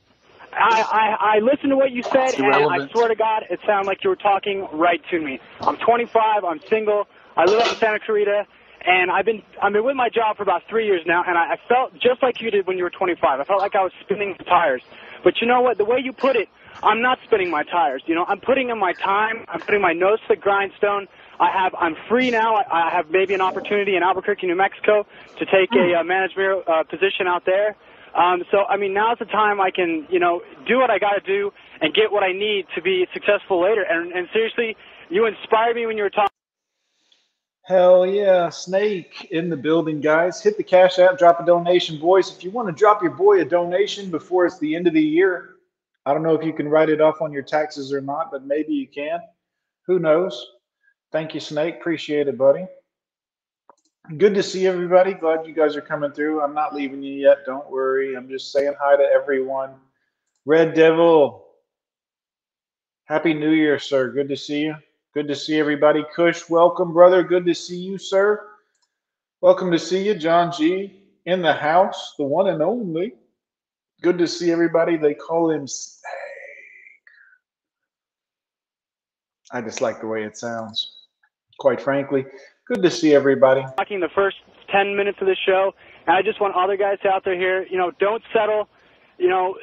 I, 0.51 0.83
I, 0.83 1.07
I 1.21 1.37
listened 1.39 1.71
to 1.71 1.79
what 1.79 1.93
you 1.93 2.03
said, 2.11 2.35
and 2.35 2.43
I 2.43 2.59
irrelevant. 2.59 2.91
swear 2.91 3.07
to 3.07 3.15
God, 3.15 3.47
it 3.51 3.61
sounded 3.63 3.87
like 3.87 4.03
you 4.03 4.11
were 4.11 4.19
talking 4.19 4.67
right 4.75 5.01
to 5.15 5.21
me. 5.21 5.39
I'm 5.61 5.77
25, 5.79 6.11
I'm 6.43 6.59
single, 6.67 7.05
I 7.37 7.45
live 7.47 7.61
up 7.61 7.71
in 7.71 7.79
Santa 7.79 8.01
Clarita, 8.03 8.43
and 8.83 9.11
I've 9.15 9.25
been 9.25 9.43
I've 9.63 9.73
been 9.73 9.85
with 9.85 9.95
my 9.95 10.09
job 10.11 10.37
for 10.37 10.43
about 10.43 10.63
three 10.69 10.87
years 10.87 11.03
now, 11.07 11.23
and 11.23 11.39
I, 11.39 11.55
I 11.55 11.57
felt 11.71 11.95
just 12.03 12.19
like 12.23 12.43
you 12.43 12.51
did 12.51 12.67
when 12.67 12.79
you 12.79 12.85
were 12.85 12.95
25. 12.95 13.23
I 13.23 13.45
felt 13.45 13.61
like 13.63 13.79
I 13.79 13.83
was 13.87 13.93
spinning 14.03 14.35
the 14.39 14.45
tires. 14.45 14.83
But 15.23 15.39
you 15.41 15.47
know 15.47 15.61
what? 15.61 15.79
The 15.79 15.85
way 15.87 15.99
you 16.03 16.13
put 16.13 16.35
it, 16.35 16.49
I'm 16.83 17.03
not 17.03 17.19
spinning 17.27 17.51
my 17.51 17.63
tires. 17.63 18.03
You 18.07 18.15
know, 18.15 18.25
I'm 18.27 18.41
putting 18.41 18.71
in 18.71 18.79
my 18.79 18.95
time. 18.95 19.47
I'm 19.49 19.63
putting 19.63 19.83
my 19.83 19.93
nose 19.93 20.19
to 20.27 20.35
the 20.35 20.41
grindstone. 20.41 21.07
I 21.39 21.51
have. 21.51 21.75
I'm 21.79 21.97
free 22.09 22.31
now. 22.31 22.57
I, 22.57 22.89
I 22.89 22.91
have 22.91 23.11
maybe 23.11 23.35
an 23.35 23.41
opportunity 23.41 23.97
in 23.97 24.03
Albuquerque, 24.03 24.47
New 24.47 24.57
Mexico, 24.57 25.07
to 25.39 25.47
take 25.47 25.71
a 25.75 26.01
uh, 26.01 26.05
managerial 26.05 26.63
uh, 26.67 26.83
position 26.85 27.27
out 27.27 27.45
there. 27.45 27.77
Um, 28.15 28.45
so, 28.51 28.65
I 28.65 28.79
mean, 28.79 28.95
now's 28.95 29.19
the 29.19 29.27
time 29.27 29.61
I 29.61 29.71
can, 29.71 30.07
you 30.11 30.19
know, 30.19 30.41
do 30.67 30.79
what 30.79 30.91
I 30.91 30.99
got 30.99 31.13
to 31.13 31.21
do 31.21 31.53
and 31.83 31.93
get 31.93 32.11
what 32.11 32.23
I 32.23 32.33
need 32.33 32.65
to 32.75 32.81
be 32.81 33.07
successful 33.13 33.63
later. 33.63 33.83
And, 33.83 34.13
and 34.13 34.27
seriously, 34.33 34.77
you 35.11 35.27
inspired 35.27 35.77
me 35.77 35.87
when 35.87 35.99
you 35.99 36.03
were 36.05 36.11
talking. 36.11 36.31
Hell 37.65 38.07
yeah, 38.07 38.49
Snake 38.49 39.29
in 39.33 39.51
the 39.51 39.57
building, 39.57 40.01
guys. 40.01 40.41
Hit 40.41 40.57
the 40.57 40.63
Cash 40.63 40.99
App, 40.99 41.19
drop 41.19 41.41
a 41.41 41.45
donation, 41.45 41.99
boys. 41.99 42.35
If 42.35 42.45
you 42.45 42.51
want 42.51 42.69
to 42.69 42.73
drop 42.73 43.03
your 43.03 43.11
boy 43.11 43.41
a 43.41 43.45
donation 43.45 44.11
before 44.11 44.47
it's 44.47 44.59
the 44.61 44.75
end 44.75 44.87
of 44.87 44.95
the 44.95 45.03
year, 45.03 45.57
I 46.07 46.15
don't 46.15 46.23
know 46.23 46.35
if 46.35 46.45
you 46.45 46.53
can 46.53 46.69
write 46.69 46.89
it 46.89 47.01
off 47.01 47.21
on 47.21 47.33
your 47.33 47.43
taxes 47.43 47.93
or 47.93 48.01
not, 48.01 48.31
but 48.31 48.47
maybe 48.47 48.73
you 48.73 48.87
can. 48.87 49.19
Who 49.89 49.99
knows? 49.99 50.47
Thank 51.12 51.35
you, 51.35 51.41
Snake. 51.41 51.77
Appreciate 51.77 52.28
it, 52.28 52.37
buddy. 52.37 52.66
Good 54.19 54.35
to 54.35 54.43
see 54.43 54.66
everybody. 54.66 55.15
Glad 55.15 55.47
you 55.47 55.53
guys 55.53 55.77
are 55.77 55.81
coming 55.81 56.12
through. 56.12 56.41
I'm 56.41 56.55
not 56.55 56.74
leaving 56.74 57.03
you 57.03 57.15
yet. 57.15 57.39
Don't 57.45 57.69
worry. 57.70 58.16
I'm 58.16 58.28
just 58.28 58.53
saying 58.53 58.74
hi 58.81 58.97
to 58.97 59.03
everyone. 59.03 59.74
Red 60.45 60.74
Devil, 60.74 61.45
Happy 63.07 63.35
New 63.35 63.51
Year, 63.51 63.78
sir. 63.78 64.11
Good 64.11 64.28
to 64.28 64.37
see 64.37 64.62
you. 64.62 64.77
Good 65.15 65.28
to 65.28 65.35
see 65.35 65.59
everybody. 65.59 66.05
Kush, 66.15 66.49
welcome, 66.49 66.93
brother. 66.93 67.23
Good 67.23 67.47
to 67.47 67.55
see 67.55 67.78
you, 67.78 67.99
sir. 67.99 68.47
Welcome 69.41 69.70
to 69.73 69.78
see 69.78 70.07
you, 70.07 70.15
John 70.15 70.53
G. 70.53 71.03
In 71.24 71.43
the 71.43 71.53
house, 71.53 72.15
the 72.19 72.24
one 72.24 72.49
and 72.49 72.62
only. 72.62 73.15
Good 74.03 74.19
to 74.19 74.27
see 74.27 74.53
everybody. 74.53 74.97
They 74.97 75.15
call 75.15 75.51
him 75.51 75.66
Snake. 75.66 76.03
I 79.53 79.61
just 79.62 79.81
like 79.81 80.01
the 80.01 80.07
way 80.07 80.24
it 80.24 80.37
sounds. 80.37 80.95
Quite 81.59 81.81
frankly, 81.81 82.24
good 82.66 82.83
to 82.83 82.91
see 82.91 83.15
everybody. 83.15 83.62
talking 83.77 84.01
the 84.01 84.11
first 84.15 84.37
10 84.73 84.97
minutes 84.97 85.19
of 85.20 85.27
the 85.27 85.37
show. 85.47 85.73
And 86.07 86.16
I 86.16 86.23
just 86.23 86.41
want 86.41 86.55
other 86.55 86.77
guys 86.77 86.99
out 87.11 87.24
there 87.24 87.37
here, 87.37 87.66
you 87.66 87.78
know, 87.78 87.91
don't 87.99 88.23
settle. 88.33 88.69
You 89.19 89.28
know, 89.28 89.57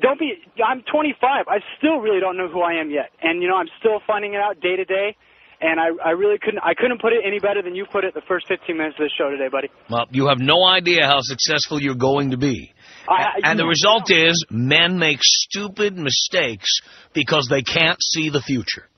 don't 0.00 0.18
be. 0.18 0.34
I'm 0.64 0.82
25. 0.90 1.46
I 1.48 1.58
still 1.78 1.98
really 1.98 2.20
don't 2.20 2.36
know 2.36 2.48
who 2.48 2.60
I 2.60 2.74
am 2.80 2.90
yet, 2.90 3.10
and 3.20 3.42
you 3.42 3.48
know 3.48 3.56
I'm 3.56 3.68
still 3.80 4.00
finding 4.06 4.34
it 4.34 4.40
out 4.40 4.60
day 4.60 4.76
to 4.76 4.84
day. 4.84 5.16
And 5.60 5.78
I, 5.78 5.90
I 6.04 6.10
really 6.10 6.38
couldn't. 6.42 6.60
I 6.60 6.74
couldn't 6.74 7.00
put 7.00 7.12
it 7.12 7.20
any 7.24 7.38
better 7.38 7.62
than 7.62 7.74
you 7.74 7.86
put 7.90 8.04
it 8.04 8.14
the 8.14 8.22
first 8.26 8.48
15 8.48 8.76
minutes 8.76 8.96
of 8.98 9.04
the 9.04 9.10
show 9.16 9.30
today, 9.30 9.48
buddy. 9.50 9.70
Well, 9.88 10.06
you 10.10 10.26
have 10.26 10.40
no 10.40 10.64
idea 10.64 11.06
how 11.06 11.20
successful 11.20 11.80
you're 11.80 11.94
going 11.94 12.30
to 12.30 12.36
be. 12.36 12.72
I, 13.08 13.40
And 13.44 13.58
the 13.58 13.66
result 13.66 14.10
is 14.10 14.44
men 14.50 14.98
make 14.98 15.18
stupid 15.22 15.96
mistakes 15.96 16.80
because 17.12 17.46
they 17.48 17.62
can't 17.62 17.98
see 18.02 18.28
the 18.28 18.40
future. 18.40 18.88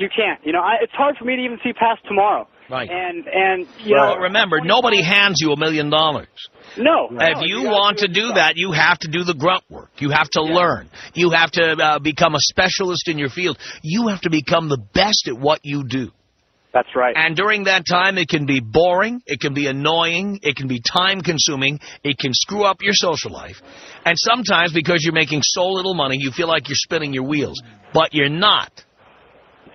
You 0.00 0.08
can't. 0.08 0.40
You 0.44 0.52
know, 0.52 0.60
I, 0.60 0.76
it's 0.82 0.92
hard 0.94 1.16
for 1.18 1.26
me 1.26 1.36
to 1.36 1.42
even 1.42 1.58
see 1.62 1.72
past 1.74 2.00
tomorrow. 2.08 2.48
Right. 2.70 2.88
And 2.88 3.26
and 3.26 3.66
you 3.84 3.96
Well, 3.96 4.14
know, 4.14 4.22
remember, 4.22 4.60
nobody 4.60 5.02
hands 5.02 5.36
you 5.40 5.52
a 5.52 5.58
million 5.58 5.90
dollars. 5.90 6.28
no. 6.78 7.08
If 7.10 7.36
no, 7.38 7.42
you 7.44 7.64
gotta 7.64 7.68
want 7.76 7.98
to 7.98 8.08
do 8.08 8.32
that, 8.34 8.54
you 8.56 8.72
have 8.72 8.98
to 9.00 9.08
do 9.08 9.24
the 9.24 9.34
grunt 9.34 9.64
work. 9.68 9.90
You 9.98 10.10
have 10.10 10.30
to 10.30 10.42
learn. 10.42 10.88
You 11.14 11.30
have 11.30 11.50
to 11.52 11.72
uh, 11.72 11.98
become 11.98 12.34
a 12.34 12.38
specialist 12.40 13.08
in 13.08 13.18
your 13.18 13.28
field. 13.28 13.58
You 13.82 14.08
have 14.08 14.20
to 14.22 14.30
become 14.30 14.68
the 14.68 14.78
best 14.94 15.28
at 15.28 15.36
what 15.36 15.60
you 15.64 15.84
do. 15.86 16.12
That's 16.72 16.88
right. 16.94 17.14
And 17.16 17.36
during 17.36 17.64
that 17.64 17.82
time, 17.90 18.16
it 18.16 18.28
can 18.28 18.46
be 18.46 18.60
boring, 18.60 19.20
it 19.26 19.40
can 19.40 19.52
be 19.54 19.66
annoying, 19.66 20.38
it 20.42 20.54
can 20.54 20.68
be 20.68 20.80
time 20.80 21.20
consuming, 21.20 21.80
it 22.04 22.16
can 22.16 22.32
screw 22.32 22.62
up 22.62 22.76
your 22.80 22.94
social 22.94 23.32
life. 23.32 23.60
And 24.04 24.14
sometimes, 24.16 24.72
because 24.72 25.02
you're 25.02 25.12
making 25.12 25.42
so 25.42 25.66
little 25.66 25.94
money, 25.94 26.16
you 26.20 26.30
feel 26.30 26.46
like 26.46 26.68
you're 26.68 26.76
spinning 26.76 27.12
your 27.12 27.24
wheels. 27.24 27.60
But 27.92 28.14
you're 28.14 28.28
not. 28.28 28.70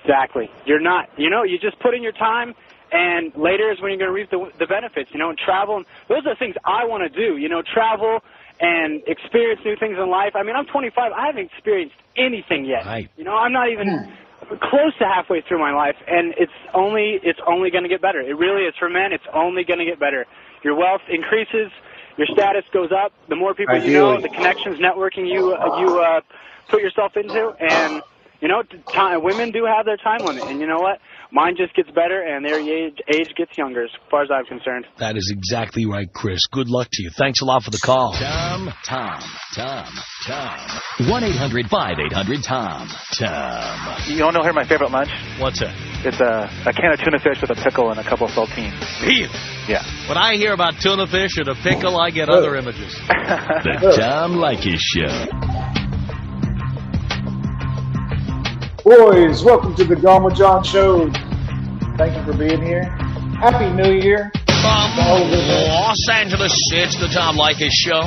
Exactly. 0.06 0.52
You're 0.65 0.80
not. 0.80 1.10
You 1.18 1.30
know, 1.30 1.44
you 1.44 1.57
just 1.57 1.80
put 1.80 1.95
in 1.95 2.03
your 2.03 2.11
time, 2.11 2.53
and 2.91 3.36
later 3.36 3.72
is 3.72 3.82
when 3.82 3.91
you're 3.91 3.99
going 3.99 4.10
to 4.10 4.14
reap 4.14 4.30
the, 4.30 4.52
the 4.60 4.68
benefits. 4.68 5.10
You 5.11 5.19
know, 5.19 5.30
and 5.30 5.38
travel. 5.38 5.77
And 5.77 5.86
those 6.07 6.26
are 6.26 6.34
the 6.36 6.40
things 6.40 6.56
I 6.64 6.86
want 6.86 7.02
to 7.03 7.10
do. 7.10 7.38
You 7.38 7.49
know, 7.49 7.61
travel 7.61 8.19
and 8.60 9.02
experience 9.07 9.61
new 9.65 9.76
things 9.76 9.98
in 9.98 10.10
life. 10.10 10.36
I 10.36 10.44
mean, 10.44 10.56
I'm 10.56 10.65
25. 10.65 11.11
I 11.11 11.26
haven't 11.27 11.52
experienced 11.52 11.95
anything 12.15 12.65
yet. 12.65 12.86
Right. 12.86 13.10
You 13.18 13.23
know, 13.23 13.36
I'm 13.36 13.52
not 13.52 13.69
even 13.69 14.11
close 14.61 14.95
to 14.99 15.06
halfway 15.06 15.41
through 15.41 15.60
my 15.60 15.73
life, 15.73 15.95
and 16.07 16.34
it's 16.38 16.53
only 16.73 17.19
it's 17.23 17.40
only 17.48 17.72
going 17.72 17.84
to 17.84 17.90
get 17.90 18.02
better. 18.02 18.22
It 18.22 18.38
really 18.38 18.64
is 18.65 18.76
for 18.77 18.90
men. 18.90 19.11
It's 19.11 19.26
only 19.34 19.64
going 19.64 19.80
to 19.80 19.86
get 19.86 19.99
better. 19.99 20.26
Your 20.64 20.76
wealth 20.76 21.02
increases. 21.10 21.72
Your 22.18 22.27
status 22.27 22.64
goes 22.72 22.91
up. 22.91 23.11
The 23.27 23.36
more 23.36 23.53
people 23.53 23.76
you 23.77 23.94
know, 23.94 24.22
the 24.22 24.30
connections, 24.30 24.80
networking 24.80 25.27
you 25.27 25.53
uh, 25.53 25.80
you 25.80 25.99
uh, 25.99 26.22
put 26.69 26.82
yourself 26.82 27.18
into, 27.18 27.56
and 27.60 28.02
you 28.41 28.48
know, 28.48 28.62
time, 28.94 29.24
women 29.24 29.52
do 29.52 29.66
have 29.66 29.86
their 29.86 29.98
time 29.98 30.20
limit, 30.26 30.44
and 30.44 30.60
you 30.60 30.68
know 30.68 30.80
what? 30.80 30.99
Mine 31.32 31.56
just 31.57 31.74
gets 31.76 31.90
better, 31.90 32.22
and 32.22 32.45
their 32.45 32.60
age, 32.60 32.98
age 33.14 33.34
gets 33.36 33.57
younger, 33.57 33.84
as 33.84 33.90
far 34.10 34.24
as 34.24 34.30
I'm 34.32 34.45
concerned. 34.45 34.86
That 34.99 35.18
is 35.18 35.32
exactly 35.36 35.86
right, 35.86 36.07
Chris. 36.14 36.40
Good 36.52 36.70
luck 36.70 36.88
to 36.94 37.03
you. 37.03 37.10
Thanks 37.18 37.41
a 37.41 37.45
lot 37.45 37.64
for 37.64 37.72
the 37.72 37.80
call. 37.84 38.14
Tom, 38.14 38.72
Tom, 38.86 39.22
Tom, 39.56 39.88
Tom. 40.26 40.60
1-800-5800-TOM. 40.99 42.88
Tom. 43.18 43.98
You 44.07 44.24
want 44.24 44.36
to 44.36 44.44
hear 44.44 44.53
my 44.53 44.66
favorite 44.68 44.91
lunch? 44.91 45.10
What's 45.40 45.62
it? 45.62 45.72
It's 46.06 46.20
a, 46.20 46.49
a 46.68 46.74
can 46.74 46.94
of 46.94 46.99
tuna 46.99 47.20
fish 47.20 47.41
with 47.41 47.49
a 47.52 47.56
pickle 47.62 47.90
and 47.90 47.99
a 47.99 48.03
couple 48.03 48.28
of 48.28 48.34
saltines. 48.34 48.80
Really? 49.02 49.28
Yeah. 49.68 49.84
When 50.07 50.18
I 50.18 50.36
hear 50.36 50.53
about 50.53 50.76
tuna 50.80 51.07
fish 51.07 51.38
and 51.38 51.48
a 51.49 51.56
pickle, 51.56 51.98
I 51.99 52.12
get 52.12 52.30
other 52.30 52.56
images. 52.56 52.95
The 53.66 53.95
Tom 53.98 54.34
Leykis 54.34 54.78
Show. 54.80 55.85
Boys, 58.86 59.44
welcome 59.44 59.74
to 59.78 59.84
the 59.84 59.95
Gone 59.95 60.24
with 60.24 60.36
John 60.36 60.64
show. 60.64 61.10
Thank 61.98 62.16
you 62.16 62.22
for 62.22 62.38
being 62.38 62.62
here. 62.62 62.84
Happy 63.34 63.66
New 63.74 63.98
Year. 63.98 64.30
From 64.45 64.94
Los 65.02 66.07
Angeles, 66.14 66.53
it's 66.72 66.94
the 66.99 67.07
Tom 67.07 67.36
Leykis 67.36 67.74
Show. 67.74 68.06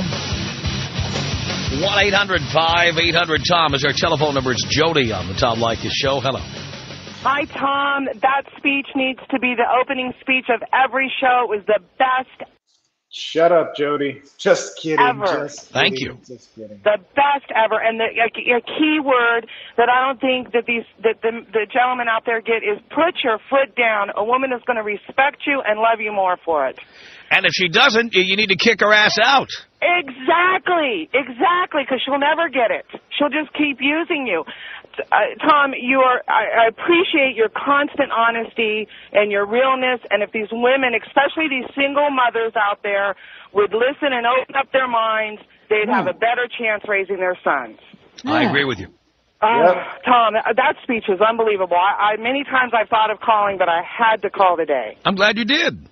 1-800-5800-TOM 1.82 3.74
is 3.74 3.84
our 3.84 3.92
telephone 3.92 4.34
number. 4.34 4.52
It's 4.52 4.62
Jody 4.70 5.10
on 5.10 5.26
the 5.26 5.34
Tom 5.34 5.58
Leykis 5.58 5.90
Show. 5.90 6.20
Hello. 6.20 6.38
Hi, 6.38 7.42
Tom. 7.46 8.06
That 8.22 8.44
speech 8.56 8.86
needs 8.94 9.18
to 9.32 9.40
be 9.40 9.56
the 9.58 9.66
opening 9.82 10.12
speech 10.20 10.46
of 10.48 10.62
every 10.72 11.10
show. 11.20 11.50
It 11.50 11.58
was 11.58 11.64
the 11.66 11.80
best, 11.98 12.48
Shut 13.10 13.52
up, 13.52 13.74
Jody. 13.74 14.20
Just 14.36 14.76
kidding. 14.76 15.00
Ever. 15.00 15.24
Just 15.24 15.70
Thank 15.70 15.96
kidding, 15.96 16.18
you. 16.18 16.20
Just 16.26 16.54
kidding. 16.54 16.78
the 16.84 16.98
best 17.16 17.48
ever. 17.56 17.80
And 17.80 17.98
the, 17.98 18.04
a, 18.04 18.28
a 18.28 18.60
key 18.60 19.00
word 19.02 19.48
that 19.78 19.88
I 19.88 20.06
don't 20.06 20.20
think 20.20 20.52
that 20.52 20.66
these 20.66 20.84
that 21.02 21.22
the, 21.22 21.40
the 21.50 21.66
gentlemen 21.72 22.08
out 22.08 22.24
there 22.26 22.42
get 22.42 22.60
is 22.60 22.78
put 22.90 23.24
your 23.24 23.38
foot 23.48 23.74
down. 23.74 24.10
A 24.14 24.22
woman 24.22 24.52
is 24.52 24.60
going 24.66 24.76
to 24.76 24.82
respect 24.82 25.46
you 25.46 25.62
and 25.64 25.80
love 25.80 26.00
you 26.00 26.12
more 26.12 26.36
for 26.44 26.68
it. 26.68 26.78
And 27.30 27.46
if 27.46 27.52
she 27.52 27.68
doesn't, 27.68 28.12
you 28.12 28.22
you 28.22 28.36
need 28.36 28.50
to 28.50 28.56
kick 28.56 28.80
her 28.80 28.92
ass 28.92 29.18
out. 29.18 29.48
Exactly, 29.80 31.08
exactly, 31.14 31.82
because 31.88 32.02
she'll 32.04 32.18
never 32.18 32.48
get 32.48 32.70
it. 32.70 32.84
She'll 33.16 33.30
just 33.30 33.56
keep 33.56 33.78
using 33.80 34.26
you. 34.26 34.44
Uh, 35.12 35.16
Tom, 35.40 35.72
you 35.78 36.00
are. 36.00 36.22
I, 36.28 36.66
I 36.66 36.68
appreciate 36.68 37.36
your 37.36 37.48
constant 37.48 38.10
honesty 38.10 38.88
and 39.12 39.30
your 39.30 39.46
realness. 39.46 40.00
And 40.10 40.22
if 40.22 40.32
these 40.32 40.48
women, 40.50 40.92
especially 40.94 41.48
these 41.48 41.68
single 41.74 42.10
mothers 42.10 42.52
out 42.56 42.82
there, 42.82 43.14
would 43.52 43.72
listen 43.72 44.12
and 44.12 44.26
open 44.26 44.56
up 44.56 44.72
their 44.72 44.88
minds, 44.88 45.40
they'd 45.70 45.88
have 45.88 46.06
a 46.06 46.12
better 46.12 46.48
chance 46.48 46.84
raising 46.86 47.16
their 47.16 47.38
sons. 47.42 47.78
I 48.24 48.44
agree 48.44 48.64
with 48.64 48.78
you. 48.78 48.88
Uh, 49.40 49.74
Tom, 50.04 50.34
that, 50.34 50.56
that 50.56 50.74
speech 50.82 51.04
was 51.08 51.20
unbelievable. 51.20 51.76
I, 51.76 52.14
I 52.14 52.16
many 52.16 52.42
times 52.42 52.72
I 52.74 52.86
thought 52.86 53.10
of 53.10 53.20
calling, 53.20 53.56
but 53.56 53.68
I 53.68 53.82
had 53.86 54.22
to 54.22 54.30
call 54.30 54.56
today. 54.56 54.98
I'm 55.04 55.14
glad 55.14 55.38
you 55.38 55.44
did. 55.44 55.88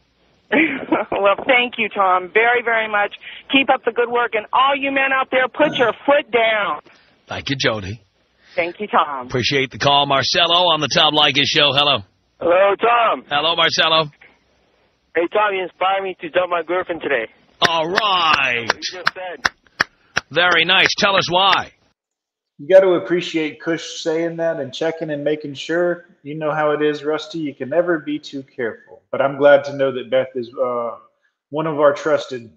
well, 1.12 1.36
thank 1.46 1.74
you, 1.78 1.88
Tom, 1.88 2.30
very, 2.32 2.62
very 2.64 2.88
much. 2.88 3.14
Keep 3.52 3.70
up 3.70 3.84
the 3.84 3.92
good 3.92 4.08
work, 4.10 4.32
and 4.34 4.46
all 4.52 4.74
you 4.76 4.90
men 4.90 5.12
out 5.12 5.28
there, 5.30 5.46
put 5.48 5.76
your 5.76 5.92
foot 6.04 6.30
down. 6.30 6.80
Thank 7.26 7.50
you, 7.50 7.56
Jody. 7.56 8.05
Thank 8.56 8.80
you, 8.80 8.86
Tom. 8.86 9.26
Appreciate 9.26 9.70
the 9.70 9.78
call. 9.78 10.06
Marcelo 10.06 10.72
on 10.72 10.80
the 10.80 10.88
Tom 10.88 11.12
Leykis 11.12 11.44
Show. 11.44 11.72
Hello. 11.72 11.98
Hello, 12.40 12.74
Tom. 12.76 13.24
Hello, 13.28 13.54
Marcelo. 13.54 14.10
Hey, 15.14 15.28
Tom, 15.32 15.54
you 15.54 15.62
inspired 15.62 16.02
me 16.02 16.16
to 16.22 16.30
dump 16.30 16.50
my 16.50 16.62
girlfriend 16.62 17.02
today. 17.02 17.30
All 17.68 17.86
right. 17.86 18.62
You 18.62 18.80
just 18.82 19.12
said. 19.14 19.86
Very 20.30 20.64
nice. 20.64 20.88
Tell 20.98 21.16
us 21.16 21.30
why. 21.30 21.72
You 22.58 22.66
got 22.66 22.80
to 22.80 22.94
appreciate 22.94 23.60
Kush 23.60 24.00
saying 24.00 24.36
that 24.36 24.58
and 24.58 24.72
checking 24.72 25.10
and 25.10 25.22
making 25.22 25.54
sure. 25.54 26.06
You 26.22 26.38
know 26.38 26.52
how 26.52 26.70
it 26.70 26.80
is, 26.80 27.04
Rusty. 27.04 27.38
You 27.38 27.54
can 27.54 27.68
never 27.68 27.98
be 27.98 28.18
too 28.18 28.42
careful. 28.42 29.02
But 29.12 29.20
I'm 29.20 29.36
glad 29.36 29.64
to 29.64 29.76
know 29.76 29.92
that 29.92 30.10
Beth 30.10 30.28
is 30.34 30.50
uh, 30.54 30.96
one 31.50 31.66
of 31.66 31.78
our 31.78 31.92
trusted. 31.92 32.50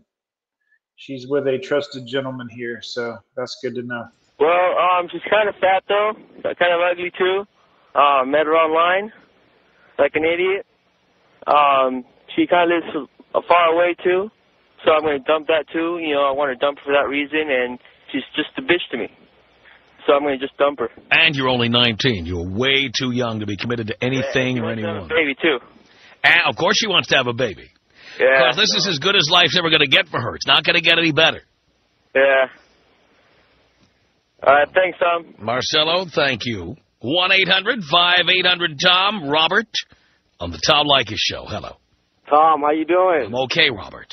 She's 0.96 1.28
with 1.28 1.48
a 1.48 1.58
trusted 1.60 2.08
gentleman 2.08 2.48
here, 2.50 2.82
so 2.82 3.18
that's 3.36 3.58
good 3.62 3.76
to 3.76 3.82
know. 3.82 4.06
Well, 4.40 4.72
um, 4.80 5.08
she's 5.12 5.22
kind 5.30 5.50
of 5.50 5.56
fat 5.56 5.84
though, 5.88 6.14
kind 6.44 6.74
of 6.74 6.80
ugly 6.80 7.12
too. 7.18 7.44
Uh, 7.94 8.24
met 8.26 8.46
her 8.46 8.56
online, 8.56 9.12
like 9.98 10.14
an 10.16 10.24
idiot. 10.24 10.66
Um, 11.46 12.06
she 12.36 12.48
kind 12.48 12.72
of 12.72 12.80
lives 12.80 13.10
far 13.48 13.74
away 13.74 13.96
too, 14.04 14.30
so 14.86 14.92
I'm 14.92 15.02
going 15.02 15.20
to 15.20 15.24
dump 15.26 15.48
that 15.48 15.66
too. 15.74 16.00
You 16.00 16.16
know, 16.16 16.24
I 16.24 16.32
want 16.32 16.58
to 16.58 16.60
dump 16.64 16.80
her 16.80 16.86
for 16.86 16.94
that 16.94 17.10
reason, 17.10 17.52
and 17.52 17.80
she's 18.12 18.24
just 18.36 18.50
a 18.58 18.62
bitch 18.62 18.86
to 18.92 18.98
me. 18.98 19.12
So 20.08 20.14
I'm 20.14 20.24
going 20.24 20.40
to 20.40 20.46
just 20.46 20.58
dump 20.58 20.80
her. 20.80 20.90
And 21.12 21.36
you're 21.36 21.50
only 21.50 21.70
19. 21.70 22.26
You're 22.26 22.48
way 22.48 22.90
too 22.90 23.12
young 23.12 23.42
to 23.42 23.46
be 23.46 23.58
committed 23.58 23.88
to 23.88 24.04
anything 24.04 24.60
or 24.60 24.72
anyone. 24.72 25.08
Baby 25.10 25.36
too. 25.42 25.60
And 26.24 26.40
of 26.48 26.56
course 26.56 26.78
she 26.80 26.88
wants 26.88 27.10
to 27.10 27.18
have 27.18 27.28
a 27.28 27.34
baby. 27.34 27.70
Yeah. 28.20 28.52
Because 28.52 28.56
this 28.56 28.74
is 28.76 28.88
as 28.88 29.00
good 29.00 29.16
as 29.16 29.30
life's 29.30 29.58
ever 29.58 29.70
going 29.70 29.82
to 29.82 29.88
get 29.88 30.08
for 30.08 30.20
her. 30.20 30.36
It's 30.36 30.48
not 30.48 30.64
going 30.64 30.76
to 30.76 30.82
get 30.82 30.98
any 30.98 31.12
better. 31.12 31.42
Yeah. 32.16 32.48
All 34.46 34.54
right, 34.54 34.68
thanks, 34.74 34.98
Tom. 35.00 35.34
Marcelo, 35.40 36.06
thank 36.06 36.46
you. 36.46 36.76
1-800-5800-TOM. 37.04 39.30
Robert 39.30 39.68
on 40.40 40.52
the 40.52 40.60
Tom 40.66 40.88
Leykis 40.88 41.18
Show. 41.18 41.46
Hello. 41.46 41.76
Tom, 42.30 42.62
how 42.62 42.72
you 42.72 42.86
doing? 42.86 43.26
I'm 43.28 43.36
okay, 43.46 43.70
Robert. 43.70 44.08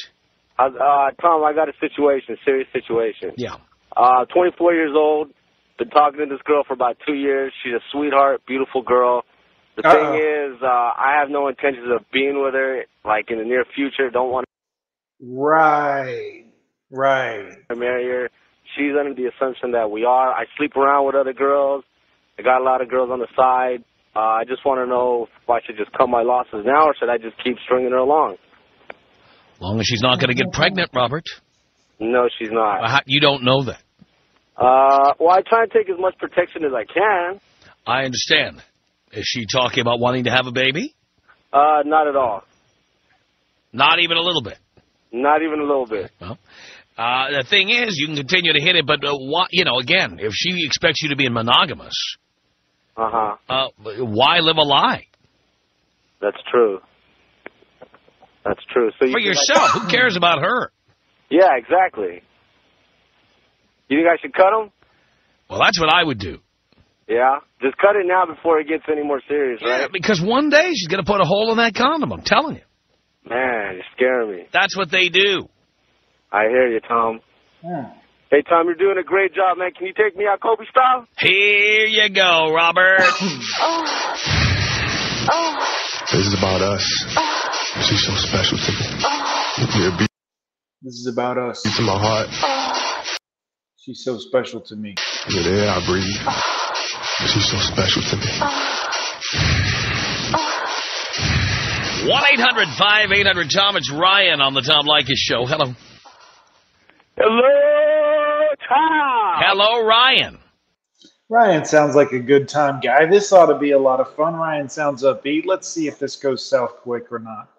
Uh, 0.59 0.65
uh, 0.65 1.11
Tom, 1.21 1.45
I 1.45 1.53
got 1.55 1.69
a 1.69 1.73
situation, 1.81 2.37
serious 2.45 2.67
situation. 2.73 3.33
Yeah. 3.37 3.57
Uh, 3.97 4.25
24 4.35 4.73
years 4.75 4.93
old. 4.97 5.29
Been 5.79 5.91
talking 5.91 6.19
to 6.21 6.27
this 6.27 6.41
girl 6.47 6.63
for 6.67 6.73
about 6.73 6.97
two 7.07 7.13
years. 7.15 7.53
She's 7.63 7.75
a 7.75 7.81
sweetheart, 7.93 8.41
beautiful 8.47 8.81
girl. 8.83 9.23
The 9.77 9.87
Uh-oh. 9.87 9.93
thing 9.93 10.15
is, 10.55 10.63
uh, 10.63 10.67
I 10.67 11.17
have 11.21 11.29
no 11.29 11.49
intentions 11.49 11.87
of 11.95 12.03
being 12.11 12.43
with 12.43 12.55
her, 12.55 12.85
like 13.05 13.31
in 13.31 13.37
the 13.39 13.45
near 13.45 13.65
future. 13.75 14.09
Don't 14.11 14.31
want 14.31 14.47
to... 14.47 14.51
Right. 15.31 16.45
Right. 16.91 17.51
to 17.69 17.77
marry 17.77 18.07
her. 18.07 18.31
She's 18.75 18.93
under 18.99 19.15
the 19.15 19.31
assumption 19.35 19.73
that 19.73 19.91
we 19.91 20.05
are. 20.05 20.33
I 20.33 20.45
sleep 20.57 20.77
around 20.77 21.07
with 21.07 21.15
other 21.15 21.33
girls. 21.33 21.85
I 22.39 22.43
got 22.43 22.61
a 22.61 22.65
lot 22.65 22.83
of 22.83 22.89
girls 22.91 23.11
on 23.11 23.21
the 23.21 23.29
side. 23.37 23.85
Uh, 24.15 24.21
I 24.21 24.45
just 24.47 24.65
want 24.65 24.81
to 24.81 24.87
know 24.87 25.29
if 25.43 25.51
I 25.51 25.61
should 25.67 25.77
just 25.77 25.93
cut 25.93 26.09
my 26.09 26.23
losses 26.23 26.65
now, 26.65 26.87
or 26.87 26.95
should 26.99 27.09
I 27.09 27.19
just 27.19 27.37
keep 27.43 27.57
stringing 27.65 27.91
her 27.93 27.99
along? 27.99 28.37
As 28.91 29.61
long 29.61 29.81
as 29.81 29.87
she's 29.87 30.03
not 30.03 30.19
going 30.21 30.29
to 30.29 30.35
get 30.35 30.53
pregnant, 30.53 30.91
Robert. 30.95 31.25
No, 32.01 32.29
she's 32.39 32.51
not. 32.51 32.85
Uh, 32.85 32.89
how- 32.89 33.01
You 33.07 33.21
don't 33.21 33.43
know 33.45 33.63
that. 33.65 33.81
Uh, 34.57 35.13
well, 35.19 35.31
I 35.31 35.43
try 35.47 35.63
and 35.63 35.71
take 35.71 35.89
as 35.91 35.99
much 35.99 36.17
protection 36.19 36.65
as 36.65 36.73
I 36.75 36.85
can. 36.85 37.41
I 37.87 38.05
understand. 38.05 38.63
Is 39.13 39.25
she 39.27 39.47
talking 39.51 39.81
about 39.81 40.01
wanting 40.01 40.25
to 40.25 40.31
have 40.31 40.47
a 40.47 40.53
baby? 40.53 40.95
Uh, 41.53 41.83
not 41.85 42.09
at 42.09 42.17
all. 42.17 42.43
Not 43.73 43.99
even 44.01 44.17
a 44.17 44.21
little 44.23 44.43
bit. 44.43 44.59
Not 45.13 45.43
even 45.43 45.61
a 45.61 45.65
little 45.65 45.87
bit. 45.87 46.11
Well, 46.21 46.39
Uh, 46.97 47.43
the 47.43 47.45
thing 47.49 47.69
is, 47.69 47.97
you 47.99 48.07
can 48.07 48.17
continue 48.17 48.53
to 48.55 48.61
hit 48.61 48.75
it, 48.77 48.87
but 48.87 49.05
uh, 49.05 49.13
why, 49.15 49.47
you 49.51 49.65
know, 49.65 49.79
again, 49.79 50.19
if 50.21 50.33
she 50.35 50.65
expects 50.67 51.03
you 51.03 51.11
to 51.11 51.17
be 51.17 51.29
monogamous, 51.29 51.95
Uh-huh. 52.97 53.37
uh, 53.49 53.69
why 53.79 54.39
live 54.41 54.57
a 54.57 54.63
lie? 54.63 55.05
That's 56.23 56.39
true. 56.51 56.81
That's 58.45 58.61
true. 58.73 58.91
So 58.99 59.07
you 59.07 59.13
For 59.13 59.21
yourself, 59.21 59.73
who 59.73 59.89
cares 59.89 60.17
about 60.23 60.41
her? 60.41 60.71
Yeah, 61.29 61.51
exactly. 61.57 62.23
You 63.89 63.99
think 63.99 64.09
I 64.09 64.17
should 64.23 64.33
cut 64.33 64.53
him? 64.59 64.71
Well, 65.51 65.61
that's 65.61 65.79
what 65.79 65.93
I 65.93 66.03
would 66.03 66.19
do. 66.19 66.39
Yeah. 67.09 67.39
Just 67.61 67.77
cut 67.77 67.95
it 67.97 68.07
now 68.07 68.25
before 68.27 68.59
it 68.61 68.69
gets 68.69 68.85
any 68.91 69.03
more 69.05 69.21
serious, 69.29 69.61
Yeah, 69.65 69.83
right? 69.83 69.93
because 69.93 70.21
one 70.21 70.49
day 70.51 70.71
she's 70.75 70.89
going 70.89 71.05
to 71.05 71.11
put 71.11 71.21
a 71.21 71.25
hole 71.25 71.53
in 71.53 71.59
that 71.59 71.75
condom. 71.75 72.13
I'm 72.13 72.23
telling 72.23 72.57
you. 72.57 72.63
Man, 73.29 73.75
you're 73.75 73.85
scaring 73.95 74.31
me. 74.37 74.47
That's 74.53 74.77
what 74.77 74.91
they 74.91 75.09
do. 75.09 75.49
I 76.33 76.49
hear 76.49 76.69
you, 76.69 76.81
Tom. 76.81 77.21
Hmm. 77.63 77.91
Hey, 78.31 78.43
Tom, 78.43 78.67
you're 78.67 78.75
doing 78.75 78.99
a 78.99 79.05
great 79.05 79.33
job, 79.35 79.59
man. 79.59 79.71
Can 79.73 79.87
you 79.87 79.93
take 79.95 80.17
me 80.17 80.25
out 80.27 80.41
Kobe 80.41 80.65
style? 80.71 81.07
Here 81.19 81.87
you 81.87 82.09
go, 82.11 82.53
Robert. 82.53 83.01
This 86.13 86.29
is 86.29 86.35
about 86.39 86.63
us. 86.63 86.85
She's 87.89 88.07
so 88.07 88.13
special 88.15 88.57
to 88.59 88.73
me. 88.73 88.87
You're 89.77 89.93
a 89.93 89.99
beat 89.99 90.09
This 90.83 90.95
is 90.95 91.11
about 91.13 91.37
us. 91.37 91.61
to 91.63 91.83
my 91.83 91.99
heart. 91.99 92.29
She's 93.79 94.03
so 94.05 94.17
special 94.19 94.61
to 94.61 94.77
me. 94.77 94.95
You're 95.29 95.43
the 95.43 95.51
air 95.63 95.71
I 95.71 95.85
breathe. 95.85 96.05
She's 97.27 97.51
so 97.51 97.59
special 97.59 98.03
to 98.03 98.17
me. 98.17 98.31
1-800-5800-TOM. 102.47 103.77
It's 103.77 103.91
Ryan 103.93 104.41
on 104.41 104.55
the 104.55 104.61
Tom 104.63 104.87
Leykis 104.87 105.17
Show. 105.17 105.45
Hello. 105.47 105.75
Hello, 107.17 108.49
Tom. 108.69 109.43
Hello, 109.45 109.87
Ryan. 109.87 110.39
Ryan 111.29 111.65
sounds 111.65 111.97
like 111.97 112.13
a 112.13 112.21
good 112.21 112.49
time 112.49 112.81
guy. 112.81 113.07
This 113.07 113.33
ought 113.33 113.47
to 113.47 113.59
be 113.59 113.73
a 113.73 113.79
lot 113.79 114.01
of 114.01 114.15
fun. 114.15 114.35
Ryan 114.35 114.69
sounds 114.69 115.03
upbeat. 115.03 115.45
Let's 115.45 115.69
see 115.69 115.89
if 115.89 115.99
this 115.99 116.15
goes 116.17 116.49
south 116.49 116.77
quick 116.83 117.11
or 117.11 117.19
not. 117.19 117.51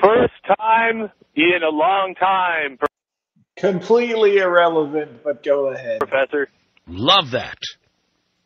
First 0.00 0.34
time 0.58 1.10
in 1.36 1.60
a 1.62 1.70
long 1.70 2.14
time, 2.18 2.78
Completely 3.56 4.38
irrelevant, 4.38 5.22
but 5.22 5.44
go 5.44 5.68
ahead. 5.68 6.00
Professor. 6.00 6.48
Love 6.88 7.30
that. 7.32 7.58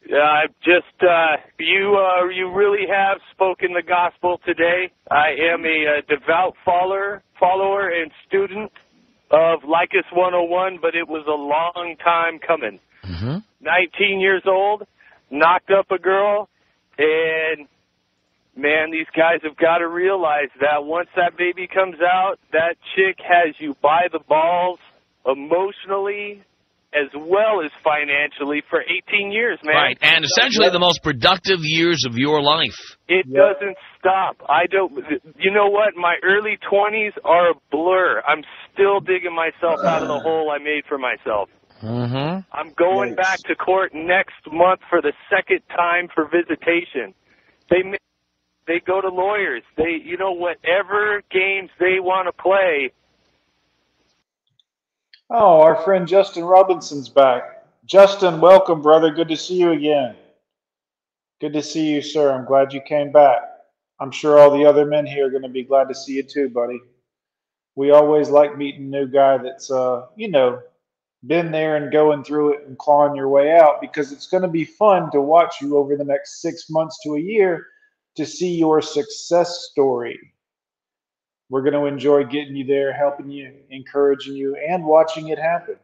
Yeah, 0.06 0.18
I've 0.18 0.54
just 0.62 1.02
uh, 1.02 1.36
you 1.58 1.96
uh, 1.98 2.28
you 2.28 2.52
really 2.52 2.86
have 2.86 3.18
spoken 3.32 3.72
the 3.72 3.82
gospel 3.82 4.40
today. 4.44 4.92
I 5.10 5.28
am 5.52 5.64
a, 5.64 5.98
uh 5.98 6.00
devout 6.08 6.54
follower 6.64 7.22
follower 7.40 7.88
and 7.88 8.10
student 8.28 8.70
of 9.30 9.60
Leykis 9.62 10.06
101, 10.12 10.78
but 10.80 10.94
it 10.94 11.08
was 11.08 11.24
a 11.26 11.30
long 11.30 11.96
time 12.02 12.38
coming. 12.38 12.78
Mm-hmm. 13.04 13.38
19 13.60 14.20
years 14.20 14.42
old, 14.46 14.86
knocked 15.30 15.70
up 15.70 15.90
a 15.90 15.98
girl, 15.98 16.48
and 16.98 17.66
man, 18.56 18.90
these 18.90 19.06
guys 19.14 19.40
have 19.42 19.56
got 19.56 19.78
to 19.78 19.88
realize 19.88 20.50
that 20.60 20.84
once 20.84 21.08
that 21.16 21.36
baby 21.36 21.66
comes 21.66 21.96
out, 22.00 22.38
that 22.52 22.76
chick 22.94 23.16
has 23.18 23.54
you 23.58 23.76
by 23.82 24.06
the 24.12 24.20
balls 24.28 24.78
emotionally 25.26 26.42
as 26.94 27.10
well 27.14 27.60
as 27.64 27.70
financially 27.84 28.62
for 28.70 28.80
18 28.80 29.30
years, 29.30 29.58
man. 29.62 29.74
Right, 29.74 29.98
and 30.00 30.24
essentially 30.24 30.70
the 30.70 30.78
most 30.78 31.02
productive 31.02 31.60
years 31.60 32.04
of 32.06 32.16
your 32.16 32.40
life. 32.40 32.78
It 33.08 33.26
doesn't 33.26 33.76
stop. 33.98 34.36
I 34.48 34.66
don't. 34.70 34.92
You 35.38 35.50
know 35.52 35.68
what? 35.68 35.94
My 35.96 36.16
early 36.24 36.58
20s 36.72 37.12
are 37.24 37.50
a 37.50 37.54
blur. 37.70 38.22
I'm 38.26 38.42
still 38.76 39.00
digging 39.00 39.34
myself 39.34 39.80
out 39.84 40.02
of 40.02 40.08
the 40.08 40.20
hole 40.20 40.50
I 40.50 40.58
made 40.58 40.84
for 40.86 40.98
myself. 40.98 41.48
Mm-hmm. 41.82 42.40
I'm 42.52 42.72
going 42.72 43.14
back 43.14 43.38
to 43.40 43.54
court 43.54 43.94
next 43.94 44.34
month 44.50 44.80
for 44.88 45.02
the 45.02 45.12
second 45.30 45.60
time 45.68 46.08
for 46.14 46.28
visitation. 46.28 47.14
They 47.70 47.82
they 48.66 48.80
go 48.80 49.00
to 49.00 49.08
lawyers. 49.08 49.62
They 49.76 50.00
you 50.02 50.16
know 50.16 50.32
whatever 50.32 51.22
games 51.30 51.70
they 51.78 52.00
want 52.00 52.28
to 52.28 52.42
play. 52.42 52.92
Oh, 55.28 55.60
our 55.60 55.82
friend 55.82 56.06
Justin 56.06 56.44
Robinson's 56.44 57.08
back. 57.08 57.42
Justin, 57.84 58.40
welcome, 58.40 58.80
brother. 58.82 59.10
Good 59.10 59.28
to 59.28 59.36
see 59.36 59.56
you 59.56 59.72
again. 59.72 60.16
Good 61.40 61.52
to 61.52 61.62
see 61.62 61.88
you, 61.88 62.00
sir. 62.00 62.32
I'm 62.32 62.46
glad 62.46 62.72
you 62.72 62.80
came 62.80 63.12
back. 63.12 63.40
I'm 64.00 64.10
sure 64.10 64.38
all 64.38 64.56
the 64.56 64.64
other 64.64 64.86
men 64.86 65.06
here 65.06 65.26
are 65.26 65.30
going 65.30 65.42
to 65.42 65.48
be 65.48 65.64
glad 65.64 65.88
to 65.88 65.94
see 65.94 66.14
you 66.14 66.22
too, 66.22 66.48
buddy. 66.48 66.80
We 67.76 67.90
always 67.90 68.30
like 68.30 68.56
meeting 68.56 68.86
a 68.86 68.98
new 68.98 69.06
guy 69.06 69.38
that's, 69.38 69.70
uh, 69.70 70.06
you 70.16 70.28
know, 70.28 70.60
been 71.26 71.50
there 71.50 71.76
and 71.76 71.92
going 71.92 72.24
through 72.24 72.54
it 72.54 72.66
and 72.66 72.78
clawing 72.78 73.14
your 73.14 73.28
way 73.28 73.52
out 73.56 73.80
because 73.80 74.12
it's 74.12 74.26
going 74.26 74.42
to 74.42 74.48
be 74.48 74.64
fun 74.64 75.10
to 75.10 75.20
watch 75.20 75.60
you 75.60 75.76
over 75.76 75.96
the 75.96 76.04
next 76.04 76.40
six 76.40 76.70
months 76.70 76.98
to 77.02 77.14
a 77.14 77.20
year 77.20 77.66
to 78.16 78.24
see 78.24 78.54
your 78.54 78.80
success 78.80 79.68
story. 79.70 80.18
We're 81.48 81.62
going 81.62 81.74
to 81.74 81.84
enjoy 81.84 82.24
getting 82.24 82.56
you 82.56 82.64
there, 82.64 82.92
helping 82.92 83.30
you, 83.30 83.52
encouraging 83.70 84.34
you, 84.34 84.56
and 84.56 84.84
watching 84.84 85.28
it 85.28 85.38
happen. 85.38 85.76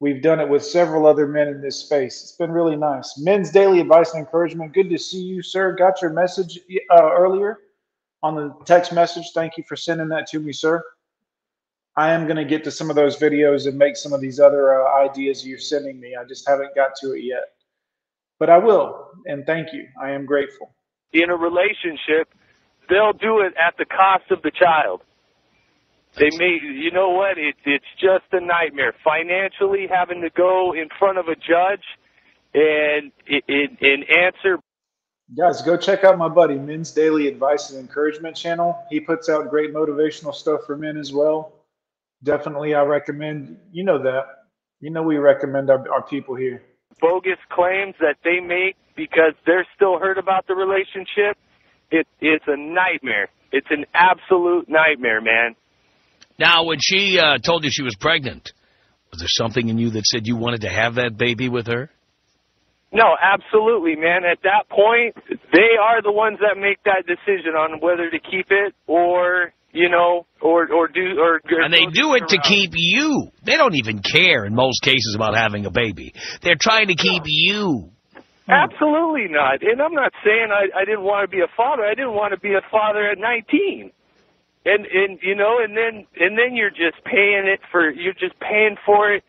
We've 0.00 0.22
done 0.22 0.38
it 0.38 0.48
with 0.48 0.64
several 0.64 1.06
other 1.06 1.26
men 1.26 1.48
in 1.48 1.60
this 1.60 1.76
space. 1.76 2.22
It's 2.22 2.32
been 2.32 2.52
really 2.52 2.76
nice. 2.76 3.18
Men's 3.18 3.50
Daily 3.50 3.80
Advice 3.80 4.12
and 4.12 4.20
Encouragement. 4.20 4.72
Good 4.72 4.90
to 4.90 4.98
see 4.98 5.20
you, 5.20 5.42
sir. 5.42 5.72
Got 5.72 6.00
your 6.00 6.12
message 6.12 6.60
uh, 6.90 7.10
earlier 7.12 7.58
on 8.22 8.36
the 8.36 8.54
text 8.64 8.92
message. 8.92 9.32
Thank 9.34 9.56
you 9.56 9.64
for 9.66 9.74
sending 9.74 10.08
that 10.08 10.28
to 10.28 10.38
me, 10.38 10.52
sir. 10.52 10.80
I 11.98 12.12
am 12.12 12.26
going 12.26 12.36
to 12.36 12.44
get 12.44 12.62
to 12.62 12.70
some 12.70 12.90
of 12.90 12.96
those 12.96 13.18
videos 13.18 13.66
and 13.66 13.76
make 13.76 13.96
some 13.96 14.12
of 14.12 14.20
these 14.20 14.38
other 14.38 14.72
uh, 14.72 15.04
ideas 15.04 15.44
you're 15.44 15.58
sending 15.58 15.98
me. 15.98 16.14
I 16.14 16.24
just 16.24 16.48
haven't 16.48 16.72
got 16.76 16.92
to 17.00 17.14
it 17.14 17.24
yet. 17.24 17.42
But 18.38 18.50
I 18.50 18.58
will, 18.58 19.08
and 19.26 19.44
thank 19.44 19.72
you. 19.72 19.84
I 20.00 20.12
am 20.12 20.24
grateful. 20.24 20.72
in 21.12 21.28
a 21.28 21.34
relationship, 21.34 22.28
they'll 22.88 23.14
do 23.14 23.40
it 23.40 23.52
at 23.60 23.74
the 23.78 23.84
cost 23.84 24.30
of 24.30 24.42
the 24.42 24.52
child. 24.52 25.02
They 26.16 26.30
may, 26.36 26.60
you 26.62 26.92
know 26.92 27.08
what? 27.10 27.36
It, 27.36 27.56
it's 27.64 27.84
just 28.00 28.26
a 28.30 28.40
nightmare. 28.40 28.94
Financially, 29.02 29.88
having 29.90 30.20
to 30.22 30.30
go 30.30 30.72
in 30.74 30.88
front 31.00 31.18
of 31.18 31.26
a 31.26 31.34
judge 31.34 31.84
and 32.54 33.10
and, 33.28 33.76
and 33.80 34.04
answer. 34.08 34.60
Guys, 35.36 35.62
go 35.62 35.76
check 35.76 36.04
out 36.04 36.16
my 36.16 36.28
buddy 36.28 36.54
Men's 36.54 36.92
Daily 36.92 37.26
Advice 37.26 37.70
and 37.70 37.80
Encouragement 37.80 38.36
channel. 38.36 38.78
He 38.88 39.00
puts 39.00 39.28
out 39.28 39.50
great 39.50 39.74
motivational 39.74 40.32
stuff 40.32 40.60
for 40.64 40.76
men 40.76 40.96
as 40.96 41.12
well. 41.12 41.57
Definitely, 42.22 42.74
I 42.74 42.82
recommend. 42.82 43.56
You 43.72 43.84
know 43.84 44.02
that. 44.02 44.22
You 44.80 44.90
know 44.90 45.02
we 45.02 45.16
recommend 45.16 45.70
our, 45.70 45.84
our 45.92 46.02
people 46.02 46.34
here. 46.36 46.62
bogus 47.00 47.38
claims 47.50 47.94
that 48.00 48.16
they 48.24 48.40
make 48.40 48.76
because 48.96 49.34
they're 49.46 49.66
still 49.74 49.98
hurt 49.98 50.18
about 50.18 50.46
the 50.46 50.54
relationship. 50.54 51.36
It, 51.90 52.06
it's 52.20 52.44
a 52.46 52.56
nightmare. 52.56 53.28
It's 53.52 53.68
an 53.70 53.86
absolute 53.94 54.68
nightmare, 54.68 55.20
man. 55.20 55.56
Now, 56.38 56.64
when 56.64 56.78
she 56.80 57.18
uh, 57.18 57.38
told 57.38 57.64
you 57.64 57.70
she 57.72 57.82
was 57.82 57.96
pregnant, 57.96 58.52
was 59.10 59.20
there 59.20 59.28
something 59.28 59.68
in 59.68 59.78
you 59.78 59.90
that 59.90 60.04
said 60.06 60.26
you 60.26 60.36
wanted 60.36 60.60
to 60.62 60.68
have 60.68 60.96
that 60.96 61.16
baby 61.16 61.48
with 61.48 61.66
her? 61.66 61.90
No, 62.92 63.16
absolutely, 63.20 63.96
man. 63.96 64.24
At 64.24 64.38
that 64.44 64.68
point, 64.70 65.14
they 65.52 65.76
are 65.80 66.02
the 66.02 66.12
ones 66.12 66.38
that 66.40 66.60
make 66.60 66.82
that 66.84 67.04
decision 67.06 67.54
on 67.54 67.80
whether 67.80 68.10
to 68.10 68.18
keep 68.18 68.46
it 68.50 68.74
or, 68.86 69.52
you 69.72 69.88
know, 69.88 70.26
or 70.40 70.72
or 70.72 70.88
do 70.88 71.18
or. 71.18 71.40
And 71.62 71.72
they 71.72 71.86
do 71.86 72.14
it 72.14 72.28
to 72.28 72.38
keep 72.42 72.72
you. 72.74 73.30
They 73.42 73.56
don't 73.56 73.76
even 73.76 74.00
care 74.00 74.44
in 74.44 74.54
most 74.54 74.82
cases 74.82 75.14
about 75.14 75.34
having 75.34 75.66
a 75.66 75.70
baby. 75.70 76.14
They're 76.42 76.56
trying 76.60 76.88
to 76.88 76.94
keep 76.94 77.22
you. 77.26 77.90
Absolutely 78.48 79.28
not. 79.28 79.62
And 79.62 79.82
I'm 79.82 79.92
not 79.92 80.12
saying 80.24 80.48
I, 80.50 80.68
I 80.74 80.84
didn't 80.86 81.02
want 81.02 81.30
to 81.30 81.36
be 81.36 81.42
a 81.42 81.52
father. 81.54 81.84
I 81.84 81.94
didn't 81.94 82.14
want 82.14 82.32
to 82.32 82.40
be 82.40 82.54
a 82.54 82.64
father 82.70 83.10
at 83.10 83.18
19. 83.18 83.92
And 84.64 84.86
and 84.86 85.18
you 85.22 85.34
know, 85.34 85.58
and 85.62 85.76
then 85.76 86.06
and 86.18 86.38
then 86.38 86.56
you're 86.56 86.70
just 86.70 87.04
paying 87.04 87.44
it 87.46 87.60
for 87.70 87.90
you're 87.90 88.14
just 88.14 88.38
paying 88.40 88.76
for 88.86 89.12
it 89.12 89.22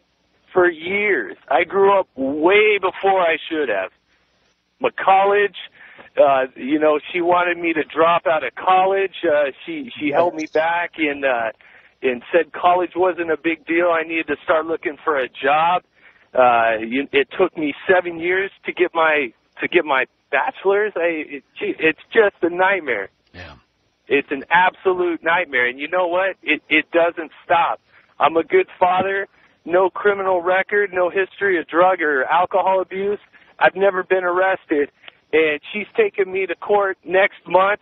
for 0.53 0.69
years. 0.69 1.37
I 1.49 1.63
grew 1.63 1.97
up 1.99 2.07
way 2.15 2.79
before 2.79 3.21
I 3.21 3.37
should 3.49 3.69
have. 3.69 3.91
My 4.79 4.89
college, 5.03 5.55
uh, 6.19 6.45
you 6.55 6.79
know, 6.79 6.99
she 7.11 7.21
wanted 7.21 7.57
me 7.57 7.73
to 7.73 7.83
drop 7.83 8.25
out 8.25 8.43
of 8.43 8.53
college. 8.55 9.15
Uh, 9.23 9.51
she 9.65 9.91
she 9.99 10.09
held 10.09 10.35
me 10.35 10.47
back 10.53 10.93
and 10.97 11.23
uh, 11.25 11.51
and 12.01 12.23
said 12.31 12.51
college 12.51 12.91
wasn't 12.95 13.31
a 13.31 13.37
big 13.37 13.65
deal. 13.65 13.87
I 13.87 14.03
needed 14.03 14.27
to 14.27 14.35
start 14.43 14.65
looking 14.65 14.97
for 15.03 15.17
a 15.17 15.27
job. 15.27 15.83
Uh, 16.33 16.77
you, 16.79 17.07
it 17.11 17.27
took 17.37 17.57
me 17.57 17.73
seven 17.87 18.19
years 18.19 18.51
to 18.65 18.73
get 18.73 18.93
my 18.93 19.33
to 19.61 19.67
get 19.67 19.85
my 19.85 20.05
bachelor's. 20.31 20.93
I 20.95 21.23
it, 21.37 21.43
it's 21.59 21.99
just 22.13 22.35
a 22.41 22.49
nightmare. 22.49 23.09
Yeah. 23.33 23.55
It's 24.07 24.31
an 24.31 24.43
absolute 24.49 25.23
nightmare, 25.23 25.67
and 25.67 25.79
you 25.79 25.87
know 25.87 26.07
what? 26.07 26.35
It 26.43 26.61
it 26.69 26.85
doesn't 26.91 27.31
stop. 27.45 27.79
I'm 28.19 28.37
a 28.37 28.43
good 28.43 28.67
father. 28.79 29.27
No 29.65 29.89
criminal 29.89 30.41
record, 30.41 30.91
no 30.93 31.09
history 31.09 31.59
of 31.59 31.67
drug 31.67 32.01
or 32.01 32.23
alcohol 32.25 32.81
abuse. 32.81 33.19
I've 33.59 33.75
never 33.75 34.03
been 34.03 34.23
arrested, 34.23 34.89
and 35.31 35.59
she's 35.73 35.87
taking 35.95 36.31
me 36.31 36.45
to 36.45 36.55
court 36.55 36.97
next 37.05 37.41
month, 37.47 37.81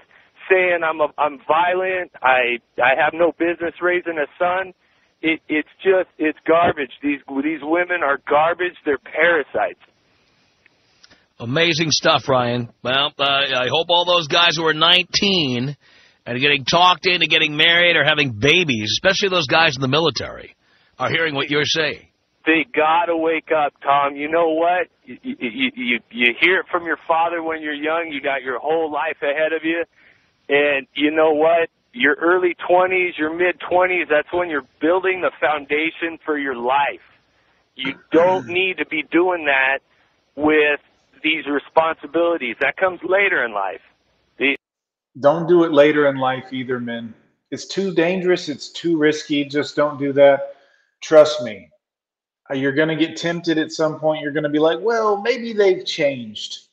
saying 0.50 0.80
I'm 0.84 1.02
a, 1.02 1.08
I'm 1.18 1.40
violent. 1.48 2.12
I 2.22 2.60
I 2.82 3.00
have 3.00 3.14
no 3.14 3.32
business 3.38 3.74
raising 3.82 4.18
a 4.18 4.28
son, 4.38 4.74
it, 5.22 5.40
it's 5.50 5.70
just 5.84 6.10
it's 6.18 6.38
garbage. 6.48 6.92
These 7.02 7.20
these 7.44 7.60
women 7.62 8.04
are 8.04 8.20
garbage. 8.30 8.76
They're 8.86 9.00
parasites. 9.00 9.80
Amazing 11.40 11.92
stuff, 11.92 12.28
Ryan. 12.28 12.70
Well, 12.84 13.14
uh, 13.18 13.24
I 13.24 13.68
hope 13.70 13.88
all 13.90 14.06
those 14.06 14.28
guys 14.28 14.56
who 14.56 14.66
are 14.66 14.74
19 14.74 15.78
and 16.26 16.40
getting 16.40 16.66
talked 16.66 17.06
into 17.06 17.28
getting 17.28 17.56
married 17.56 17.96
or 17.96 18.04
having 18.04 18.32
babies, 18.32 18.92
especially 18.94 19.30
those 19.30 19.46
guys 19.46 19.76
in 19.76 19.82
the 19.82 19.88
military, 19.88 20.56
are 20.98 21.10
hearing 21.10 21.36
what 21.36 21.52
you're 21.52 21.64
saying. 21.64 22.07
They 22.48 22.66
gotta 22.74 23.18
wake 23.18 23.50
up, 23.52 23.74
Tom. 23.84 24.16
You 24.16 24.30
know 24.32 24.52
what? 24.52 24.88
You, 25.04 25.18
you 25.22 25.72
you 25.76 26.00
you 26.10 26.34
hear 26.40 26.62
it 26.62 26.68
from 26.72 26.86
your 26.86 26.98
father 27.06 27.44
when 27.44 27.62
you're 27.62 27.74
young. 27.74 28.10
You 28.10 28.22
got 28.22 28.42
your 28.42 28.58
whole 28.58 28.90
life 28.90 29.18
ahead 29.22 29.52
of 29.52 29.66
you, 29.66 29.84
and 30.48 30.88
you 30.94 31.12
know 31.12 31.34
what? 31.34 31.70
Your 31.92 32.16
early 32.16 32.56
20s, 32.70 33.18
your 33.18 33.34
mid 33.36 33.60
20s. 33.60 34.10
That's 34.10 34.32
when 34.32 34.50
you're 34.50 34.68
building 34.80 35.22
the 35.22 35.32
foundation 35.42 36.20
for 36.26 36.38
your 36.38 36.56
life. 36.56 37.02
You 37.76 37.96
don't 38.14 38.48
need 38.60 38.78
to 38.78 38.86
be 38.86 39.04
doing 39.12 39.46
that 39.48 39.80
with 40.38 40.80
these 41.24 41.46
responsibilities. 41.48 42.56
That 42.62 42.78
comes 42.78 43.02
later 43.04 43.44
in 43.44 43.54
life. 43.54 43.82
The, 44.40 44.56
Don't 45.20 45.48
do 45.50 45.66
it 45.66 45.74
later 45.74 46.08
in 46.08 46.16
life 46.18 46.54
either, 46.54 46.80
men. 46.80 47.14
It's 47.52 47.66
too 47.66 47.94
dangerous. 47.94 48.48
It's 48.48 48.70
too 48.70 48.98
risky. 48.98 49.44
Just 49.46 49.76
don't 49.76 50.00
do 50.00 50.14
that. 50.14 50.56
Trust 51.02 51.44
me. 51.44 51.70
You're 52.54 52.72
going 52.72 52.90
to 52.90 52.96
get 52.96 53.18
tempted 53.18 53.58
at 53.58 53.72
some 53.72 54.00
point. 54.00 54.22
You're 54.22 54.32
going 54.32 54.44
to 54.44 54.50
be 54.50 54.60
like, 54.60 54.80
well, 54.82 55.22
maybe 55.22 55.54
they've 55.54 55.86
changed. 55.86 56.68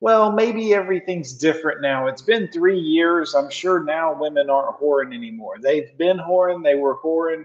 Well, 0.00 0.30
maybe 0.32 0.74
everything's 0.74 1.32
different 1.32 1.80
now. 1.80 2.06
It's 2.06 2.22
been 2.22 2.48
three 2.48 2.78
years. 2.78 3.34
I'm 3.34 3.50
sure 3.50 3.82
now 3.82 4.14
women 4.14 4.48
aren't 4.48 4.80
whoring 4.80 5.14
anymore. 5.14 5.56
They've 5.60 5.96
been 5.98 6.18
whoring. 6.18 6.62
They 6.62 6.76
were 6.76 6.96
whoring. 6.98 7.44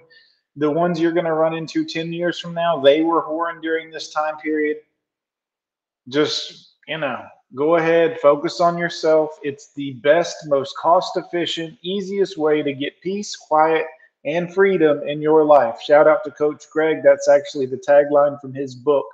The 0.55 0.69
ones 0.69 0.99
you're 0.99 1.13
going 1.13 1.25
to 1.25 1.33
run 1.33 1.55
into 1.55 1.83
10 1.83 2.13
years 2.13 2.39
from 2.39 2.53
now, 2.53 2.79
they 2.79 3.01
were 3.01 3.23
whoring 3.23 3.61
during 3.61 3.89
this 3.89 4.13
time 4.13 4.37
period. 4.37 4.77
Just, 6.09 6.75
you 6.87 6.99
know, 6.99 7.25
go 7.55 7.77
ahead, 7.77 8.19
focus 8.21 8.61
on 8.61 8.77
yourself. 8.77 9.31
It's 9.41 9.73
the 9.73 9.93
best, 9.93 10.35
most 10.45 10.77
cost 10.77 11.17
efficient, 11.17 11.77
easiest 11.81 12.37
way 12.37 12.61
to 12.61 12.71
get 12.71 13.01
peace, 13.01 13.35
quiet, 13.35 13.85
and 14.25 14.53
freedom 14.53 15.01
in 15.07 15.21
your 15.21 15.43
life. 15.45 15.81
Shout 15.81 16.07
out 16.07 16.23
to 16.25 16.31
Coach 16.31 16.63
Greg. 16.71 16.97
That's 17.03 17.27
actually 17.27 17.65
the 17.65 17.77
tagline 17.77 18.39
from 18.39 18.53
his 18.53 18.75
book, 18.75 19.05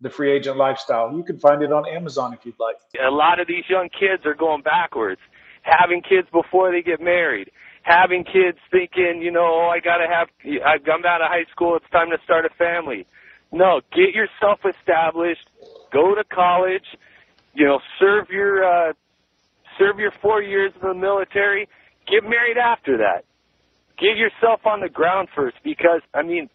The 0.00 0.10
Free 0.10 0.30
Agent 0.32 0.56
Lifestyle. 0.56 1.12
You 1.16 1.24
can 1.24 1.38
find 1.38 1.62
it 1.62 1.72
on 1.72 1.86
Amazon 1.88 2.32
if 2.32 2.44
you'd 2.44 2.58
like. 2.60 2.76
a 3.04 3.10
lot 3.10 3.40
of 3.40 3.48
these 3.48 3.64
young 3.68 3.88
kids 3.88 4.24
are 4.26 4.34
going 4.34 4.62
backwards, 4.62 5.20
having 5.62 6.02
kids 6.02 6.28
before 6.32 6.70
they 6.70 6.82
get 6.82 7.00
married, 7.00 7.50
having 7.82 8.24
kids 8.24 8.58
thinking, 8.70 9.20
you 9.22 9.30
know, 9.32 9.66
oh, 9.66 9.68
I 9.68 9.80
gotta 9.80 10.06
have, 10.08 10.28
I've 10.64 10.84
come 10.84 11.02
out 11.06 11.22
of 11.22 11.28
high 11.28 11.50
school, 11.50 11.76
it's 11.76 11.90
time 11.90 12.10
to 12.10 12.18
start 12.24 12.44
a 12.44 12.50
family. 12.56 13.06
No, 13.52 13.80
get 13.92 14.14
yourself 14.14 14.60
established, 14.64 15.48
go 15.92 16.14
to 16.14 16.22
college, 16.22 16.86
you 17.52 17.66
know, 17.66 17.80
serve 17.98 18.28
your, 18.30 18.64
uh, 18.64 18.92
serve 19.76 19.98
your 19.98 20.12
four 20.22 20.40
years 20.40 20.72
in 20.80 20.86
the 20.86 20.94
military, 20.94 21.68
get 22.06 22.22
married 22.22 22.58
after 22.58 22.96
that. 22.98 23.24
Get 24.00 24.16
yourself 24.16 24.60
on 24.64 24.80
the 24.80 24.88
ground 24.88 25.28
first 25.36 25.56
because, 25.62 26.00
I 26.14 26.22
mean, 26.22 26.48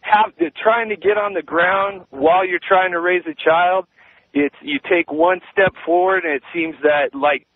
have 0.00 0.32
trying 0.62 0.88
to 0.88 0.96
get 0.96 1.18
on 1.18 1.34
the 1.34 1.42
ground 1.42 2.06
while 2.10 2.46
you're 2.46 2.60
trying 2.66 2.92
to 2.92 3.00
raise 3.00 3.22
a 3.26 3.34
child, 3.34 3.86
it's 4.32 4.54
you 4.62 4.78
take 4.90 5.12
one 5.12 5.40
step 5.52 5.72
forward 5.84 6.24
and 6.24 6.34
it 6.34 6.42
seems 6.54 6.74
that 6.82 7.14
like 7.14 7.46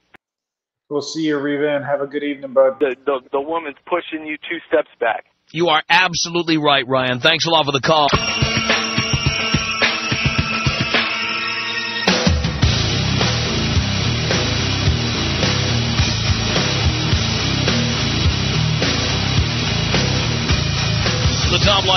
We'll 0.90 1.00
see 1.00 1.22
you, 1.22 1.38
Reva, 1.38 1.76
and 1.76 1.84
Have 1.86 2.02
a 2.02 2.06
good 2.06 2.22
evening, 2.22 2.52
bud. 2.52 2.78
the 2.78 2.94
the, 3.06 3.20
the 3.32 3.40
woman's 3.40 3.76
pushing 3.86 4.26
you 4.26 4.36
two 4.36 4.58
steps 4.68 4.90
back. 5.00 5.24
You 5.50 5.68
are 5.68 5.82
absolutely 5.88 6.58
right, 6.58 6.86
Ryan. 6.86 7.20
Thanks 7.20 7.46
a 7.46 7.50
lot 7.50 7.64
for 7.64 7.72
the 7.72 7.80
call. 7.80 8.08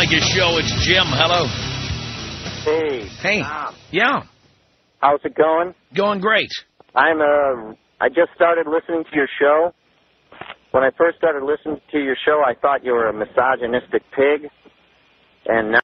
Leykis 0.06 0.22
Show. 0.36 0.58
It's 0.60 0.72
Jim. 0.86 1.04
Hello. 1.08 1.48
Hey. 2.64 3.08
Hey. 3.22 3.42
Tom. 3.42 3.76
Yeah. 3.92 4.24
How's 5.02 5.20
it 5.24 5.34
going? 5.36 5.74
Going 5.96 6.20
great. 6.20 6.52
I'm 6.94 7.22
uh 7.22 7.74
I 8.00 8.10
just 8.10 8.30
started 8.36 8.68
listening 8.68 9.04
to 9.06 9.16
your 9.16 9.28
show. 9.40 9.74
When 10.72 10.84
I 10.84 10.92
first 10.96 11.18
started 11.18 11.44
listening 11.44 11.82
to 11.92 11.98
your 11.98 12.16
show, 12.24 12.44
I 12.46 12.54
thought 12.54 12.84
you 12.84 12.92
were 12.92 13.08
a 13.08 13.14
misogynistic 13.14 14.04
pig. 14.16 14.50
And 15.48 15.72
now 15.72 15.80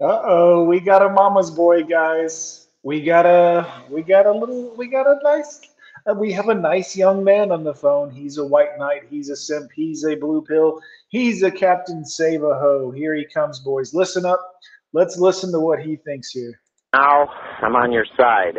Uh 0.00 0.20
oh, 0.26 0.64
we 0.64 0.80
got 0.80 1.00
a 1.00 1.08
mama's 1.08 1.50
boy, 1.50 1.84
guys. 1.84 2.68
We 2.82 3.04
got 3.04 3.24
a 3.24 3.84
we 3.90 4.02
got 4.02 4.26
a 4.26 4.32
little 4.32 4.76
we 4.76 4.88
got 4.88 5.06
a 5.06 5.18
nice 5.22 5.60
uh, 6.08 6.14
we 6.14 6.32
have 6.32 6.48
a 6.48 6.54
nice 6.54 6.96
young 6.96 7.24
man 7.24 7.50
on 7.50 7.64
the 7.64 7.74
phone. 7.74 8.10
He's 8.10 8.38
a 8.38 8.44
white 8.44 8.78
knight. 8.78 9.02
He's 9.10 9.28
a 9.28 9.36
simp. 9.36 9.70
He's 9.74 10.04
a 10.04 10.14
blue 10.14 10.42
pill. 10.42 10.80
He's 11.08 11.42
a 11.42 11.50
Captain 11.50 12.04
Save 12.04 12.42
a 12.42 12.54
Ho. 12.58 12.90
Here 12.90 13.14
he 13.14 13.24
comes, 13.24 13.60
boys. 13.60 13.92
Listen 13.94 14.24
up. 14.24 14.40
Let's 14.92 15.18
listen 15.18 15.52
to 15.52 15.60
what 15.60 15.80
he 15.80 15.96
thinks 15.96 16.30
here. 16.30 16.60
now 16.92 17.28
I'm 17.60 17.76
on 17.76 17.92
your 17.92 18.06
side. 18.16 18.58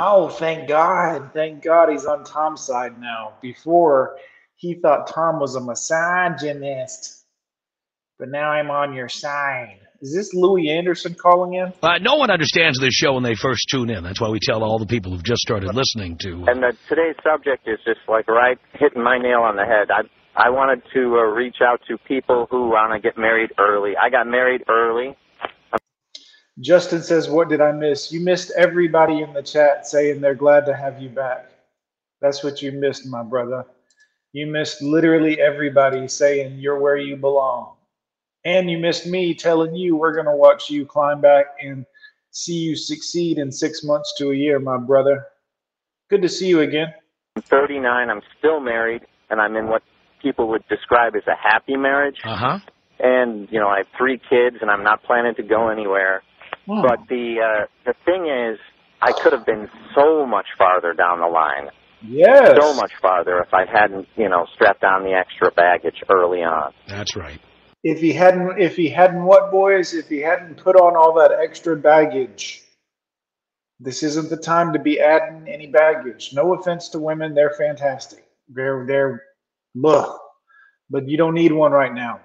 Oh, 0.00 0.28
thank 0.28 0.68
God. 0.68 1.30
Thank 1.34 1.62
God 1.62 1.90
he's 1.90 2.06
on 2.06 2.24
Tom's 2.24 2.62
side 2.62 3.00
now. 3.00 3.34
Before, 3.42 4.16
he 4.56 4.74
thought 4.74 5.08
Tom 5.08 5.40
was 5.40 5.56
a 5.56 5.60
misogynist. 5.60 7.24
But 8.18 8.30
now 8.30 8.50
I'm 8.50 8.70
on 8.70 8.94
your 8.94 9.08
side. 9.08 9.80
Is 10.00 10.14
this 10.14 10.32
Louie 10.32 10.70
Anderson 10.70 11.14
calling 11.14 11.54
in? 11.54 11.72
Uh, 11.82 11.98
no 12.00 12.16
one 12.16 12.30
understands 12.30 12.78
this 12.78 12.94
show 12.94 13.14
when 13.14 13.24
they 13.24 13.34
first 13.34 13.68
tune 13.68 13.90
in. 13.90 14.04
That's 14.04 14.20
why 14.20 14.28
we 14.28 14.38
tell 14.40 14.62
all 14.62 14.78
the 14.78 14.86
people 14.86 15.10
who've 15.10 15.24
just 15.24 15.42
started 15.42 15.74
listening 15.74 16.16
to. 16.18 16.44
And 16.46 16.62
the, 16.62 16.76
today's 16.88 17.16
subject 17.24 17.66
is 17.66 17.78
just 17.84 18.00
like 18.08 18.28
right 18.28 18.58
hitting 18.74 19.02
my 19.02 19.18
nail 19.18 19.40
on 19.40 19.56
the 19.56 19.64
head. 19.64 19.90
I 19.90 20.02
I 20.40 20.50
wanted 20.50 20.82
to 20.94 21.00
uh, 21.16 21.22
reach 21.34 21.56
out 21.60 21.80
to 21.88 21.98
people 21.98 22.46
who 22.48 22.68
want 22.68 22.92
to 22.92 23.00
get 23.00 23.18
married 23.18 23.50
early. 23.58 23.94
I 24.00 24.08
got 24.08 24.28
married 24.28 24.62
early. 24.68 25.16
Justin 26.60 27.02
says, 27.02 27.28
What 27.28 27.48
did 27.48 27.60
I 27.60 27.72
miss? 27.72 28.12
You 28.12 28.20
missed 28.20 28.52
everybody 28.56 29.20
in 29.22 29.32
the 29.32 29.42
chat 29.42 29.88
saying 29.88 30.20
they're 30.20 30.36
glad 30.36 30.64
to 30.66 30.76
have 30.76 31.02
you 31.02 31.08
back. 31.08 31.50
That's 32.20 32.44
what 32.44 32.62
you 32.62 32.70
missed, 32.70 33.04
my 33.06 33.24
brother. 33.24 33.64
You 34.32 34.46
missed 34.46 34.80
literally 34.80 35.40
everybody 35.40 36.06
saying 36.06 36.58
you're 36.58 36.78
where 36.78 36.96
you 36.96 37.16
belong. 37.16 37.74
And 38.44 38.70
you 38.70 38.78
missed 38.78 39.06
me 39.06 39.34
telling 39.34 39.74
you 39.74 39.96
we're 39.96 40.14
going 40.14 40.26
to 40.26 40.36
watch 40.36 40.70
you 40.70 40.86
climb 40.86 41.20
back 41.20 41.46
and 41.60 41.84
see 42.30 42.54
you 42.54 42.76
succeed 42.76 43.38
in 43.38 43.50
six 43.50 43.82
months 43.82 44.14
to 44.18 44.30
a 44.30 44.34
year, 44.34 44.58
my 44.58 44.78
brother. 44.78 45.26
Good 46.08 46.22
to 46.22 46.28
see 46.28 46.48
you 46.48 46.60
again. 46.60 46.94
I'm 47.36 47.42
39. 47.42 48.10
I'm 48.10 48.22
still 48.38 48.60
married, 48.60 49.02
and 49.30 49.40
I'm 49.40 49.56
in 49.56 49.68
what 49.68 49.82
people 50.22 50.48
would 50.48 50.66
describe 50.68 51.14
as 51.16 51.22
a 51.26 51.36
happy 51.36 51.76
marriage. 51.76 52.18
Uh 52.24 52.36
huh. 52.36 52.58
And 53.00 53.48
you 53.50 53.60
know, 53.60 53.68
I 53.68 53.78
have 53.78 53.86
three 53.96 54.18
kids, 54.18 54.56
and 54.60 54.70
I'm 54.70 54.82
not 54.82 55.02
planning 55.04 55.34
to 55.36 55.42
go 55.42 55.68
anywhere. 55.68 56.22
Hmm. 56.66 56.82
But 56.82 57.00
the 57.08 57.36
uh, 57.42 57.66
the 57.84 57.94
thing 58.04 58.26
is, 58.26 58.58
I 59.02 59.12
could 59.12 59.32
have 59.32 59.46
been 59.46 59.68
so 59.94 60.26
much 60.26 60.46
farther 60.56 60.94
down 60.94 61.20
the 61.20 61.26
line. 61.26 61.70
Yes. 62.02 62.56
So 62.60 62.74
much 62.74 62.92
farther 63.02 63.40
if 63.40 63.52
I 63.52 63.64
hadn't, 63.70 64.06
you 64.16 64.28
know, 64.28 64.46
strapped 64.54 64.84
on 64.84 65.02
the 65.02 65.12
extra 65.12 65.50
baggage 65.50 66.02
early 66.08 66.42
on. 66.42 66.72
That's 66.86 67.16
right. 67.16 67.40
If 67.84 68.00
he 68.00 68.12
hadn't, 68.12 68.60
if 68.60 68.76
he 68.76 68.88
hadn't, 68.88 69.24
what 69.24 69.52
boys? 69.52 69.94
If 69.94 70.08
he 70.08 70.18
hadn't 70.18 70.56
put 70.56 70.76
on 70.76 70.96
all 70.96 71.14
that 71.14 71.32
extra 71.32 71.76
baggage, 71.76 72.64
this 73.80 74.02
isn't 74.02 74.30
the 74.30 74.36
time 74.36 74.72
to 74.72 74.78
be 74.78 75.00
adding 75.00 75.48
any 75.48 75.66
baggage. 75.68 76.32
No 76.34 76.54
offense 76.54 76.88
to 76.90 76.98
women, 76.98 77.34
they're 77.34 77.54
fantastic. 77.56 78.24
They're 78.48 78.84
they're, 78.86 79.22
ugh. 79.84 80.18
but 80.90 81.08
you 81.08 81.16
don't 81.16 81.34
need 81.34 81.52
one 81.52 81.72
right 81.72 81.94
now. 81.94 82.20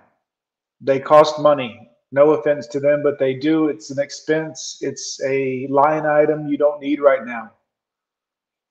They 0.82 1.00
cost 1.00 1.40
money. 1.40 1.90
No 2.12 2.32
offense 2.32 2.68
to 2.68 2.80
them, 2.80 3.02
but 3.04 3.20
they 3.20 3.36
do. 3.36 3.70
It's 3.70 3.90
an 3.92 4.00
expense. 4.00 4.78
It's 4.82 5.20
a 5.26 5.68
line 5.70 6.06
item 6.06 6.48
you 6.48 6.58
don't 6.58 6.82
need 6.82 7.00
right 7.00 7.26
now. 7.26 7.52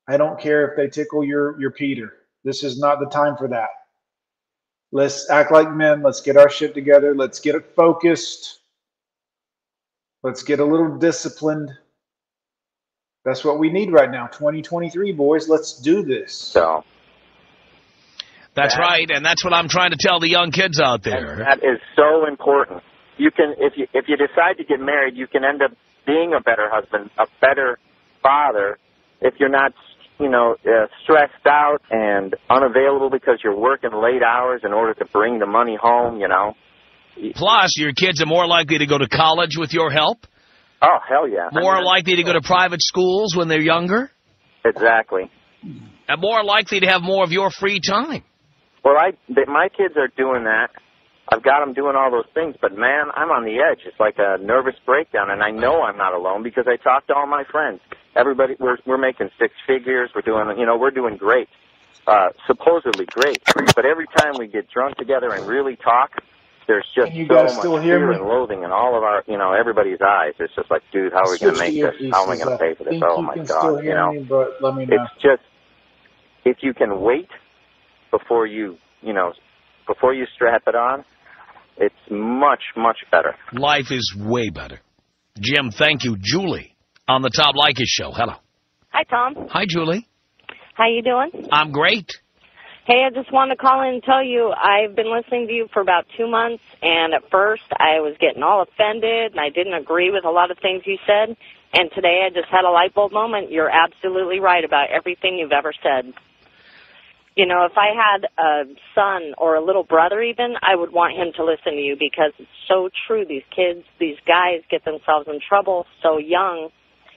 I 0.08 0.16
don't 0.16 0.38
care 0.38 0.68
if 0.68 0.76
they 0.76 0.88
tickle 0.88 1.24
your 1.24 1.60
your 1.60 1.70
Peter. 1.70 2.14
This 2.44 2.64
is 2.64 2.78
not 2.78 2.98
the 3.00 3.06
time 3.06 3.36
for 3.36 3.48
that. 3.48 3.68
Let's 4.92 5.30
act 5.30 5.50
like 5.50 5.72
men. 5.72 6.02
Let's 6.02 6.20
get 6.20 6.36
our 6.36 6.50
shit 6.50 6.74
together. 6.74 7.14
Let's 7.14 7.40
get 7.40 7.54
it 7.54 7.74
focused. 7.74 8.60
Let's 10.22 10.42
get 10.42 10.60
a 10.60 10.64
little 10.64 10.98
disciplined. 10.98 11.70
That's 13.24 13.44
what 13.44 13.58
we 13.58 13.70
need 13.70 13.90
right 13.90 14.10
now. 14.10 14.26
2023, 14.26 15.12
boys. 15.12 15.48
Let's 15.48 15.80
do 15.80 16.02
this. 16.02 16.34
So 16.34 16.84
That's 18.54 18.76
right, 18.76 19.10
and 19.10 19.24
that's 19.24 19.42
what 19.44 19.54
I'm 19.54 19.68
trying 19.68 19.92
to 19.92 19.96
tell 19.98 20.20
the 20.20 20.28
young 20.28 20.50
kids 20.50 20.78
out 20.78 21.02
there. 21.02 21.36
that 21.36 21.58
is 21.58 21.80
so 21.96 22.26
important. 22.26 22.82
You 23.16 23.30
can, 23.30 23.54
if 23.58 23.74
you 23.76 23.86
if 23.94 24.06
you 24.08 24.16
decide 24.16 24.58
to 24.58 24.64
get 24.64 24.80
married, 24.80 25.16
you 25.16 25.26
can 25.26 25.44
end 25.44 25.62
up 25.62 25.70
being 26.06 26.34
a 26.36 26.40
better 26.40 26.68
husband, 26.70 27.10
a 27.18 27.26
better 27.40 27.78
father, 28.22 28.78
if 29.20 29.34
you're 29.38 29.48
not, 29.48 29.72
you 30.22 30.30
know, 30.30 30.56
uh, 30.64 30.86
stressed 31.02 31.46
out 31.46 31.78
and 31.90 32.34
unavailable 32.48 33.10
because 33.10 33.40
you're 33.42 33.56
working 33.58 33.90
late 33.92 34.22
hours 34.22 34.62
in 34.64 34.72
order 34.72 34.94
to 34.94 35.04
bring 35.06 35.38
the 35.38 35.46
money 35.46 35.76
home. 35.80 36.20
You 36.20 36.28
know, 36.28 36.54
Plus, 37.34 37.76
your 37.76 37.92
kids 37.92 38.22
are 38.22 38.26
more 38.26 38.46
likely 38.46 38.78
to 38.78 38.86
go 38.86 38.98
to 38.98 39.08
college 39.08 39.56
with 39.58 39.72
your 39.74 39.90
help. 39.90 40.26
Oh 40.80 40.98
hell 41.08 41.28
yeah! 41.28 41.48
I 41.52 41.60
More 41.60 41.76
mean, 41.76 41.84
likely 41.84 42.16
to 42.16 42.22
go 42.24 42.32
to 42.32 42.40
private 42.40 42.82
schools 42.82 43.36
when 43.36 43.48
they're 43.48 43.60
younger. 43.60 44.10
exactly. 44.64 45.30
And 46.08 46.20
more 46.20 46.42
likely 46.42 46.80
to 46.80 46.86
have 46.86 47.02
more 47.02 47.22
of 47.24 47.30
your 47.32 47.50
free 47.50 47.80
time. 47.80 48.24
Well, 48.84 48.96
I 48.98 49.12
my 49.46 49.68
kids 49.68 49.94
are 49.96 50.08
doing 50.16 50.44
that. 50.44 50.70
I've 51.32 51.42
got 51.42 51.60
them 51.64 51.72
doing 51.72 51.94
all 51.96 52.10
those 52.10 52.26
things, 52.34 52.56
but 52.60 52.72
man, 52.76 53.06
I'm 53.14 53.30
on 53.30 53.44
the 53.44 53.56
edge. 53.62 53.80
It's 53.86 53.98
like 54.00 54.16
a 54.18 54.42
nervous 54.42 54.74
breakdown, 54.84 55.30
and 55.30 55.40
I 55.42 55.50
know 55.50 55.82
I'm 55.82 55.96
not 55.96 56.12
alone 56.14 56.42
because 56.42 56.64
I 56.66 56.76
talk 56.82 57.06
to 57.06 57.14
all 57.14 57.26
my 57.28 57.44
friends. 57.50 57.80
Everybody, 58.14 58.56
we're 58.58 58.76
we're 58.86 58.98
making 58.98 59.30
six 59.38 59.54
figures. 59.66 60.10
We're 60.14 60.22
doing, 60.22 60.58
you 60.58 60.66
know, 60.66 60.76
we're 60.76 60.90
doing 60.90 61.16
great, 61.16 61.48
uh, 62.06 62.28
supposedly 62.46 63.06
great. 63.06 63.42
But 63.74 63.86
every 63.86 64.06
time 64.14 64.34
we 64.38 64.48
get 64.48 64.68
drunk 64.70 64.96
together 64.96 65.32
and 65.32 65.46
really 65.46 65.76
talk, 65.76 66.10
there's 66.66 66.86
just 66.94 67.08
Can 67.08 67.16
you 67.16 67.26
so 67.26 67.34
guys 67.34 67.54
much 67.54 67.58
still 67.60 67.80
hear 67.80 67.98
fear 67.98 68.10
me? 68.10 68.16
and 68.16 68.24
loathing 68.26 68.62
in 68.64 68.70
all 68.70 68.96
of 68.96 69.02
our, 69.02 69.24
you 69.26 69.38
know, 69.38 69.52
everybody's 69.52 70.00
eyes. 70.06 70.34
It's 70.38 70.54
just 70.54 70.70
like, 70.70 70.82
dude, 70.92 71.12
how 71.12 71.24
are 71.24 71.30
we 71.30 71.38
going 71.38 71.54
to 71.54 71.58
make 71.58 71.74
this? 71.74 72.10
How 72.12 72.24
am 72.24 72.30
I 72.30 72.36
going 72.36 72.50
to 72.50 72.58
pay 72.58 72.74
for 72.74 72.84
this? 72.84 73.02
Oh 73.02 73.22
my 73.22 73.36
god, 73.36 73.46
still 73.46 73.82
you 73.82 73.94
know. 73.94 74.12
me, 74.12 74.24
but 74.28 74.60
let 74.60 74.74
me 74.74 74.84
know. 74.84 74.96
It's 74.96 75.22
just 75.22 75.42
if 76.44 76.58
you 76.62 76.74
can 76.74 77.00
wait 77.00 77.28
before 78.10 78.46
you, 78.46 78.76
you 79.00 79.14
know, 79.14 79.32
before 79.86 80.12
you 80.12 80.26
strap 80.34 80.64
it 80.66 80.74
on, 80.74 81.04
it's 81.78 81.94
much 82.10 82.62
much 82.76 82.98
better. 83.10 83.34
Life 83.54 83.90
is 83.90 84.14
way 84.16 84.50
better. 84.50 84.80
Jim, 85.40 85.70
thank 85.70 86.04
you. 86.04 86.16
Julie 86.20 86.71
on 87.08 87.22
the 87.22 87.30
Tom 87.30 87.54
Leykis 87.54 87.86
show. 87.86 88.12
Hello. 88.12 88.34
Hi, 88.90 89.04
Tom. 89.04 89.48
Hi, 89.50 89.64
Julie. 89.66 90.06
How 90.74 90.88
you 90.88 91.02
doing? 91.02 91.48
I'm 91.50 91.72
great. 91.72 92.10
Hey, 92.86 93.06
I 93.06 93.14
just 93.14 93.32
wanted 93.32 93.54
to 93.54 93.60
call 93.60 93.82
in 93.82 93.94
and 93.94 94.02
tell 94.02 94.24
you 94.24 94.50
I've 94.50 94.96
been 94.96 95.10
listening 95.12 95.46
to 95.46 95.52
you 95.52 95.68
for 95.72 95.80
about 95.80 96.04
two 96.16 96.28
months, 96.28 96.62
and 96.82 97.14
at 97.14 97.22
first 97.30 97.62
I 97.70 98.00
was 98.00 98.16
getting 98.18 98.42
all 98.42 98.62
offended, 98.62 99.32
and 99.32 99.40
I 99.40 99.50
didn't 99.50 99.74
agree 99.74 100.10
with 100.10 100.24
a 100.24 100.30
lot 100.30 100.50
of 100.50 100.58
things 100.58 100.82
you 100.84 100.98
said. 101.06 101.36
And 101.74 101.90
today 101.94 102.26
I 102.26 102.30
just 102.30 102.50
had 102.50 102.64
a 102.66 102.70
light 102.70 102.94
bulb 102.94 103.12
moment. 103.12 103.50
You're 103.50 103.70
absolutely 103.70 104.40
right 104.40 104.64
about 104.64 104.90
everything 104.90 105.38
you've 105.38 105.52
ever 105.52 105.72
said. 105.82 106.12
You 107.36 107.46
know, 107.46 107.64
if 107.64 107.78
I 107.78 107.96
had 107.96 108.28
a 108.36 108.64
son 108.94 109.32
or 109.38 109.54
a 109.54 109.64
little 109.64 109.84
brother 109.84 110.20
even, 110.20 110.54
I 110.60 110.76
would 110.76 110.92
want 110.92 111.16
him 111.16 111.32
to 111.36 111.44
listen 111.44 111.72
to 111.72 111.80
you 111.80 111.96
because 111.98 112.32
it's 112.38 112.50
so 112.68 112.90
true. 113.06 113.24
These 113.24 113.46
kids, 113.54 113.86
these 113.98 114.18
guys 114.26 114.60
get 114.70 114.84
themselves 114.84 115.28
in 115.28 115.40
trouble 115.48 115.86
so 116.02 116.18
young 116.18 116.68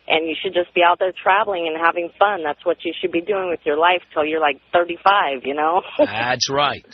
and 0.07 0.27
you 0.27 0.35
should 0.41 0.53
just 0.53 0.73
be 0.73 0.81
out 0.83 0.99
there 0.99 1.11
traveling 1.11 1.67
and 1.67 1.75
having 1.83 2.09
fun. 2.19 2.43
That's 2.43 2.63
what 2.65 2.77
you 2.83 2.93
should 2.99 3.11
be 3.11 3.21
doing 3.21 3.49
with 3.49 3.61
your 3.65 3.77
life 3.77 4.01
till 4.13 4.25
you're 4.25 4.41
like 4.41 4.61
35, 4.71 5.45
you 5.45 5.53
know? 5.55 5.81
That's 5.97 6.49
right. 6.49 6.85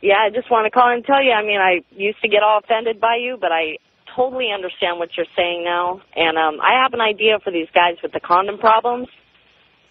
yeah, 0.00 0.22
I 0.24 0.30
just 0.30 0.50
want 0.50 0.66
to 0.66 0.70
call 0.70 0.92
and 0.92 1.04
tell 1.04 1.22
you, 1.22 1.32
I 1.32 1.42
mean, 1.42 1.60
I 1.60 1.82
used 1.90 2.20
to 2.22 2.28
get 2.28 2.42
all 2.42 2.60
offended 2.62 3.00
by 3.00 3.16
you, 3.20 3.38
but 3.40 3.50
I 3.50 3.78
totally 4.14 4.48
understand 4.54 4.98
what 4.98 5.10
you're 5.16 5.30
saying 5.36 5.64
now. 5.64 6.00
And 6.14 6.36
um 6.38 6.60
I 6.60 6.82
have 6.82 6.92
an 6.92 7.00
idea 7.00 7.38
for 7.42 7.50
these 7.50 7.68
guys 7.74 7.96
with 8.02 8.12
the 8.12 8.20
condom 8.20 8.58
problems. 8.58 9.08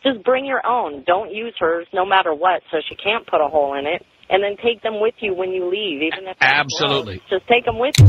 Just 0.03 0.23
bring 0.23 0.45
your 0.45 0.65
own. 0.65 1.03
Don't 1.05 1.31
use 1.31 1.53
hers 1.59 1.87
no 1.93 2.05
matter 2.05 2.33
what 2.33 2.61
so 2.71 2.77
she 2.87 2.95
can't 2.95 3.25
put 3.27 3.41
a 3.41 3.47
hole 3.47 3.77
in 3.77 3.85
it. 3.85 4.05
And 4.29 4.41
then 4.41 4.55
take 4.63 4.81
them 4.81 5.01
with 5.01 5.15
you 5.19 5.33
when 5.33 5.51
you 5.51 5.69
leave, 5.69 6.01
even 6.01 6.27
if 6.27 6.37
Absolutely. 6.39 7.17
gross. 7.17 7.41
Just 7.41 7.47
take 7.49 7.65
them 7.65 7.77
with 7.77 7.95
you. 7.99 8.07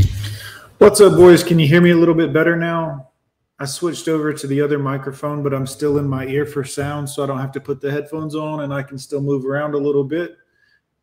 What's 0.79 1.01
up, 1.01 1.17
boys? 1.17 1.43
Can 1.43 1.59
you 1.59 1.67
hear 1.67 1.81
me 1.81 1.91
a 1.91 1.97
little 1.97 2.15
bit 2.15 2.33
better 2.33 2.57
now? 2.57 3.09
I 3.63 3.65
switched 3.65 4.09
over 4.09 4.33
to 4.33 4.47
the 4.49 4.61
other 4.61 4.77
microphone, 4.77 5.45
but 5.45 5.55
I'm 5.55 5.69
still 5.69 5.99
in 5.99 6.09
my 6.09 6.27
ear 6.27 6.45
for 6.45 6.65
sound, 6.65 7.09
so 7.09 7.23
I 7.23 7.27
don't 7.29 7.39
have 7.39 7.53
to 7.53 7.61
put 7.61 7.81
the 7.81 7.93
headphones 7.93 8.35
on 8.35 8.63
and 8.63 8.75
I 8.75 8.83
can 8.83 8.99
still 8.99 9.21
move 9.21 9.47
around 9.47 9.75
a 9.75 9.79
little 9.79 10.03
bit. 10.03 10.37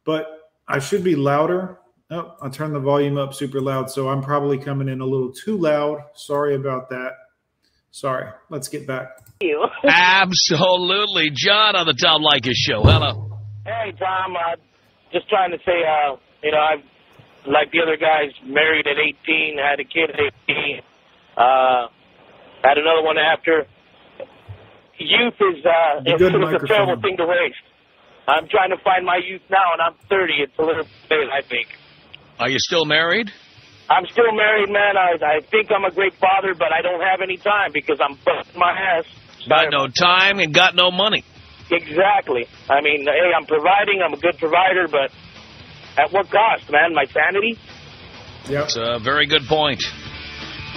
But 0.04 0.26
I 0.68 0.80
should 0.80 1.02
be 1.02 1.16
louder. 1.16 1.80
Oh, 2.12 2.36
I 2.42 2.50
turned 2.50 2.76
the 2.76 2.82
volume 2.82 3.18
up 3.18 3.34
super 3.34 3.62
loud, 3.62 3.90
so 3.90 4.10
I'm 4.10 4.22
probably 4.22 4.58
coming 4.58 4.90
in 4.90 5.00
a 5.00 5.06
little 5.06 5.32
too 5.32 5.58
loud. 5.58 6.00
Sorry 6.16 6.54
about 6.54 6.90
that. 6.90 7.14
Sorry. 7.92 8.30
Let's 8.50 8.68
get 8.68 8.86
back. 8.86 9.08
You. 9.40 9.66
Absolutely. 9.88 11.30
John 11.34 11.78
on 11.78 11.86
the 11.86 11.94
Tom 11.94 12.22
Leykis 12.22 12.56
show. 12.56 12.82
Hello. 12.82 13.40
Hey, 13.64 13.94
Tom. 13.98 14.36
Uh, 14.36 14.58
just 15.14 15.30
trying 15.30 15.52
to 15.52 15.60
say, 15.60 15.86
uh, 15.88 16.18
you 16.44 16.52
know, 16.52 16.58
I'm 16.58 16.84
like 17.48 17.72
the 17.72 17.80
other 17.82 17.96
guys, 17.96 18.32
married 18.44 18.86
at 18.86 18.98
18, 18.98 19.58
had 19.58 19.80
a 19.80 19.86
kid 19.86 20.10
at 20.10 20.34
18, 20.50 20.82
uh, 21.38 21.88
had 22.64 22.78
another 22.78 23.04
one 23.04 23.18
after. 23.18 23.66
Youth 25.00 25.40
is 25.40 25.66
uh, 25.66 26.04
it's, 26.06 26.22
it's 26.22 26.64
a 26.64 26.68
terrible 26.68 27.02
thing 27.02 27.16
to 27.18 27.26
waste. 27.26 27.64
I'm 28.28 28.48
trying 28.48 28.70
to 28.70 28.78
find 28.84 29.06
my 29.06 29.18
youth 29.18 29.42
now, 29.50 29.74
and 29.74 29.82
I'm 29.82 29.96
30. 30.10 30.34
It's 30.44 30.60
a 30.60 30.62
little 30.62 30.86
late, 31.10 31.30
I 31.32 31.42
think. 31.42 31.68
Are 32.38 32.50
you 32.50 32.60
still 32.60 32.86
married? 32.86 33.32
I'm 33.90 34.06
still 34.12 34.32
married, 34.34 34.70
man. 34.70 34.98
I, 34.98 35.18
I 35.26 35.42
think 35.50 35.72
I'm 35.72 35.84
a 35.84 35.92
great 35.92 36.14
father, 36.16 36.54
but 36.54 36.72
I 36.72 36.82
don't 36.84 37.02
have 37.02 37.22
any 37.24 37.38
time 37.38 37.72
because 37.74 37.98
I'm 38.00 38.20
busting 38.24 38.60
my 38.60 38.72
ass. 38.72 39.06
Got 39.48 39.72
no 39.72 39.88
time 39.88 40.40
and 40.40 40.54
got 40.54 40.76
no 40.76 40.92
money. 40.92 41.24
Exactly. 41.72 42.46
I 42.70 42.82
mean, 42.82 43.06
hey, 43.06 43.32
I'm 43.36 43.46
providing. 43.46 44.02
I'm 44.06 44.14
a 44.14 44.18
good 44.18 44.38
provider, 44.38 44.88
but 44.88 45.12
at 45.98 46.12
what 46.12 46.30
cost, 46.30 46.70
man? 46.70 46.94
My 46.94 47.06
sanity? 47.06 47.58
Yep. 48.48 48.64
It's 48.66 48.78
a 48.78 49.00
very 49.04 49.26
good 49.28 49.46
point. 49.48 49.84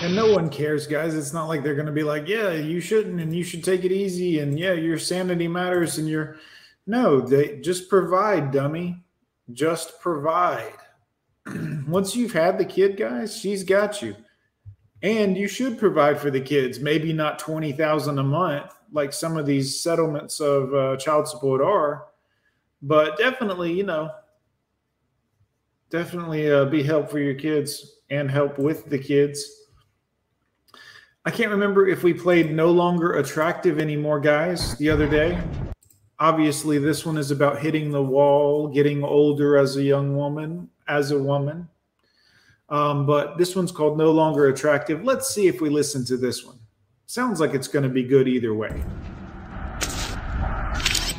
And 0.03 0.17
no 0.17 0.33
one 0.33 0.51
cares, 0.51 0.87
guys. 0.87 1.15
It's 1.15 1.33
not 1.33 1.47
like 1.47 1.63
they're 1.63 1.77
going 1.77 1.87
to 1.87 1.93
be 1.93 2.03
like, 2.03 2.27
yeah, 2.27 2.53
you 2.53 2.81
shouldn't 2.81 3.21
and 3.21 3.35
you 3.35 3.45
should 3.45 3.63
take 3.63 3.85
it 3.85 3.93
easy 3.93 4.41
and 4.41 4.59
yeah, 4.59 4.73
your 4.73 4.99
sanity 4.99 5.47
matters 5.47 5.99
and 5.99 6.09
your 6.09 6.39
No, 6.87 7.21
they 7.21 7.61
just 7.61 7.89
provide, 7.89 8.51
dummy. 8.51 9.05
Just 9.53 10.01
provide. 10.01 10.75
Once 11.87 12.17
you've 12.17 12.33
had 12.33 12.59
the 12.59 12.65
kid, 12.65 12.97
guys, 12.97 13.37
she's 13.37 13.63
got 13.63 14.03
you. 14.03 14.17
And 15.03 15.37
you 15.37 15.47
should 15.47 15.79
provide 15.79 16.19
for 16.19 16.31
the 16.31 16.41
kids. 16.41 16.81
Maybe 16.81 17.13
not 17.13 17.39
20,000 17.39 18.19
a 18.19 18.23
month 18.23 18.73
like 18.93 19.13
some 19.13 19.37
of 19.37 19.47
these 19.47 19.81
settlements 19.81 20.41
of 20.41 20.75
uh, 20.75 20.97
child 20.97 21.27
support 21.27 21.63
are, 21.63 22.07
but 22.83 23.17
definitely, 23.17 23.73
you 23.73 23.85
know, 23.85 24.11
definitely 25.91 26.51
uh, 26.51 26.67
be 26.67 26.83
help 26.83 27.11
for 27.11 27.19
your 27.19 27.35
kids 27.35 28.01
and 28.11 28.31
help 28.31 28.59
with 28.59 28.87
the 28.87 28.99
kids. 28.99 29.62
I 31.25 31.31
can't 31.31 31.51
remember 31.51 31.87
if 31.87 32.03
we 32.03 32.15
played 32.15 32.53
No 32.53 32.73
Longer 32.73 33.13
Attractive 33.13 33.79
Anymore, 33.79 34.19
guys, 34.19 34.77
the 34.79 34.91
other 34.91 35.09
day. 35.09 35.41
Obviously, 36.19 36.79
this 36.79 37.07
one 37.07 37.17
is 37.17 37.31
about 37.31 37.61
hitting 37.61 37.93
the 37.93 38.03
wall, 38.03 38.67
getting 38.67 39.05
older 39.05 39.57
as 39.57 39.77
a 39.77 39.85
young 39.85 40.17
woman, 40.17 40.69
as 40.89 41.13
a 41.13 41.19
woman. 41.19 41.69
Um, 42.69 43.07
but 43.07 43.39
this 43.39 43.55
one's 43.55 43.71
called 43.71 43.99
No 43.99 44.11
Longer 44.11 44.49
Attractive. 44.49 45.05
Let's 45.05 45.33
see 45.33 45.47
if 45.47 45.61
we 45.61 45.71
listen 45.71 46.05
to 46.07 46.17
this 46.17 46.45
one. 46.45 46.59
Sounds 47.07 47.39
like 47.39 47.55
it's 47.55 47.69
going 47.69 47.85
to 47.85 47.89
be 47.89 48.03
good 48.03 48.27
either 48.27 48.53
way. 48.53 48.83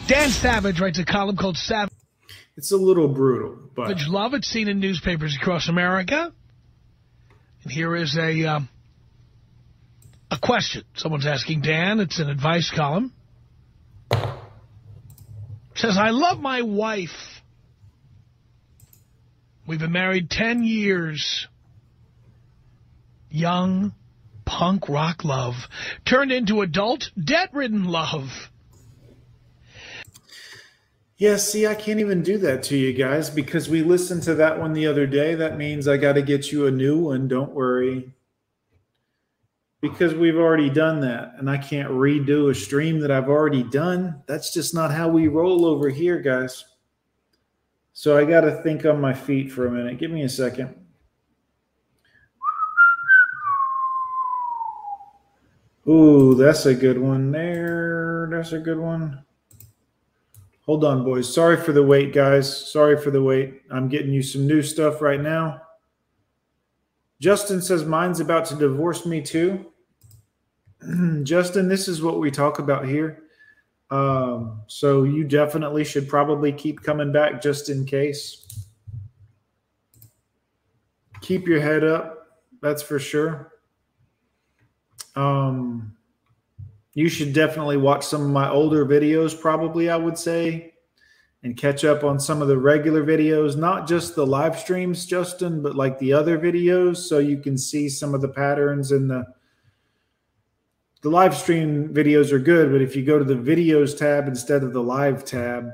Dan 0.08 0.30
Savage 0.32 0.82
writes 0.82 1.00
a 1.00 1.06
column 1.06 1.38
called 1.38 1.56
Savage 1.56 1.94
It's 2.58 2.74
a 2.74 2.78
little 2.78 3.08
brutal, 3.08 3.58
but 3.74 4.02
Love. 4.10 4.34
It's 4.34 4.50
seen 4.50 4.68
in 4.68 4.82
newspapers 4.82 5.38
across 5.38 5.70
America. 5.70 6.34
And 7.64 7.72
here 7.72 7.96
is 7.96 8.18
a 8.18 8.44
um, 8.46 8.70
a 10.34 10.40
question. 10.40 10.84
Someone's 10.96 11.26
asking 11.26 11.62
Dan. 11.62 12.00
It's 12.00 12.20
an 12.20 12.30
advice 12.30 12.72
column. 12.72 13.14
Says, 15.76 15.98
I 15.98 16.10
love 16.10 16.40
my 16.40 16.62
wife. 16.62 17.42
We've 19.66 19.80
been 19.80 19.92
married 19.92 20.30
10 20.30 20.64
years. 20.64 21.48
Young, 23.30 23.94
punk 24.46 24.90
rock 24.90 25.24
love 25.24 25.56
turned 26.06 26.32
into 26.32 26.62
adult, 26.62 27.10
debt-ridden 27.22 27.86
love. 27.86 28.30
Yeah, 31.18 31.38
see, 31.38 31.66
I 31.66 31.76
can't 31.76 32.00
even 32.00 32.22
do 32.22 32.38
that 32.40 32.64
to 32.64 32.78
you 32.78 32.92
guys 32.92 33.30
because 33.30 33.70
we 33.70 33.82
listened 33.82 34.24
to 34.24 34.36
that 34.36 34.60
one 34.60 34.74
the 34.74 34.88
other 34.88 35.08
day. 35.08 35.36
That 35.36 35.58
means 35.58 35.88
I 35.88 35.98
got 35.98 36.14
to 36.14 36.22
get 36.22 36.52
you 36.52 36.68
a 36.68 36.72
new 36.72 37.00
one. 37.00 37.28
Don't 37.28 37.54
worry. 37.54 38.14
Because 39.84 40.14
we've 40.14 40.38
already 40.38 40.70
done 40.70 41.02
that 41.02 41.34
and 41.40 41.50
I 41.50 41.58
can't 41.58 41.92
redo 41.92 42.50
a 42.50 42.56
stream 42.56 43.02
that 43.02 43.12
I've 43.12 43.28
already 43.28 43.64
done. 43.64 44.24
That's 44.28 44.54
just 44.54 44.74
not 44.74 44.94
how 44.94 45.10
we 45.10 45.28
roll 45.28 45.66
over 45.66 45.90
here, 45.90 46.22
guys. 46.22 46.64
So 47.92 48.18
I 48.18 48.24
got 48.24 48.42
to 48.42 48.64
think 48.64 48.86
on 48.86 49.02
my 49.02 49.14
feet 49.14 49.52
for 49.52 49.68
a 49.68 49.72
minute. 49.72 50.00
Give 50.00 50.10
me 50.10 50.24
a 50.24 50.30
second. 50.30 50.74
Ooh, 55.86 56.34
that's 56.34 56.66
a 56.66 56.74
good 56.74 56.98
one 56.98 57.34
there. 57.34 58.30
That's 58.32 58.54
a 58.54 58.60
good 58.60 58.80
one. 58.80 59.22
Hold 60.62 60.86
on, 60.86 61.04
boys. 61.04 61.32
Sorry 61.32 61.58
for 61.58 61.74
the 61.74 61.84
wait, 61.84 62.14
guys. 62.14 62.72
Sorry 62.72 62.98
for 62.98 63.12
the 63.12 63.22
wait. 63.22 63.64
I'm 63.70 63.90
getting 63.90 64.14
you 64.14 64.24
some 64.24 64.48
new 64.48 64.62
stuff 64.62 65.02
right 65.02 65.20
now. 65.20 65.62
Justin 67.20 67.62
says 67.62 67.84
mine's 67.84 68.22
about 68.22 68.46
to 68.46 68.56
divorce 68.56 69.06
me 69.06 69.22
too. 69.22 69.73
Justin, 71.24 71.68
this 71.68 71.88
is 71.88 72.02
what 72.02 72.20
we 72.20 72.32
talk 72.32 72.60
about 72.60 72.86
here. 72.86 73.24
Um, 73.90 74.62
so 74.68 75.04
you 75.04 75.24
definitely 75.24 75.84
should 75.84 76.08
probably 76.08 76.52
keep 76.52 76.82
coming 76.82 77.12
back 77.12 77.42
just 77.42 77.70
in 77.70 77.86
case. 77.86 78.44
keep 81.24 81.48
your 81.48 81.62
head 81.62 81.84
up. 81.84 82.28
That's 82.62 82.84
for 82.84 83.00
sure. 83.00 83.54
Um, 85.16 85.96
you 86.94 87.10
should 87.10 87.34
definitely 87.34 87.78
watch 87.78 88.06
some 88.06 88.22
of 88.22 88.30
my 88.30 88.50
older 88.50 88.86
videos, 88.86 89.40
probably, 89.40 89.90
I 89.90 89.96
would 89.96 90.18
say, 90.18 90.74
and 91.44 91.58
catch 91.58 91.84
up 91.84 92.04
on 92.04 92.20
some 92.20 92.42
of 92.42 92.48
the 92.48 92.58
regular 92.58 93.04
videos, 93.04 93.56
not 93.56 93.88
just 93.88 94.16
the 94.16 94.26
live 94.26 94.60
streams, 94.60 95.06
Justin, 95.06 95.64
but 95.64 95.76
like 95.76 95.98
the 96.00 96.14
other 96.14 96.38
videos, 96.38 96.98
so 96.98 97.20
you 97.20 97.38
can 97.38 97.58
see 97.58 97.90
some 97.90 98.14
of 98.14 98.22
the 98.22 98.30
patterns 98.30 98.92
and 98.92 99.10
the 99.10 99.26
the 101.04 101.10
live 101.10 101.36
stream 101.36 101.94
videos 101.94 102.32
are 102.32 102.40
good, 102.40 102.72
but 102.72 102.82
if 102.82 102.96
you 102.96 103.04
go 103.04 103.20
to 103.20 103.26
the 103.26 103.36
videos 103.36 103.96
tab 103.96 104.28
instead 104.28 104.64
of 104.64 104.72
the 104.72 104.82
live 104.82 105.26
tab, 105.26 105.72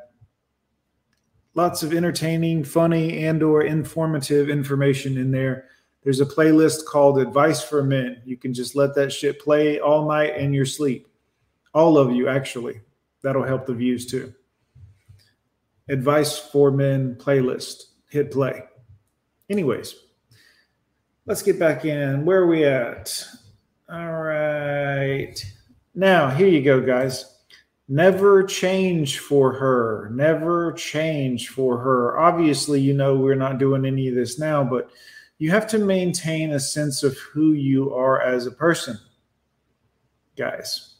lots 1.53 1.83
of 1.83 1.93
entertaining, 1.93 2.63
funny, 2.63 3.25
and 3.25 3.43
or 3.43 3.61
informative 3.61 4.49
information 4.49 5.17
in 5.17 5.31
there. 5.31 5.65
There's 6.03 6.19
a 6.19 6.25
playlist 6.25 6.85
called 6.85 7.19
Advice 7.19 7.61
for 7.63 7.83
Men. 7.83 8.21
You 8.25 8.37
can 8.37 8.55
just 8.55 8.75
let 8.75 8.95
that 8.95 9.11
shit 9.11 9.39
play 9.39 9.79
all 9.79 10.07
night 10.07 10.35
in 10.37 10.51
your 10.51 10.65
sleep. 10.65 11.07
All 11.75 11.97
of 11.99 12.11
you, 12.11 12.27
actually. 12.27 12.81
That'll 13.21 13.43
help 13.43 13.67
the 13.67 13.73
views 13.73 14.07
too. 14.07 14.33
Advice 15.89 16.39
for 16.39 16.71
Men 16.71 17.15
playlist. 17.15 17.83
Hit 18.09 18.31
play. 18.31 18.63
Anyways, 19.47 19.93
let's 21.27 21.43
get 21.43 21.59
back 21.59 21.85
in. 21.85 22.25
Where 22.25 22.39
are 22.39 22.47
we 22.47 22.63
at? 22.63 23.23
All 23.91 24.21
right. 24.21 25.33
Now, 25.95 26.29
here 26.29 26.47
you 26.47 26.61
go, 26.61 26.79
guys. 26.79 27.37
Never 27.87 28.43
change 28.43 29.17
for 29.17 29.51
her. 29.53 30.11
Never 30.13 30.73
change 30.73 31.49
for 31.49 31.79
her. 31.79 32.19
Obviously, 32.19 32.79
you 32.79 32.93
know 32.93 33.15
we're 33.15 33.33
not 33.33 33.57
doing 33.57 33.85
any 33.85 34.07
of 34.07 34.13
this 34.13 34.37
now, 34.37 34.63
but 34.63 34.91
you 35.39 35.49
have 35.49 35.65
to 35.69 35.79
maintain 35.79 36.51
a 36.51 36.59
sense 36.59 37.01
of 37.01 37.17
who 37.17 37.53
you 37.53 37.91
are 37.95 38.21
as 38.21 38.45
a 38.45 38.51
person, 38.51 38.99
guys. 40.37 40.93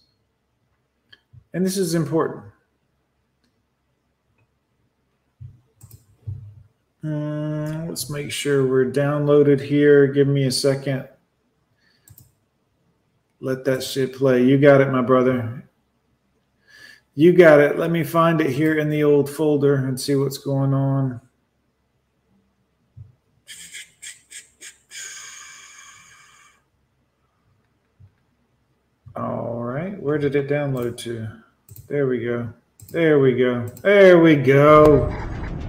And 1.54 1.64
this 1.64 1.78
is 1.78 1.94
important. 1.94 2.46
Uh, 7.04 7.86
let's 7.88 8.10
make 8.10 8.32
sure 8.32 8.66
we're 8.66 8.92
downloaded 8.92 9.62
here. 9.62 10.08
Give 10.08 10.28
me 10.28 10.46
a 10.46 10.52
second. 10.52 11.08
Let 13.42 13.64
that 13.66 13.84
shit 13.84 14.16
play. 14.16 14.44
You 14.44 14.58
got 14.58 14.82
it, 14.82 14.92
my 14.92 15.02
brother. 15.02 15.64
You 17.16 17.34
got 17.34 17.60
it. 17.60 17.78
Let 17.78 17.92
me 17.92 18.04
find 18.04 18.42
it 18.42 18.50
here 18.50 18.78
in 18.78 18.90
the 18.90 19.04
old 19.04 19.30
folder 19.30 19.76
and 19.76 20.00
see 20.00 20.16
what's 20.16 20.38
going 20.38 20.74
on. 20.74 21.22
All 29.16 29.64
right. 29.64 30.02
Where 30.02 30.18
did 30.18 30.36
it 30.36 30.48
download 30.48 30.98
to? 31.00 31.28
There 31.88 32.08
we 32.08 32.24
go. 32.24 32.54
There 32.90 33.20
we 33.20 33.34
go. 33.34 33.68
There 33.82 34.20
we 34.20 34.36
go. 34.36 35.14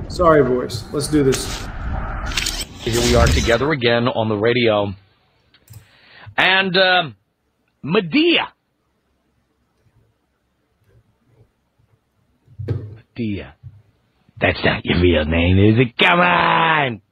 Sorry, 0.09 0.43
boys. 0.43 0.85
Let's 0.93 1.09
do 1.09 1.23
this. 1.23 1.67
Here 2.81 3.01
we 3.01 3.15
are 3.15 3.27
together 3.27 3.73
again 3.73 4.09
on 4.09 4.29
the 4.29 4.37
radio. 4.37 4.95
And 6.37 6.77
uh, 6.77 7.11
Medea. 7.83 8.53
Medea. 12.67 13.55
That's 14.41 14.59
not 14.65 14.85
your 14.85 15.01
real 15.01 15.25
name, 15.25 15.59
is 15.59 15.79
it? 15.79 15.99
Come 15.99 16.21
on! 16.21 17.03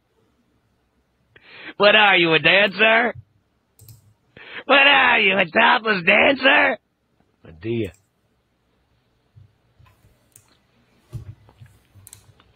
What 1.76 1.94
are 1.94 2.16
you, 2.16 2.32
a 2.32 2.38
dancer? 2.38 3.14
What 4.64 4.86
are 4.86 5.20
you, 5.20 5.36
a 5.38 5.44
topless 5.44 6.02
dancer? 6.04 6.78
Medea. 7.44 7.92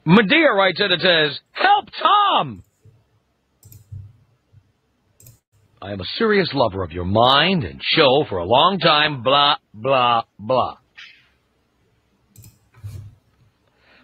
Medea 0.05 0.53
writes 0.53 0.81
in 0.81 0.91
and 0.91 1.01
says, 1.01 1.41
Help 1.53 1.89
Tom! 2.03 2.65
I 5.83 5.91
am 5.91 6.01
a 6.01 6.05
serious 6.17 6.49
lover 6.55 6.85
of 6.85 6.93
your 6.93 7.05
mind 7.05 7.65
and 7.65 7.81
show 7.83 8.25
for 8.29 8.39
a 8.39 8.45
long 8.45 8.79
time, 8.79 9.25
blah, 9.25 9.57
blah, 9.75 10.23
blah. 10.39 10.77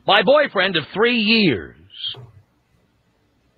My 0.05 0.23
boyfriend 0.25 0.77
of 0.77 0.83
three 0.93 1.19
years, 1.19 1.77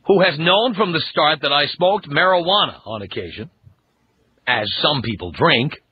who 0.07 0.21
has 0.21 0.39
known 0.39 0.75
from 0.75 0.93
the 0.93 1.01
start 1.11 1.41
that 1.43 1.53
I 1.53 1.65
smoked 1.65 2.11
marijuana 2.11 2.81
on 2.85 3.01
occasion, 3.01 3.49
as 4.47 4.71
some 4.83 5.01
people 5.01 5.33
drink. 5.33 5.83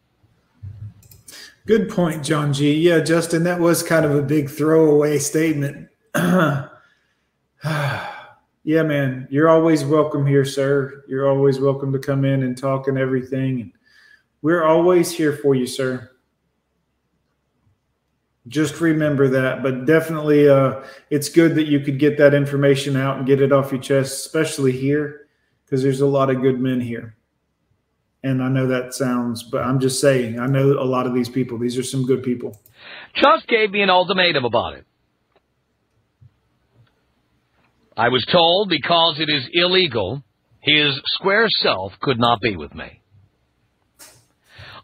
Good 1.67 1.89
point, 1.89 2.25
John 2.25 2.53
G. 2.53 2.75
Yeah, 2.75 3.01
Justin, 3.01 3.45
that 3.45 3.59
was 3.59 3.83
kind 3.83 4.05
of 4.05 4.15
a 4.15 4.23
big 4.23 4.51
throwaway 4.51 5.19
statement. 5.19 5.89
Ah. 7.65 8.08
Yeah, 8.69 8.83
man, 8.83 9.27
you're 9.31 9.49
always 9.49 9.83
welcome 9.83 10.27
here, 10.27 10.45
sir. 10.45 11.03
You're 11.09 11.27
always 11.27 11.59
welcome 11.59 11.91
to 11.95 11.99
come 11.99 12.27
in 12.27 12.43
and 12.43 12.55
talk 12.55 12.87
and 12.87 12.99
everything. 12.99 13.63
And 13.63 13.73
we're 14.43 14.63
always 14.63 15.11
here 15.11 15.33
for 15.33 15.55
you, 15.55 15.67
sir. 15.67 16.11
Just 18.47 18.79
remember 18.79 19.27
that. 19.29 19.63
But 19.63 19.87
definitely, 19.87 20.51
uh, 20.51 20.83
it's 21.09 21.31
good 21.31 21.55
that 21.55 21.67
you 21.67 21.81
could 21.81 21.99
get 21.99 22.19
that 22.19 22.35
information 22.35 22.95
out 22.95 23.17
and 23.17 23.27
get 23.27 23.41
it 23.41 23.53
off 23.53 23.73
your 23.73 23.81
chest, 23.81 24.27
especially 24.27 24.73
here, 24.73 25.29
because 25.65 25.83
there's 25.83 26.03
a 26.03 26.07
lot 26.07 26.29
of 26.29 26.43
good 26.43 26.61
men 26.61 26.79
here. 26.79 27.17
And 28.23 28.43
I 28.43 28.51
know 28.51 28.67
that 28.67 28.93
sounds, 28.93 29.45
but 29.45 29.63
I'm 29.65 29.81
just 29.81 29.99
saying, 29.99 30.39
I 30.39 30.47
know 30.47 30.73
a 30.73 30.85
lot 30.85 31.07
of 31.07 31.15
these 31.15 31.31
people. 31.31 31.57
These 31.57 31.79
are 31.79 31.83
some 31.83 32.05
good 32.05 32.23
people. 32.23 32.61
Just 33.15 33.49
gave 33.49 33.71
me 33.71 33.81
an 33.81 33.89
ultimatum 33.89 34.45
about 34.45 34.75
it. 34.75 34.85
I 37.99 38.11
was 38.11 38.25
told 38.31 38.69
because 38.69 39.19
it 39.19 39.29
is 39.29 39.49
illegal, 39.53 40.23
his 40.61 40.99
square 41.17 41.49
self 41.49 41.93
could 42.01 42.19
not 42.19 42.41
be 42.41 42.57
with 42.57 42.73
me. 42.73 43.03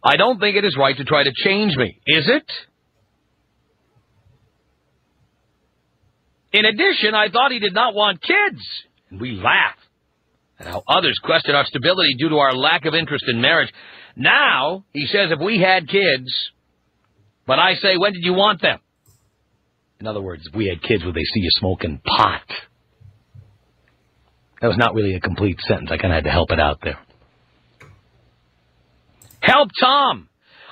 I 0.03 0.17
don't 0.17 0.41
think 0.41 0.57
it 0.57 0.65
is 0.65 0.77
right 0.77 0.97
to 0.97 1.05
try 1.05 1.23
to 1.23 1.33
change 1.33 1.77
me, 1.77 1.97
is 2.09 2.29
it? 2.29 2.51
In 6.53 6.65
addition, 6.65 7.15
I 7.15 7.29
thought 7.29 7.53
he 7.53 7.61
did 7.61 7.73
not 7.73 7.95
want 7.95 8.21
kids, 8.21 8.61
and 9.11 9.21
we 9.21 9.33
laugh 9.33 9.77
at 10.59 10.67
how 10.67 10.83
others 10.89 11.19
question 11.23 11.55
our 11.55 11.65
stability 11.67 12.17
due 12.19 12.31
to 12.31 12.37
our 12.37 12.53
lack 12.53 12.85
of 12.85 12.95
interest 12.95 13.25
in 13.29 13.41
marriage. 13.41 13.73
Now, 14.17 14.85
he 14.93 15.07
says 15.07 15.31
if 15.31 15.39
we 15.41 15.61
had 15.61 15.89
kids, 15.89 16.29
but 17.47 17.61
I 17.61 17.75
say, 17.75 17.97
when 17.97 18.13
did 18.13 18.25
you 18.25 18.35
want 18.35 18.61
them? 18.61 18.81
In 20.01 20.09
other 20.09 20.21
words, 20.21 20.43
if 20.47 20.55
we 20.55 20.67
had 20.67 20.83
kids, 20.83 21.05
would 21.05 21.15
they 21.15 21.23
see 21.23 21.41
you 21.41 21.51
smoking 21.53 22.01
pot? 22.05 22.43
That 24.65 24.69
was 24.69 24.79
not 24.79 24.95
really 24.95 25.13
a 25.13 25.21
complete 25.21 25.61
sentence. 25.69 25.91
I 25.93 25.99
kind 25.99 26.11
of 26.11 26.15
had 26.15 26.25
to 26.25 26.31
help 26.31 26.51
it 26.51 26.59
out 26.59 26.79
there. 26.83 26.99
Help 29.41 29.69
Tom! 29.79 30.31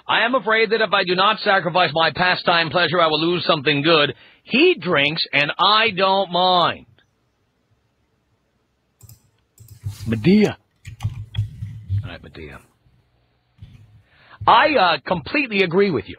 I 0.09 0.25
am 0.25 0.35
afraid 0.35 0.71
that 0.71 0.81
if 0.81 0.95
I 0.95 1.05
do 1.05 1.15
not 1.15 1.41
sacrifice 1.41 1.91
my 1.93 2.11
pastime 2.11 2.71
pleasure, 2.71 3.03
I 3.03 3.09
will 3.09 3.21
lose 3.21 3.45
something 3.45 3.83
good. 3.83 4.15
He 4.45 4.77
drinks, 4.81 5.21
and 5.31 5.53
I 5.59 5.91
don't 5.91 6.33
mind. 6.33 6.87
Medea. 10.07 10.57
All 12.03 12.09
right, 12.11 12.23
Medea. 12.23 12.61
I 14.47 14.75
uh, 14.75 14.99
completely 15.07 15.65
agree 15.65 15.91
with 15.91 16.09
you. 16.09 16.17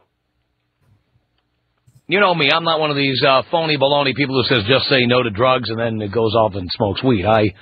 You 2.05 2.19
know 2.19 2.35
me, 2.35 2.51
I'm 2.51 2.65
not 2.65 2.81
one 2.81 2.89
of 2.89 2.97
these 2.97 3.23
uh, 3.25 3.43
phony 3.49 3.77
baloney 3.77 4.13
people 4.13 4.35
who 4.35 4.43
says 4.53 4.65
just 4.67 4.89
say 4.89 5.05
no 5.05 5.23
to 5.23 5.29
drugs 5.29 5.69
and 5.69 5.79
then 5.79 6.01
it 6.01 6.11
goes 6.11 6.35
off 6.35 6.53
and 6.55 6.69
smokes 6.69 7.01
weed. 7.01 7.25
I, 7.25 7.53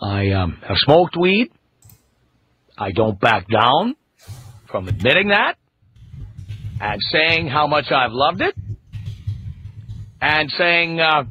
I 0.00 0.30
um, 0.30 0.62
have 0.66 0.78
smoked 0.78 1.14
weed. 1.14 1.52
I 2.78 2.92
don't 2.92 3.20
back 3.20 3.46
down 3.48 3.94
from 4.70 4.88
admitting 4.88 5.28
that 5.28 5.56
and 6.80 7.02
saying 7.02 7.48
how 7.48 7.66
much 7.66 7.92
I've 7.92 8.12
loved 8.12 8.40
it 8.40 8.54
and 10.22 10.50
saying 10.56 10.98
uh, 10.98 11.24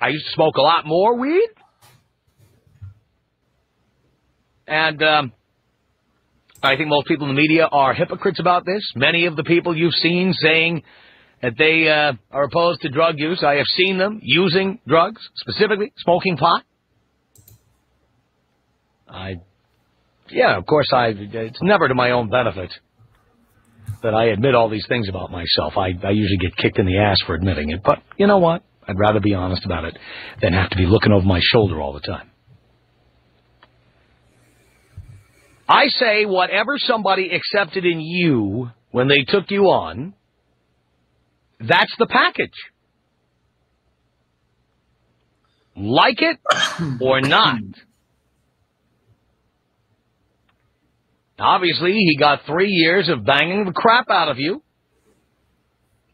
I 0.00 0.08
used 0.08 0.26
to 0.26 0.32
smoke 0.32 0.56
a 0.56 0.62
lot 0.62 0.86
more 0.86 1.16
weed. 1.16 1.48
And 4.66 5.00
um, 5.04 5.32
I 6.62 6.76
think 6.76 6.88
most 6.88 7.06
people 7.06 7.28
in 7.28 7.34
the 7.34 7.40
media 7.40 7.68
are 7.70 7.94
hypocrites 7.94 8.40
about 8.40 8.64
this. 8.66 8.82
Many 8.96 9.26
of 9.26 9.36
the 9.36 9.44
people 9.44 9.76
you've 9.76 9.94
seen 9.94 10.32
saying 10.32 10.82
that 11.40 11.52
they 11.56 11.88
uh, 11.88 12.14
are 12.32 12.44
opposed 12.44 12.80
to 12.82 12.88
drug 12.88 13.14
use, 13.18 13.44
I 13.44 13.54
have 13.54 13.66
seen 13.66 13.96
them 13.98 14.20
using 14.22 14.80
drugs, 14.86 15.20
specifically 15.36 15.92
smoking 15.98 16.36
pot. 16.36 16.64
I, 19.08 19.36
yeah, 20.30 20.56
of 20.56 20.66
course, 20.66 20.88
I. 20.92 21.14
It's 21.16 21.62
never 21.62 21.88
to 21.88 21.94
my 21.94 22.10
own 22.10 22.28
benefit 22.28 22.72
that 24.02 24.14
I 24.14 24.26
admit 24.26 24.54
all 24.54 24.68
these 24.68 24.86
things 24.88 25.08
about 25.08 25.30
myself. 25.30 25.74
I, 25.76 25.94
I 26.04 26.10
usually 26.10 26.38
get 26.40 26.56
kicked 26.56 26.78
in 26.78 26.86
the 26.86 26.98
ass 26.98 27.16
for 27.26 27.34
admitting 27.34 27.70
it, 27.70 27.82
but 27.84 27.98
you 28.16 28.26
know 28.26 28.38
what? 28.38 28.62
I'd 28.86 28.98
rather 28.98 29.20
be 29.20 29.34
honest 29.34 29.64
about 29.64 29.84
it 29.84 29.96
than 30.42 30.52
have 30.52 30.70
to 30.70 30.76
be 30.76 30.86
looking 30.86 31.12
over 31.12 31.24
my 31.24 31.40
shoulder 31.42 31.80
all 31.80 31.92
the 31.92 32.00
time. 32.00 32.30
I 35.68 35.88
say 35.88 36.24
whatever 36.24 36.78
somebody 36.78 37.30
accepted 37.30 37.84
in 37.84 38.00
you 38.00 38.70
when 38.90 39.08
they 39.08 39.24
took 39.26 39.50
you 39.50 39.64
on, 39.64 40.14
that's 41.60 41.94
the 41.98 42.06
package. 42.06 42.50
Like 45.76 46.22
it 46.22 46.38
or 47.00 47.20
not. 47.22 47.60
Obviously, 51.38 51.92
he 51.92 52.16
got 52.16 52.46
three 52.46 52.70
years 52.70 53.08
of 53.08 53.24
banging 53.24 53.64
the 53.64 53.72
crap 53.72 54.10
out 54.10 54.28
of 54.28 54.38
you. 54.38 54.62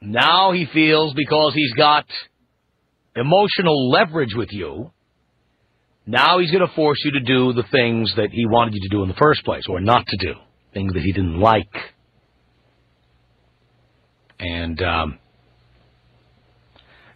Now 0.03 0.53
he 0.53 0.67
feels 0.67 1.15
because 1.15 1.55
he's 1.55 1.73
got 1.73 2.05
emotional 3.17 3.91
leverage 3.91 4.35
with 4.35 4.53
you, 4.53 4.91
now 6.07 6.39
he's 6.39 6.51
going 6.51 6.67
to 6.67 6.75
force 6.75 7.01
you 7.05 7.13
to 7.13 7.21
do 7.21 7.53
the 7.53 7.63
things 7.71 8.13
that 8.17 8.31
he 8.31 8.47
wanted 8.47 8.75
you 8.75 8.81
to 8.83 8.89
do 8.89 9.03
in 9.03 9.09
the 9.09 9.15
first 9.15 9.45
place, 9.45 9.65
or 9.69 9.81
not 9.81 10.07
to 10.07 10.17
do, 10.17 10.35
things 10.73 10.93
that 10.93 11.03
he 11.03 11.13
didn't 11.13 11.41
like. 11.41 11.73
And, 14.39 14.83
um, 14.83 15.19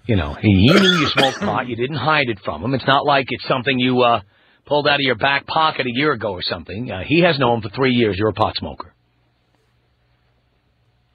you 0.07 0.17
know, 0.17 0.35
he, 0.35 0.49
he 0.49 0.81
knew 0.81 0.91
you 0.91 1.07
smoked 1.09 1.41
pot. 1.41 1.69
You 1.69 1.77
didn't 1.77 1.97
hide 1.97 2.29
it 2.29 2.39
from 2.45 2.63
him. 2.63 2.73
It's 2.73 2.87
not 2.87 3.05
like 3.05 3.27
it's 3.29 3.47
something 3.47 3.79
you 3.79 4.01
uh, 4.01 4.23
pulled 4.65 4.89
out 4.89 4.95
of 4.95 5.01
your 5.01 5.17
back 5.17 5.47
pocket 5.47 5.87
a 5.87 5.93
year 5.93 6.13
ago 6.13 6.33
or 6.33 6.43
something. 6.43 6.91
Uh, 6.91 7.03
he 7.05 7.21
has 7.21 7.39
known 7.39 7.61
for 7.61 7.69
three 7.69 7.93
years 7.93 8.17
you're 8.19 8.31
a 8.31 8.35
pot 8.35 8.55
smoker. 8.57 8.95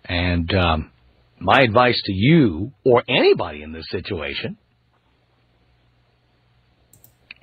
And 0.05 0.53
um, 0.53 0.91
my 1.39 1.61
advice 1.61 1.99
to 2.05 2.13
you 2.13 2.73
or 2.85 3.03
anybody 3.07 3.63
in 3.63 3.71
this 3.71 3.85
situation 3.89 4.57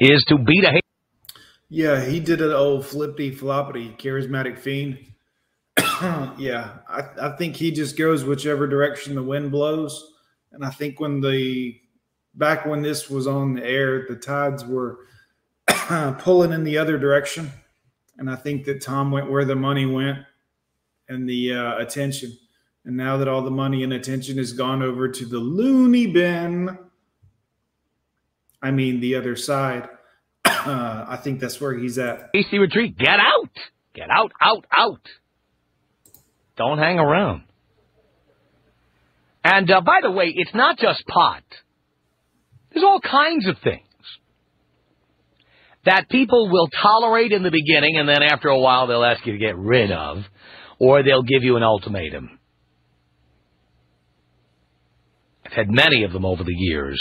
is 0.01 0.25
to 0.29 0.39
beat 0.39 0.65
a. 0.65 0.81
Yeah, 1.69 2.05
he 2.05 2.19
did 2.19 2.41
an 2.41 2.53
old 2.53 2.85
flippy 2.87 3.31
floppity, 3.31 3.97
charismatic 3.97 4.59
fiend. 4.59 4.99
yeah, 6.39 6.79
I, 6.89 7.05
I 7.21 7.37
think 7.37 7.55
he 7.55 7.71
just 7.71 7.97
goes 7.97 8.25
whichever 8.25 8.67
direction 8.67 9.15
the 9.15 9.23
wind 9.23 9.53
blows. 9.53 10.13
And 10.53 10.65
I 10.65 10.71
think 10.71 10.99
when 10.99 11.21
the 11.21 11.81
back 12.35 12.67
when 12.67 12.83
this 12.83 13.09
was 13.09 13.27
on 13.27 13.55
the 13.55 13.65
air, 13.65 14.07
the 14.09 14.17
tides 14.17 14.65
were 14.65 14.99
pulling 16.19 16.53
in 16.53 16.65
the 16.65 16.79
other 16.79 16.99
direction. 16.99 17.53
And 18.19 18.29
I 18.29 18.37
think 18.37 18.65
that 18.65 18.83
Tom 18.83 19.11
went 19.11 19.31
where 19.31 19.45
the 19.45 19.55
money 19.55 19.87
went 19.87 20.19
and 21.09 21.29
the 21.29 21.55
uh, 21.55 21.79
attention. 21.79 22.37
And 22.85 22.97
now 22.97 23.17
that 23.19 23.29
all 23.29 23.43
the 23.43 23.51
money 23.51 23.83
and 23.83 23.93
attention 23.93 24.39
has 24.39 24.53
gone 24.53 24.83
over 24.83 25.09
to 25.09 25.25
the 25.25 25.39
loony 25.39 26.07
bin, 26.07 26.79
I 28.63 28.71
mean 28.71 29.01
the 29.01 29.17
other 29.17 29.37
side, 29.37 29.89
uh, 30.45 31.05
I 31.09 31.19
think 31.23 31.41
that's 31.41 31.61
where 31.61 31.77
he's 31.77 31.99
at. 31.99 32.31
AC 32.35 32.59
retreat. 32.59 32.97
Get 32.99 33.19
out. 33.19 33.51
Get 33.95 34.09
out, 34.11 34.33
out, 34.41 34.67
out. 34.71 35.07
Don't 36.57 36.79
hang 36.79 36.99
around. 36.99 37.43
And 39.43 39.71
uh, 39.71 39.81
by 39.81 40.01
the 40.03 40.11
way, 40.11 40.33
it's 40.35 40.55
not 40.55 40.79
just 40.79 41.03
pot. 41.07 41.43
There's 42.73 42.85
all 42.85 43.01
kinds 43.01 43.49
of 43.49 43.57
things 43.65 43.87
that 45.85 46.09
people 46.11 46.51
will 46.51 46.69
tolerate 46.83 47.33
in 47.33 47.43
the 47.43 47.51
beginning 47.51 47.97
and 47.97 48.09
then 48.09 48.23
after 48.23 48.49
a 48.49 48.59
while 48.59 48.87
they'll 48.87 49.05
ask 49.05 49.25
you 49.27 49.33
to 49.33 49.39
get 49.39 49.57
rid 49.57 49.91
of 49.91 50.19
or 50.79 51.03
they'll 51.03 51.23
give 51.23 51.43
you 51.43 51.57
an 51.57 51.63
ultimatum. 51.63 52.39
I've 55.47 55.53
had 55.53 55.71
many 55.71 56.05
of 56.05 56.13
them 56.13 56.25
over 56.25 56.45
the 56.45 56.55
years. 56.55 57.01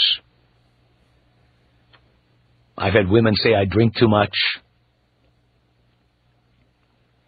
I've 2.80 2.94
had 2.94 3.10
women 3.10 3.34
say 3.34 3.54
I 3.54 3.66
drink 3.66 3.94
too 3.94 4.08
much. 4.08 4.34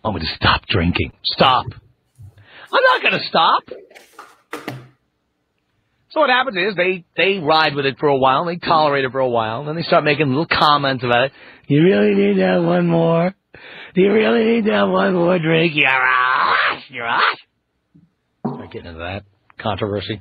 I'm 0.03 0.13
going 0.13 0.23
to 0.23 0.35
stop 0.35 0.67
drinking. 0.67 1.13
Stop. 1.25 1.67
I'm 1.67 2.83
not 2.83 3.03
going 3.03 3.21
to 3.21 3.29
stop. 3.29 3.63
So 6.11 6.21
what 6.21 6.31
happens 6.31 6.57
is 6.57 6.75
they, 6.75 7.05
they 7.17 7.39
ride 7.39 7.75
with 7.75 7.85
it 7.85 7.99
for 7.99 8.09
a 8.09 8.17
while, 8.17 8.47
they 8.47 8.57
tolerate 8.57 9.05
it 9.05 9.13
for 9.13 9.21
a 9.21 9.29
while, 9.29 9.61
and 9.61 9.69
then 9.69 9.77
they 9.77 9.83
start 9.83 10.05
making 10.05 10.29
little 10.29 10.47
comments 10.47 11.05
about 11.05 11.27
it. 11.27 11.33
You 11.69 11.83
really 11.83 12.15
need 12.15 12.37
to 12.37 12.47
have 12.47 12.65
one 12.65 12.87
more? 12.87 13.35
Do 13.95 14.01
you 14.01 14.13
really 14.13 14.45
need 14.45 14.65
to 14.67 14.73
have 14.73 14.89
one 14.89 15.15
more 15.15 15.39
drink? 15.39 15.73
You're 15.75 15.89
off. 15.89 16.83
You're 16.89 17.07
off. 17.07 17.23
Start 18.47 18.73
getting 18.73 18.89
into 18.89 19.01
that 19.01 19.25
controversy. 19.59 20.21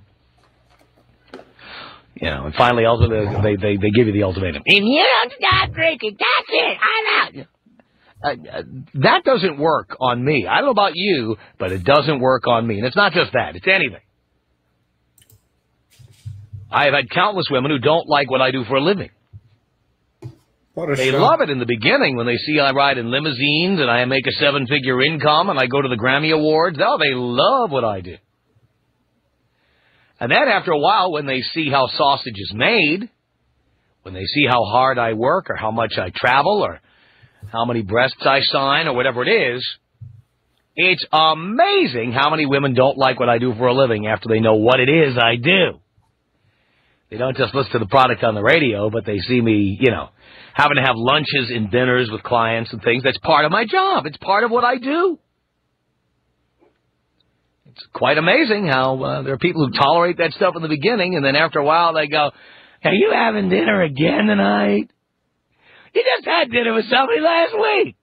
You 2.22 2.30
know, 2.30 2.45
and 2.45 2.53
finally, 2.56 2.85
ultimately, 2.85 3.26
they, 3.41 3.56
they, 3.56 3.77
they 3.77 3.89
give 3.89 4.06
you 4.06 4.14
the 4.14 4.23
ultimatum. 4.23 4.61
If 4.65 4.84
you 4.84 5.03
don't 5.03 5.34
stop 5.39 5.73
drinking, 5.73 6.18
that's 6.19 6.49
it. 6.49 6.77
I'm 6.77 7.39
out. 7.41 7.48
Uh, 8.23 8.27
uh, 8.30 8.64
that 8.93 9.23
doesn't 9.23 9.57
work 9.57 9.98
on 9.99 10.23
me. 10.23 10.45
I 10.48 10.57
don't 10.57 10.65
know 10.65 10.72
about 10.72 10.91
you, 10.93 11.38
but 11.57 11.72
it 11.72 11.84
doesn't 11.84 12.19
work 12.19 12.45
on 12.45 12.68
me. 12.68 12.77
And 12.77 12.85
it's 12.85 12.95
not 12.95 13.14
just 13.14 13.34
that. 13.34 13.56
It's 13.56 13.65
anything. 13.68 14.02
I 16.72 16.85
have 16.85 16.93
had 16.93 17.10
countless 17.10 17.48
women 17.49 17.72
who 17.72 17.80
don't 17.80 18.07
like 18.07 18.30
what 18.30 18.39
I 18.39 18.52
do 18.52 18.64
for 18.65 18.76
a 18.76 18.81
living. 18.81 19.10
What 20.76 20.91
a 20.91 20.95
they 20.95 21.10
show. 21.10 21.18
love 21.18 21.41
it 21.41 21.49
in 21.49 21.57
the 21.57 21.65
beginning 21.65 22.15
when 22.15 22.27
they 22.27 22.38
see 22.38 22.60
I 22.60 22.72
ride 22.72 22.99
in 22.99 23.10
limousines 23.10 23.81
and 23.81 23.89
I 23.89 24.06
make 24.06 24.27
a 24.27 24.31
seven-figure 24.34 25.02
income 25.02 25.49
and 25.49 25.60
I 25.60 25.65
go 25.65 25.81
to 25.81 25.89
the 25.89 25.98
Grammy 25.98 26.31
Awards. 26.34 26.77
Oh, 26.80 26.98
they 26.99 27.14
love 27.15 27.72
what 27.72 27.84
I 27.84 28.02
do. 28.02 28.18
And 30.22 30.31
then 30.31 30.48
after 30.48 30.72
a 30.72 30.77
while, 30.77 31.11
when 31.11 31.26
they 31.26 31.41
see 31.41 31.72
how 31.72 31.88
sausage 31.88 32.38
is 32.38 32.53
made, 32.53 33.10
when 34.03 34.14
they 34.14 34.26
see 34.26 34.45
how 34.48 34.64
hard 34.64 34.99
I 34.99 35.14
work 35.14 35.49
or 35.49 35.56
how 35.56 35.72
much 35.72 35.93
I 35.98 36.11
travel 36.15 36.61
or 36.64 36.80
how 37.52 37.65
many 37.65 37.81
breasts 37.81 38.22
I 38.22 38.41
sign 38.41 38.88
or 38.88 38.93
whatever 38.93 39.23
it 39.23 39.56
is, 39.56 39.68
it's 40.76 41.03
amazing 41.11 42.11
how 42.11 42.30
many 42.30 42.45
women 42.45 42.76
don't 42.76 42.99
like 42.99 43.19
what 43.19 43.30
I 43.30 43.39
do 43.39 43.56
for 43.56 43.65
a 43.65 43.73
living 43.73 44.06
after 44.06 44.30
they 44.30 44.39
know 44.39 44.56
what 44.56 44.80
it 44.80 44.89
is 44.89 45.18
I 45.18 45.38
do. 45.38 45.80
They 47.10 47.18
don't 47.18 47.35
just 47.35 47.56
listen 47.56 47.72
to 47.73 47.80
the 47.80 47.88
product 47.88 48.23
on 48.23 48.35
the 48.35 48.43
radio, 48.43 48.91
but 48.91 49.07
they 49.07 49.18
see 49.18 49.41
me, 49.41 49.76
you 49.81 49.89
know, 49.89 50.10
having 50.53 50.76
to 50.76 50.84
have 50.84 50.95
lunches 50.95 51.49
and 51.49 51.72
dinners 51.72 52.10
with 52.11 52.22
clients 52.22 52.72
and 52.72 52.81
things. 52.84 53.02
That's 53.03 53.18
part 53.18 53.45
of 53.45 53.52
my 53.52 53.65
job. 53.65 54.06
It's 54.06 54.18
part 54.18 54.43
of 54.43 54.52
what 54.52 54.64
I 54.64 54.77
do. 54.77 55.18
It's 57.82 57.90
quite 57.94 58.18
amazing 58.18 58.68
how 58.68 59.02
uh, 59.02 59.22
there 59.24 59.34
are 59.34 59.40
people 59.40 59.66
who 59.66 59.74
tolerate 59.74 60.18
that 60.18 60.34
stuff 60.34 60.56
in 60.56 60.62
the 60.62 60.68
beginning, 60.68 61.16
and 61.16 61.26
then 61.26 61.36
after 61.36 61.60
a 61.60 61.64
while 61.64 61.94
they 61.94 62.08
go, 62.08 62.30
"Are 62.84 62.94
you 62.94 63.12
having 63.12 63.49
dinner 63.49 63.82
again 63.82 64.28
tonight? 64.28 64.91
You 65.94 66.03
just 66.18 66.28
had 66.28 66.52
dinner 66.52 66.74
with 66.74 66.86
somebody 66.90 67.20
last 67.20 67.53
week. 67.53 67.95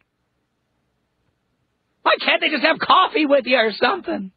Why 2.02 2.16
can't 2.24 2.40
they 2.40 2.50
just 2.50 2.64
have 2.64 2.78
coffee 2.78 3.26
with 3.26 3.46
you 3.46 3.56
or 3.56 3.72
something? 3.80 4.32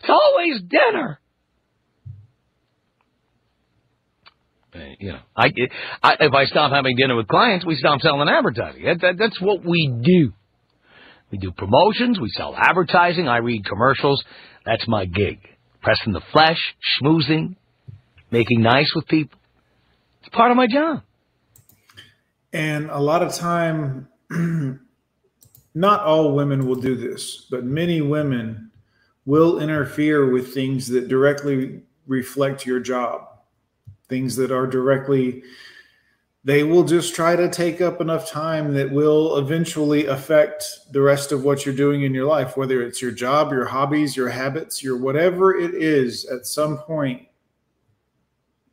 It's 0.00 0.10
always 0.10 0.60
dinner." 0.62 1.20
Uh, 4.72 4.78
you 5.00 5.12
know, 5.12 5.20
I, 5.36 5.50
I, 6.04 6.16
if 6.20 6.32
I 6.32 6.44
stop 6.44 6.70
having 6.70 6.94
dinner 6.94 7.16
with 7.16 7.26
clients, 7.26 7.66
we 7.66 7.74
stop 7.74 8.00
selling 8.00 8.28
advertising. 8.28 8.84
That, 8.84 9.00
that, 9.00 9.14
that's 9.18 9.40
what 9.40 9.64
we 9.64 9.92
do. 10.00 10.32
We 11.30 11.38
do 11.38 11.52
promotions, 11.52 12.18
we 12.18 12.28
sell 12.30 12.54
advertising, 12.56 13.28
I 13.28 13.38
read 13.38 13.64
commercials. 13.64 14.22
That's 14.66 14.86
my 14.88 15.04
gig. 15.04 15.38
Pressing 15.80 16.12
the 16.12 16.20
flesh, 16.32 16.58
schmoozing, 17.00 17.56
making 18.30 18.62
nice 18.62 18.92
with 18.94 19.06
people. 19.06 19.38
It's 20.20 20.28
part 20.30 20.50
of 20.50 20.56
my 20.56 20.66
job. 20.66 21.02
And 22.52 22.90
a 22.90 22.98
lot 22.98 23.22
of 23.22 23.32
time, 23.34 24.08
not 25.74 26.00
all 26.02 26.34
women 26.34 26.66
will 26.66 26.80
do 26.80 26.96
this, 26.96 27.46
but 27.50 27.64
many 27.64 28.00
women 28.00 28.70
will 29.24 29.60
interfere 29.60 30.30
with 30.30 30.52
things 30.52 30.88
that 30.88 31.08
directly 31.08 31.82
reflect 32.06 32.66
your 32.66 32.80
job, 32.80 33.22
things 34.08 34.36
that 34.36 34.50
are 34.50 34.66
directly, 34.66 35.42
they 36.42 36.62
will 36.64 36.84
just 36.84 37.14
try 37.14 37.36
to 37.36 37.50
take 37.50 37.80
up 37.80 38.00
enough 38.00 38.30
time 38.30 38.72
that 38.74 38.90
will 38.90 39.36
eventually 39.36 40.06
affect 40.06 40.64
the 40.90 41.02
rest 41.02 41.32
of 41.32 41.44
what 41.44 41.66
you're 41.66 41.74
doing 41.74 42.02
in 42.02 42.14
your 42.14 42.24
life, 42.26 42.56
whether 42.56 42.82
it's 42.82 43.02
your 43.02 43.10
job, 43.10 43.52
your 43.52 43.66
hobbies, 43.66 44.16
your 44.16 44.30
habits, 44.30 44.82
your 44.82 44.96
whatever 44.96 45.54
it 45.54 45.74
is, 45.74 46.24
at 46.24 46.46
some 46.46 46.78
point, 46.78 47.28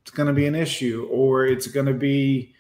it's 0.01 0.11
going 0.11 0.27
to 0.27 0.33
be 0.33 0.45
an 0.45 0.55
issue 0.55 1.09
or 1.11 1.45
it's 1.45 1.67
going 1.67 1.87
to 1.87 1.93
be 1.93 2.53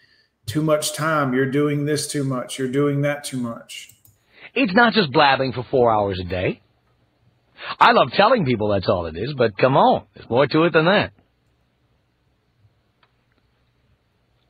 too 0.45 0.61
much 0.61 0.93
time. 0.93 1.33
You're 1.33 1.51
doing 1.51 1.85
this 1.85 2.07
too 2.07 2.25
much. 2.25 2.59
You're 2.59 2.67
doing 2.67 3.01
that 3.01 3.23
too 3.23 3.37
much. 3.37 3.93
It's 4.53 4.73
not 4.73 4.93
just 4.93 5.13
blabbing 5.13 5.53
for 5.53 5.65
four 5.71 5.89
hours 5.89 6.19
a 6.19 6.27
day. 6.27 6.61
I 7.79 7.93
love 7.93 8.11
telling 8.11 8.45
people 8.45 8.69
that's 8.69 8.89
all 8.89 9.05
it 9.05 9.15
is, 9.15 9.33
but 9.37 9.57
come 9.57 9.77
on, 9.77 10.05
there's 10.13 10.29
more 10.29 10.47
to 10.47 10.63
it 10.63 10.73
than 10.73 10.85
that. 10.85 11.13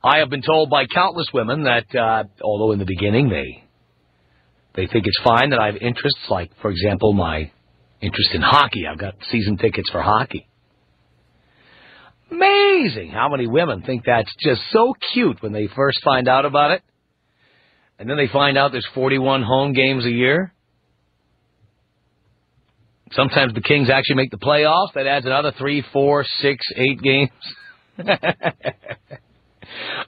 I 0.08 0.18
have 0.20 0.30
been 0.30 0.40
told 0.40 0.70
by 0.70 0.86
countless 0.86 1.26
women 1.34 1.64
that, 1.64 1.94
uh, 1.94 2.24
although 2.42 2.72
in 2.72 2.78
the 2.78 2.86
beginning 2.86 3.28
they 3.28 3.62
they 4.74 4.86
think 4.86 5.06
it's 5.06 5.20
fine 5.22 5.50
that 5.50 5.58
I 5.58 5.66
have 5.66 5.76
interests, 5.76 6.30
like 6.30 6.50
for 6.62 6.70
example 6.70 7.12
my 7.12 7.50
interest 8.00 8.30
in 8.32 8.40
hockey. 8.40 8.86
I've 8.86 8.98
got 8.98 9.16
season 9.30 9.58
tickets 9.58 9.90
for 9.90 10.00
hockey. 10.00 10.48
Amazing 12.30 13.10
how 13.10 13.28
many 13.28 13.46
women 13.46 13.82
think 13.82 14.04
that's 14.06 14.34
just 14.42 14.62
so 14.70 14.94
cute 15.12 15.42
when 15.42 15.52
they 15.52 15.68
first 15.76 16.00
find 16.02 16.26
out 16.26 16.46
about 16.46 16.70
it. 16.70 16.82
And 17.98 18.08
then 18.08 18.16
they 18.16 18.28
find 18.28 18.56
out 18.56 18.72
there's 18.72 18.88
41 18.94 19.42
home 19.42 19.74
games 19.74 20.06
a 20.06 20.10
year. 20.10 20.54
Sometimes 23.12 23.52
the 23.52 23.60
Kings 23.60 23.90
actually 23.90 24.16
make 24.16 24.30
the 24.30 24.38
playoffs. 24.38 24.94
That 24.94 25.06
adds 25.06 25.26
another 25.26 25.52
three, 25.58 25.84
four, 25.92 26.24
six, 26.40 26.64
eight 26.76 27.02
games. 27.02 27.30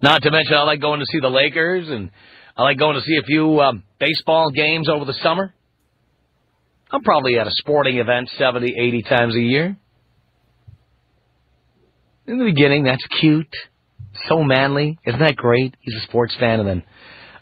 Not 0.03 0.23
to 0.23 0.31
mention, 0.31 0.55
I 0.55 0.63
like 0.63 0.81
going 0.81 1.01
to 1.01 1.07
see 1.07 1.21
the 1.21 1.29
Lakers, 1.29 1.89
and 1.89 2.11
I 2.57 2.63
like 2.63 2.79
going 2.79 2.97
to 2.97 3.03
see 3.03 3.17
a 3.17 3.23
few 3.23 3.61
um, 3.61 3.85
baseball 3.99 4.51
games 4.51 4.89
over 4.89 5.05
the 5.05 5.15
summer. 5.15 5.55
I'm 6.91 7.03
probably 7.03 7.39
at 7.39 7.47
a 7.47 7.53
sporting 7.53 7.99
event 7.99 8.31
70, 8.37 8.75
80 8.77 9.03
times 9.03 9.37
a 9.37 9.41
year. 9.41 9.77
In 12.27 12.39
the 12.39 12.45
beginning, 12.45 12.85
that's 12.85 13.05
cute. 13.21 13.55
So 14.29 14.43
manly. 14.43 14.99
Isn't 15.05 15.21
that 15.21 15.37
great? 15.37 15.75
He's 15.81 15.95
a 15.97 16.07
sports 16.07 16.35
fan, 16.39 16.61
and 16.61 16.69
then, 16.69 16.83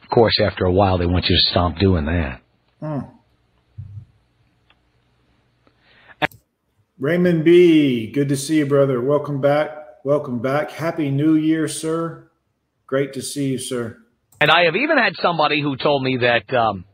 of 0.03 0.09
course, 0.11 0.35
after 0.41 0.65
a 0.65 0.73
while, 0.73 0.99
they 0.99 1.07
want 1.07 1.27
you 1.29 1.37
to 1.37 1.51
stop 1.51 1.79
doing 1.79 2.05
that. 2.07 2.41
Hmm. 2.81 3.01
Raymond 6.99 7.45
B, 7.45 8.11
good 8.11 8.29
to 8.29 8.37
see 8.37 8.57
you, 8.57 8.67
brother. 8.67 9.01
Welcome 9.01 9.41
back. 9.41 9.88
Welcome 10.09 10.39
back. 10.39 10.71
Happy 10.71 11.11
New 11.11 11.35
Year, 11.35 11.69
sir. 11.69 12.31
Great 12.87 13.13
to 13.13 13.21
see 13.21 13.51
you, 13.51 13.59
sir. 13.59 13.99
And 14.41 14.51
I 14.51 14.65
have 14.65 14.75
even 14.75 14.97
had 14.97 15.13
somebody 15.21 15.61
who 15.61 15.77
told 15.77 16.03
me 16.03 16.17
that, 16.23 16.51
um, 16.55 16.87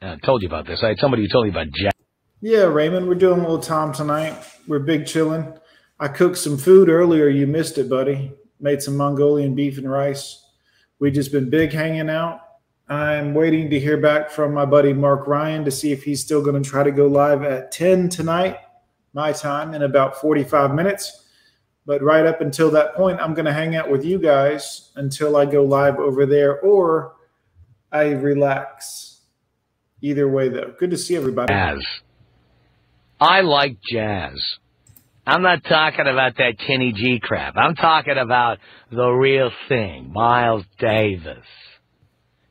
I 0.00 0.16
told 0.24 0.40
you 0.40 0.48
about 0.48 0.66
this. 0.66 0.82
I 0.82 0.88
had 0.88 0.98
somebody 0.98 1.24
who 1.24 1.28
told 1.28 1.44
me 1.44 1.50
about 1.50 1.66
Jack. 1.74 1.92
Yeah, 2.40 2.62
Raymond, 2.62 3.06
we're 3.06 3.16
doing 3.16 3.40
a 3.40 3.42
little 3.42 3.58
time 3.58 3.92
tonight. 3.92 4.34
We're 4.66 4.78
big 4.78 5.04
chilling. 5.04 5.52
I 6.00 6.08
cooked 6.08 6.38
some 6.38 6.56
food 6.56 6.88
earlier. 6.88 7.28
You 7.28 7.46
missed 7.46 7.76
it, 7.76 7.90
buddy. 7.90 8.32
Made 8.58 8.80
some 8.80 8.96
Mongolian 8.96 9.54
beef 9.54 9.76
and 9.76 9.90
rice. 9.90 10.42
We 11.00 11.10
just 11.10 11.32
been 11.32 11.50
big 11.50 11.74
hanging 11.74 12.08
out. 12.08 12.40
I'm 12.88 13.34
waiting 13.34 13.68
to 13.68 13.78
hear 13.78 13.98
back 13.98 14.30
from 14.30 14.54
my 14.54 14.64
buddy 14.64 14.94
Mark 14.94 15.26
Ryan 15.26 15.66
to 15.66 15.70
see 15.70 15.92
if 15.92 16.04
he's 16.04 16.22
still 16.22 16.42
going 16.42 16.62
to 16.62 16.66
try 16.66 16.82
to 16.82 16.90
go 16.90 17.08
live 17.08 17.42
at 17.42 17.72
10 17.72 18.08
tonight, 18.08 18.56
my 19.12 19.32
time, 19.32 19.74
in 19.74 19.82
about 19.82 20.16
45 20.16 20.74
minutes. 20.74 21.20
But 21.86 22.02
right 22.02 22.24
up 22.24 22.40
until 22.40 22.70
that 22.72 22.94
point, 22.94 23.20
I'm 23.20 23.34
going 23.34 23.44
to 23.44 23.52
hang 23.52 23.76
out 23.76 23.90
with 23.90 24.04
you 24.04 24.18
guys 24.18 24.90
until 24.96 25.36
I 25.36 25.44
go 25.44 25.62
live 25.64 25.98
over 25.98 26.24
there 26.24 26.58
or 26.60 27.14
I 27.92 28.10
relax. 28.10 29.20
Either 30.00 30.28
way, 30.28 30.48
though. 30.48 30.74
Good 30.78 30.90
to 30.90 30.98
see 30.98 31.16
everybody. 31.16 31.52
Jazz. 31.52 31.82
I 33.20 33.40
like 33.40 33.78
jazz. 33.90 34.38
I'm 35.26 35.40
not 35.40 35.64
talking 35.64 36.06
about 36.06 36.36
that 36.36 36.58
Kenny 36.58 36.92
G 36.92 37.18
crap. 37.22 37.56
I'm 37.56 37.74
talking 37.74 38.18
about 38.18 38.58
the 38.90 39.08
real 39.08 39.50
thing. 39.68 40.12
Miles 40.12 40.64
Davis. 40.78 41.46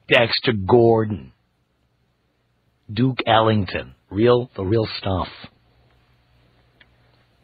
Dexter 0.08 0.54
Gordon. 0.54 1.34
Duke 2.92 3.20
Ellington. 3.28 3.94
Real, 4.10 4.50
the 4.56 4.64
real 4.64 4.88
stuff. 4.98 5.28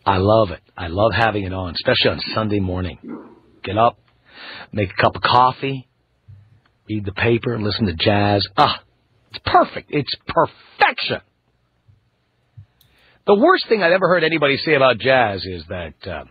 I 0.10 0.18
love 0.18 0.50
it. 0.50 0.62
I 0.76 0.88
love 0.88 1.12
having 1.16 1.44
it 1.44 1.54
on, 1.54 1.76
especially 1.76 2.10
on 2.10 2.20
Sunday 2.34 2.60
morning. 2.60 2.98
Get 3.64 3.78
up, 3.78 4.00
make 4.72 4.90
a 4.90 5.00
cup 5.00 5.16
of 5.16 5.22
coffee, 5.22 5.88
read 6.90 7.06
the 7.06 7.12
paper, 7.12 7.62
listen 7.62 7.86
to 7.86 7.94
jazz. 7.94 8.44
Ah, 8.58 8.82
it's 9.30 9.40
perfect. 9.46 9.92
It's 9.92 10.12
perfection. 10.26 11.22
The 13.28 13.36
worst 13.36 13.70
thing 13.70 13.84
I've 13.84 13.92
ever 13.92 14.08
heard 14.08 14.24
anybody 14.24 14.58
say 14.58 14.74
about 14.74 14.98
jazz 14.98 15.46
is 15.46 15.64
that 15.70 15.94
uh, 16.08 16.24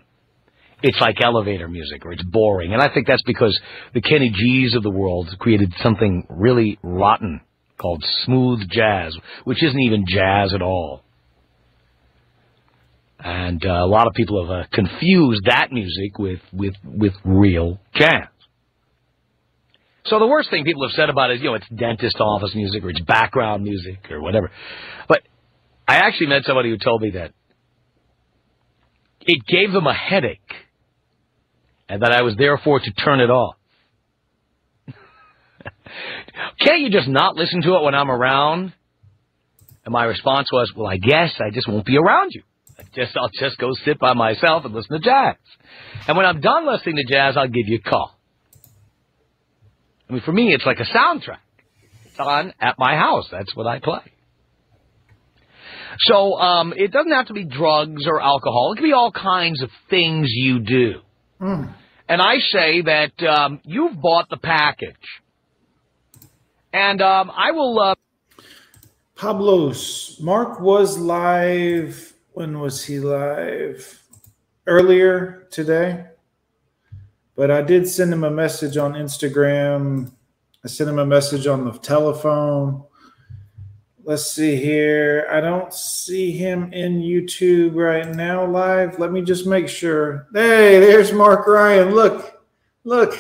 it's 0.83 1.01
like 1.01 1.23
elevator 1.23 1.69
music 1.69 2.05
or 2.05 2.11
it's 2.11 2.25
boring. 2.25 2.73
And 2.73 2.83
I 2.83 2.93
think 2.93 3.07
that's 3.07 3.23
because 3.23 3.57
the 3.95 4.01
Kenny 4.01 4.33
G's 4.35 4.75
of 4.75 4.83
the 4.83 4.91
world 4.91 5.29
created 5.39 5.73
something 5.85 6.27
really 6.29 6.81
rotten 6.83 7.43
called 7.81 8.03
smooth 8.25 8.69
jazz, 8.69 9.17
which 9.45 9.63
isn't 9.63 9.81
even 9.83 10.05
jazz 10.09 10.53
at 10.53 10.63
all. 10.63 11.05
And 13.19 13.65
uh, 13.65 13.71
a 13.71 13.87
lot 13.87 14.07
of 14.07 14.13
people 14.15 14.47
have 14.47 14.51
uh, 14.51 14.67
confused 14.73 15.43
that 15.47 15.73
music 15.73 16.19
with, 16.19 16.41
with, 16.53 16.75
with 16.85 17.15
real 17.25 17.81
jazz. 17.95 18.29
So 20.05 20.19
the 20.19 20.27
worst 20.27 20.51
thing 20.51 20.65
people 20.65 20.87
have 20.87 20.95
said 20.95 21.11
about 21.11 21.31
it 21.31 21.35
is, 21.35 21.41
you 21.43 21.49
know, 21.49 21.55
it's 21.55 21.69
dentist 21.69 22.17
office 22.21 22.55
music 22.55 22.83
or 22.85 22.91
it's 22.91 23.01
background 23.01 23.65
music 23.65 24.11
or 24.11 24.21
whatever. 24.21 24.51
But 25.09 25.23
I 25.87 25.97
actually 25.97 26.29
met 26.29 26.45
somebody 26.45 26.71
who 26.71 26.79
told 26.79 27.03
me 27.03 27.11
that 27.11 27.33
it 29.27 29.45
gave 29.47 29.73
them 29.73 29.87
a 29.87 29.93
headache 29.93 30.41
and 31.89 32.03
that 32.03 32.13
I 32.13 32.23
was 32.23 32.37
therefore 32.37 32.81
to 32.81 32.93
turn 32.93 33.21
it 33.21 33.31
off. 33.31 33.57
Can't 36.61 36.81
you 36.81 36.91
just 36.91 37.09
not 37.09 37.35
listen 37.35 37.63
to 37.63 37.75
it 37.75 37.83
when 37.83 37.95
I'm 37.95 38.11
around? 38.11 38.73
And 39.85 39.93
my 39.93 40.05
response 40.05 40.49
was, 40.53 40.73
well, 40.75 40.87
I 40.87 40.97
guess 40.97 41.35
I 41.39 41.51
just 41.51 41.69
won't 41.69 41.85
be 41.85 41.99
around 41.99 42.33
you. 42.33 42.43
I 42.79 42.83
just, 42.95 43.17
I'll 43.17 43.31
just 43.31 43.59
go 43.59 43.73
sit 43.85 43.99
by 43.99 44.15
myself 44.15 44.65
and 44.65 44.75
listen 44.75 44.93
to 44.93 45.01
jazz. 45.01 45.37
And 46.07 46.17
when 46.17 46.27
I'm 46.27 46.41
done 46.41 46.67
listening 46.67 46.97
to 46.97 47.05
jazz, 47.05 47.37
I'll 47.37 47.49
give 47.49 47.67
you 47.67 47.81
a 47.85 47.89
call. 47.89 48.19
I 50.09 50.13
mean, 50.13 50.23
for 50.23 50.33
me, 50.33 50.55
it's 50.55 50.65
like 50.65 50.79
a 50.79 50.85
soundtrack. 50.85 51.39
It's 52.07 52.19
on 52.19 52.55
at 52.61 52.77
my 52.79 52.95
house. 52.95 53.29
That's 53.31 53.55
what 53.55 53.67
I 53.67 53.81
play. 53.81 54.01
So 56.01 56.35
um, 56.35 56.73
it 56.77 56.93
doesn't 56.93 57.11
have 57.11 57.27
to 57.27 57.33
be 57.33 57.45
drugs 57.45 58.07
or 58.07 58.21
alcohol. 58.21 58.73
It 58.73 58.77
can 58.77 58.85
be 58.85 58.93
all 58.93 59.11
kinds 59.11 59.63
of 59.63 59.71
things 59.91 60.29
you 60.31 60.61
do. 60.61 61.01
Mm. 61.41 61.75
And 62.09 62.23
I 62.23 62.39
say 62.39 62.83
that 62.83 63.23
um, 63.25 63.61
you've 63.65 64.01
bought 64.01 64.31
the 64.31 64.37
package. 64.37 64.95
And 66.73 67.03
um, 67.03 67.31
I 67.35 67.51
will. 67.51 67.79
Uh... 67.79 67.95
Pablos, 69.17 70.19
Mark 70.21 70.61
was 70.61 70.97
live. 70.97 72.08
When 72.39 72.61
was 72.61 72.85
he 72.85 73.01
live? 73.01 74.01
Earlier 74.65 75.49
today. 75.51 76.07
But 77.35 77.51
I 77.51 77.63
did 77.63 77.89
send 77.89 78.13
him 78.13 78.23
a 78.23 78.31
message 78.31 78.77
on 78.77 78.93
Instagram. 78.93 80.13
I 80.65 80.69
sent 80.69 80.89
him 80.89 81.01
a 81.01 81.05
message 81.05 81.49
on 81.49 81.65
the 81.65 81.73
telephone. 81.73 82.85
Let's 84.05 84.31
see 84.31 84.55
here. 84.55 85.27
I 85.33 85.41
don't 85.41 85.75
see 85.75 86.31
him 86.31 86.73
in 86.73 87.03
YouTube 87.03 87.75
right 87.75 88.09
now 88.15 88.47
live. 88.47 89.01
Let 89.01 89.11
me 89.11 89.21
just 89.23 89.49
make 89.49 89.69
sure. 89.69 90.29
Hey, 90.33 90.79
there's 90.79 91.13
Mark 91.13 91.45
Ryan. 91.49 91.91
Look, 91.93 92.41
look. 92.85 93.19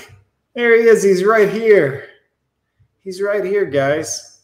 There 0.55 0.81
he 0.81 0.87
is. 0.87 1.03
He's 1.03 1.25
right 1.25 1.51
here. 1.51 2.09
He's 3.01 3.21
right 3.21 3.45
here, 3.45 3.67
guys. 3.67 4.38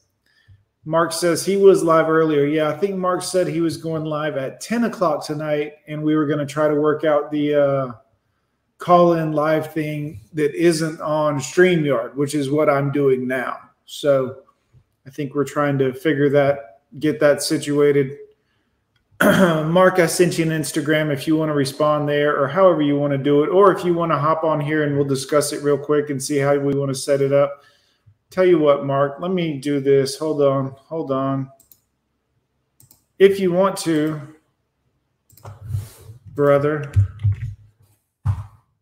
Mark 0.84 1.12
says 1.12 1.44
he 1.44 1.56
was 1.56 1.82
live 1.82 2.08
earlier. 2.08 2.44
Yeah, 2.44 2.68
I 2.68 2.76
think 2.76 2.96
Mark 2.96 3.22
said 3.22 3.46
he 3.46 3.60
was 3.60 3.76
going 3.76 4.04
live 4.04 4.36
at 4.36 4.60
10 4.60 4.84
o'clock 4.84 5.24
tonight, 5.24 5.74
and 5.86 6.02
we 6.02 6.14
were 6.14 6.26
going 6.26 6.40
to 6.40 6.46
try 6.46 6.68
to 6.68 6.74
work 6.74 7.04
out 7.04 7.30
the 7.30 7.54
uh, 7.54 7.92
call 8.78 9.14
in 9.14 9.32
live 9.32 9.72
thing 9.72 10.20
that 10.34 10.54
isn't 10.54 11.00
on 11.00 11.38
StreamYard, 11.38 12.14
which 12.16 12.34
is 12.34 12.50
what 12.50 12.68
I'm 12.68 12.92
doing 12.92 13.26
now. 13.26 13.58
So 13.86 14.42
I 15.06 15.10
think 15.10 15.34
we're 15.34 15.44
trying 15.44 15.78
to 15.78 15.94
figure 15.94 16.28
that, 16.30 16.80
get 16.98 17.18
that 17.20 17.42
situated. 17.42 18.18
Mark, 19.22 20.00
I 20.00 20.06
sent 20.06 20.38
you 20.38 20.44
an 20.44 20.50
Instagram 20.50 21.10
if 21.10 21.26
you 21.26 21.34
want 21.36 21.48
to 21.48 21.54
respond 21.54 22.08
there 22.08 22.38
or 22.38 22.46
however 22.46 22.82
you 22.82 22.98
want 22.98 23.12
to 23.12 23.18
do 23.18 23.42
it, 23.42 23.48
or 23.48 23.72
if 23.72 23.86
you 23.86 23.94
want 23.94 24.12
to 24.12 24.18
hop 24.18 24.44
on 24.44 24.60
here 24.60 24.82
and 24.82 24.94
we'll 24.96 25.06
discuss 25.06 25.52
it 25.52 25.62
real 25.62 25.78
quick 25.78 26.10
and 26.10 26.22
see 26.22 26.36
how 26.36 26.58
we 26.58 26.74
want 26.74 26.90
to 26.90 26.94
set 26.94 27.22
it 27.22 27.32
up. 27.32 27.62
Tell 28.34 28.44
you 28.44 28.58
what, 28.58 28.84
Mark, 28.84 29.18
let 29.20 29.30
me 29.30 29.58
do 29.58 29.78
this. 29.78 30.18
Hold 30.18 30.42
on, 30.42 30.74
hold 30.76 31.12
on. 31.12 31.48
If 33.20 33.38
you 33.38 33.52
want 33.52 33.76
to, 33.82 34.20
brother, 36.34 36.90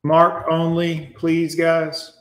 Mark 0.03 0.47
only, 0.51 1.15
please, 1.19 1.55
guys. 1.55 2.17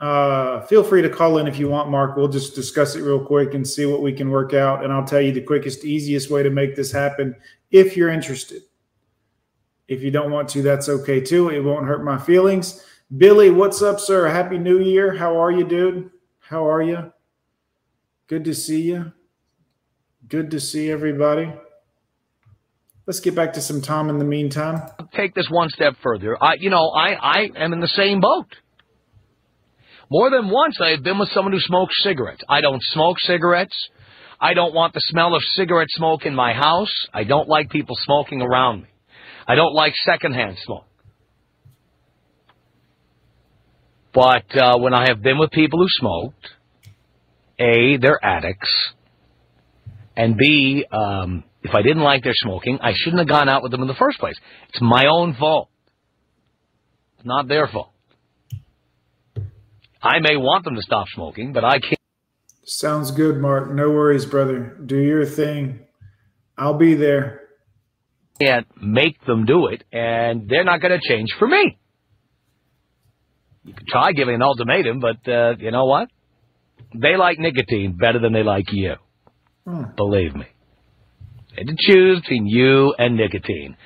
Uh, 0.00 0.60
feel 0.66 0.84
free 0.84 1.00
to 1.00 1.08
call 1.08 1.38
in 1.38 1.46
if 1.46 1.58
you 1.58 1.70
want, 1.70 1.88
Mark. 1.88 2.14
We'll 2.14 2.28
just 2.28 2.54
discuss 2.54 2.94
it 2.94 3.00
real 3.00 3.24
quick 3.24 3.54
and 3.54 3.66
see 3.66 3.86
what 3.86 4.02
we 4.02 4.12
can 4.12 4.28
work 4.28 4.52
out. 4.52 4.84
And 4.84 4.92
I'll 4.92 5.06
tell 5.06 5.22
you 5.22 5.32
the 5.32 5.40
quickest, 5.40 5.82
easiest 5.82 6.30
way 6.30 6.42
to 6.42 6.50
make 6.50 6.76
this 6.76 6.92
happen 6.92 7.34
if 7.70 7.96
you're 7.96 8.10
interested. 8.10 8.64
If 9.88 10.02
you 10.02 10.10
don't 10.10 10.30
want 10.30 10.50
to, 10.50 10.60
that's 10.60 10.90
okay 10.90 11.22
too. 11.22 11.48
It 11.48 11.60
won't 11.60 11.86
hurt 11.86 12.04
my 12.04 12.18
feelings. 12.18 12.84
Billy, 13.14 13.50
what's 13.50 13.82
up, 13.82 14.00
sir? 14.00 14.26
Happy 14.28 14.56
New 14.56 14.78
Year. 14.78 15.14
How 15.14 15.42
are 15.42 15.50
you, 15.50 15.64
dude? 15.64 16.10
How 16.38 16.66
are 16.66 16.80
you? 16.80 17.12
Good 18.26 18.44
to 18.44 18.54
see 18.54 18.82
you. 18.82 19.12
Good 20.28 20.50
to 20.52 20.60
see 20.60 20.90
everybody. 20.90 21.52
Let's 23.06 23.20
get 23.20 23.34
back 23.34 23.52
to 23.54 23.60
some 23.60 23.82
Tom 23.82 24.08
in 24.08 24.18
the 24.18 24.24
meantime. 24.24 24.88
Take 25.14 25.34
this 25.34 25.48
one 25.50 25.68
step 25.68 25.94
further. 26.02 26.42
I, 26.42 26.54
you 26.54 26.70
know, 26.70 26.88
I, 26.88 27.14
I 27.14 27.50
am 27.56 27.74
in 27.74 27.80
the 27.80 27.88
same 27.88 28.20
boat. 28.20 28.46
More 30.10 30.30
than 30.30 30.48
once, 30.48 30.78
I 30.80 30.90
have 30.90 31.02
been 31.02 31.18
with 31.18 31.28
someone 31.30 31.52
who 31.52 31.60
smokes 31.60 32.02
cigarettes. 32.02 32.42
I 32.48 32.62
don't 32.62 32.82
smoke 32.82 33.18
cigarettes. 33.18 33.76
I 34.40 34.54
don't 34.54 34.72
want 34.72 34.94
the 34.94 35.02
smell 35.02 35.34
of 35.34 35.42
cigarette 35.54 35.90
smoke 35.90 36.24
in 36.24 36.34
my 36.34 36.54
house. 36.54 36.94
I 37.12 37.24
don't 37.24 37.48
like 37.48 37.68
people 37.68 37.96
smoking 37.98 38.40
around 38.40 38.82
me. 38.82 38.88
I 39.46 39.54
don't 39.54 39.74
like 39.74 39.92
secondhand 39.96 40.56
smoke. 40.64 40.86
But 44.12 44.44
uh, 44.56 44.78
when 44.78 44.94
I 44.94 45.08
have 45.08 45.22
been 45.22 45.38
with 45.38 45.50
people 45.50 45.78
who 45.80 45.86
smoked, 45.88 46.48
A, 47.58 47.96
they're 47.96 48.22
addicts, 48.22 48.70
and 50.16 50.36
B, 50.36 50.84
um, 50.92 51.44
if 51.62 51.74
I 51.74 51.82
didn't 51.82 52.02
like 52.02 52.22
their 52.22 52.34
smoking, 52.34 52.78
I 52.82 52.92
shouldn't 52.94 53.20
have 53.20 53.28
gone 53.28 53.48
out 53.48 53.62
with 53.62 53.72
them 53.72 53.80
in 53.80 53.88
the 53.88 53.94
first 53.94 54.18
place. 54.18 54.36
It's 54.68 54.82
my 54.82 55.06
own 55.06 55.34
fault. 55.34 55.70
It's 57.16 57.26
not 57.26 57.48
their 57.48 57.68
fault. 57.68 57.90
I 60.02 60.18
may 60.18 60.36
want 60.36 60.64
them 60.64 60.74
to 60.74 60.82
stop 60.82 61.06
smoking, 61.14 61.52
but 61.52 61.64
I 61.64 61.78
can't. 61.78 61.96
Sounds 62.64 63.12
good, 63.12 63.36
Mark. 63.40 63.72
No 63.72 63.90
worries, 63.90 64.26
brother. 64.26 64.76
Do 64.84 64.98
your 64.98 65.24
thing. 65.24 65.80
I'll 66.58 66.76
be 66.78 66.94
there. 66.94 67.40
can't 68.40 68.66
make 68.80 69.24
them 69.24 69.46
do 69.46 69.68
it, 69.68 69.84
and 69.92 70.48
they're 70.48 70.64
not 70.64 70.80
going 70.80 70.98
to 70.98 71.08
change 71.08 71.28
for 71.38 71.46
me. 71.46 71.78
You 73.64 73.74
can 73.74 73.86
try 73.86 74.12
giving 74.12 74.34
an 74.34 74.42
ultimatum, 74.42 75.00
but 75.00 75.30
uh, 75.30 75.54
you 75.58 75.70
know 75.70 75.84
what? 75.84 76.08
They 76.94 77.16
like 77.16 77.38
nicotine 77.38 77.96
better 77.98 78.18
than 78.18 78.32
they 78.32 78.42
like 78.42 78.72
you. 78.72 78.94
Hmm. 79.66 79.84
Believe 79.96 80.34
me. 80.34 80.46
They 81.50 81.64
had 81.64 81.68
to 81.68 81.76
choose 81.78 82.20
between 82.20 82.46
you 82.46 82.94
and 82.98 83.16
nicotine. 83.16 83.76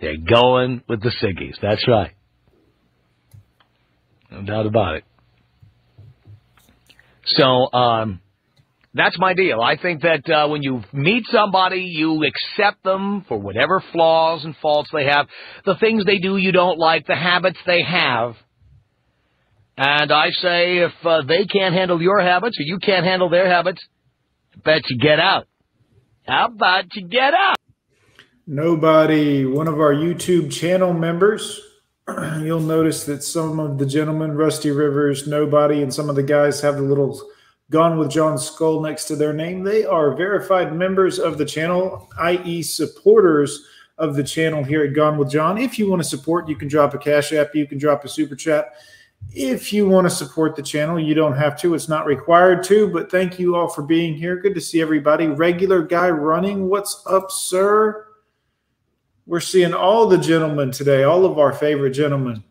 They're 0.00 0.16
going 0.16 0.82
with 0.88 1.02
the 1.02 1.12
ciggies. 1.22 1.54
That's 1.60 1.86
right. 1.88 2.12
No 4.30 4.42
doubt 4.42 4.66
about 4.66 4.96
it. 4.96 5.04
So, 7.26 7.72
um, 7.72 8.20
that's 8.94 9.18
my 9.18 9.34
deal. 9.34 9.60
I 9.60 9.76
think 9.76 10.02
that 10.02 10.28
uh, 10.30 10.48
when 10.48 10.62
you 10.62 10.82
meet 10.92 11.24
somebody, 11.30 11.80
you 11.80 12.24
accept 12.24 12.82
them 12.82 13.24
for 13.28 13.38
whatever 13.38 13.82
flaws 13.92 14.44
and 14.44 14.56
faults 14.62 14.88
they 14.92 15.04
have, 15.04 15.26
the 15.66 15.74
things 15.78 16.04
they 16.04 16.18
do 16.18 16.36
you 16.36 16.50
don't 16.50 16.78
like, 16.78 17.06
the 17.06 17.14
habits 17.14 17.58
they 17.66 17.82
have. 17.82 18.36
And 19.76 20.10
I 20.10 20.30
say 20.30 20.78
if 20.78 20.92
uh, 21.04 21.22
they 21.22 21.44
can't 21.44 21.74
handle 21.74 22.00
your 22.00 22.20
habits 22.20 22.58
or 22.58 22.62
you 22.62 22.78
can't 22.78 23.04
handle 23.04 23.28
their 23.28 23.48
habits, 23.48 23.84
bet 24.64 24.88
you 24.88 24.98
get 24.98 25.20
out. 25.20 25.46
How 26.26 26.46
about 26.46 26.94
you 26.94 27.06
get 27.06 27.34
out? 27.34 27.56
Nobody, 28.46 29.44
one 29.44 29.68
of 29.68 29.74
our 29.74 29.92
YouTube 29.92 30.52
channel 30.52 30.92
members, 30.92 31.60
you'll 32.40 32.60
notice 32.60 33.04
that 33.04 33.22
some 33.22 33.60
of 33.60 33.78
the 33.78 33.86
gentlemen, 33.86 34.36
Rusty 34.36 34.70
Rivers, 34.70 35.26
Nobody, 35.26 35.82
and 35.82 35.92
some 35.92 36.08
of 36.08 36.16
the 36.16 36.22
guys 36.22 36.60
have 36.62 36.76
the 36.76 36.82
little 36.82 37.20
Gone 37.68 37.98
with 37.98 38.10
John 38.10 38.38
Skull 38.38 38.80
next 38.80 39.06
to 39.06 39.16
their 39.16 39.32
name. 39.32 39.64
They 39.64 39.84
are 39.84 40.14
verified 40.16 40.72
members 40.72 41.18
of 41.18 41.36
the 41.36 41.44
channel, 41.44 42.08
i.e., 42.16 42.62
supporters 42.62 43.64
of 43.98 44.14
the 44.14 44.22
channel 44.22 44.62
here 44.62 44.84
at 44.84 44.94
Gone 44.94 45.18
with 45.18 45.30
John. 45.30 45.58
If 45.58 45.76
you 45.76 45.90
want 45.90 46.00
to 46.00 46.08
support, 46.08 46.48
you 46.48 46.54
can 46.54 46.68
drop 46.68 46.94
a 46.94 46.98
Cash 46.98 47.32
App, 47.32 47.56
you 47.56 47.66
can 47.66 47.78
drop 47.78 48.04
a 48.04 48.08
Super 48.08 48.36
Chat. 48.36 48.72
If 49.30 49.72
you 49.72 49.86
want 49.88 50.06
to 50.06 50.10
support 50.10 50.56
the 50.56 50.62
channel, 50.62 50.98
you 50.98 51.14
don't 51.14 51.36
have 51.36 51.58
to. 51.60 51.74
It's 51.74 51.88
not 51.88 52.06
required 52.06 52.62
to, 52.64 52.88
but 52.90 53.10
thank 53.10 53.38
you 53.38 53.54
all 53.54 53.68
for 53.68 53.82
being 53.82 54.14
here. 54.14 54.36
Good 54.40 54.54
to 54.54 54.60
see 54.60 54.80
everybody. 54.80 55.26
Regular 55.26 55.82
guy 55.82 56.08
running. 56.08 56.68
What's 56.68 57.02
up, 57.06 57.30
sir? 57.30 58.06
We're 59.26 59.40
seeing 59.40 59.74
all 59.74 60.06
the 60.08 60.18
gentlemen 60.18 60.70
today, 60.70 61.02
all 61.02 61.26
of 61.26 61.38
our 61.38 61.52
favorite 61.52 61.90
gentlemen 61.90 62.44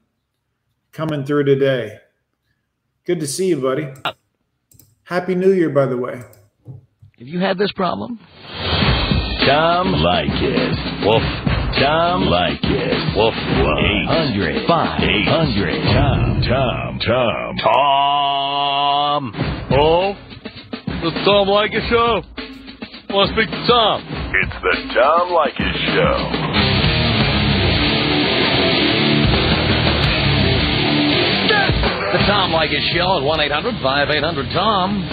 coming 0.91 1.23
through 1.25 1.45
today. 1.45 1.99
Good 3.05 3.19
to 3.19 3.27
see 3.27 3.47
you, 3.47 3.61
buddy. 3.61 3.87
Happy 5.03 5.35
New 5.35 5.53
Year, 5.53 5.69
by 5.69 5.85
the 5.85 5.97
way. 5.97 6.21
Have 7.17 7.27
you 7.27 7.39
had 7.39 7.57
this 7.57 7.71
problem? 7.71 8.19
Tom 9.45 9.93
Leykis. 9.93 11.05
Woof. 11.05 11.54
Tom 11.79 12.23
Leykis. 12.23 13.15
Woof. 13.15 13.33
800 13.35 14.65
500 14.67 15.83
Tom. 15.93 16.41
Tom. 16.41 16.99
Tom. 16.99 17.57
Tom. 17.57 19.33
Oh, 19.71 20.15
the 21.03 21.11
Tom 21.25 21.47
Leykis 21.47 21.89
Show. 21.89 22.21
Want 23.13 23.29
to 23.29 23.35
speak 23.35 23.49
to 23.49 23.67
Tom? 23.67 24.01
It's 24.41 24.55
the 24.61 24.93
Tom 24.93 25.29
Leykis 25.29 25.77
Show. 25.95 26.15
The 32.13 32.21
Tom 32.27 32.51
Leykis 32.51 32.93
Show 32.93 33.17
at 33.17 33.23
1-800-5800-TOM. 33.23 35.03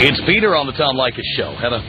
It's 0.00 0.20
Peter 0.26 0.56
on 0.56 0.66
the 0.66 0.72
Tom 0.72 0.96
Leykis 0.96 1.24
Show. 1.36 1.54
Heather. 1.56 1.82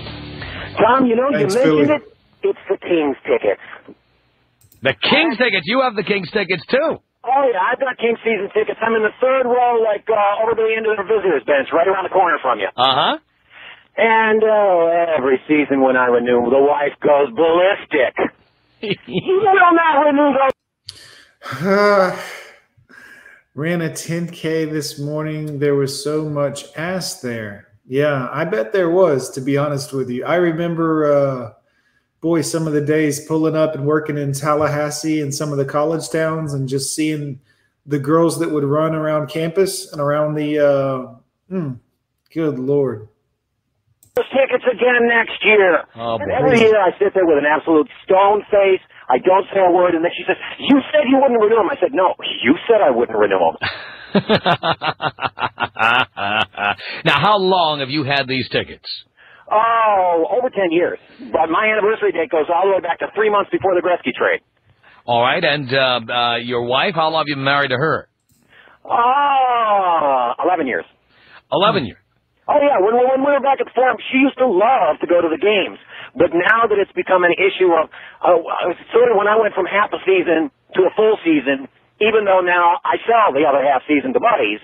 Tom, 0.78 1.06
you 1.06 1.16
know, 1.16 1.30
Thanks, 1.32 1.56
you 1.56 1.62
mentioned 1.62 1.88
Philly. 1.88 1.96
it. 1.96 2.15
It's 2.46 2.62
the 2.70 2.78
Kings 2.78 3.18
tickets. 3.26 3.66
The 4.86 4.94
Kings 4.94 5.42
tickets. 5.42 5.66
You 5.66 5.82
have 5.82 5.96
the 5.96 6.04
Kings 6.04 6.30
tickets, 6.30 6.62
too. 6.70 7.02
Oh, 7.26 7.44
yeah, 7.50 7.74
I've 7.74 7.80
got 7.80 7.98
Kings 7.98 8.20
season 8.22 8.54
tickets. 8.54 8.78
I'm 8.86 8.94
in 8.94 9.02
the 9.02 9.10
third 9.20 9.50
row, 9.50 9.82
like, 9.82 10.06
uh, 10.06 10.44
over 10.46 10.54
the 10.54 10.70
end 10.78 10.86
of 10.86 10.94
the 10.94 11.02
visitors 11.10 11.42
bench, 11.44 11.74
right 11.74 11.88
around 11.88 12.04
the 12.06 12.14
corner 12.14 12.38
from 12.40 12.60
you. 12.60 12.68
Uh-huh. 12.78 13.18
And, 13.98 14.44
oh, 14.44 14.94
every 15.18 15.42
season 15.48 15.82
when 15.82 15.98
I 15.98 16.06
renew, 16.06 16.52
the 16.54 16.62
wife 16.62 16.94
goes 17.02 17.34
ballistic. 17.34 18.14
you 19.08 19.08
will 19.42 19.74
not 19.74 20.06
renew 20.06 20.38
those. 20.38 20.54
Ran 23.56 23.82
a 23.82 23.90
10K 23.90 24.70
this 24.72 25.00
morning. 25.00 25.58
There 25.58 25.74
was 25.74 26.04
so 26.04 26.30
much 26.30 26.66
ass 26.76 27.22
there. 27.22 27.70
Yeah, 27.88 28.30
I 28.32 28.46
bet 28.46 28.72
there 28.72 28.92
was, 28.92 29.32
to 29.32 29.42
be 29.42 29.58
honest 29.58 29.94
with 29.94 30.12
you. 30.12 30.26
I 30.26 30.36
remember, 30.36 31.12
uh, 31.12 31.54
boy, 32.26 32.42
some 32.42 32.66
of 32.66 32.74
the 32.74 32.82
days 32.82 33.24
pulling 33.28 33.56
up 33.56 33.76
and 33.76 33.86
working 33.86 34.18
in 34.18 34.34
Tallahassee 34.34 35.22
and 35.22 35.32
some 35.32 35.52
of 35.52 35.60
the 35.60 35.66
college 35.66 36.10
towns 36.10 36.56
and 36.56 36.68
just 36.68 36.96
seeing 36.96 37.40
the 37.86 38.00
girls 38.00 38.40
that 38.40 38.50
would 38.50 38.64
run 38.64 38.96
around 38.96 39.30
campus 39.30 39.92
and 39.92 40.02
around 40.02 40.34
the, 40.34 40.58
uh, 40.58 41.06
hmm, 41.54 41.74
good 42.34 42.58
Lord. 42.58 43.10
those 44.16 44.26
tickets 44.34 44.64
again 44.66 45.08
next 45.08 45.38
year. 45.44 45.84
Oh, 45.96 46.18
and 46.18 46.32
every 46.32 46.62
year 46.62 46.82
I 46.82 46.98
sit 46.98 47.14
there 47.14 47.28
with 47.28 47.38
an 47.38 47.46
absolute 47.46 47.88
stone 48.04 48.42
face. 48.50 48.82
I 49.08 49.20
don't 49.20 49.46
say 49.54 49.60
a 49.60 49.70
word, 49.72 49.94
and 49.94 50.04
then 50.04 50.10
she 50.18 50.24
says, 50.26 50.38
"You 50.58 50.82
said 50.92 51.04
you 51.08 51.20
wouldn't 51.22 51.40
renew 51.40 51.58
them." 51.58 51.70
I 51.70 51.76
said, 51.80 51.94
"No, 51.94 52.16
you 52.42 52.58
said 52.66 52.82
I 52.82 52.90
wouldn't 52.90 53.20
renew 53.20 53.38
them." 53.38 53.56
now, 57.06 57.20
how 57.22 57.38
long 57.38 57.82
have 57.82 57.90
you 57.90 58.04
had 58.04 58.28
these 58.28 58.50
tickets? 58.50 59.06
Oh, 59.52 60.26
over 60.38 60.50
ten 60.50 60.72
years. 60.72 60.98
But 61.32 61.50
my 61.50 61.68
anniversary 61.70 62.12
date 62.12 62.32
goes 62.32 62.46
all 62.54 62.66
the 62.66 62.74
way 62.74 62.82
back 62.82 63.00
to 63.00 63.08
three 63.14 63.30
months 63.30 63.50
before 63.52 63.76
the 63.76 63.82
Gretzky 63.82 64.14
trade. 64.14 64.42
All 65.06 65.22
right, 65.22 65.44
and 65.44 65.70
uh, 65.72 66.02
uh, 66.10 66.36
your 66.38 66.66
wife, 66.66 66.96
how 66.96 67.10
long 67.10 67.22
have 67.22 67.30
you 67.30 67.36
been 67.36 67.44
married 67.46 67.70
to 67.70 67.78
her? 67.78 68.10
Oh, 68.84 70.34
eleven 70.44 70.66
years. 70.66 70.86
Eleven 71.52 71.86
years. 71.86 72.02
Oh 72.48 72.62
yeah, 72.62 72.78
when, 72.78 72.94
when 72.94 73.26
we 73.26 73.32
were 73.34 73.42
back 73.42 73.58
at 73.58 73.66
the 73.66 73.74
farm, 73.74 73.98
she 74.14 74.22
used 74.22 74.38
to 74.38 74.46
love 74.46 75.02
to 75.02 75.08
go 75.10 75.22
to 75.22 75.30
the 75.30 75.42
games. 75.42 75.82
But 76.14 76.30
now 76.34 76.70
that 76.70 76.78
it's 76.78 76.94
become 76.94 77.26
an 77.26 77.34
issue 77.34 77.74
of, 77.74 77.90
uh, 78.22 78.40
sort 78.94 79.10
of 79.12 79.18
when 79.18 79.28
I 79.28 79.36
went 79.36 79.58
from 79.58 79.66
half 79.66 79.90
a 79.92 80.00
season 80.06 80.54
to 80.78 80.82
a 80.86 80.92
full 80.94 81.18
season, 81.26 81.66
even 82.00 82.24
though 82.24 82.46
now 82.46 82.78
I 82.86 83.02
sell 83.04 83.34
the 83.34 83.44
other 83.50 83.66
half 83.66 83.82
season 83.90 84.14
to 84.14 84.22
buddies, 84.22 84.62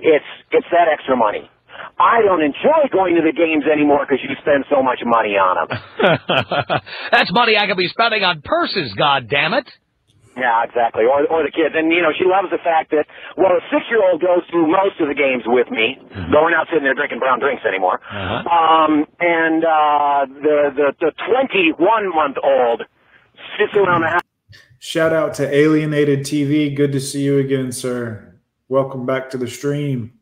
it's 0.00 0.30
it's 0.52 0.68
that 0.72 0.92
extra 0.92 1.16
money. 1.16 1.48
I 1.98 2.22
don't 2.22 2.42
enjoy 2.42 2.88
going 2.92 3.14
to 3.16 3.22
the 3.22 3.32
games 3.32 3.64
anymore 3.70 4.06
because 4.06 4.22
you 4.22 4.30
spend 4.40 4.64
so 4.70 4.82
much 4.82 5.00
money 5.04 5.36
on 5.36 5.68
them. 5.68 5.78
That's 7.12 7.30
money 7.32 7.56
I 7.56 7.66
could 7.66 7.76
be 7.76 7.88
spending 7.88 8.24
on 8.24 8.42
purses, 8.42 8.92
God 8.94 9.28
damn 9.28 9.54
it! 9.54 9.68
Yeah, 10.36 10.64
exactly. 10.64 11.04
Or 11.04 11.28
or 11.28 11.44
the 11.44 11.52
kids, 11.52 11.74
and 11.76 11.92
you 11.92 12.00
know 12.00 12.12
she 12.16 12.24
loves 12.24 12.48
the 12.48 12.62
fact 12.64 12.90
that 12.96 13.04
well, 13.36 13.52
a 13.52 13.60
six 13.68 13.84
year 13.90 14.00
old 14.00 14.20
goes 14.20 14.40
to 14.48 14.64
most 14.64 14.96
of 15.00 15.08
the 15.08 15.14
games 15.14 15.44
with 15.44 15.68
me. 15.70 16.00
Mm-hmm. 16.00 16.32
Though 16.32 16.48
we're 16.48 16.56
not 16.56 16.68
sitting 16.72 16.84
there 16.84 16.94
drinking 16.94 17.18
brown 17.20 17.38
drinks 17.38 17.62
anymore. 17.68 18.00
Uh-huh. 18.00 18.48
Um, 18.48 19.04
and 19.20 19.60
uh, 19.64 20.24
the 20.40 20.58
the 20.72 20.88
the 21.00 21.12
twenty 21.28 21.76
one 21.76 22.08
month 22.08 22.36
old 22.42 22.82
sits 23.60 23.76
around 23.76 24.02
the 24.02 24.08
house. 24.08 24.22
Shout 24.78 25.12
out 25.12 25.34
to 25.34 25.54
Alienated 25.54 26.20
TV. 26.20 26.74
Good 26.74 26.92
to 26.92 27.00
see 27.00 27.22
you 27.22 27.38
again, 27.38 27.70
sir. 27.70 28.34
Welcome 28.68 29.04
back 29.04 29.28
to 29.30 29.38
the 29.38 29.48
stream. 29.48 30.14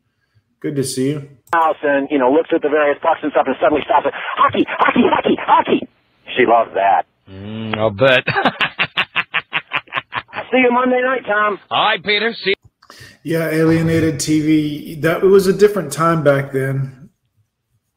Good 0.61 0.75
to 0.75 0.83
see 0.83 1.09
you. 1.09 1.27
house 1.53 1.77
and 1.81 2.07
you 2.11 2.19
know 2.19 2.31
looks 2.31 2.49
at 2.53 2.61
the 2.61 2.69
various 2.69 2.99
pucks 3.01 3.19
and 3.23 3.31
stuff 3.31 3.45
and 3.47 3.55
suddenly 3.61 3.81
stops 3.85 4.05
it. 4.05 4.13
Hockey, 4.37 4.63
hockey, 4.69 5.01
hockey, 5.09 5.35
hockey. 5.39 5.87
She 6.37 6.45
loves 6.45 6.71
that. 6.75 7.05
Mm, 7.29 7.75
I'll 7.77 7.89
bet. 7.89 8.23
I'll 10.33 10.43
see 10.51 10.57
you 10.59 10.71
Monday 10.71 11.01
night, 11.01 11.25
Tom. 11.25 11.59
All 11.69 11.83
right, 11.85 12.03
Peter. 12.03 12.33
See. 12.33 12.53
Yeah, 13.23 13.49
alienated 13.49 14.15
TV. 14.15 15.01
That 15.01 15.23
it 15.23 15.27
was 15.27 15.47
a 15.47 15.53
different 15.53 15.91
time 15.91 16.23
back 16.23 16.51
then. 16.51 17.09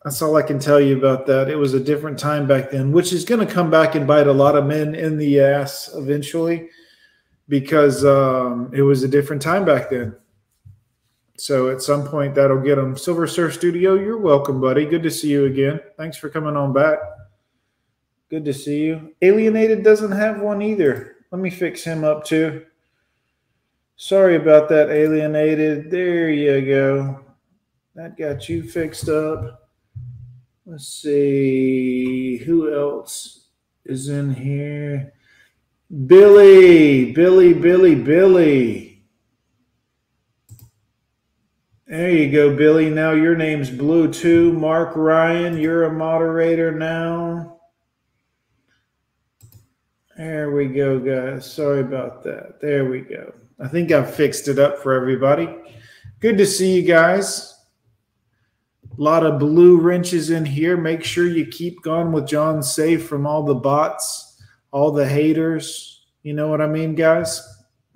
That's 0.04 0.20
all 0.20 0.36
I 0.36 0.42
can 0.42 0.58
tell 0.58 0.80
you 0.80 0.96
about 0.98 1.26
that. 1.26 1.48
It 1.48 1.56
was 1.56 1.72
a 1.74 1.80
different 1.80 2.18
time 2.18 2.46
back 2.46 2.70
then, 2.70 2.92
which 2.92 3.12
is 3.12 3.24
going 3.24 3.46
to 3.46 3.52
come 3.52 3.70
back 3.70 3.94
and 3.94 4.06
bite 4.06 4.26
a 4.26 4.32
lot 4.34 4.54
of 4.56 4.66
men 4.66 4.94
in 4.94 5.16
the 5.16 5.40
ass 5.40 5.90
eventually, 5.94 6.68
because 7.48 8.04
um, 8.04 8.70
it 8.74 8.82
was 8.82 9.02
a 9.02 9.08
different 9.08 9.40
time 9.40 9.64
back 9.64 9.88
then. 9.90 10.14
So 11.36 11.70
at 11.70 11.82
some 11.82 12.06
point 12.06 12.34
that'll 12.34 12.60
get 12.60 12.76
them. 12.76 12.96
Silver 12.96 13.26
Surf 13.26 13.54
Studio, 13.54 13.94
you're 13.94 14.18
welcome, 14.18 14.60
buddy. 14.60 14.86
Good 14.86 15.02
to 15.02 15.10
see 15.10 15.30
you 15.30 15.46
again. 15.46 15.80
Thanks 15.96 16.16
for 16.16 16.28
coming 16.28 16.56
on 16.56 16.72
back. 16.72 16.98
Good 18.30 18.44
to 18.44 18.54
see 18.54 18.84
you. 18.84 19.14
Alienated 19.20 19.82
doesn't 19.82 20.12
have 20.12 20.40
one 20.40 20.62
either. 20.62 21.16
Let 21.30 21.40
me 21.40 21.50
fix 21.50 21.82
him 21.82 22.04
up 22.04 22.24
too. 22.24 22.64
Sorry 23.96 24.36
about 24.36 24.68
that, 24.68 24.90
Alienated. 24.90 25.90
There 25.90 26.30
you 26.30 26.64
go. 26.64 27.20
That 27.94 28.16
got 28.16 28.48
you 28.48 28.62
fixed 28.62 29.08
up. 29.08 29.68
Let's 30.66 30.88
see. 30.88 32.38
Who 32.38 32.74
else 32.74 33.48
is 33.84 34.08
in 34.08 34.34
here? 34.34 35.12
Billy, 36.06 37.12
Billy, 37.12 37.52
Billy, 37.52 37.94
Billy. 37.94 38.93
There 41.86 42.10
you 42.10 42.32
go, 42.32 42.56
Billy. 42.56 42.88
Now 42.88 43.12
your 43.12 43.36
name's 43.36 43.68
blue 43.68 44.10
too. 44.10 44.52
Mark 44.54 44.96
Ryan, 44.96 45.58
you're 45.58 45.84
a 45.84 45.92
moderator 45.92 46.72
now. 46.72 47.60
There 50.16 50.52
we 50.52 50.68
go, 50.68 50.98
guys. 50.98 51.50
Sorry 51.50 51.80
about 51.80 52.22
that. 52.22 52.60
There 52.60 52.88
we 52.88 53.00
go. 53.00 53.34
I 53.60 53.68
think 53.68 53.92
I've 53.92 54.14
fixed 54.14 54.48
it 54.48 54.58
up 54.58 54.78
for 54.78 54.94
everybody. 54.94 55.48
Good 56.20 56.38
to 56.38 56.46
see 56.46 56.74
you 56.74 56.82
guys. 56.82 57.50
A 58.96 59.02
lot 59.02 59.26
of 59.26 59.38
blue 59.38 59.78
wrenches 59.78 60.30
in 60.30 60.46
here. 60.46 60.76
Make 60.76 61.04
sure 61.04 61.26
you 61.26 61.46
keep 61.46 61.82
going 61.82 62.12
with 62.12 62.26
John 62.26 62.62
safe 62.62 63.06
from 63.06 63.26
all 63.26 63.42
the 63.42 63.54
bots, 63.54 64.40
all 64.70 64.90
the 64.90 65.06
haters. 65.06 66.06
You 66.22 66.32
know 66.32 66.48
what 66.48 66.60
I 66.62 66.66
mean, 66.66 66.94
guys? 66.94 67.42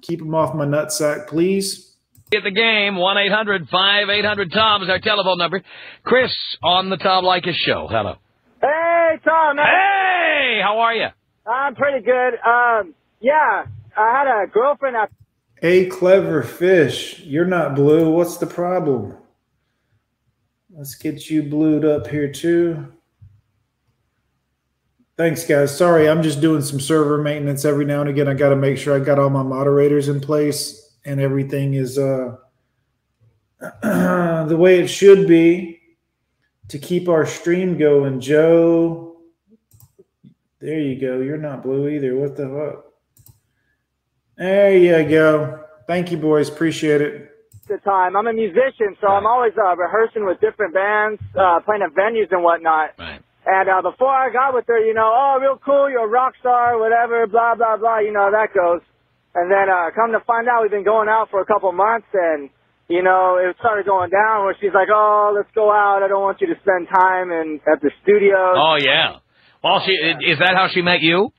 Keep 0.02 0.18
them 0.18 0.34
off 0.34 0.54
my 0.54 0.66
nutsack, 0.66 1.26
please. 1.26 1.87
Get 2.30 2.44
the 2.44 2.50
game. 2.50 2.94
1-800-5800-TOM 2.94 4.82
is 4.82 4.88
our 4.90 4.98
telephone 5.00 5.38
number. 5.38 5.62
Chris 6.04 6.30
on 6.62 6.90
the 6.90 6.96
Tom 6.98 7.24
Leykis 7.24 7.54
show. 7.54 7.86
Hello. 7.90 8.16
Hey, 8.60 9.18
Tom. 9.24 9.56
Hey, 9.56 10.60
how 10.62 10.78
are 10.80 10.94
you? 10.94 11.06
I'm 11.46 11.74
pretty 11.74 12.04
good. 12.04 12.34
Um, 12.46 12.94
yeah, 13.20 13.64
I 13.96 14.12
had 14.18 14.26
a 14.26 14.46
girlfriend. 14.46 14.96
At- 14.96 15.10
Hey, 15.60 15.86
clever 15.86 16.42
fish. 16.44 17.18
You're 17.20 17.44
not 17.46 17.74
blue. 17.74 18.10
What's 18.12 18.36
the 18.36 18.46
problem? 18.46 19.16
Let's 20.70 20.94
get 20.94 21.28
you 21.30 21.42
blued 21.42 21.84
up 21.84 22.06
here 22.06 22.30
too. 22.30 22.86
Thanks, 25.16 25.44
guys. 25.44 25.76
Sorry, 25.76 26.08
I'm 26.08 26.22
just 26.22 26.40
doing 26.40 26.62
some 26.62 26.78
server 26.78 27.18
maintenance 27.20 27.64
every 27.64 27.84
now 27.84 28.02
and 28.02 28.08
again. 28.10 28.28
I 28.28 28.34
got 28.34 28.50
to 28.50 28.56
make 28.56 28.78
sure 28.78 28.94
I 28.94 29.00
got 29.04 29.18
all 29.18 29.30
my 29.30 29.42
moderators 29.42 30.08
in 30.08 30.20
place 30.20 30.87
and 31.08 31.20
everything 31.20 31.72
is 31.74 31.98
uh, 31.98 32.36
the 33.82 34.56
way 34.56 34.78
it 34.78 34.88
should 34.88 35.26
be 35.26 35.80
to 36.68 36.78
keep 36.78 37.08
our 37.08 37.24
stream 37.24 37.78
going. 37.78 38.20
Joe, 38.20 39.16
there 40.60 40.78
you 40.78 41.00
go. 41.00 41.20
You're 41.20 41.38
not 41.38 41.62
blue 41.62 41.88
either. 41.88 42.14
What 42.14 42.36
the 42.36 42.46
fuck? 42.48 42.84
There 44.36 44.76
you 44.76 45.08
go. 45.08 45.64
Thank 45.86 46.12
you, 46.12 46.18
boys. 46.18 46.48
Appreciate 46.50 47.00
it. 47.00 47.30
the 47.66 47.78
time. 47.78 48.14
I'm 48.14 48.26
a 48.26 48.32
musician, 48.32 48.94
so 49.00 49.08
I'm 49.08 49.26
always 49.26 49.52
uh, 49.56 49.74
rehearsing 49.76 50.26
with 50.26 50.40
different 50.40 50.74
bands, 50.74 51.20
uh, 51.34 51.60
playing 51.60 51.82
at 51.82 51.94
venues 51.94 52.30
and 52.30 52.44
whatnot. 52.44 52.90
Right. 52.98 53.20
And 53.46 53.68
uh, 53.68 53.80
before 53.80 54.12
I 54.12 54.30
got 54.30 54.52
with 54.52 54.66
her, 54.68 54.78
you 54.78 54.92
know, 54.92 55.10
oh, 55.10 55.38
real 55.40 55.58
cool, 55.64 55.88
you're 55.88 56.04
a 56.04 56.08
rock 56.08 56.34
star, 56.38 56.78
whatever, 56.78 57.26
blah 57.26 57.54
blah 57.54 57.78
blah. 57.78 57.98
You 58.00 58.12
know 58.12 58.24
how 58.24 58.30
that 58.30 58.52
goes. 58.52 58.82
And 59.34 59.50
then 59.50 59.68
uh, 59.68 59.90
come 59.94 60.12
to 60.12 60.20
find 60.26 60.48
out, 60.48 60.62
we've 60.62 60.70
been 60.70 60.84
going 60.84 61.08
out 61.08 61.28
for 61.30 61.40
a 61.40 61.46
couple 61.46 61.70
months, 61.72 62.08
and 62.12 62.50
you 62.88 63.02
know, 63.02 63.36
it 63.36 63.54
started 63.60 63.84
going 63.84 64.10
down 64.10 64.44
where 64.44 64.56
she's 64.60 64.72
like, 64.72 64.88
oh, 64.90 65.32
let's 65.36 65.50
go 65.54 65.70
out. 65.70 66.00
I 66.02 66.08
don't 66.08 66.22
want 66.22 66.40
you 66.40 66.48
to 66.48 66.58
spend 66.60 66.88
time 66.88 67.30
in 67.30 67.60
at 67.70 67.80
the 67.82 67.90
studio. 68.02 68.36
Oh, 68.56 68.76
yeah. 68.80 69.20
Well, 69.62 69.82
she, 69.84 69.92
is 69.92 70.38
that 70.38 70.54
how 70.56 70.68
she 70.72 70.80
met 70.80 71.00
you? 71.02 71.30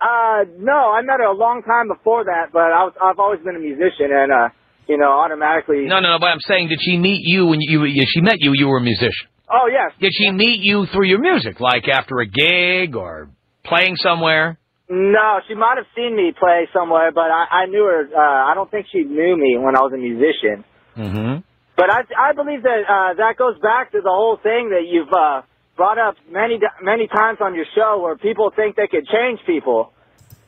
Uh, 0.00 0.46
no, 0.56 0.94
I 0.94 1.02
met 1.02 1.18
her 1.18 1.26
a 1.26 1.36
long 1.36 1.62
time 1.66 1.88
before 1.88 2.24
that, 2.24 2.52
but 2.52 2.70
I 2.70 2.86
was, 2.86 2.94
I've 3.02 3.18
always 3.18 3.40
been 3.40 3.56
a 3.56 3.58
musician, 3.58 4.14
and 4.14 4.30
uh, 4.30 4.48
you 4.86 4.96
know, 4.96 5.10
automatically. 5.10 5.86
No, 5.86 5.98
no, 5.98 6.12
no. 6.14 6.18
But 6.20 6.26
I'm 6.26 6.40
saying, 6.46 6.68
did 6.68 6.78
she 6.80 6.96
meet 6.96 7.22
you 7.24 7.46
when 7.46 7.58
you, 7.60 7.84
you 7.84 8.04
she 8.06 8.20
met 8.20 8.36
you? 8.38 8.52
You 8.54 8.68
were 8.68 8.78
a 8.78 8.82
musician. 8.82 9.26
Oh 9.50 9.66
yes. 9.66 9.92
Did 10.00 10.12
she 10.14 10.30
meet 10.30 10.60
you 10.62 10.86
through 10.92 11.06
your 11.06 11.20
music, 11.20 11.58
like 11.58 11.88
after 11.88 12.20
a 12.20 12.26
gig 12.26 12.94
or 12.94 13.28
playing 13.64 13.96
somewhere? 13.96 14.58
No, 14.88 15.40
she 15.46 15.54
might 15.54 15.76
have 15.76 15.86
seen 15.94 16.16
me 16.16 16.32
play 16.38 16.66
somewhere, 16.72 17.12
but 17.12 17.30
I, 17.30 17.64
I 17.64 17.66
knew 17.66 17.84
her. 17.84 18.08
Uh, 18.08 18.50
I 18.50 18.54
don't 18.54 18.70
think 18.70 18.86
she 18.90 19.04
knew 19.04 19.36
me 19.36 19.58
when 19.58 19.76
I 19.76 19.80
was 19.80 19.92
a 19.92 19.98
musician. 19.98 20.64
Mm-hmm. 20.96 21.40
But 21.76 21.90
I, 21.90 22.00
I 22.18 22.32
believe 22.32 22.62
that 22.62 22.82
uh, 22.88 23.14
that 23.14 23.36
goes 23.36 23.58
back 23.60 23.92
to 23.92 24.00
the 24.00 24.10
whole 24.10 24.38
thing 24.42 24.70
that 24.70 24.88
you've 24.88 25.12
uh, 25.12 25.42
brought 25.76 25.98
up 25.98 26.16
many 26.30 26.58
many 26.82 27.06
times 27.06 27.38
on 27.40 27.54
your 27.54 27.66
show, 27.74 28.00
where 28.02 28.16
people 28.16 28.50
think 28.54 28.76
they 28.76 28.88
could 28.88 29.06
change 29.06 29.40
people, 29.46 29.92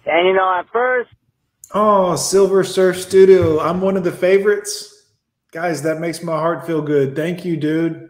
and 0.06 0.26
you 0.26 0.34
know, 0.34 0.58
at 0.58 0.66
first, 0.72 1.10
Oh, 1.72 2.16
Silver 2.16 2.64
Surf 2.64 3.00
Studio. 3.00 3.60
I'm 3.60 3.80
one 3.80 3.96
of 3.96 4.02
the 4.02 4.10
favorites. 4.10 5.06
Guys, 5.52 5.82
that 5.82 6.00
makes 6.00 6.20
my 6.20 6.32
heart 6.32 6.66
feel 6.66 6.82
good. 6.82 7.14
Thank 7.14 7.44
you, 7.44 7.56
dude. 7.56 8.08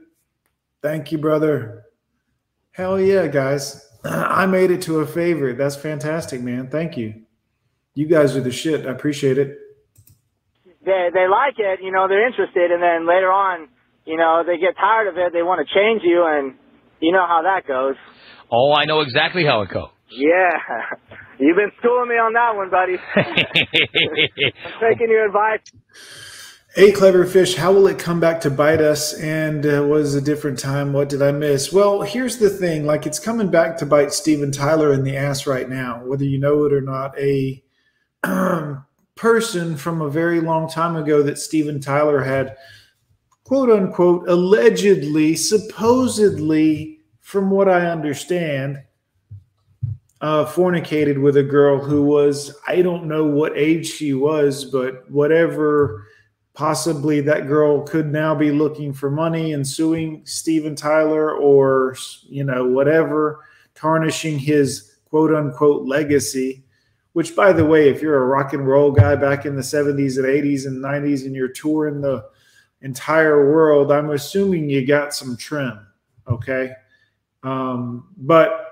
Thank 0.80 1.12
you, 1.12 1.18
brother. 1.18 1.84
Hell 2.72 2.98
yeah, 2.98 3.26
guys. 3.26 3.86
I 4.04 4.46
made 4.46 4.70
it 4.70 4.82
to 4.82 5.00
a 5.00 5.06
favorite. 5.06 5.58
That's 5.58 5.76
fantastic, 5.76 6.40
man. 6.40 6.68
Thank 6.68 6.96
you. 6.96 7.22
You 7.94 8.06
guys 8.06 8.36
are 8.36 8.40
the 8.40 8.52
shit. 8.52 8.86
I 8.86 8.90
appreciate 8.90 9.36
it. 9.36 9.58
they 10.84 11.08
they 11.12 11.26
like 11.28 11.58
it, 11.58 11.80
you 11.82 11.92
know, 11.92 12.08
they're 12.08 12.26
interested, 12.26 12.70
and 12.70 12.82
then 12.82 13.06
later 13.06 13.30
on, 13.30 13.68
you 14.06 14.16
know, 14.16 14.42
they 14.46 14.58
get 14.58 14.76
tired 14.76 15.08
of 15.08 15.18
it, 15.18 15.32
they 15.32 15.42
want 15.42 15.66
to 15.66 15.74
change 15.74 16.02
you, 16.04 16.24
and 16.26 16.54
you 17.00 17.12
know 17.12 17.26
how 17.26 17.42
that 17.42 17.66
goes. 17.66 17.96
Oh, 18.50 18.72
I 18.72 18.84
know 18.86 19.00
exactly 19.00 19.44
how 19.44 19.62
it 19.62 19.68
goes. 19.68 19.90
Yeah, 20.08 20.50
you've 21.38 21.56
been 21.56 21.70
schooling 21.78 22.08
me 22.08 22.16
on 22.16 22.32
that 22.32 22.56
one, 22.56 22.70
buddy. 22.70 22.96
I'm 24.64 24.80
taking 24.80 25.08
your 25.10 25.26
advice. 25.26 25.60
Hey, 26.72 26.92
clever 26.92 27.26
fish, 27.26 27.56
how 27.56 27.72
will 27.72 27.88
it 27.88 27.98
come 27.98 28.20
back 28.20 28.40
to 28.42 28.50
bite 28.50 28.80
us? 28.80 29.14
And 29.14 29.66
uh, 29.66 29.84
was 29.88 30.14
a 30.14 30.20
different 30.20 30.56
time? 30.56 30.92
What 30.92 31.08
did 31.08 31.20
I 31.20 31.32
miss? 31.32 31.72
Well, 31.72 32.02
here's 32.02 32.38
the 32.38 32.48
thing 32.48 32.86
like, 32.86 33.06
it's 33.06 33.18
coming 33.18 33.50
back 33.50 33.76
to 33.78 33.86
bite 33.86 34.12
Steven 34.12 34.52
Tyler 34.52 34.92
in 34.92 35.02
the 35.02 35.16
ass 35.16 35.48
right 35.48 35.68
now, 35.68 36.00
whether 36.04 36.22
you 36.22 36.38
know 36.38 36.62
it 36.66 36.72
or 36.72 36.80
not. 36.80 37.18
A 37.18 37.60
um, 38.22 38.86
person 39.16 39.76
from 39.76 40.00
a 40.00 40.08
very 40.08 40.40
long 40.40 40.70
time 40.70 40.94
ago 40.94 41.24
that 41.24 41.38
Steven 41.38 41.80
Tyler 41.80 42.22
had, 42.22 42.56
quote 43.42 43.68
unquote, 43.68 44.28
allegedly, 44.28 45.34
supposedly, 45.34 47.00
from 47.18 47.50
what 47.50 47.68
I 47.68 47.90
understand, 47.90 48.80
uh, 50.20 50.44
fornicated 50.44 51.20
with 51.20 51.36
a 51.36 51.42
girl 51.42 51.80
who 51.80 52.04
was, 52.04 52.56
I 52.68 52.80
don't 52.82 53.06
know 53.06 53.24
what 53.24 53.58
age 53.58 53.90
she 53.90 54.14
was, 54.14 54.66
but 54.66 55.10
whatever, 55.10 56.06
possibly 56.60 57.22
that 57.22 57.48
girl 57.48 57.80
could 57.80 58.12
now 58.12 58.34
be 58.34 58.50
looking 58.50 58.92
for 58.92 59.10
money 59.10 59.54
and 59.54 59.66
suing 59.66 60.20
Steven 60.26 60.76
Tyler 60.76 61.34
or, 61.34 61.96
you 62.28 62.44
know, 62.44 62.66
whatever, 62.66 63.46
tarnishing 63.74 64.38
his 64.38 64.96
quote 65.06 65.34
unquote 65.34 65.86
legacy. 65.86 66.62
Which, 67.14 67.34
by 67.34 67.54
the 67.54 67.64
way, 67.64 67.88
if 67.88 68.02
you're 68.02 68.22
a 68.22 68.26
rock 68.26 68.52
and 68.52 68.68
roll 68.68 68.92
guy 68.92 69.16
back 69.16 69.46
in 69.46 69.56
the 69.56 69.62
70s 69.62 70.18
and 70.18 70.26
80s 70.26 70.66
and 70.66 70.84
90s 70.84 71.24
and 71.24 71.34
you're 71.34 71.48
touring 71.48 72.02
the 72.02 72.26
entire 72.82 73.50
world, 73.50 73.90
I'm 73.90 74.10
assuming 74.10 74.68
you 74.68 74.86
got 74.86 75.14
some 75.14 75.38
trim. 75.38 75.80
Okay. 76.28 76.72
Um, 77.42 78.08
but 78.18 78.66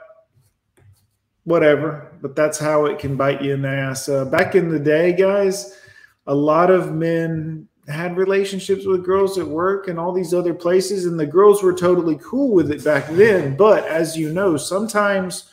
whatever. 1.44 2.12
But 2.20 2.36
that's 2.36 2.59
how 2.59 2.85
it 2.85 2.98
can 2.98 3.16
bite 3.16 3.40
you 3.40 3.55
in 3.55 3.62
the 3.62 3.70
ass. 3.70 4.10
Uh, 4.10 4.27
back 4.27 4.55
in 4.55 4.69
the 4.69 4.78
day, 4.78 5.15
guys, 5.15 5.81
a 6.27 6.35
lot 6.35 6.70
of 6.70 6.93
men 6.93 7.66
had 7.89 8.16
relationships 8.19 8.85
with 8.85 9.05
girls 9.05 9.39
at 9.39 9.47
work 9.47 9.89
and 9.89 9.98
all 9.98 10.12
these 10.12 10.35
other 10.35 10.52
places, 10.52 11.06
and 11.06 11.19
the 11.19 11.27
girls 11.27 11.62
were 11.62 11.73
totally 11.73 12.19
cool 12.23 12.52
with 12.52 12.70
it 12.70 12.85
back 12.85 13.06
then. 13.09 13.56
But 13.56 13.86
as 13.86 14.16
you 14.16 14.32
know, 14.32 14.56
sometimes 14.56 15.51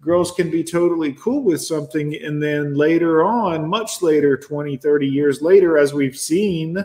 girls 0.00 0.30
can 0.32 0.50
be 0.50 0.62
totally 0.62 1.14
cool 1.14 1.42
with 1.42 1.62
something, 1.62 2.14
and 2.14 2.42
then 2.42 2.74
later 2.74 3.24
on, 3.24 3.68
much 3.68 4.02
later, 4.02 4.36
20, 4.36 4.76
30 4.76 5.06
years 5.06 5.40
later, 5.40 5.78
as 5.78 5.94
we've 5.94 6.16
seen 6.16 6.84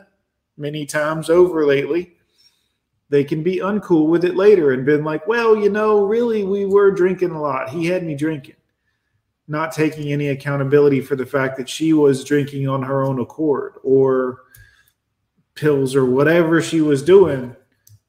many 0.57 0.85
times 0.85 1.29
over 1.29 1.65
lately, 1.65 2.15
they 3.09 3.23
can 3.23 3.43
be 3.43 3.57
uncool 3.57 4.07
with 4.07 4.23
it 4.23 4.35
later 4.35 4.71
and 4.71 4.85
been 4.85 5.03
like, 5.03 5.27
well, 5.27 5.55
you 5.55 5.69
know, 5.69 6.05
really, 6.05 6.43
we 6.43 6.65
were 6.65 6.91
drinking 6.91 7.31
a 7.31 7.41
lot. 7.41 7.69
He 7.69 7.85
had 7.85 8.03
me 8.03 8.15
drinking, 8.15 8.55
not 9.47 9.73
taking 9.73 10.11
any 10.11 10.29
accountability 10.29 11.01
for 11.01 11.15
the 11.15 11.25
fact 11.25 11.57
that 11.57 11.69
she 11.69 11.93
was 11.93 12.23
drinking 12.23 12.67
on 12.67 12.81
her 12.81 13.03
own 13.03 13.19
accord 13.19 13.75
or 13.83 14.42
pills 15.55 15.95
or 15.95 16.05
whatever 16.05 16.61
she 16.61 16.81
was 16.81 17.03
doing. 17.03 17.55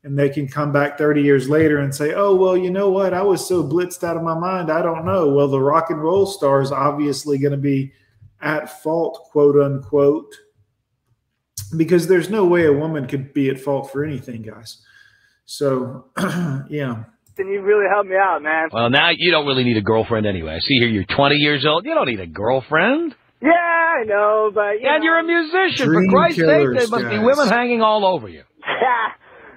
And 0.02 0.18
they 0.18 0.28
can 0.28 0.46
come 0.48 0.70
back 0.70 0.98
30 0.98 1.22
years 1.22 1.48
later 1.48 1.78
and 1.78 1.94
say, 1.94 2.12
oh, 2.12 2.34
well, 2.34 2.56
you 2.56 2.70
know 2.70 2.90
what? 2.90 3.14
I 3.14 3.22
was 3.22 3.46
so 3.46 3.64
blitzed 3.64 4.04
out 4.04 4.18
of 4.18 4.22
my 4.22 4.38
mind. 4.38 4.70
I 4.70 4.82
don't 4.82 5.06
know. 5.06 5.32
Well, 5.32 5.48
the 5.48 5.60
rock 5.60 5.88
and 5.88 6.02
roll 6.02 6.26
star 6.26 6.60
is 6.60 6.70
obviously 6.70 7.38
going 7.38 7.52
to 7.52 7.58
be 7.58 7.92
at 8.42 8.82
fault, 8.82 9.28
quote 9.32 9.56
unquote, 9.56 10.30
because 11.76 12.06
there's 12.06 12.28
no 12.28 12.44
way 12.44 12.66
a 12.66 12.72
woman 12.72 13.06
could 13.06 13.32
be 13.32 13.48
at 13.48 13.58
fault 13.58 13.90
for 13.90 14.04
anything, 14.04 14.42
guys. 14.42 14.82
So, 15.46 16.06
yeah. 16.68 17.04
and 17.38 17.48
you 17.50 17.62
really 17.62 17.86
helped 17.90 18.10
me 18.10 18.16
out, 18.16 18.42
man. 18.42 18.68
Well, 18.72 18.90
now 18.90 19.10
you 19.16 19.30
don't 19.30 19.46
really 19.46 19.64
need 19.64 19.78
a 19.78 19.82
girlfriend 19.82 20.26
anyway. 20.26 20.54
I 20.54 20.58
see 20.58 20.78
here 20.78 20.88
you're 20.88 21.04
20 21.04 21.36
years 21.36 21.64
old. 21.66 21.86
You 21.86 21.94
don't 21.94 22.08
need 22.08 22.20
a 22.20 22.26
girlfriend. 22.26 23.14
Yeah, 23.44 23.52
I 24.00 24.04
know, 24.06 24.50
but 24.54 24.80
you 24.80 24.88
and 24.88 25.00
know. 25.00 25.04
you're 25.04 25.18
a 25.18 25.24
musician. 25.24 25.86
Dream 25.86 26.08
For 26.10 26.16
Christ's 26.16 26.40
sake, 26.40 26.46
killers, 26.48 26.76
there 26.78 26.88
must 26.88 27.10
be 27.12 27.18
women 27.18 27.48
hanging 27.48 27.82
all 27.82 28.06
over 28.06 28.28
you. 28.28 28.42
yeah, 28.64 29.12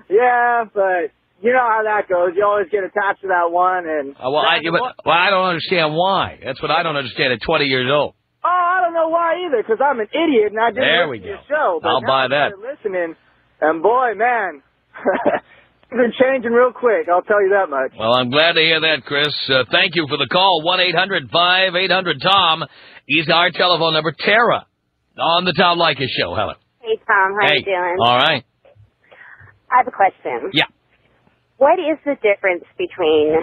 yeah, 0.10 0.64
but 0.74 1.12
you 1.42 1.54
know 1.54 1.64
how 1.64 1.84
that 1.86 2.10
goes. 2.10 2.34
You 2.36 2.44
always 2.46 2.68
get 2.70 2.84
attached 2.84 3.22
to 3.22 3.28
that 3.30 3.50
one, 3.52 3.88
and 3.88 4.12
Uh, 4.18 4.28
well, 4.30 4.44
I, 4.44 4.60
but, 4.64 4.82
well, 5.06 5.16
I 5.16 5.30
don't 5.30 5.46
understand 5.48 5.96
why. 5.96 6.40
That's 6.44 6.62
what 6.62 6.72
I 6.72 6.84
don't 6.84 6.98
understand 6.98 7.32
at 7.34 7.40
20 7.42 7.66
years 7.66 7.90
old. 7.90 8.16
oh, 8.44 8.48
I 8.50 8.82
don't 8.84 8.94
know 8.94 9.08
why 9.10 9.46
either, 9.48 9.64
because 9.64 9.80
I'm 9.80 10.00
an 10.02 10.08
idiot 10.12 10.52
and 10.52 10.60
I 10.60 10.70
didn't 10.72 10.84
There 10.84 11.08
listen 11.08 11.12
we 11.12 11.18
to 11.20 11.24
go. 11.24 11.30
your 11.30 11.40
show. 11.48 11.80
But 11.82 11.90
I'll 11.90 12.02
now 12.02 12.08
buy 12.08 12.28
that. 12.30 12.52
Listening, 12.60 13.16
and 13.62 13.82
boy, 13.84 14.14
man, 14.16 14.64
it's 15.90 15.96
been 15.96 16.12
changing 16.20 16.52
real 16.52 16.74
quick. 16.74 17.08
I'll 17.08 17.22
tell 17.22 17.42
you 17.42 17.56
that 17.56 17.70
much. 17.70 17.94
Well, 17.98 18.14
I'm 18.14 18.30
glad 18.30 18.54
to 18.54 18.62
hear 18.62 18.82
that, 18.82 19.06
Chris. 19.06 19.34
Uh, 19.50 19.64
thank 19.72 19.96
you 19.96 20.06
for 20.10 20.18
the 20.18 20.28
call. 20.28 20.62
1-800-5800-TOM 20.68 22.64
is 23.08 23.30
our 23.34 23.52
telephone 23.52 23.94
number. 23.94 24.12
Tara 24.12 24.66
on 25.18 25.46
the 25.46 25.54
Tom 25.54 25.80
Leykis 25.80 26.12
show. 26.20 26.36
Hello. 26.36 26.54
Hey, 26.82 27.00
Tom. 27.08 27.36
How 27.40 27.48
hey. 27.48 27.60
you 27.60 27.64
doing? 27.64 27.96
All 28.02 28.18
right. 28.18 28.44
I 29.72 29.78
have 29.78 29.88
a 29.88 29.92
question. 29.92 30.52
Yeah. 30.54 30.66
What 31.58 31.80
is 31.80 31.98
the 32.06 32.16
difference 32.20 32.66
between 32.78 33.34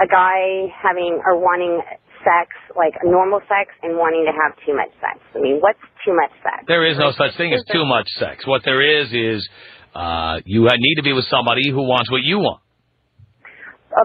a 0.00 0.06
guy 0.06 0.70
having 0.80 1.20
or 1.26 1.36
wanting 1.36 1.82
sex, 2.24 2.54
like 2.76 2.94
normal 3.04 3.40
sex, 3.40 3.74
and 3.82 3.98
wanting 3.98 4.24
to 4.24 4.32
have 4.32 4.56
too 4.64 4.74
much 4.74 4.90
sex? 5.00 5.18
I 5.34 5.38
mean, 5.38 5.58
what's 5.60 5.82
too 6.06 6.14
much 6.14 6.30
sex? 6.42 6.64
There 6.66 6.86
is 6.86 6.96
no 6.96 7.12
such 7.12 7.36
thing 7.36 7.52
as 7.52 7.62
too 7.70 7.84
much 7.84 8.08
sex. 8.18 8.46
What 8.46 8.62
there 8.64 8.80
is 8.80 9.12
is 9.12 9.48
uh, 9.98 10.38
you 10.46 10.62
need 10.62 10.96
to 10.96 11.02
be 11.02 11.12
with 11.12 11.26
somebody 11.26 11.66
who 11.70 11.82
wants 11.82 12.06
what 12.10 12.22
you 12.22 12.38
want. 12.38 12.62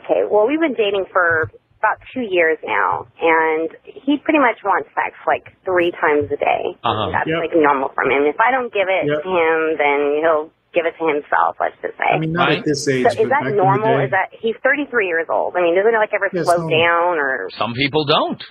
Okay, 0.01 0.25
well, 0.25 0.47
we've 0.49 0.59
been 0.59 0.73
dating 0.73 1.05
for 1.13 1.51
about 1.77 1.99
two 2.15 2.25
years 2.25 2.57
now, 2.63 3.05
and 3.21 3.69
he 3.83 4.17
pretty 4.23 4.39
much 4.39 4.57
wants 4.63 4.87
sex 4.95 5.13
like 5.27 5.51
three 5.67 5.91
times 5.91 6.31
a 6.33 6.39
day. 6.39 6.63
Uh-huh. 6.81 7.11
That's 7.11 7.27
Yep. 7.29 7.37
like 7.45 7.53
normal 7.53 7.91
for 7.93 8.07
him. 8.07 8.23
If 8.25 8.39
I 8.39 8.49
don't 8.55 8.71
give 8.73 8.87
it 8.89 9.05
Yep. 9.05 9.21
to 9.21 9.29
him, 9.29 9.57
then 9.77 9.99
he'll 10.23 10.47
give 10.73 10.87
it 10.87 10.95
to 10.97 11.05
himself. 11.05 11.59
Let's 11.59 11.75
just 11.83 11.93
say. 11.99 12.09
I 12.09 12.17
mean, 12.17 12.31
not 12.31 12.49
at 12.49 12.63
this 12.65 12.87
age, 12.87 13.03
So 13.05 13.11
is 13.13 13.27
but 13.27 13.29
back 13.29 13.43
that 13.51 13.59
normal? 13.59 13.99
Is 13.99 14.09
that 14.15 14.31
he's 14.33 14.55
33 14.63 15.05
years 15.11 15.27
old? 15.29 15.53
I 15.59 15.61
mean, 15.61 15.75
doesn't 15.75 15.93
it 15.93 15.99
like 15.99 16.15
ever 16.15 16.31
Yes, 16.33 16.47
slow 16.47 16.63
normal. 16.63 16.71
down 16.79 17.11
or 17.19 17.49
Some 17.59 17.73
people 17.75 18.05
don't. 18.07 18.41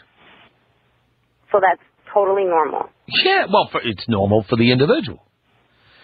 so 1.51 1.59
that's 1.59 1.83
totally 2.13 2.45
normal? 2.45 2.89
Yeah, 3.25 3.47
well, 3.51 3.67
for, 3.73 3.81
it's 3.83 4.05
normal 4.09 4.45
for 4.49 4.57
the 4.57 4.71
individual. 4.71 5.25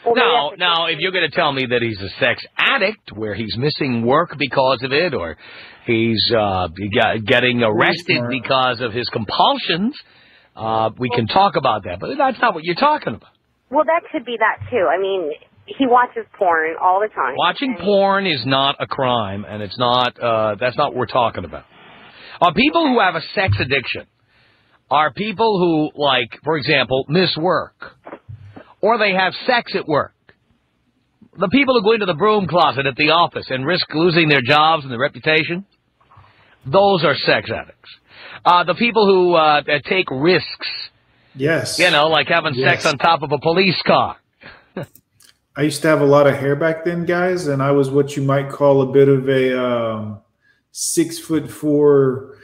Well, 0.04 0.14
Now, 0.14 0.50
now, 0.56 0.86
if 0.86 0.98
you're 1.00 1.12
going 1.12 1.28
to 1.28 1.34
tell 1.34 1.52
me 1.52 1.66
that 1.66 1.82
he's 1.82 2.00
a 2.00 2.08
sex 2.20 2.44
addict, 2.56 3.12
where 3.12 3.34
he's 3.34 3.56
missing 3.56 4.04
work 4.06 4.36
because 4.38 4.82
of 4.82 4.92
it, 4.92 5.12
or 5.14 5.36
he's 5.86 6.32
uh, 6.36 6.68
getting 7.26 7.62
arrested 7.62 8.22
because 8.30 8.80
of 8.80 8.92
his 8.92 9.08
compulsions, 9.08 9.94
uh, 10.56 10.90
we 10.98 11.08
can 11.10 11.26
talk 11.26 11.56
about 11.56 11.84
that. 11.84 11.98
But 12.00 12.16
that's 12.16 12.40
not 12.40 12.54
what 12.54 12.64
you're 12.64 12.74
talking 12.74 13.14
about. 13.14 13.30
Well, 13.70 13.84
that 13.84 14.02
could 14.10 14.24
be 14.24 14.36
that 14.38 14.70
too. 14.70 14.86
I 14.88 15.00
mean, 15.00 15.32
he 15.66 15.86
watches 15.86 16.24
porn 16.38 16.76
all 16.80 17.00
the 17.00 17.08
time. 17.08 17.34
Watching 17.36 17.76
porn 17.78 18.26
is 18.26 18.44
not 18.46 18.76
a 18.80 18.86
crime, 18.86 19.44
and 19.46 19.62
it's 19.62 19.78
not. 19.78 20.18
Uh, 20.18 20.54
that's 20.58 20.76
not 20.76 20.90
what 20.92 20.96
we're 20.96 21.06
talking 21.06 21.44
about. 21.44 21.64
Are 22.40 22.54
people 22.54 22.86
who 22.86 23.00
have 23.00 23.16
a 23.16 23.22
sex 23.34 23.56
addiction 23.60 24.06
are 24.90 25.12
people 25.12 25.58
who, 25.58 26.00
like, 26.00 26.30
for 26.44 26.56
example, 26.56 27.04
miss 27.08 27.36
work, 27.36 27.74
or 28.80 28.98
they 28.98 29.12
have 29.12 29.34
sex 29.46 29.72
at 29.74 29.86
work. 29.86 30.12
The 31.38 31.48
people 31.48 31.74
who 31.78 31.82
go 31.84 31.92
into 31.92 32.06
the 32.06 32.14
broom 32.14 32.46
closet 32.48 32.86
at 32.86 32.96
the 32.96 33.10
office 33.10 33.46
and 33.48 33.64
risk 33.64 33.86
losing 33.94 34.28
their 34.28 34.42
jobs 34.42 34.82
and 34.82 34.90
their 34.92 34.98
reputation, 34.98 35.64
those 36.66 37.04
are 37.04 37.14
sex 37.14 37.50
addicts. 37.50 37.90
Uh, 38.44 38.64
the 38.64 38.74
people 38.74 39.06
who 39.06 39.34
uh, 39.34 39.62
take 39.84 40.10
risks, 40.10 40.68
Yes. 41.34 41.78
you 41.78 41.90
know, 41.90 42.08
like 42.08 42.26
having 42.28 42.54
sex 42.54 42.84
on 42.86 42.98
top 42.98 43.22
of 43.22 43.30
a 43.32 43.38
police 43.38 43.80
car. 43.86 44.16
I 45.56 45.62
used 45.62 45.82
to 45.82 45.88
have 45.88 46.00
a 46.00 46.04
lot 46.06 46.26
of 46.26 46.34
hair 46.36 46.56
back 46.56 46.84
then, 46.84 47.04
guys, 47.04 47.46
and 47.46 47.62
I 47.62 47.70
was 47.72 47.90
what 47.90 48.16
you 48.16 48.22
might 48.22 48.48
call 48.50 48.82
a 48.82 48.92
bit 48.92 49.08
of 49.08 49.28
a 49.28 49.60
um, 49.60 50.20
six 50.72 51.18
foot 51.18 51.50
four, 51.50 52.37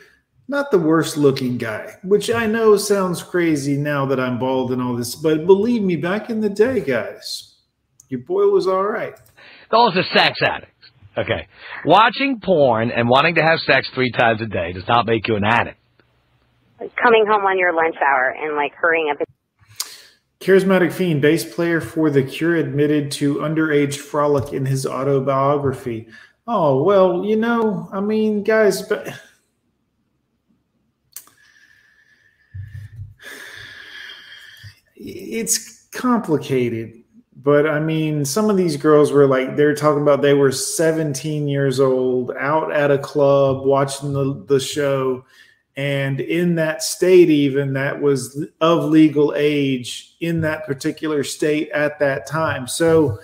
not 0.48 0.70
the 0.70 0.78
worst 0.78 1.16
looking 1.16 1.56
guy, 1.56 1.96
which 2.02 2.30
I 2.30 2.46
know 2.46 2.76
sounds 2.76 3.22
crazy 3.22 3.76
now 3.76 4.06
that 4.06 4.20
I'm 4.20 4.38
bald 4.38 4.72
and 4.72 4.82
all 4.82 4.96
this, 4.96 5.14
but 5.14 5.46
believe 5.46 5.82
me, 5.82 5.96
back 5.96 6.28
in 6.28 6.40
the 6.40 6.50
day, 6.50 6.80
guys, 6.80 7.54
your 8.08 8.20
boy 8.20 8.48
was 8.48 8.66
all 8.66 8.84
right. 8.84 9.14
Those 9.70 9.96
are 9.96 10.04
sex 10.14 10.38
addicts. 10.42 10.70
Okay. 11.16 11.46
Watching 11.84 12.40
porn 12.42 12.90
and 12.90 13.08
wanting 13.08 13.36
to 13.36 13.42
have 13.42 13.60
sex 13.60 13.88
three 13.94 14.10
times 14.10 14.40
a 14.42 14.46
day 14.46 14.72
does 14.72 14.86
not 14.88 15.06
make 15.06 15.28
you 15.28 15.36
an 15.36 15.44
addict. 15.44 15.78
Coming 16.78 17.24
home 17.26 17.44
on 17.44 17.58
your 17.58 17.72
lunch 17.72 17.96
hour 17.96 18.34
and 18.38 18.56
like 18.56 18.74
hurrying 18.74 19.10
up. 19.10 19.26
Charismatic 20.40 20.92
Fiend, 20.92 21.22
bass 21.22 21.44
player 21.54 21.80
for 21.80 22.10
The 22.10 22.22
Cure, 22.22 22.56
admitted 22.56 23.10
to 23.12 23.36
underage 23.36 23.96
frolic 23.96 24.52
in 24.52 24.66
his 24.66 24.84
autobiography. 24.84 26.08
Oh, 26.46 26.82
well, 26.82 27.24
you 27.24 27.36
know, 27.36 27.88
I 27.92 28.00
mean, 28.00 28.42
guys, 28.42 28.82
but 28.82 29.08
it's 35.04 35.86
complicated. 35.92 37.02
But 37.36 37.68
I 37.68 37.78
mean, 37.78 38.24
some 38.24 38.48
of 38.48 38.56
these 38.56 38.76
girls 38.76 39.12
were 39.12 39.26
like, 39.26 39.56
they're 39.56 39.74
talking 39.74 40.02
about 40.02 40.22
they 40.22 40.34
were 40.34 40.52
17 40.52 41.46
years 41.46 41.78
old, 41.78 42.32
out 42.38 42.72
at 42.72 42.90
a 42.90 42.98
club 42.98 43.66
watching 43.66 44.12
the, 44.12 44.44
the 44.46 44.60
show. 44.60 45.24
And 45.76 46.20
in 46.20 46.54
that 46.54 46.82
state, 46.82 47.28
even 47.28 47.72
that 47.74 48.00
was 48.00 48.46
of 48.60 48.84
legal 48.84 49.34
age 49.36 50.16
in 50.20 50.40
that 50.42 50.66
particular 50.66 51.24
state 51.24 51.68
at 51.70 51.98
that 51.98 52.26
time. 52.26 52.66
So 52.66 53.18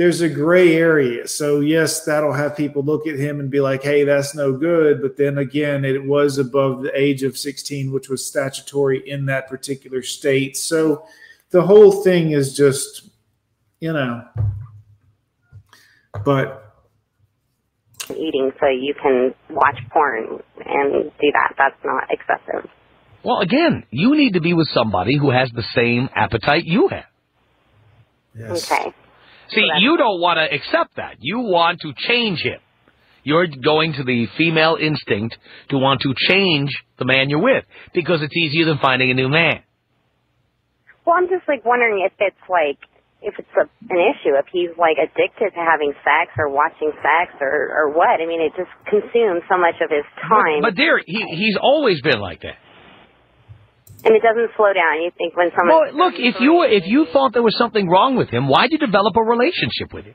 there's 0.00 0.22
a 0.22 0.30
gray 0.30 0.76
area. 0.76 1.28
So, 1.28 1.60
yes, 1.60 2.06
that'll 2.06 2.32
have 2.32 2.56
people 2.56 2.82
look 2.82 3.06
at 3.06 3.16
him 3.16 3.38
and 3.38 3.50
be 3.50 3.60
like, 3.60 3.82
hey, 3.82 4.04
that's 4.04 4.34
no 4.34 4.50
good. 4.50 5.02
But 5.02 5.18
then 5.18 5.36
again, 5.36 5.84
it 5.84 6.06
was 6.06 6.38
above 6.38 6.80
the 6.80 6.98
age 6.98 7.22
of 7.22 7.36
16, 7.36 7.92
which 7.92 8.08
was 8.08 8.24
statutory 8.24 9.06
in 9.06 9.26
that 9.26 9.46
particular 9.46 10.00
state. 10.02 10.56
So 10.56 11.04
the 11.50 11.60
whole 11.60 12.02
thing 12.02 12.30
is 12.30 12.56
just, 12.56 13.10
you 13.78 13.92
know, 13.92 14.24
but 16.24 16.74
eating 18.08 18.52
so 18.58 18.68
you 18.68 18.94
can 18.94 19.34
watch 19.50 19.76
porn 19.92 20.42
and 20.64 21.12
do 21.20 21.30
that. 21.34 21.52
That's 21.58 21.76
not 21.84 22.04
excessive. 22.10 22.70
Well, 23.22 23.40
again, 23.40 23.84
you 23.90 24.16
need 24.16 24.32
to 24.32 24.40
be 24.40 24.54
with 24.54 24.68
somebody 24.68 25.18
who 25.18 25.30
has 25.30 25.50
the 25.50 25.64
same 25.74 26.08
appetite 26.14 26.64
you 26.64 26.88
have. 26.88 27.04
Yes. 28.34 28.72
Okay. 28.72 28.94
See, 29.54 29.66
you 29.78 29.96
don't 29.96 30.20
want 30.20 30.38
to 30.38 30.54
accept 30.54 30.96
that. 30.96 31.16
You 31.20 31.40
want 31.40 31.80
to 31.80 31.92
change 31.96 32.40
him. 32.40 32.60
You're 33.22 33.46
going 33.46 33.92
to 33.94 34.04
the 34.04 34.26
female 34.38 34.76
instinct 34.80 35.36
to 35.68 35.76
want 35.76 36.00
to 36.02 36.14
change 36.16 36.70
the 36.98 37.04
man 37.04 37.28
you're 37.28 37.42
with 37.42 37.64
because 37.92 38.22
it's 38.22 38.36
easier 38.36 38.64
than 38.64 38.78
finding 38.78 39.10
a 39.10 39.14
new 39.14 39.28
man. 39.28 39.62
Well, 41.04 41.16
I'm 41.16 41.28
just 41.28 41.46
like 41.48 41.64
wondering 41.64 42.06
if 42.06 42.12
it's 42.18 42.44
like 42.48 42.78
if 43.22 43.34
it's 43.38 43.52
a, 43.52 43.68
an 43.92 44.00
issue, 44.00 44.32
if 44.40 44.46
he's 44.52 44.72
like 44.78 44.96
addicted 44.96 45.52
to 45.52 45.60
having 45.60 45.92
sex 46.00 46.32
or 46.38 46.48
watching 46.48 46.92
sex 47.04 47.36
or 47.40 47.68
or 47.76 47.92
what. 47.92 48.20
I 48.20 48.26
mean, 48.26 48.40
it 48.40 48.52
just 48.56 48.72
consumes 48.88 49.42
so 49.48 49.58
much 49.58 49.76
of 49.84 49.90
his 49.90 50.06
time, 50.24 50.62
But 50.62 50.76
dear, 50.76 51.00
he 51.04 51.24
he's 51.36 51.58
always 51.60 52.00
been 52.00 52.20
like 52.20 52.40
that. 52.42 52.56
And 54.04 54.14
it 54.16 54.22
doesn't 54.22 54.50
slow 54.56 54.72
down. 54.72 55.02
You 55.02 55.10
think 55.16 55.36
when 55.36 55.50
someone 55.56 55.94
Well, 55.96 56.10
look, 56.10 56.14
if 56.16 56.40
you 56.40 56.62
if 56.64 56.86
you 56.86 57.06
thought 57.12 57.32
there 57.32 57.42
was 57.42 57.56
something 57.56 57.88
wrong 57.88 58.16
with 58.16 58.30
him, 58.30 58.48
why'd 58.48 58.72
you 58.72 58.78
develop 58.78 59.16
a 59.16 59.22
relationship 59.22 59.92
with 59.92 60.06
him? 60.06 60.14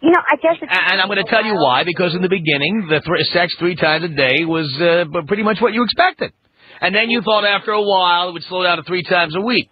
You 0.00 0.10
know, 0.10 0.22
I 0.22 0.36
guess 0.36 0.54
it's 0.62 0.70
And 0.70 1.00
I'm 1.00 1.08
going 1.08 1.18
to 1.18 1.28
tell 1.28 1.44
you 1.44 1.54
why. 1.54 1.82
Because 1.82 2.14
in 2.14 2.22
the 2.22 2.28
beginning, 2.28 2.86
the 2.88 3.00
th- 3.00 3.26
sex 3.32 3.54
three 3.58 3.74
times 3.74 4.04
a 4.04 4.08
day 4.08 4.44
was 4.46 4.70
uh, 4.78 5.10
pretty 5.26 5.42
much 5.42 5.58
what 5.60 5.74
you 5.74 5.82
expected, 5.82 6.32
and 6.80 6.94
then 6.94 7.10
you 7.10 7.20
thought 7.22 7.44
after 7.44 7.72
a 7.72 7.82
while 7.82 8.30
it 8.30 8.32
would 8.32 8.44
slow 8.44 8.62
down 8.62 8.76
to 8.76 8.84
three 8.84 9.02
times 9.02 9.34
a 9.34 9.40
week. 9.40 9.70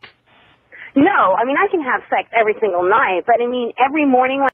No, 0.96 1.36
I 1.38 1.44
mean 1.44 1.56
I 1.60 1.68
can 1.70 1.82
have 1.84 2.02
sex 2.10 2.26
every 2.34 2.54
single 2.58 2.88
night, 2.88 3.22
but 3.26 3.36
I 3.38 3.46
mean 3.46 3.70
every 3.78 4.06
morning 4.06 4.40
when 4.40 4.50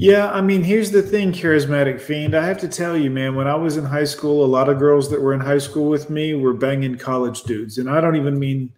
Yeah, 0.00 0.30
I 0.30 0.40
mean, 0.40 0.62
here's 0.62 0.90
the 0.90 1.02
thing, 1.02 1.30
charismatic 1.30 2.00
fiend. 2.00 2.34
I 2.34 2.42
have 2.46 2.56
to 2.60 2.68
tell 2.68 2.96
you, 2.96 3.10
man, 3.10 3.34
when 3.34 3.46
I 3.46 3.54
was 3.54 3.76
in 3.76 3.84
high 3.84 4.04
school, 4.04 4.42
a 4.42 4.46
lot 4.46 4.70
of 4.70 4.78
girls 4.78 5.10
that 5.10 5.20
were 5.20 5.34
in 5.34 5.40
high 5.40 5.58
school 5.58 5.90
with 5.90 6.08
me 6.08 6.32
were 6.32 6.54
banging 6.54 6.96
college 6.96 7.42
dudes. 7.42 7.76
And 7.76 7.90
I 7.90 8.00
don't 8.00 8.16
even 8.16 8.38
mean 8.38 8.72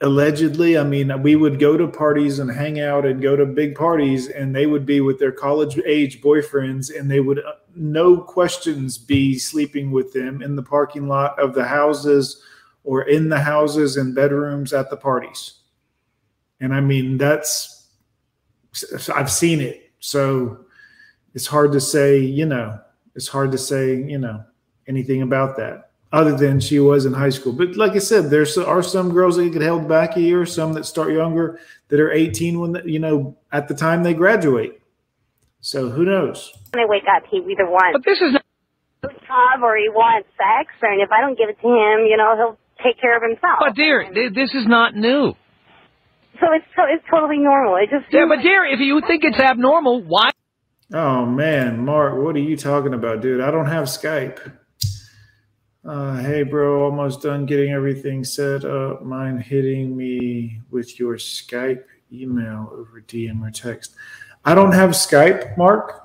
allegedly. 0.00 0.76
I 0.76 0.82
mean, 0.82 1.22
we 1.22 1.36
would 1.36 1.60
go 1.60 1.76
to 1.76 1.86
parties 1.86 2.40
and 2.40 2.50
hang 2.50 2.80
out 2.80 3.06
and 3.06 3.22
go 3.22 3.36
to 3.36 3.46
big 3.46 3.76
parties, 3.76 4.30
and 4.30 4.52
they 4.52 4.66
would 4.66 4.84
be 4.84 5.00
with 5.00 5.20
their 5.20 5.30
college 5.30 5.78
age 5.86 6.20
boyfriends, 6.20 6.90
and 6.92 7.08
they 7.08 7.20
would, 7.20 7.38
uh, 7.38 7.52
no 7.76 8.16
questions, 8.16 8.98
be 8.98 9.38
sleeping 9.38 9.92
with 9.92 10.12
them 10.12 10.42
in 10.42 10.56
the 10.56 10.62
parking 10.64 11.06
lot 11.06 11.38
of 11.38 11.54
the 11.54 11.64
houses 11.64 12.42
or 12.82 13.02
in 13.02 13.28
the 13.28 13.38
houses 13.38 13.96
and 13.96 14.12
bedrooms 14.12 14.72
at 14.72 14.90
the 14.90 14.96
parties. 14.96 15.60
And 16.58 16.74
I 16.74 16.80
mean, 16.80 17.16
that's, 17.16 17.90
I've 19.14 19.30
seen 19.30 19.60
it. 19.60 19.81
So 20.02 20.66
it's 21.32 21.46
hard 21.46 21.72
to 21.72 21.80
say, 21.80 22.18
you 22.18 22.44
know, 22.44 22.80
it's 23.14 23.28
hard 23.28 23.52
to 23.52 23.58
say, 23.58 23.94
you 23.94 24.18
know, 24.18 24.44
anything 24.88 25.22
about 25.22 25.56
that 25.58 25.90
other 26.12 26.36
than 26.36 26.58
she 26.58 26.80
was 26.80 27.06
in 27.06 27.12
high 27.12 27.30
school. 27.30 27.52
But 27.52 27.76
like 27.76 27.92
I 27.92 27.98
said, 27.98 28.28
there 28.28 28.44
are 28.66 28.82
some 28.82 29.12
girls 29.12 29.36
that 29.36 29.48
get 29.50 29.62
held 29.62 29.88
back 29.88 30.16
a 30.16 30.20
year, 30.20 30.44
some 30.44 30.72
that 30.72 30.86
start 30.86 31.12
younger 31.12 31.60
that 31.88 32.00
are 32.00 32.10
18 32.10 32.58
when, 32.58 32.72
the, 32.72 32.82
you 32.84 32.98
know, 32.98 33.36
at 33.52 33.68
the 33.68 33.74
time 33.74 34.02
they 34.02 34.12
graduate. 34.12 34.82
So 35.60 35.88
who 35.88 36.04
knows? 36.04 36.52
When 36.72 36.82
I 36.82 36.86
wake 36.88 37.04
up, 37.16 37.22
he 37.30 37.36
either 37.36 37.70
wants 37.70 37.92
But 37.92 38.04
this 38.04 38.20
is 38.20 38.32
not, 38.32 38.42
job 39.02 39.62
or 39.62 39.76
he 39.76 39.88
wants 39.88 40.28
sex, 40.36 40.74
and 40.82 41.00
if 41.00 41.10
I 41.12 41.20
don't 41.20 41.38
give 41.38 41.48
it 41.48 41.60
to 41.60 41.68
him, 41.68 42.06
you 42.06 42.16
know, 42.16 42.34
he'll 42.36 42.58
take 42.84 43.00
care 43.00 43.16
of 43.16 43.22
himself. 43.22 43.58
but 43.60 43.76
dear, 43.76 44.10
this 44.12 44.52
is 44.52 44.66
not 44.66 44.96
new. 44.96 45.34
So 46.42 46.52
it's 46.52 46.66
so 46.74 46.82
it's 46.92 47.04
totally 47.08 47.38
normal. 47.38 47.76
It 47.76 47.88
just 47.88 48.12
Yeah, 48.12 48.26
but 48.28 48.42
dear, 48.42 48.64
if 48.64 48.80
you 48.80 49.00
think 49.06 49.22
it's 49.22 49.38
abnormal, 49.38 50.02
why? 50.02 50.30
Oh 50.92 51.24
man, 51.24 51.84
Mark, 51.84 52.20
what 52.20 52.34
are 52.34 52.40
you 52.40 52.56
talking 52.56 52.94
about, 52.94 53.22
dude? 53.22 53.40
I 53.40 53.52
don't 53.52 53.66
have 53.66 53.84
Skype. 53.84 54.52
Uh, 55.84 56.16
hey, 56.20 56.42
bro, 56.42 56.84
almost 56.84 57.22
done 57.22 57.46
getting 57.46 57.72
everything 57.72 58.24
set 58.24 58.64
up. 58.64 59.04
Mind 59.04 59.42
hitting 59.42 59.96
me 59.96 60.60
with 60.70 60.98
your 60.98 61.14
Skype 61.16 61.84
email 62.12 62.68
over 62.72 63.00
DM 63.00 63.46
or 63.46 63.50
text? 63.50 63.94
I 64.44 64.56
don't 64.56 64.72
have 64.72 64.90
Skype, 64.90 65.56
Mark. 65.56 66.02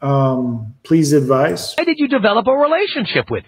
Um, 0.00 0.74
please 0.84 1.12
advise. 1.12 1.74
Why 1.76 1.84
did 1.84 1.98
you 1.98 2.06
develop 2.06 2.46
a 2.46 2.52
relationship 2.52 3.28
with? 3.28 3.44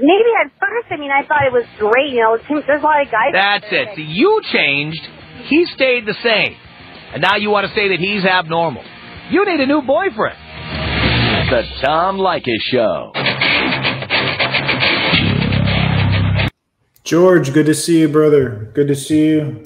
Maybe 0.00 0.30
at 0.44 0.52
first, 0.60 0.86
I 0.90 0.96
mean, 0.96 1.10
I 1.10 1.24
thought 1.26 1.44
it 1.44 1.52
was 1.52 1.64
great. 1.78 2.12
You 2.14 2.22
know, 2.22 2.38
there's 2.66 2.80
a 2.80 2.84
lot 2.84 3.02
of 3.02 3.10
guys. 3.10 3.32
That's 3.32 3.66
it. 3.70 3.96
See, 3.96 4.02
you 4.02 4.40
changed. 4.52 5.04
He 5.46 5.66
stayed 5.74 6.06
the 6.06 6.14
same. 6.22 6.54
And 7.14 7.22
now 7.22 7.34
you 7.36 7.50
want 7.50 7.66
to 7.66 7.74
say 7.74 7.88
that 7.88 7.98
he's 7.98 8.24
abnormal. 8.24 8.84
You 9.30 9.44
need 9.44 9.58
a 9.58 9.66
new 9.66 9.82
boyfriend. 9.82 10.38
The 11.50 11.64
Tom 11.82 12.18
Leykis 12.18 12.60
Show. 12.70 13.12
George, 17.02 17.52
good 17.52 17.66
to 17.66 17.74
see 17.74 17.98
you, 18.00 18.08
brother. 18.08 18.70
Good 18.74 18.86
to 18.88 18.94
see 18.94 19.26
you. 19.26 19.62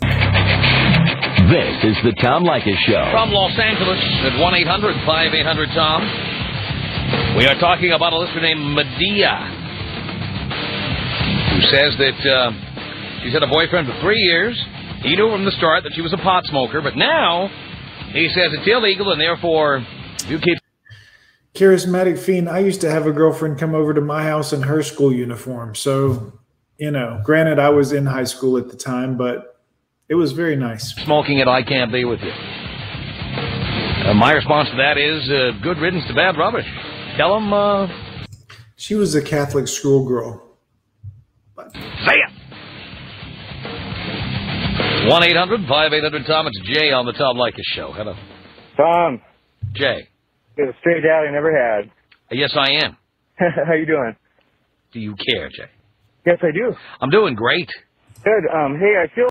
This 1.50 1.84
is 1.84 1.96
the 2.04 2.12
Tom 2.22 2.44
Leykis 2.44 2.78
Show. 2.86 3.10
From 3.10 3.32
Los 3.32 3.58
Angeles 3.58 3.98
at 4.24 4.32
1-800-5800-TOM. 4.38 7.36
We 7.36 7.46
are 7.46 7.56
talking 7.58 7.92
about 7.92 8.12
a 8.14 8.18
listener 8.18 8.40
named 8.42 8.74
Medea 8.74 9.58
who 9.60 9.61
says 11.70 11.96
that 11.98 12.18
uh, 12.26 12.50
she's 13.22 13.32
had 13.32 13.42
a 13.42 13.46
boyfriend 13.46 13.88
for 13.88 13.98
three 14.00 14.18
years. 14.18 14.58
He 15.02 15.16
knew 15.16 15.30
from 15.30 15.44
the 15.44 15.52
start 15.52 15.82
that 15.84 15.92
she 15.94 16.00
was 16.00 16.12
a 16.12 16.18
pot 16.18 16.44
smoker, 16.46 16.80
but 16.80 16.96
now 16.96 17.48
he 18.12 18.28
says 18.28 18.52
it's 18.52 18.66
illegal 18.66 19.10
and 19.12 19.20
therefore 19.20 19.84
you 20.28 20.38
keep 20.38 20.58
Charismatic 21.54 22.18
fiend. 22.18 22.48
I 22.48 22.60
used 22.60 22.80
to 22.80 22.90
have 22.90 23.06
a 23.06 23.12
girlfriend 23.12 23.58
come 23.58 23.74
over 23.74 23.92
to 23.92 24.00
my 24.00 24.22
house 24.22 24.54
in 24.54 24.62
her 24.62 24.82
school 24.82 25.12
uniform. 25.12 25.74
So, 25.74 26.32
you 26.78 26.90
know, 26.90 27.20
granted, 27.24 27.58
I 27.58 27.68
was 27.68 27.92
in 27.92 28.06
high 28.06 28.24
school 28.24 28.56
at 28.56 28.68
the 28.68 28.76
time, 28.76 29.18
but 29.18 29.60
it 30.08 30.14
was 30.14 30.32
very 30.32 30.56
nice. 30.56 30.94
smoking 31.04 31.38
it. 31.38 31.48
I 31.48 31.62
can't 31.62 31.92
be 31.92 32.04
with 32.06 32.20
you. 32.22 32.30
Uh, 32.30 34.14
my 34.14 34.32
response 34.32 34.70
to 34.70 34.76
that 34.76 34.96
is 34.96 35.30
uh, 35.30 35.52
good 35.62 35.78
riddance 35.78 36.06
to 36.08 36.14
bad 36.14 36.38
rubbish. 36.38 36.66
Tell 37.18 37.36
him, 37.36 37.52
uh, 37.52 37.86
She 38.76 38.94
was 38.94 39.14
a 39.14 39.22
Catholic 39.22 39.68
schoolgirl. 39.68 40.42
Say 41.56 42.16
it. 42.16 42.30
1-800-5800-TOM. 45.08 46.46
It's 46.46 46.60
Jay 46.64 46.92
on 46.92 47.06
the 47.06 47.12
Tom 47.12 47.36
Leykis 47.36 47.60
Show. 47.74 47.92
Hello. 47.92 48.14
Tom, 48.76 49.20
Jay. 49.74 50.08
you're 50.56 50.68
the 50.68 50.72
straight 50.80 51.02
dad 51.02 51.26
I 51.28 51.30
never 51.32 51.52
had. 51.52 51.90
Yes, 52.30 52.52
I 52.56 52.70
am. 52.84 52.96
How 53.66 53.74
you 53.74 53.84
doing? 53.86 54.16
Do 54.92 55.00
you 55.00 55.14
care, 55.28 55.48
Jay? 55.50 55.70
Yes, 56.24 56.38
I 56.42 56.52
do. 56.52 56.74
I'm 57.00 57.10
doing 57.10 57.34
great. 57.34 57.68
Good. 58.24 58.44
Um, 58.54 58.78
hey, 58.78 58.94
I 59.02 59.14
feel 59.14 59.28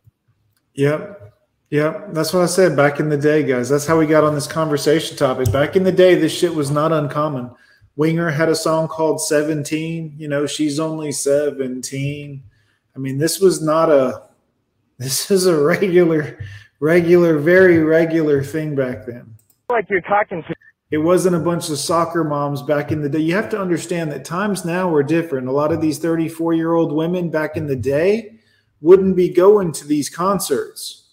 Yep. 0.76 1.34
Yep. 1.70 2.14
That's 2.14 2.34
what 2.34 2.44
I 2.44 2.48
said 2.48 2.76
back 2.76 3.00
in 3.00 3.10
the 3.10 3.18
day, 3.18 3.44
guys. 3.44 3.70
That's 3.70 3.88
how 3.88 3.98
we 3.98 4.06
got 4.06 4.24
on 4.24 4.36
this 4.36 4.48
conversation 4.48 5.16
topic. 5.18 5.52
Back 5.52 5.76
in 5.76 5.84
the 5.84 5.92
day, 5.92 6.16
this 6.16 6.38
shit 6.38 6.54
was 6.54 6.70
not 6.70 6.92
uncommon. 6.92 7.52
Winger 7.96 8.30
had 8.30 8.50
a 8.50 8.56
song 8.56 8.88
called 8.88 9.22
17. 9.22 10.16
You 10.18 10.28
know, 10.28 10.46
she's 10.46 10.80
only 10.80 11.12
17. 11.12 12.44
I 12.96 13.00
mean, 13.00 13.18
this 13.18 13.40
was 13.40 13.62
not 13.62 13.90
a, 13.90 14.24
this 14.98 15.32
is 15.32 15.46
a 15.46 15.62
regular, 15.62 16.40
regular, 16.80 17.38
very 17.38 17.80
regular 17.80 18.44
thing 18.44 18.76
back 18.76 19.06
then. 19.06 19.36
like 19.70 19.90
you're 19.90 20.02
talking 20.02 20.44
to 20.44 20.56
It 20.92 21.00
wasn't 21.00 21.36
a 21.36 21.40
bunch 21.40 21.70
of 21.70 21.78
soccer 21.78 22.24
moms 22.24 22.62
back 22.62 22.92
in 22.92 23.02
the 23.02 23.10
day. 23.10 23.20
You 23.20 23.36
have 23.36 23.50
to 23.50 23.60
understand 23.60 24.12
that 24.12 24.26
times 24.26 24.66
now 24.66 24.90
were 24.90 25.04
different. 25.04 25.48
A 25.48 25.52
lot 25.52 25.72
of 25.72 25.82
these 25.82 26.00
34 26.00 26.54
year 26.54 26.74
old 26.74 26.92
women 26.92 27.30
back 27.30 27.58
in 27.58 27.68
the 27.68 27.76
day 27.76 28.40
wouldn't 28.82 29.16
be 29.16 29.30
going 29.30 29.72
to 29.74 29.88
these 29.88 30.10
concerts 30.10 31.10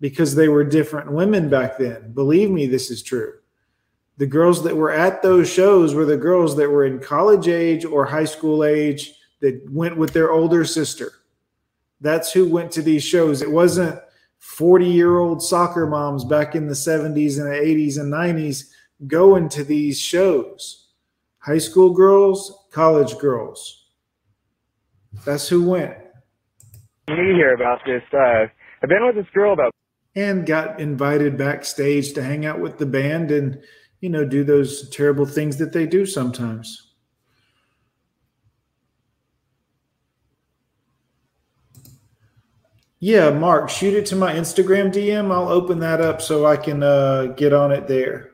because 0.00 0.34
they 0.34 0.48
were 0.48 0.64
different 0.64 1.12
women 1.12 1.48
back 1.48 1.78
then. 1.78 2.12
Believe 2.12 2.50
me, 2.50 2.66
this 2.66 2.90
is 2.90 3.02
true. 3.02 3.37
The 4.18 4.26
girls 4.26 4.64
that 4.64 4.76
were 4.76 4.90
at 4.90 5.22
those 5.22 5.50
shows 5.50 5.94
were 5.94 6.04
the 6.04 6.16
girls 6.16 6.56
that 6.56 6.70
were 6.70 6.84
in 6.84 6.98
college 6.98 7.48
age 7.48 7.84
or 7.84 8.04
high 8.04 8.24
school 8.24 8.64
age 8.64 9.14
that 9.40 9.64
went 9.70 9.96
with 9.96 10.12
their 10.12 10.32
older 10.32 10.64
sister. 10.64 11.12
That's 12.00 12.32
who 12.32 12.48
went 12.48 12.72
to 12.72 12.82
these 12.82 13.04
shows. 13.04 13.42
It 13.42 13.50
wasn't 13.50 14.00
40 14.38 14.86
year 14.86 15.18
old 15.18 15.42
soccer 15.42 15.86
moms 15.86 16.24
back 16.24 16.56
in 16.56 16.66
the 16.66 16.74
70s 16.74 17.38
and 17.38 17.46
the 17.46 17.58
80s 17.58 17.98
and 17.98 18.12
90s 18.12 18.64
going 19.06 19.48
to 19.50 19.62
these 19.62 20.00
shows. 20.00 20.88
High 21.38 21.58
school 21.58 21.90
girls, 21.90 22.66
college 22.72 23.16
girls. 23.18 23.86
That's 25.24 25.48
who 25.48 25.70
went. 25.70 25.96
me 27.08 27.34
here 27.34 27.54
about 27.54 27.78
this. 27.86 28.02
Uh, 28.12 28.46
I've 28.82 28.88
been 28.88 29.04
with 29.06 29.14
this 29.14 29.32
girl 29.32 29.52
about 29.52 29.72
and 30.14 30.44
got 30.44 30.80
invited 30.80 31.38
backstage 31.38 32.12
to 32.14 32.22
hang 32.22 32.44
out 32.44 32.58
with 32.58 32.78
the 32.78 32.86
band 32.86 33.30
and 33.30 33.60
you 34.00 34.08
know 34.08 34.24
do 34.24 34.44
those 34.44 34.88
terrible 34.90 35.26
things 35.26 35.56
that 35.56 35.72
they 35.72 35.86
do 35.86 36.06
sometimes. 36.06 36.84
Yeah 43.00 43.30
mark 43.30 43.70
shoot 43.70 43.94
it 43.94 44.06
to 44.06 44.16
my 44.16 44.32
instagram 44.32 44.92
dm 44.92 45.32
i'll 45.32 45.48
open 45.48 45.78
that 45.78 46.00
up 46.00 46.20
so 46.20 46.46
i 46.46 46.56
can 46.56 46.82
uh, 46.82 47.26
get 47.36 47.52
on 47.52 47.70
it 47.70 47.86
there 47.86 48.32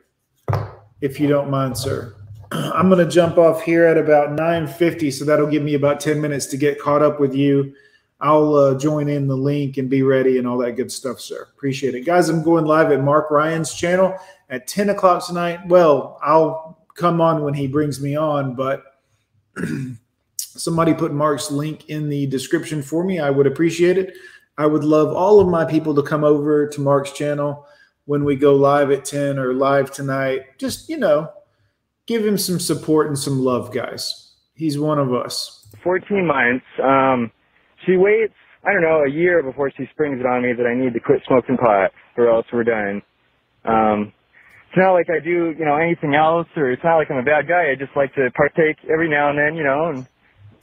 if 1.01 1.19
you 1.19 1.27
don't 1.27 1.51
mind 1.51 1.77
sir. 1.77 2.15
I'm 2.51 2.89
going 2.89 3.05
to 3.05 3.11
jump 3.11 3.37
off 3.37 3.61
here 3.61 3.85
at 3.85 3.95
about 3.95 4.29
9.50 4.29 5.13
so 5.13 5.23
that'll 5.23 5.45
give 5.45 5.61
me 5.61 5.75
about 5.75 5.99
10 5.99 6.19
minutes 6.19 6.47
to 6.47 6.57
get 6.57 6.79
caught 6.79 7.03
up 7.03 7.19
with 7.19 7.35
you 7.35 7.75
I'll 8.25 8.55
uh, 8.55 8.73
join 8.73 9.07
in 9.07 9.27
the 9.27 9.37
link 9.37 9.77
and 9.77 9.87
be 9.87 10.01
ready 10.01 10.39
and 10.39 10.47
all 10.47 10.57
that 10.57 10.71
good 10.71 10.91
stuff, 10.91 11.19
sir. 11.19 11.47
Appreciate 11.55 11.93
it. 11.93 12.07
Guys, 12.07 12.27
I'm 12.27 12.41
going 12.41 12.65
live 12.65 12.91
at 12.91 13.03
Mark 13.03 13.29
Ryan's 13.29 13.71
channel 13.71 14.17
at 14.49 14.65
10 14.65 14.89
o'clock 14.89 15.23
tonight. 15.27 15.59
Well, 15.67 16.17
I'll 16.23 16.87
come 16.95 17.21
on 17.21 17.43
when 17.43 17.53
he 17.53 17.67
brings 17.67 18.01
me 18.01 18.15
on, 18.15 18.55
but 18.55 18.83
somebody 20.37 20.91
put 20.95 21.13
Mark's 21.13 21.51
link 21.51 21.87
in 21.91 22.09
the 22.09 22.25
description 22.25 22.81
for 22.81 23.03
me. 23.03 23.19
I 23.19 23.29
would 23.29 23.45
appreciate 23.45 23.99
it. 23.99 24.15
I 24.57 24.65
would 24.65 24.83
love 24.83 25.15
all 25.15 25.39
of 25.39 25.47
my 25.47 25.63
people 25.63 25.93
to 25.93 26.01
come 26.01 26.23
over 26.23 26.67
to 26.67 26.81
Mark's 26.81 27.11
channel 27.11 27.67
when 28.05 28.23
we 28.23 28.35
go 28.35 28.55
live 28.55 28.89
at 28.89 29.05
10 29.05 29.37
or 29.37 29.53
live 29.53 29.91
tonight. 29.91 30.57
Just, 30.57 30.89
you 30.89 30.97
know, 30.97 31.31
give 32.07 32.25
him 32.25 32.39
some 32.39 32.59
support 32.59 33.05
and 33.05 33.19
some 33.19 33.43
love, 33.43 33.71
guys. 33.71 34.33
He's 34.55 34.79
one 34.79 34.97
of 34.97 35.13
us. 35.13 35.67
14 35.83 36.25
months. 36.25 36.65
Um, 36.81 37.31
she 37.85 37.97
waits, 37.97 38.33
I 38.65 38.73
don't 38.73 38.81
know, 38.83 39.03
a 39.07 39.11
year 39.11 39.43
before 39.43 39.71
she 39.77 39.85
springs 39.91 40.19
it 40.19 40.25
on 40.25 40.43
me 40.43 40.53
that 40.57 40.65
I 40.67 40.75
need 40.75 40.93
to 40.93 40.99
quit 40.99 41.21
smoking 41.27 41.57
pot 41.57 41.91
or 42.17 42.29
else 42.29 42.45
we're 42.53 42.63
done. 42.65 43.01
Um, 43.65 44.13
it's 44.69 44.77
not 44.77 44.93
like 44.93 45.07
I 45.09 45.23
do, 45.23 45.53
you 45.57 45.65
know, 45.65 45.77
anything 45.77 46.15
else 46.15 46.47
or 46.57 46.71
it's 46.71 46.83
not 46.83 46.97
like 46.97 47.11
I'm 47.11 47.17
a 47.17 47.23
bad 47.23 47.47
guy. 47.47 47.71
I 47.71 47.75
just 47.77 47.95
like 47.95 48.13
to 48.15 48.29
partake 48.35 48.77
every 48.91 49.09
now 49.09 49.29
and 49.29 49.39
then, 49.39 49.55
you 49.55 49.63
know, 49.63 49.89
and 49.89 50.07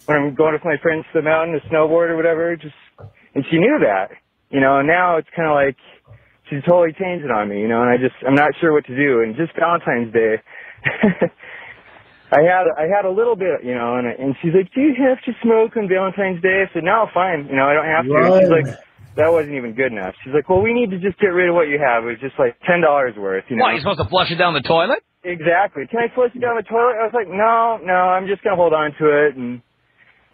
when 0.07 0.19
I'm 0.19 0.35
going 0.35 0.55
with 0.55 0.65
my 0.65 0.77
friends 0.83 1.05
to 1.13 1.21
the 1.21 1.25
mountain 1.25 1.55
to 1.59 1.63
snowboard 1.75 2.11
or 2.11 2.17
whatever, 2.17 2.57
just, 2.57 2.75
and 3.35 3.45
she 3.51 3.59
knew 3.59 3.79
that, 3.83 4.11
you 4.51 4.61
know, 4.61 4.79
and 4.81 4.89
now 4.89 5.17
it's 5.17 5.29
kind 5.37 5.49
of 5.49 5.55
like 5.55 5.77
she's 6.51 6.63
totally 6.65 6.93
changed 6.99 7.25
it 7.25 7.31
on 7.31 7.49
me, 7.49 7.61
you 7.61 7.69
know, 7.69 7.83
and 7.83 7.91
I 7.91 7.97
just, 7.97 8.17
I'm 8.27 8.35
not 8.35 8.53
sure 8.61 8.73
what 8.73 8.85
to 8.87 8.97
do. 8.97 9.23
And 9.23 9.37
just 9.37 9.53
Valentine's 9.59 10.13
Day, 10.13 10.37
I 12.33 12.41
had 12.49 12.65
I 12.81 12.89
had 12.89 13.05
a 13.05 13.13
little 13.13 13.37
bit, 13.37 13.61
you 13.63 13.75
know, 13.77 14.01
and 14.01 14.09
and 14.09 14.33
she's 14.41 14.57
like, 14.57 14.73
"Do 14.73 14.81
you 14.81 14.97
have 15.05 15.21
to 15.29 15.33
smoke 15.45 15.77
on 15.77 15.85
Valentine's 15.87 16.41
Day?" 16.41 16.65
I 16.65 16.73
said, 16.73 16.83
"No, 16.83 17.07
fine, 17.13 17.47
you 17.47 17.57
know, 17.57 17.69
I 17.69 17.75
don't 17.77 17.85
have 17.93 18.05
to." 18.09 18.17
And 18.17 18.33
she's 18.41 18.49
like, 18.49 18.69
"That 19.21 19.29
wasn't 19.29 19.55
even 19.61 19.77
good 19.77 19.93
enough." 19.93 20.17
She's 20.25 20.33
like, 20.33 20.49
"Well, 20.49 20.65
we 20.65 20.73
need 20.73 20.91
to 20.97 20.99
just 20.99 21.21
get 21.21 21.37
rid 21.37 21.53
of 21.53 21.55
what 21.55 21.69
you 21.69 21.77
have. 21.77 22.09
It 22.09 22.17
was 22.17 22.23
just 22.25 22.39
like 22.41 22.57
ten 22.65 22.81
dollars 22.81 23.15
worth, 23.21 23.45
you 23.53 23.57
know." 23.61 23.69
What, 23.69 23.77
you 23.77 23.85
supposed 23.85 24.01
to 24.01 24.09
flush 24.09 24.33
it 24.33 24.41
down 24.41 24.57
the 24.57 24.65
toilet? 24.65 25.05
Exactly. 25.23 25.87
Can 25.87 26.01
I 26.01 26.09
flush 26.17 26.33
it 26.35 26.41
down 26.41 26.57
the 26.57 26.65
toilet? 26.65 26.97
I 26.97 27.05
was 27.05 27.15
like, 27.15 27.29
"No, 27.29 27.79
no, 27.85 28.17
I'm 28.17 28.27
just 28.27 28.43
gonna 28.43 28.57
hold 28.57 28.73
on 28.73 28.97
to 28.97 29.05
it." 29.29 29.37
And 29.37 29.61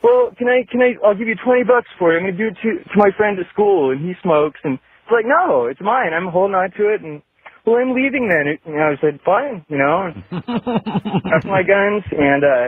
well, 0.02 0.30
can 0.38 0.46
I? 0.46 0.62
Can 0.70 0.80
I? 0.80 0.94
I'll 1.02 1.18
give 1.18 1.26
you 1.26 1.36
twenty 1.42 1.64
bucks 1.66 1.90
for 1.98 2.14
it. 2.14 2.22
I'm 2.22 2.30
gonna 2.30 2.38
do 2.38 2.54
it 2.54 2.58
to 2.62 2.70
to 2.78 2.96
my 2.96 3.10
friend 3.18 3.38
at 3.42 3.50
school, 3.50 3.90
and 3.90 3.98
he 4.06 4.14
smokes. 4.22 4.60
And 4.62 4.78
it's 4.78 5.10
like, 5.12 5.26
no, 5.26 5.66
it's 5.66 5.80
mine. 5.80 6.14
I'm 6.14 6.28
holding 6.30 6.54
on 6.54 6.70
to 6.78 6.94
it. 6.94 7.02
And 7.02 7.22
well, 7.68 7.80
I'm 7.80 7.92
leaving 7.94 8.28
then. 8.32 8.56
You 8.64 8.78
know, 8.80 8.88
I 8.92 8.96
said, 9.00 9.20
fine, 9.24 9.64
you 9.68 9.76
know, 9.76 10.08
got 10.32 11.44
my 11.44 11.62
guns. 11.62 12.02
And, 12.16 12.42
uh, 12.44 12.66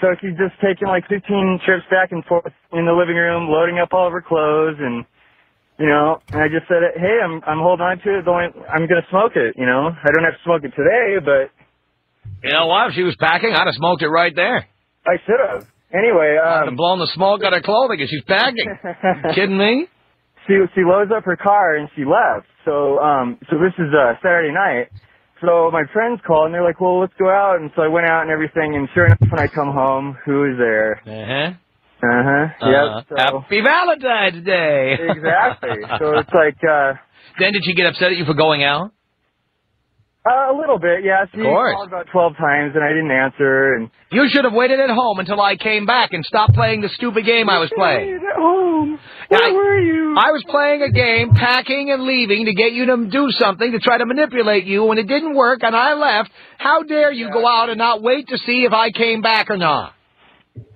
so 0.00 0.08
she's 0.20 0.34
just 0.40 0.56
taking 0.64 0.88
like 0.88 1.04
15 1.08 1.60
trips 1.64 1.84
back 1.90 2.10
and 2.12 2.24
forth 2.24 2.50
in 2.72 2.86
the 2.86 2.92
living 2.96 3.16
room, 3.16 3.48
loading 3.52 3.78
up 3.78 3.92
all 3.92 4.06
of 4.08 4.12
her 4.12 4.24
clothes 4.24 4.76
and, 4.80 5.04
you 5.78 5.86
know, 5.86 6.20
and 6.32 6.40
I 6.42 6.48
just 6.48 6.68
said, 6.68 6.82
hey, 6.96 7.18
I'm, 7.24 7.40
I'm 7.46 7.58
holding 7.58 7.84
on 7.84 7.98
to 7.98 8.18
it. 8.18 8.26
Only, 8.28 8.48
I'm 8.68 8.86
going 8.88 9.02
to 9.02 9.08
smoke 9.10 9.32
it, 9.36 9.54
you 9.56 9.66
know. 9.66 9.90
I 9.92 10.08
don't 10.14 10.24
have 10.24 10.34
to 10.34 10.44
smoke 10.44 10.62
it 10.64 10.72
today, 10.76 11.18
but 11.24 11.50
You 12.46 12.52
know 12.52 12.66
what? 12.66 12.88
If 12.90 12.94
she 12.94 13.02
was 13.02 13.16
packing, 13.18 13.52
I'd 13.52 13.66
have 13.66 13.74
smoked 13.74 14.02
it 14.02 14.08
right 14.08 14.32
there. 14.34 14.66
I 15.06 15.16
should 15.26 15.40
have. 15.40 15.66
Anyway, 15.92 16.38
I'd 16.42 16.62
um, 16.62 16.68
have 16.68 16.76
blown 16.76 16.98
the 17.00 17.10
smoke 17.14 17.42
out 17.44 17.52
of 17.52 17.58
her 17.58 17.62
clothing 17.62 18.00
if 18.00 18.08
she's 18.08 18.22
packing. 18.24 18.68
Kidding 19.34 19.58
me? 19.58 19.86
she 20.46 20.54
she 20.74 20.82
loads 20.84 21.10
up 21.16 21.24
her 21.24 21.36
car 21.36 21.76
and 21.76 21.88
she 21.96 22.04
left. 22.04 22.46
So 22.64 22.98
um 22.98 23.38
so 23.50 23.56
this 23.58 23.74
is 23.78 23.92
uh 23.94 24.14
Saturday 24.22 24.52
night. 24.52 24.88
So 25.40 25.70
my 25.72 25.82
friends 25.92 26.20
called 26.26 26.46
and 26.46 26.54
they're 26.54 26.64
like, 26.64 26.80
Well 26.80 27.00
let's 27.00 27.14
go 27.18 27.28
out 27.30 27.60
and 27.60 27.70
so 27.76 27.82
I 27.82 27.88
went 27.88 28.06
out 28.06 28.22
and 28.22 28.30
everything 28.30 28.76
and 28.76 28.88
sure 28.94 29.06
enough 29.06 29.18
when 29.28 29.40
I 29.40 29.48
come 29.54 29.72
home, 29.72 30.16
who 30.24 30.44
is 30.50 30.58
there? 30.58 31.02
Uh-huh. 31.06 31.58
Uh-huh. 32.02 32.66
Uh, 32.66 32.70
Yep. 32.70 33.06
So 33.08 33.16
Happy 33.42 33.60
Valentine's 33.60 34.44
Day. 34.44 34.98
Exactly. 35.14 35.78
So 35.98 36.18
it's 36.18 36.32
like 36.34 36.58
uh 36.68 36.94
Then 37.38 37.52
did 37.52 37.62
she 37.64 37.74
get 37.74 37.86
upset 37.86 38.12
at 38.12 38.16
you 38.16 38.24
for 38.24 38.34
going 38.34 38.62
out? 38.64 38.92
Uh, 40.24 40.52
a 40.52 40.56
little 40.56 40.78
bit, 40.78 41.02
yeah. 41.04 41.24
She 41.34 41.42
course. 41.42 41.74
called 41.74 41.88
about 41.88 42.06
twelve 42.12 42.36
times 42.36 42.72
and 42.74 42.84
I 42.84 42.88
didn't 42.90 43.10
answer 43.10 43.74
and 43.74 43.90
You 44.12 44.28
should 44.28 44.44
have 44.44 44.52
waited 44.54 44.78
at 44.78 44.90
home 44.90 45.18
until 45.18 45.40
I 45.40 45.56
came 45.56 45.84
back 45.86 46.12
and 46.12 46.24
stopped 46.24 46.54
playing 46.54 46.80
the 46.80 46.88
stupid 46.90 47.24
game 47.24 47.48
I 47.50 47.58
was 47.58 47.70
playing. 47.74 48.14
at 48.22 48.36
home. 48.36 48.98
Where 49.28 49.52
were 49.54 49.80
you? 49.80 50.14
I 50.16 50.30
was 50.30 50.44
playing 50.48 50.82
a 50.82 50.90
game, 50.92 51.30
packing 51.34 51.90
and 51.90 52.02
leaving 52.04 52.46
to 52.46 52.54
get 52.54 52.72
you 52.72 52.86
to 52.86 53.06
do 53.10 53.30
something 53.32 53.72
to 53.72 53.78
try 53.80 53.98
to 53.98 54.06
manipulate 54.06 54.64
you. 54.64 54.84
When 54.84 54.98
it 54.98 55.08
didn't 55.08 55.34
work 55.34 55.60
and 55.62 55.74
I 55.74 55.94
left, 55.94 56.30
how 56.58 56.82
dare 56.82 57.10
you 57.10 57.30
go 57.32 57.46
out 57.46 57.68
and 57.70 57.78
not 57.78 58.02
wait 58.02 58.28
to 58.28 58.38
see 58.38 58.64
if 58.64 58.72
I 58.72 58.90
came 58.90 59.22
back 59.22 59.50
or 59.50 59.56
not? 59.56 59.94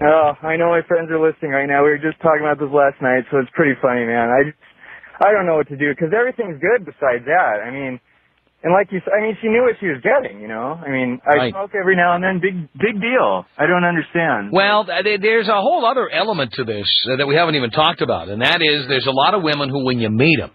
Oh, 0.00 0.32
I 0.42 0.56
know 0.56 0.70
my 0.70 0.80
friends 0.88 1.10
are 1.10 1.20
listening 1.20 1.52
right 1.52 1.66
now. 1.68 1.84
We 1.84 1.90
were 1.90 1.98
just 1.98 2.18
talking 2.22 2.40
about 2.40 2.58
this 2.58 2.72
last 2.72 2.96
night, 3.02 3.24
so 3.30 3.38
it's 3.38 3.50
pretty 3.54 3.78
funny, 3.82 4.06
man. 4.06 4.30
I 4.32 4.48
just, 4.48 4.56
I 5.20 5.32
don't 5.32 5.44
know 5.44 5.56
what 5.56 5.68
to 5.68 5.76
do 5.76 5.90
because 5.92 6.12
everything's 6.16 6.58
good 6.58 6.84
besides 6.88 7.24
that. 7.28 7.60
I 7.60 7.70
mean, 7.70 8.00
and 8.62 8.72
like 8.72 8.90
you 8.90 9.00
said, 9.04 9.12
I 9.16 9.22
mean, 9.22 9.36
she 9.40 9.48
knew 9.48 9.62
what 9.62 9.76
she 9.78 9.86
was 9.86 10.02
getting, 10.02 10.40
you 10.40 10.48
know. 10.48 10.78
I 10.84 10.88
mean, 10.90 11.20
I 11.24 11.36
Right. 11.36 11.52
smoke 11.52 11.70
every 11.78 11.94
now 11.96 12.14
and 12.14 12.24
then. 12.24 12.40
Big, 12.40 12.68
big 12.78 13.00
deal. 13.00 13.46
I 13.56 13.66
don't 13.66 13.84
understand. 13.84 14.50
Well, 14.52 14.84
th- 14.84 15.20
there's 15.20 15.48
a 15.48 15.60
whole 15.60 15.84
other 15.86 16.08
element 16.10 16.52
to 16.54 16.64
this 16.64 16.88
that 17.18 17.26
we 17.26 17.34
haven't 17.36 17.54
even 17.54 17.70
talked 17.70 18.02
about, 18.02 18.28
and 18.28 18.42
that 18.42 18.62
is 18.62 18.86
there's 18.88 19.06
a 19.06 19.12
lot 19.12 19.34
of 19.34 19.42
women 19.42 19.68
who, 19.68 19.84
when 19.84 20.00
you 20.00 20.10
meet 20.10 20.38
them, 20.38 20.50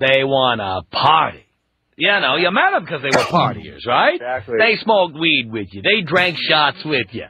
they 0.00 0.24
want 0.24 0.60
to 0.60 0.82
party. 0.96 1.44
You 1.96 2.08
know, 2.20 2.36
you 2.36 2.50
met 2.50 2.70
them 2.72 2.84
because 2.84 3.02
they 3.02 3.10
were 3.10 3.26
partiers, 3.26 3.86
right? 3.86 4.14
Exactly. 4.14 4.56
They 4.58 4.76
smoked 4.76 5.14
weed 5.16 5.50
with 5.52 5.68
you. 5.72 5.82
They 5.82 6.00
drank 6.00 6.38
shots 6.38 6.82
with 6.84 7.06
you. 7.12 7.26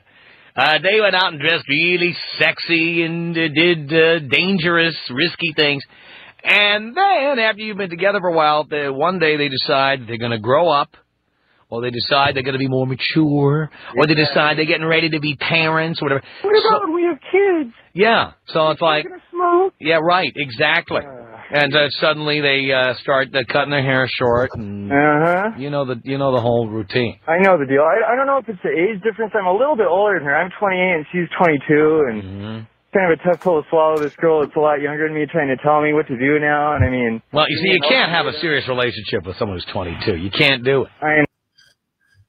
Uh, 0.56 0.78
they 0.78 1.00
went 1.00 1.14
out 1.14 1.32
and 1.32 1.40
dressed 1.40 1.68
really 1.68 2.14
sexy 2.38 3.02
and 3.02 3.36
uh, 3.36 3.48
did 3.48 3.92
uh, 3.92 4.18
dangerous, 4.20 4.94
risky 5.10 5.52
things. 5.56 5.82
And 6.44 6.94
then, 6.96 7.38
after 7.38 7.62
you've 7.62 7.76
been 7.76 7.90
together 7.90 8.18
for 8.20 8.28
a 8.28 8.32
while, 8.36 8.64
they, 8.64 8.88
one 8.88 9.18
day 9.18 9.36
they 9.36 9.48
decide 9.48 10.06
they're 10.08 10.18
going 10.18 10.32
to 10.32 10.38
grow 10.38 10.68
up, 10.68 10.96
or 11.68 11.82
they 11.82 11.90
decide 11.90 12.34
they're 12.34 12.42
going 12.42 12.54
to 12.54 12.58
be 12.58 12.68
more 12.68 12.86
mature, 12.86 13.70
or 13.96 14.06
they 14.06 14.14
decide 14.14 14.58
they're 14.58 14.64
getting 14.66 14.86
ready 14.86 15.08
to 15.10 15.20
be 15.20 15.36
parents, 15.36 16.00
or 16.02 16.06
whatever. 16.06 16.22
What 16.42 16.66
about 16.66 16.80
when 16.88 16.94
we 16.94 17.04
have 17.04 17.18
kids? 17.30 17.74
Yeah, 17.94 18.32
so 18.48 18.70
it's 18.70 18.80
like, 18.80 19.06
Smoke? 19.30 19.74
yeah, 19.80 19.98
right, 20.02 20.32
exactly. 20.34 21.02
And 21.54 21.76
uh, 21.76 21.90
suddenly 22.00 22.40
they 22.40 22.72
uh, 22.72 22.94
start 23.02 23.28
uh, 23.34 23.40
cutting 23.46 23.70
their 23.70 23.82
hair 23.82 24.08
short, 24.08 24.50
and 24.54 24.90
Uh 24.90 24.94
huh. 24.96 25.50
you 25.58 25.68
know 25.68 25.84
the 25.84 26.00
you 26.02 26.16
know 26.16 26.32
the 26.32 26.40
whole 26.40 26.66
routine. 26.66 27.18
I 27.28 27.36
know 27.42 27.58
the 27.58 27.66
deal. 27.66 27.82
I, 27.82 28.12
I 28.14 28.16
don't 28.16 28.26
know 28.26 28.38
if 28.38 28.48
it's 28.48 28.62
the 28.62 28.70
age 28.70 29.02
difference. 29.02 29.32
I'm 29.38 29.44
a 29.46 29.52
little 29.52 29.76
bit 29.76 29.86
older 29.86 30.18
than 30.18 30.24
her. 30.26 30.34
I'm 30.34 30.50
28 30.58 30.80
and 30.80 31.06
she's 31.12 31.28
22, 31.36 32.04
and 32.08 32.22
Mm-hmm. 32.22 32.64
Kind 32.92 33.12
of 33.12 33.18
a 33.18 33.22
tough 33.22 33.42
pill 33.42 33.62
to 33.62 33.68
swallow. 33.68 33.98
This 33.98 34.14
girl 34.16 34.40
that's 34.40 34.54
a 34.56 34.60
lot 34.60 34.80
younger 34.80 35.08
than 35.08 35.14
me 35.14 35.26
trying 35.30 35.48
to 35.48 35.56
tell 35.62 35.80
me 35.82 35.92
what 35.92 36.06
to 36.08 36.18
do 36.18 36.38
now, 36.38 36.74
and 36.74 36.84
I 36.84 36.90
mean, 36.90 37.22
Well, 37.32 37.46
you 37.48 37.56
see, 37.56 37.70
you 37.70 37.80
can't 37.88 38.10
have 38.10 38.26
a 38.26 38.38
serious 38.38 38.68
relationship 38.68 39.26
with 39.26 39.36
someone 39.36 39.56
who's 39.56 39.72
22. 39.72 40.16
You 40.16 40.30
can't 40.30 40.64
do 40.64 40.82
it. 40.82 40.88
I 41.00 41.20
am. 41.20 41.24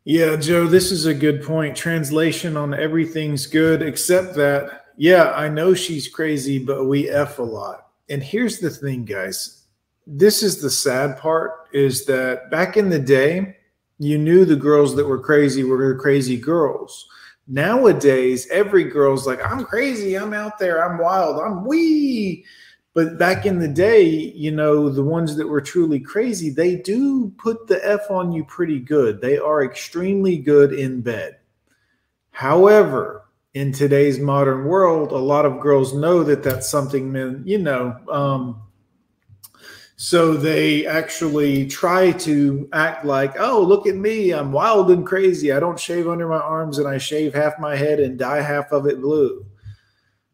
Yeah, 0.06 0.36
Joe, 0.36 0.68
this 0.68 0.92
is 0.92 1.06
a 1.06 1.14
good 1.14 1.44
point. 1.44 1.78
Translation 1.78 2.58
on 2.58 2.74
everything's 2.74 3.48
good, 3.48 3.82
except 3.82 4.36
that, 4.36 4.82
yeah, 4.98 5.32
I 5.32 5.48
know 5.48 5.74
she's 5.74 6.10
crazy, 6.10 6.60
but 6.60 6.86
we 6.86 7.10
F 7.10 7.40
a 7.40 7.44
lot. 7.44 7.88
And 8.10 8.22
here's 8.22 8.60
the 8.60 8.70
thing, 8.70 9.06
guys. 9.06 9.64
This 10.06 10.44
is 10.44 10.62
the 10.62 10.70
sad 10.70 11.18
part 11.18 11.52
is 11.72 12.06
that 12.06 12.52
back 12.52 12.76
in 12.76 12.90
the 12.90 13.00
day, 13.00 13.56
you 13.98 14.18
knew 14.18 14.44
the 14.44 14.58
girls 14.58 14.96
that 14.98 15.08
were 15.08 15.20
crazy 15.20 15.64
were 15.64 15.98
crazy 15.98 16.38
girls. 16.38 17.08
Nowadays, 17.48 18.48
every 18.50 18.86
girl's 18.86 19.28
like, 19.28 19.44
I'm 19.46 19.66
crazy, 19.66 20.16
I'm 20.16 20.34
out 20.34 20.60
there, 20.60 20.84
I'm 20.84 20.98
wild, 20.98 21.42
I'm 21.42 21.66
wee. 21.66 22.46
But 22.94 23.18
back 23.18 23.46
in 23.46 23.60
the 23.60 23.68
day, 23.68 24.04
you 24.06 24.52
know, 24.52 24.90
the 24.90 25.04
ones 25.04 25.36
that 25.36 25.48
were 25.48 25.62
truly 25.62 26.00
crazy, 26.00 26.50
they 26.50 26.76
do 26.76 27.32
put 27.38 27.68
the 27.68 27.86
F 27.86 28.12
on 28.12 28.32
you 28.32 28.46
pretty 28.46 28.80
good. 28.80 29.20
They 29.20 29.38
are 29.38 29.64
extremely 29.64 30.38
good 30.38 30.74
in 30.74 31.02
bed. 31.02 31.40
However, 32.32 33.26
in 33.54 33.72
today's 33.72 34.20
modern 34.20 34.66
world, 34.66 35.12
a 35.12 35.18
lot 35.18 35.46
of 35.46 35.60
girls 35.60 35.94
know 35.94 36.24
that 36.24 36.44
that's 36.44 36.70
something 36.70 37.12
men, 37.12 37.44
you 37.46 37.58
know, 37.58 37.98
um, 38.12 38.62
so 40.04 40.34
they 40.34 40.86
actually 40.86 41.66
try 41.66 42.12
to 42.12 42.68
act 42.74 43.06
like, 43.06 43.36
oh, 43.40 43.62
look 43.62 43.88
at 43.88 43.96
me. 43.96 44.32
I'm 44.32 44.52
wild 44.52 44.92
and 44.92 45.08
crazy. 45.08 45.54
I 45.54 45.62
don't 45.62 45.80
shave 45.80 46.10
under 46.10 46.28
my 46.28 46.42
arms 46.42 46.78
and 46.78 46.86
I 46.86 46.98
shave 46.98 47.34
half 47.34 47.58
my 47.58 47.78
head 47.78 48.02
and 48.02 48.20
dye 48.20 48.42
half 48.42 48.74
of 48.74 48.86
it 48.86 49.00
blue. 49.00 49.46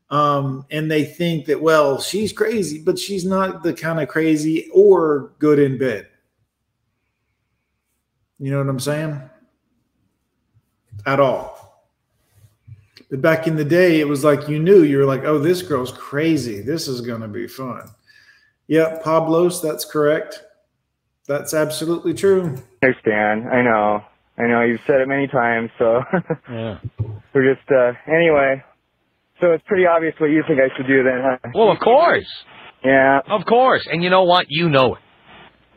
Um, 0.10 0.66
and 0.72 0.90
they 0.90 1.06
think 1.06 1.46
that, 1.46 1.62
well, 1.62 2.02
she's 2.02 2.34
crazy, 2.34 2.82
but 2.82 2.98
she's 2.98 3.26
not 3.26 3.62
the 3.62 3.72
kind 3.72 4.00
of 4.00 4.08
crazy 4.08 4.68
or 4.74 5.34
good 5.38 5.60
in 5.60 5.78
bed. 5.78 6.08
You 8.40 8.50
know 8.50 8.58
what 8.58 8.70
I'm 8.70 8.80
saying? 8.80 9.22
At 11.06 11.20
all. 11.20 11.86
But 13.12 13.22
back 13.22 13.46
in 13.46 13.56
the 13.56 13.66
day, 13.66 14.00
it 14.00 14.08
was 14.08 14.24
like 14.24 14.50
you 14.50 14.58
knew 14.58 14.82
you 14.82 14.98
were 14.98 15.06
like, 15.06 15.26
oh, 15.26 15.38
this 15.38 15.62
girl's 15.62 15.92
crazy. 15.92 16.60
This 16.60 16.88
is 16.88 17.02
going 17.02 17.22
to 17.22 17.28
be 17.28 17.48
fun. 17.48 17.88
Yep, 18.70 19.04
Pablos, 19.04 19.62
that's 19.62 19.84
correct. 19.84 20.44
That's 21.28 21.54
absolutely 21.54 22.14
true. 22.14 22.56
understand. 22.84 23.50
I 23.50 23.62
know. 23.62 24.02
I 24.38 24.48
know. 24.48 24.62
You've 24.62 24.80
said 24.88 25.02
it 25.02 25.08
many 25.08 25.28
times, 25.28 25.70
so 25.78 26.02
Yeah. 26.50 26.80
we're 27.34 27.54
just 27.54 27.68
uh 27.70 27.92
anyway. 28.08 28.64
So 29.42 29.52
it's 29.52 29.64
pretty 29.68 29.86
obvious 29.86 30.14
what 30.20 30.28
you 30.28 30.44
think 30.48 30.60
I 30.60 30.70
should 30.78 30.88
do 30.88 31.04
then, 31.04 31.20
huh? 31.22 31.50
Well, 31.56 31.72
of 31.72 31.80
course. 31.80 32.28
Yeah. 32.84 33.20
Of 33.28 33.46
course. 33.46 33.88
And 33.92 34.04
you 34.04 34.10
know 34.10 34.24
what? 34.24 34.46
You 34.50 34.70
know 34.70 34.96
it. 34.96 35.02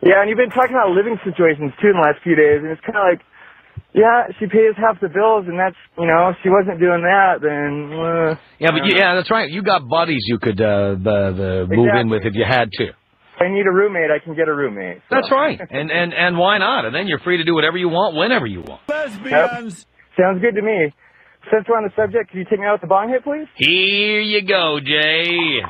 Yeah, 0.05 0.21
and 0.21 0.29
you've 0.29 0.39
been 0.39 0.51
talking 0.51 0.75
about 0.75 0.91
living 0.91 1.17
situations 1.25 1.73
too 1.81 1.89
in 1.89 1.95
the 1.95 2.03
last 2.03 2.19
few 2.25 2.35
days, 2.35 2.59
and 2.63 2.71
it's 2.73 2.81
kind 2.83 2.99
of 2.99 3.05
like, 3.07 3.23
yeah, 3.95 4.29
she 4.39 4.47
pays 4.47 4.73
half 4.77 5.01
the 5.01 5.09
bills, 5.09 5.45
and 5.49 5.59
that's, 5.59 5.77
you 5.99 6.07
know, 6.07 6.31
if 6.31 6.37
she 6.43 6.49
wasn't 6.49 6.81
doing 6.81 7.03
that, 7.03 7.41
then. 7.43 7.93
Uh, 7.93 8.35
Yeah, 8.59 8.71
but 8.73 8.87
you, 8.87 8.97
yeah, 8.97 9.15
that's 9.15 9.31
right. 9.31 9.51
You 9.51 9.63
got 9.63 9.87
buddies 9.89 10.23
you 10.27 10.39
could 10.39 10.61
uh, 10.61 10.97
the, 10.97 11.67
the 11.69 11.77
move 11.77 11.89
in 12.01 12.09
with 12.09 12.23
if 12.25 12.35
you 12.35 12.45
had 12.49 12.71
to. 12.73 12.85
if 12.89 13.41
I 13.41 13.49
need 13.49 13.67
a 13.67 13.73
roommate, 13.73 14.11
I 14.11 14.19
can 14.25 14.35
get 14.35 14.49
a 14.49 14.55
roommate. 14.55 15.03
so. 15.09 15.17
That's 15.17 15.31
right. 15.31 15.61
And 15.61 15.91
and 15.91 16.15
and 16.15 16.39
why 16.39 16.59
not? 16.59 16.85
And 16.87 16.95
then 16.95 17.07
you're 17.07 17.19
free 17.21 17.37
to 17.39 17.45
do 17.45 17.55
whatever 17.55 17.77
you 17.77 17.89
want 17.89 18.17
whenever 18.17 18.47
you 18.47 18.63
want. 18.63 18.81
Yep. 18.89 19.51
Sounds 20.19 20.41
good 20.41 20.55
to 20.55 20.63
me. 20.63 20.93
Since 21.51 21.67
we're 21.69 21.77
on 21.77 21.83
the 21.85 21.93
subject, 21.97 22.31
can 22.31 22.39
you 22.39 22.47
take 22.49 22.61
me 22.61 22.67
out 22.67 22.75
with 22.75 22.83
the 22.83 22.87
bong 22.87 23.09
hit, 23.09 23.25
please? 23.25 23.49
Here 23.57 24.21
you 24.21 24.47
go, 24.47 24.79
Jay. 24.81 25.61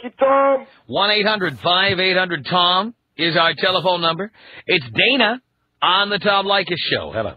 Thank 0.00 0.14
you, 0.14 0.26
Tom. 0.26 0.66
One 0.86 1.10
eight 1.10 1.26
hundred 1.26 1.58
five 1.58 1.98
eight 1.98 2.16
hundred 2.16 2.46
Tom 2.46 2.94
is 3.16 3.36
our 3.36 3.52
telephone 3.58 4.00
number. 4.00 4.30
It's 4.66 4.84
Dana 4.94 5.42
on 5.82 6.08
the 6.10 6.18
Tom 6.18 6.46
Leykis 6.46 6.76
show. 6.92 7.10
Hello. 7.12 7.34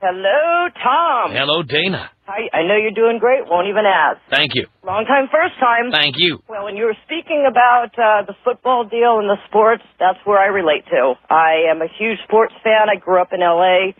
Hello, 0.00 0.68
Tom. 0.82 1.32
Hello, 1.32 1.62
Dana. 1.62 2.10
Hi, 2.26 2.48
I 2.52 2.66
know 2.66 2.76
you're 2.76 2.90
doing 2.90 3.18
great. 3.18 3.48
Won't 3.48 3.68
even 3.68 3.84
ask. 3.86 4.20
Thank 4.28 4.54
you. 4.54 4.66
Long 4.84 5.06
time, 5.06 5.28
first 5.32 5.58
time. 5.58 5.92
Thank 5.92 6.16
you. 6.18 6.40
Well, 6.46 6.64
when 6.64 6.76
you 6.76 6.84
were 6.84 6.96
speaking 7.06 7.46
about 7.50 7.90
uh, 7.96 8.26
the 8.26 8.34
football 8.44 8.84
deal 8.84 9.18
and 9.18 9.28
the 9.28 9.38
sports, 9.48 9.82
that's 9.98 10.18
where 10.24 10.38
I 10.38 10.46
relate 10.46 10.84
to. 10.90 11.14
I 11.30 11.70
am 11.70 11.80
a 11.80 11.88
huge 11.98 12.18
sports 12.24 12.52
fan. 12.62 12.88
I 12.94 12.98
grew 13.00 13.20
up 13.20 13.32
in 13.32 13.40
L.A. 13.40 13.94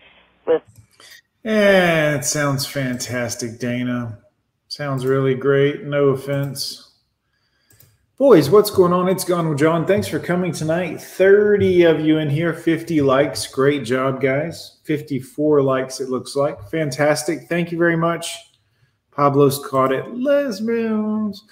with 0.45 0.61
Yeah, 1.43 2.17
it 2.17 2.25
sounds 2.25 2.67
fantastic, 2.67 3.59
Dana. 3.59 4.19
Sounds 4.67 5.05
really 5.07 5.35
great. 5.35 5.83
No 5.83 6.09
offense. 6.09 6.84
Boys, 8.17 8.49
what's 8.49 8.71
going 8.71 8.93
on? 8.93 9.09
It's 9.09 9.25
Gone 9.25 9.49
with 9.49 9.59
John. 9.59 9.85
Thanks 9.85 10.07
for 10.07 10.19
coming 10.19 10.53
tonight. 10.53 11.01
30 11.01 11.83
of 11.83 11.99
you 11.99 12.19
in 12.19 12.29
here, 12.29 12.53
50 12.53 13.01
likes. 13.01 13.45
Great 13.45 13.83
job, 13.83 14.21
guys. 14.21 14.77
54 14.83 15.61
likes, 15.61 15.99
it 15.99 16.07
looks 16.07 16.33
like. 16.33 16.69
Fantastic. 16.69 17.49
Thank 17.49 17.73
you 17.73 17.77
very 17.77 17.97
much. 17.97 18.33
Pablo's 19.11 19.59
caught 19.67 19.91
it. 19.91 20.15
Lesbians. 20.15 21.43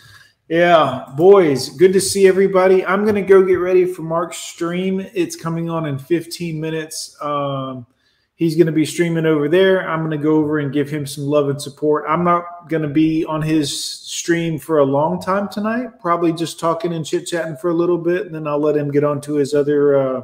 Yeah, 0.47 1.03
boys, 1.17 1.67
good 1.67 1.91
to 1.91 1.99
see 1.99 2.29
everybody. 2.29 2.85
I'm 2.85 3.03
going 3.03 3.15
to 3.15 3.21
go 3.21 3.43
get 3.43 3.55
ready 3.55 3.83
for 3.83 4.03
Mark's 4.03 4.37
stream. 4.37 5.05
It's 5.13 5.35
coming 5.35 5.69
on 5.69 5.85
in 5.85 5.99
15 5.99 6.61
minutes. 6.61 7.17
Um, 7.21 7.85
he's 8.35 8.55
going 8.55 8.67
to 8.67 8.73
be 8.73 8.85
streaming 8.85 9.25
over 9.25 9.47
there. 9.47 9.87
I'm 9.87 9.99
going 9.99 10.11
to 10.11 10.17
go 10.17 10.37
over 10.37 10.59
and 10.59 10.73
give 10.73 10.89
him 10.89 11.05
some 11.05 11.25
love 11.25 11.49
and 11.49 11.61
support. 11.61 12.05
I'm 12.07 12.23
not 12.23 12.67
going 12.67 12.81
to 12.81 12.87
be 12.87 13.25
on 13.25 13.41
his 13.41 13.83
stream 13.83 14.57
for 14.57 14.79
a 14.79 14.83
long 14.83 15.21
time 15.21 15.47
tonight, 15.49 15.99
probably 15.99 16.33
just 16.33 16.59
talking 16.59 16.93
and 16.93 17.05
chit 17.05 17.27
chatting 17.27 17.57
for 17.57 17.69
a 17.69 17.73
little 17.73 17.97
bit, 17.97 18.25
and 18.25 18.33
then 18.33 18.47
I'll 18.47 18.59
let 18.59 18.75
him 18.75 18.91
get 18.91 19.03
on 19.03 19.21
to 19.21 19.35
his 19.35 19.53
other 19.53 19.97
uh, 19.97 20.21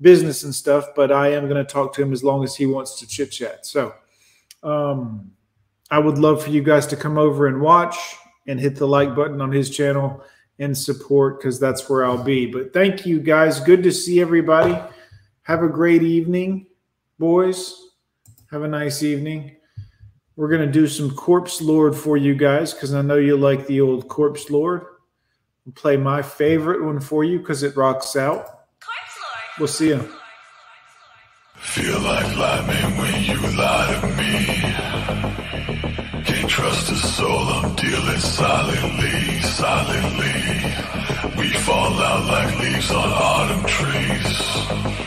business 0.00 0.44
and 0.44 0.54
stuff. 0.54 0.86
But 0.96 1.12
I 1.12 1.32
am 1.32 1.48
going 1.48 1.64
to 1.64 1.70
talk 1.70 1.92
to 1.94 2.02
him 2.02 2.12
as 2.12 2.24
long 2.24 2.42
as 2.44 2.56
he 2.56 2.66
wants 2.66 2.98
to 3.00 3.06
chit 3.06 3.32
chat. 3.32 3.66
So 3.66 3.94
um, 4.62 5.30
I 5.90 5.98
would 5.98 6.18
love 6.18 6.42
for 6.42 6.50
you 6.50 6.62
guys 6.62 6.86
to 6.88 6.96
come 6.96 7.18
over 7.18 7.46
and 7.46 7.60
watch 7.60 7.96
and 8.46 8.58
hit 8.58 8.76
the 8.76 8.86
like 8.86 9.14
button 9.14 9.40
on 9.40 9.52
his 9.52 9.70
channel 9.70 10.22
and 10.58 10.76
support 10.76 11.38
because 11.38 11.58
that's 11.58 11.88
where 11.88 12.04
I'll 12.04 12.22
be. 12.22 12.46
But 12.46 12.72
thank 12.72 13.06
you 13.06 13.20
guys. 13.20 13.60
Good 13.60 13.82
to 13.82 13.92
see 13.92 14.20
everybody. 14.20 14.78
Have 15.42 15.62
a 15.62 15.68
great 15.68 16.02
evening, 16.02 16.66
boys. 17.20 17.76
Have 18.50 18.62
a 18.62 18.68
nice 18.68 19.02
evening. 19.02 19.56
We're 20.36 20.48
going 20.48 20.66
to 20.66 20.72
do 20.72 20.88
some 20.88 21.10
Corpse 21.14 21.60
Lord 21.60 21.94
for 21.94 22.16
you 22.16 22.34
guys 22.34 22.72
because 22.72 22.94
I 22.94 23.02
know 23.02 23.16
you 23.16 23.36
like 23.36 23.66
the 23.66 23.82
old 23.82 24.08
Corpse 24.08 24.48
Lord. 24.48 24.86
I'll 25.66 25.74
play 25.74 25.98
my 25.98 26.22
favorite 26.22 26.82
one 26.82 26.98
for 26.98 27.22
you 27.22 27.38
because 27.38 27.62
it 27.62 27.76
rocks 27.76 28.16
out. 28.16 28.46
We'll 29.58 29.68
see 29.68 29.88
you. 29.88 30.08
Feel 31.56 32.00
like 32.00 32.36
lightning 32.38 32.96
when 32.96 33.22
you 33.22 33.38
lie 33.58 34.00
to 34.00 34.06
me. 34.16 34.32
Can't 36.24 36.48
trust 36.48 36.90
a 36.90 36.96
soul, 36.96 37.28
I'm 37.28 37.76
dealing 37.76 38.18
silently, 38.18 39.42
silently. 39.42 40.32
We 41.36 41.50
fall 41.50 42.00
out 42.00 42.24
like 42.26 42.58
leaves 42.60 42.90
on 42.90 43.12
autumn 43.12 43.64
trees. 43.66 45.00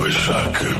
Wish 0.00 0.28
I 0.30 0.50
could 0.52 0.79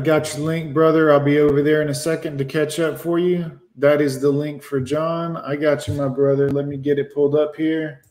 I 0.00 0.02
got 0.02 0.32
your 0.32 0.46
link, 0.46 0.72
brother. 0.72 1.12
I'll 1.12 1.20
be 1.20 1.40
over 1.40 1.62
there 1.62 1.82
in 1.82 1.90
a 1.90 1.94
second 1.94 2.38
to 2.38 2.44
catch 2.46 2.80
up 2.80 2.98
for 2.98 3.18
you. 3.18 3.60
That 3.76 4.00
is 4.00 4.18
the 4.18 4.30
link 4.30 4.62
for 4.62 4.80
John. 4.80 5.36
I 5.36 5.56
got 5.56 5.86
you, 5.86 5.92
my 5.92 6.08
brother. 6.08 6.50
Let 6.50 6.66
me 6.66 6.78
get 6.78 6.98
it 6.98 7.12
pulled 7.12 7.34
up 7.34 7.54
here. 7.54 8.02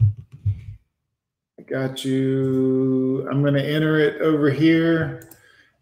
I 0.00 1.62
got 1.68 2.04
you. 2.04 3.26
I'm 3.28 3.42
going 3.42 3.54
to 3.54 3.68
enter 3.68 3.98
it 3.98 4.22
over 4.22 4.48
here. 4.48 5.28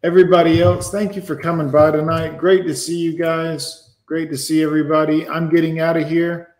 Everybody 0.02 0.62
else, 0.62 0.90
thank 0.90 1.14
you 1.14 1.20
for 1.20 1.36
coming 1.36 1.70
by 1.70 1.90
tonight. 1.90 2.38
Great 2.38 2.66
to 2.66 2.74
see 2.74 2.96
you 2.96 3.14
guys. 3.14 3.94
Great 4.06 4.30
to 4.30 4.38
see 4.38 4.62
everybody. 4.62 5.28
I'm 5.28 5.50
getting 5.50 5.80
out 5.80 5.98
of 5.98 6.08
here. 6.08 6.54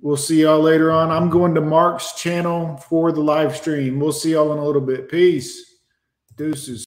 We'll 0.00 0.16
see 0.16 0.40
y'all 0.40 0.60
later 0.60 0.92
on. 0.92 1.10
I'm 1.10 1.28
going 1.28 1.54
to 1.56 1.60
Mark's 1.60 2.14
channel 2.14 2.78
for 2.88 3.12
the 3.12 3.20
live 3.20 3.54
stream. 3.54 4.00
We'll 4.00 4.12
see 4.12 4.32
y'all 4.32 4.54
in 4.54 4.58
a 4.58 4.64
little 4.64 4.80
bit. 4.80 5.10
Peace. 5.10 5.66
Deuces. 6.40 6.78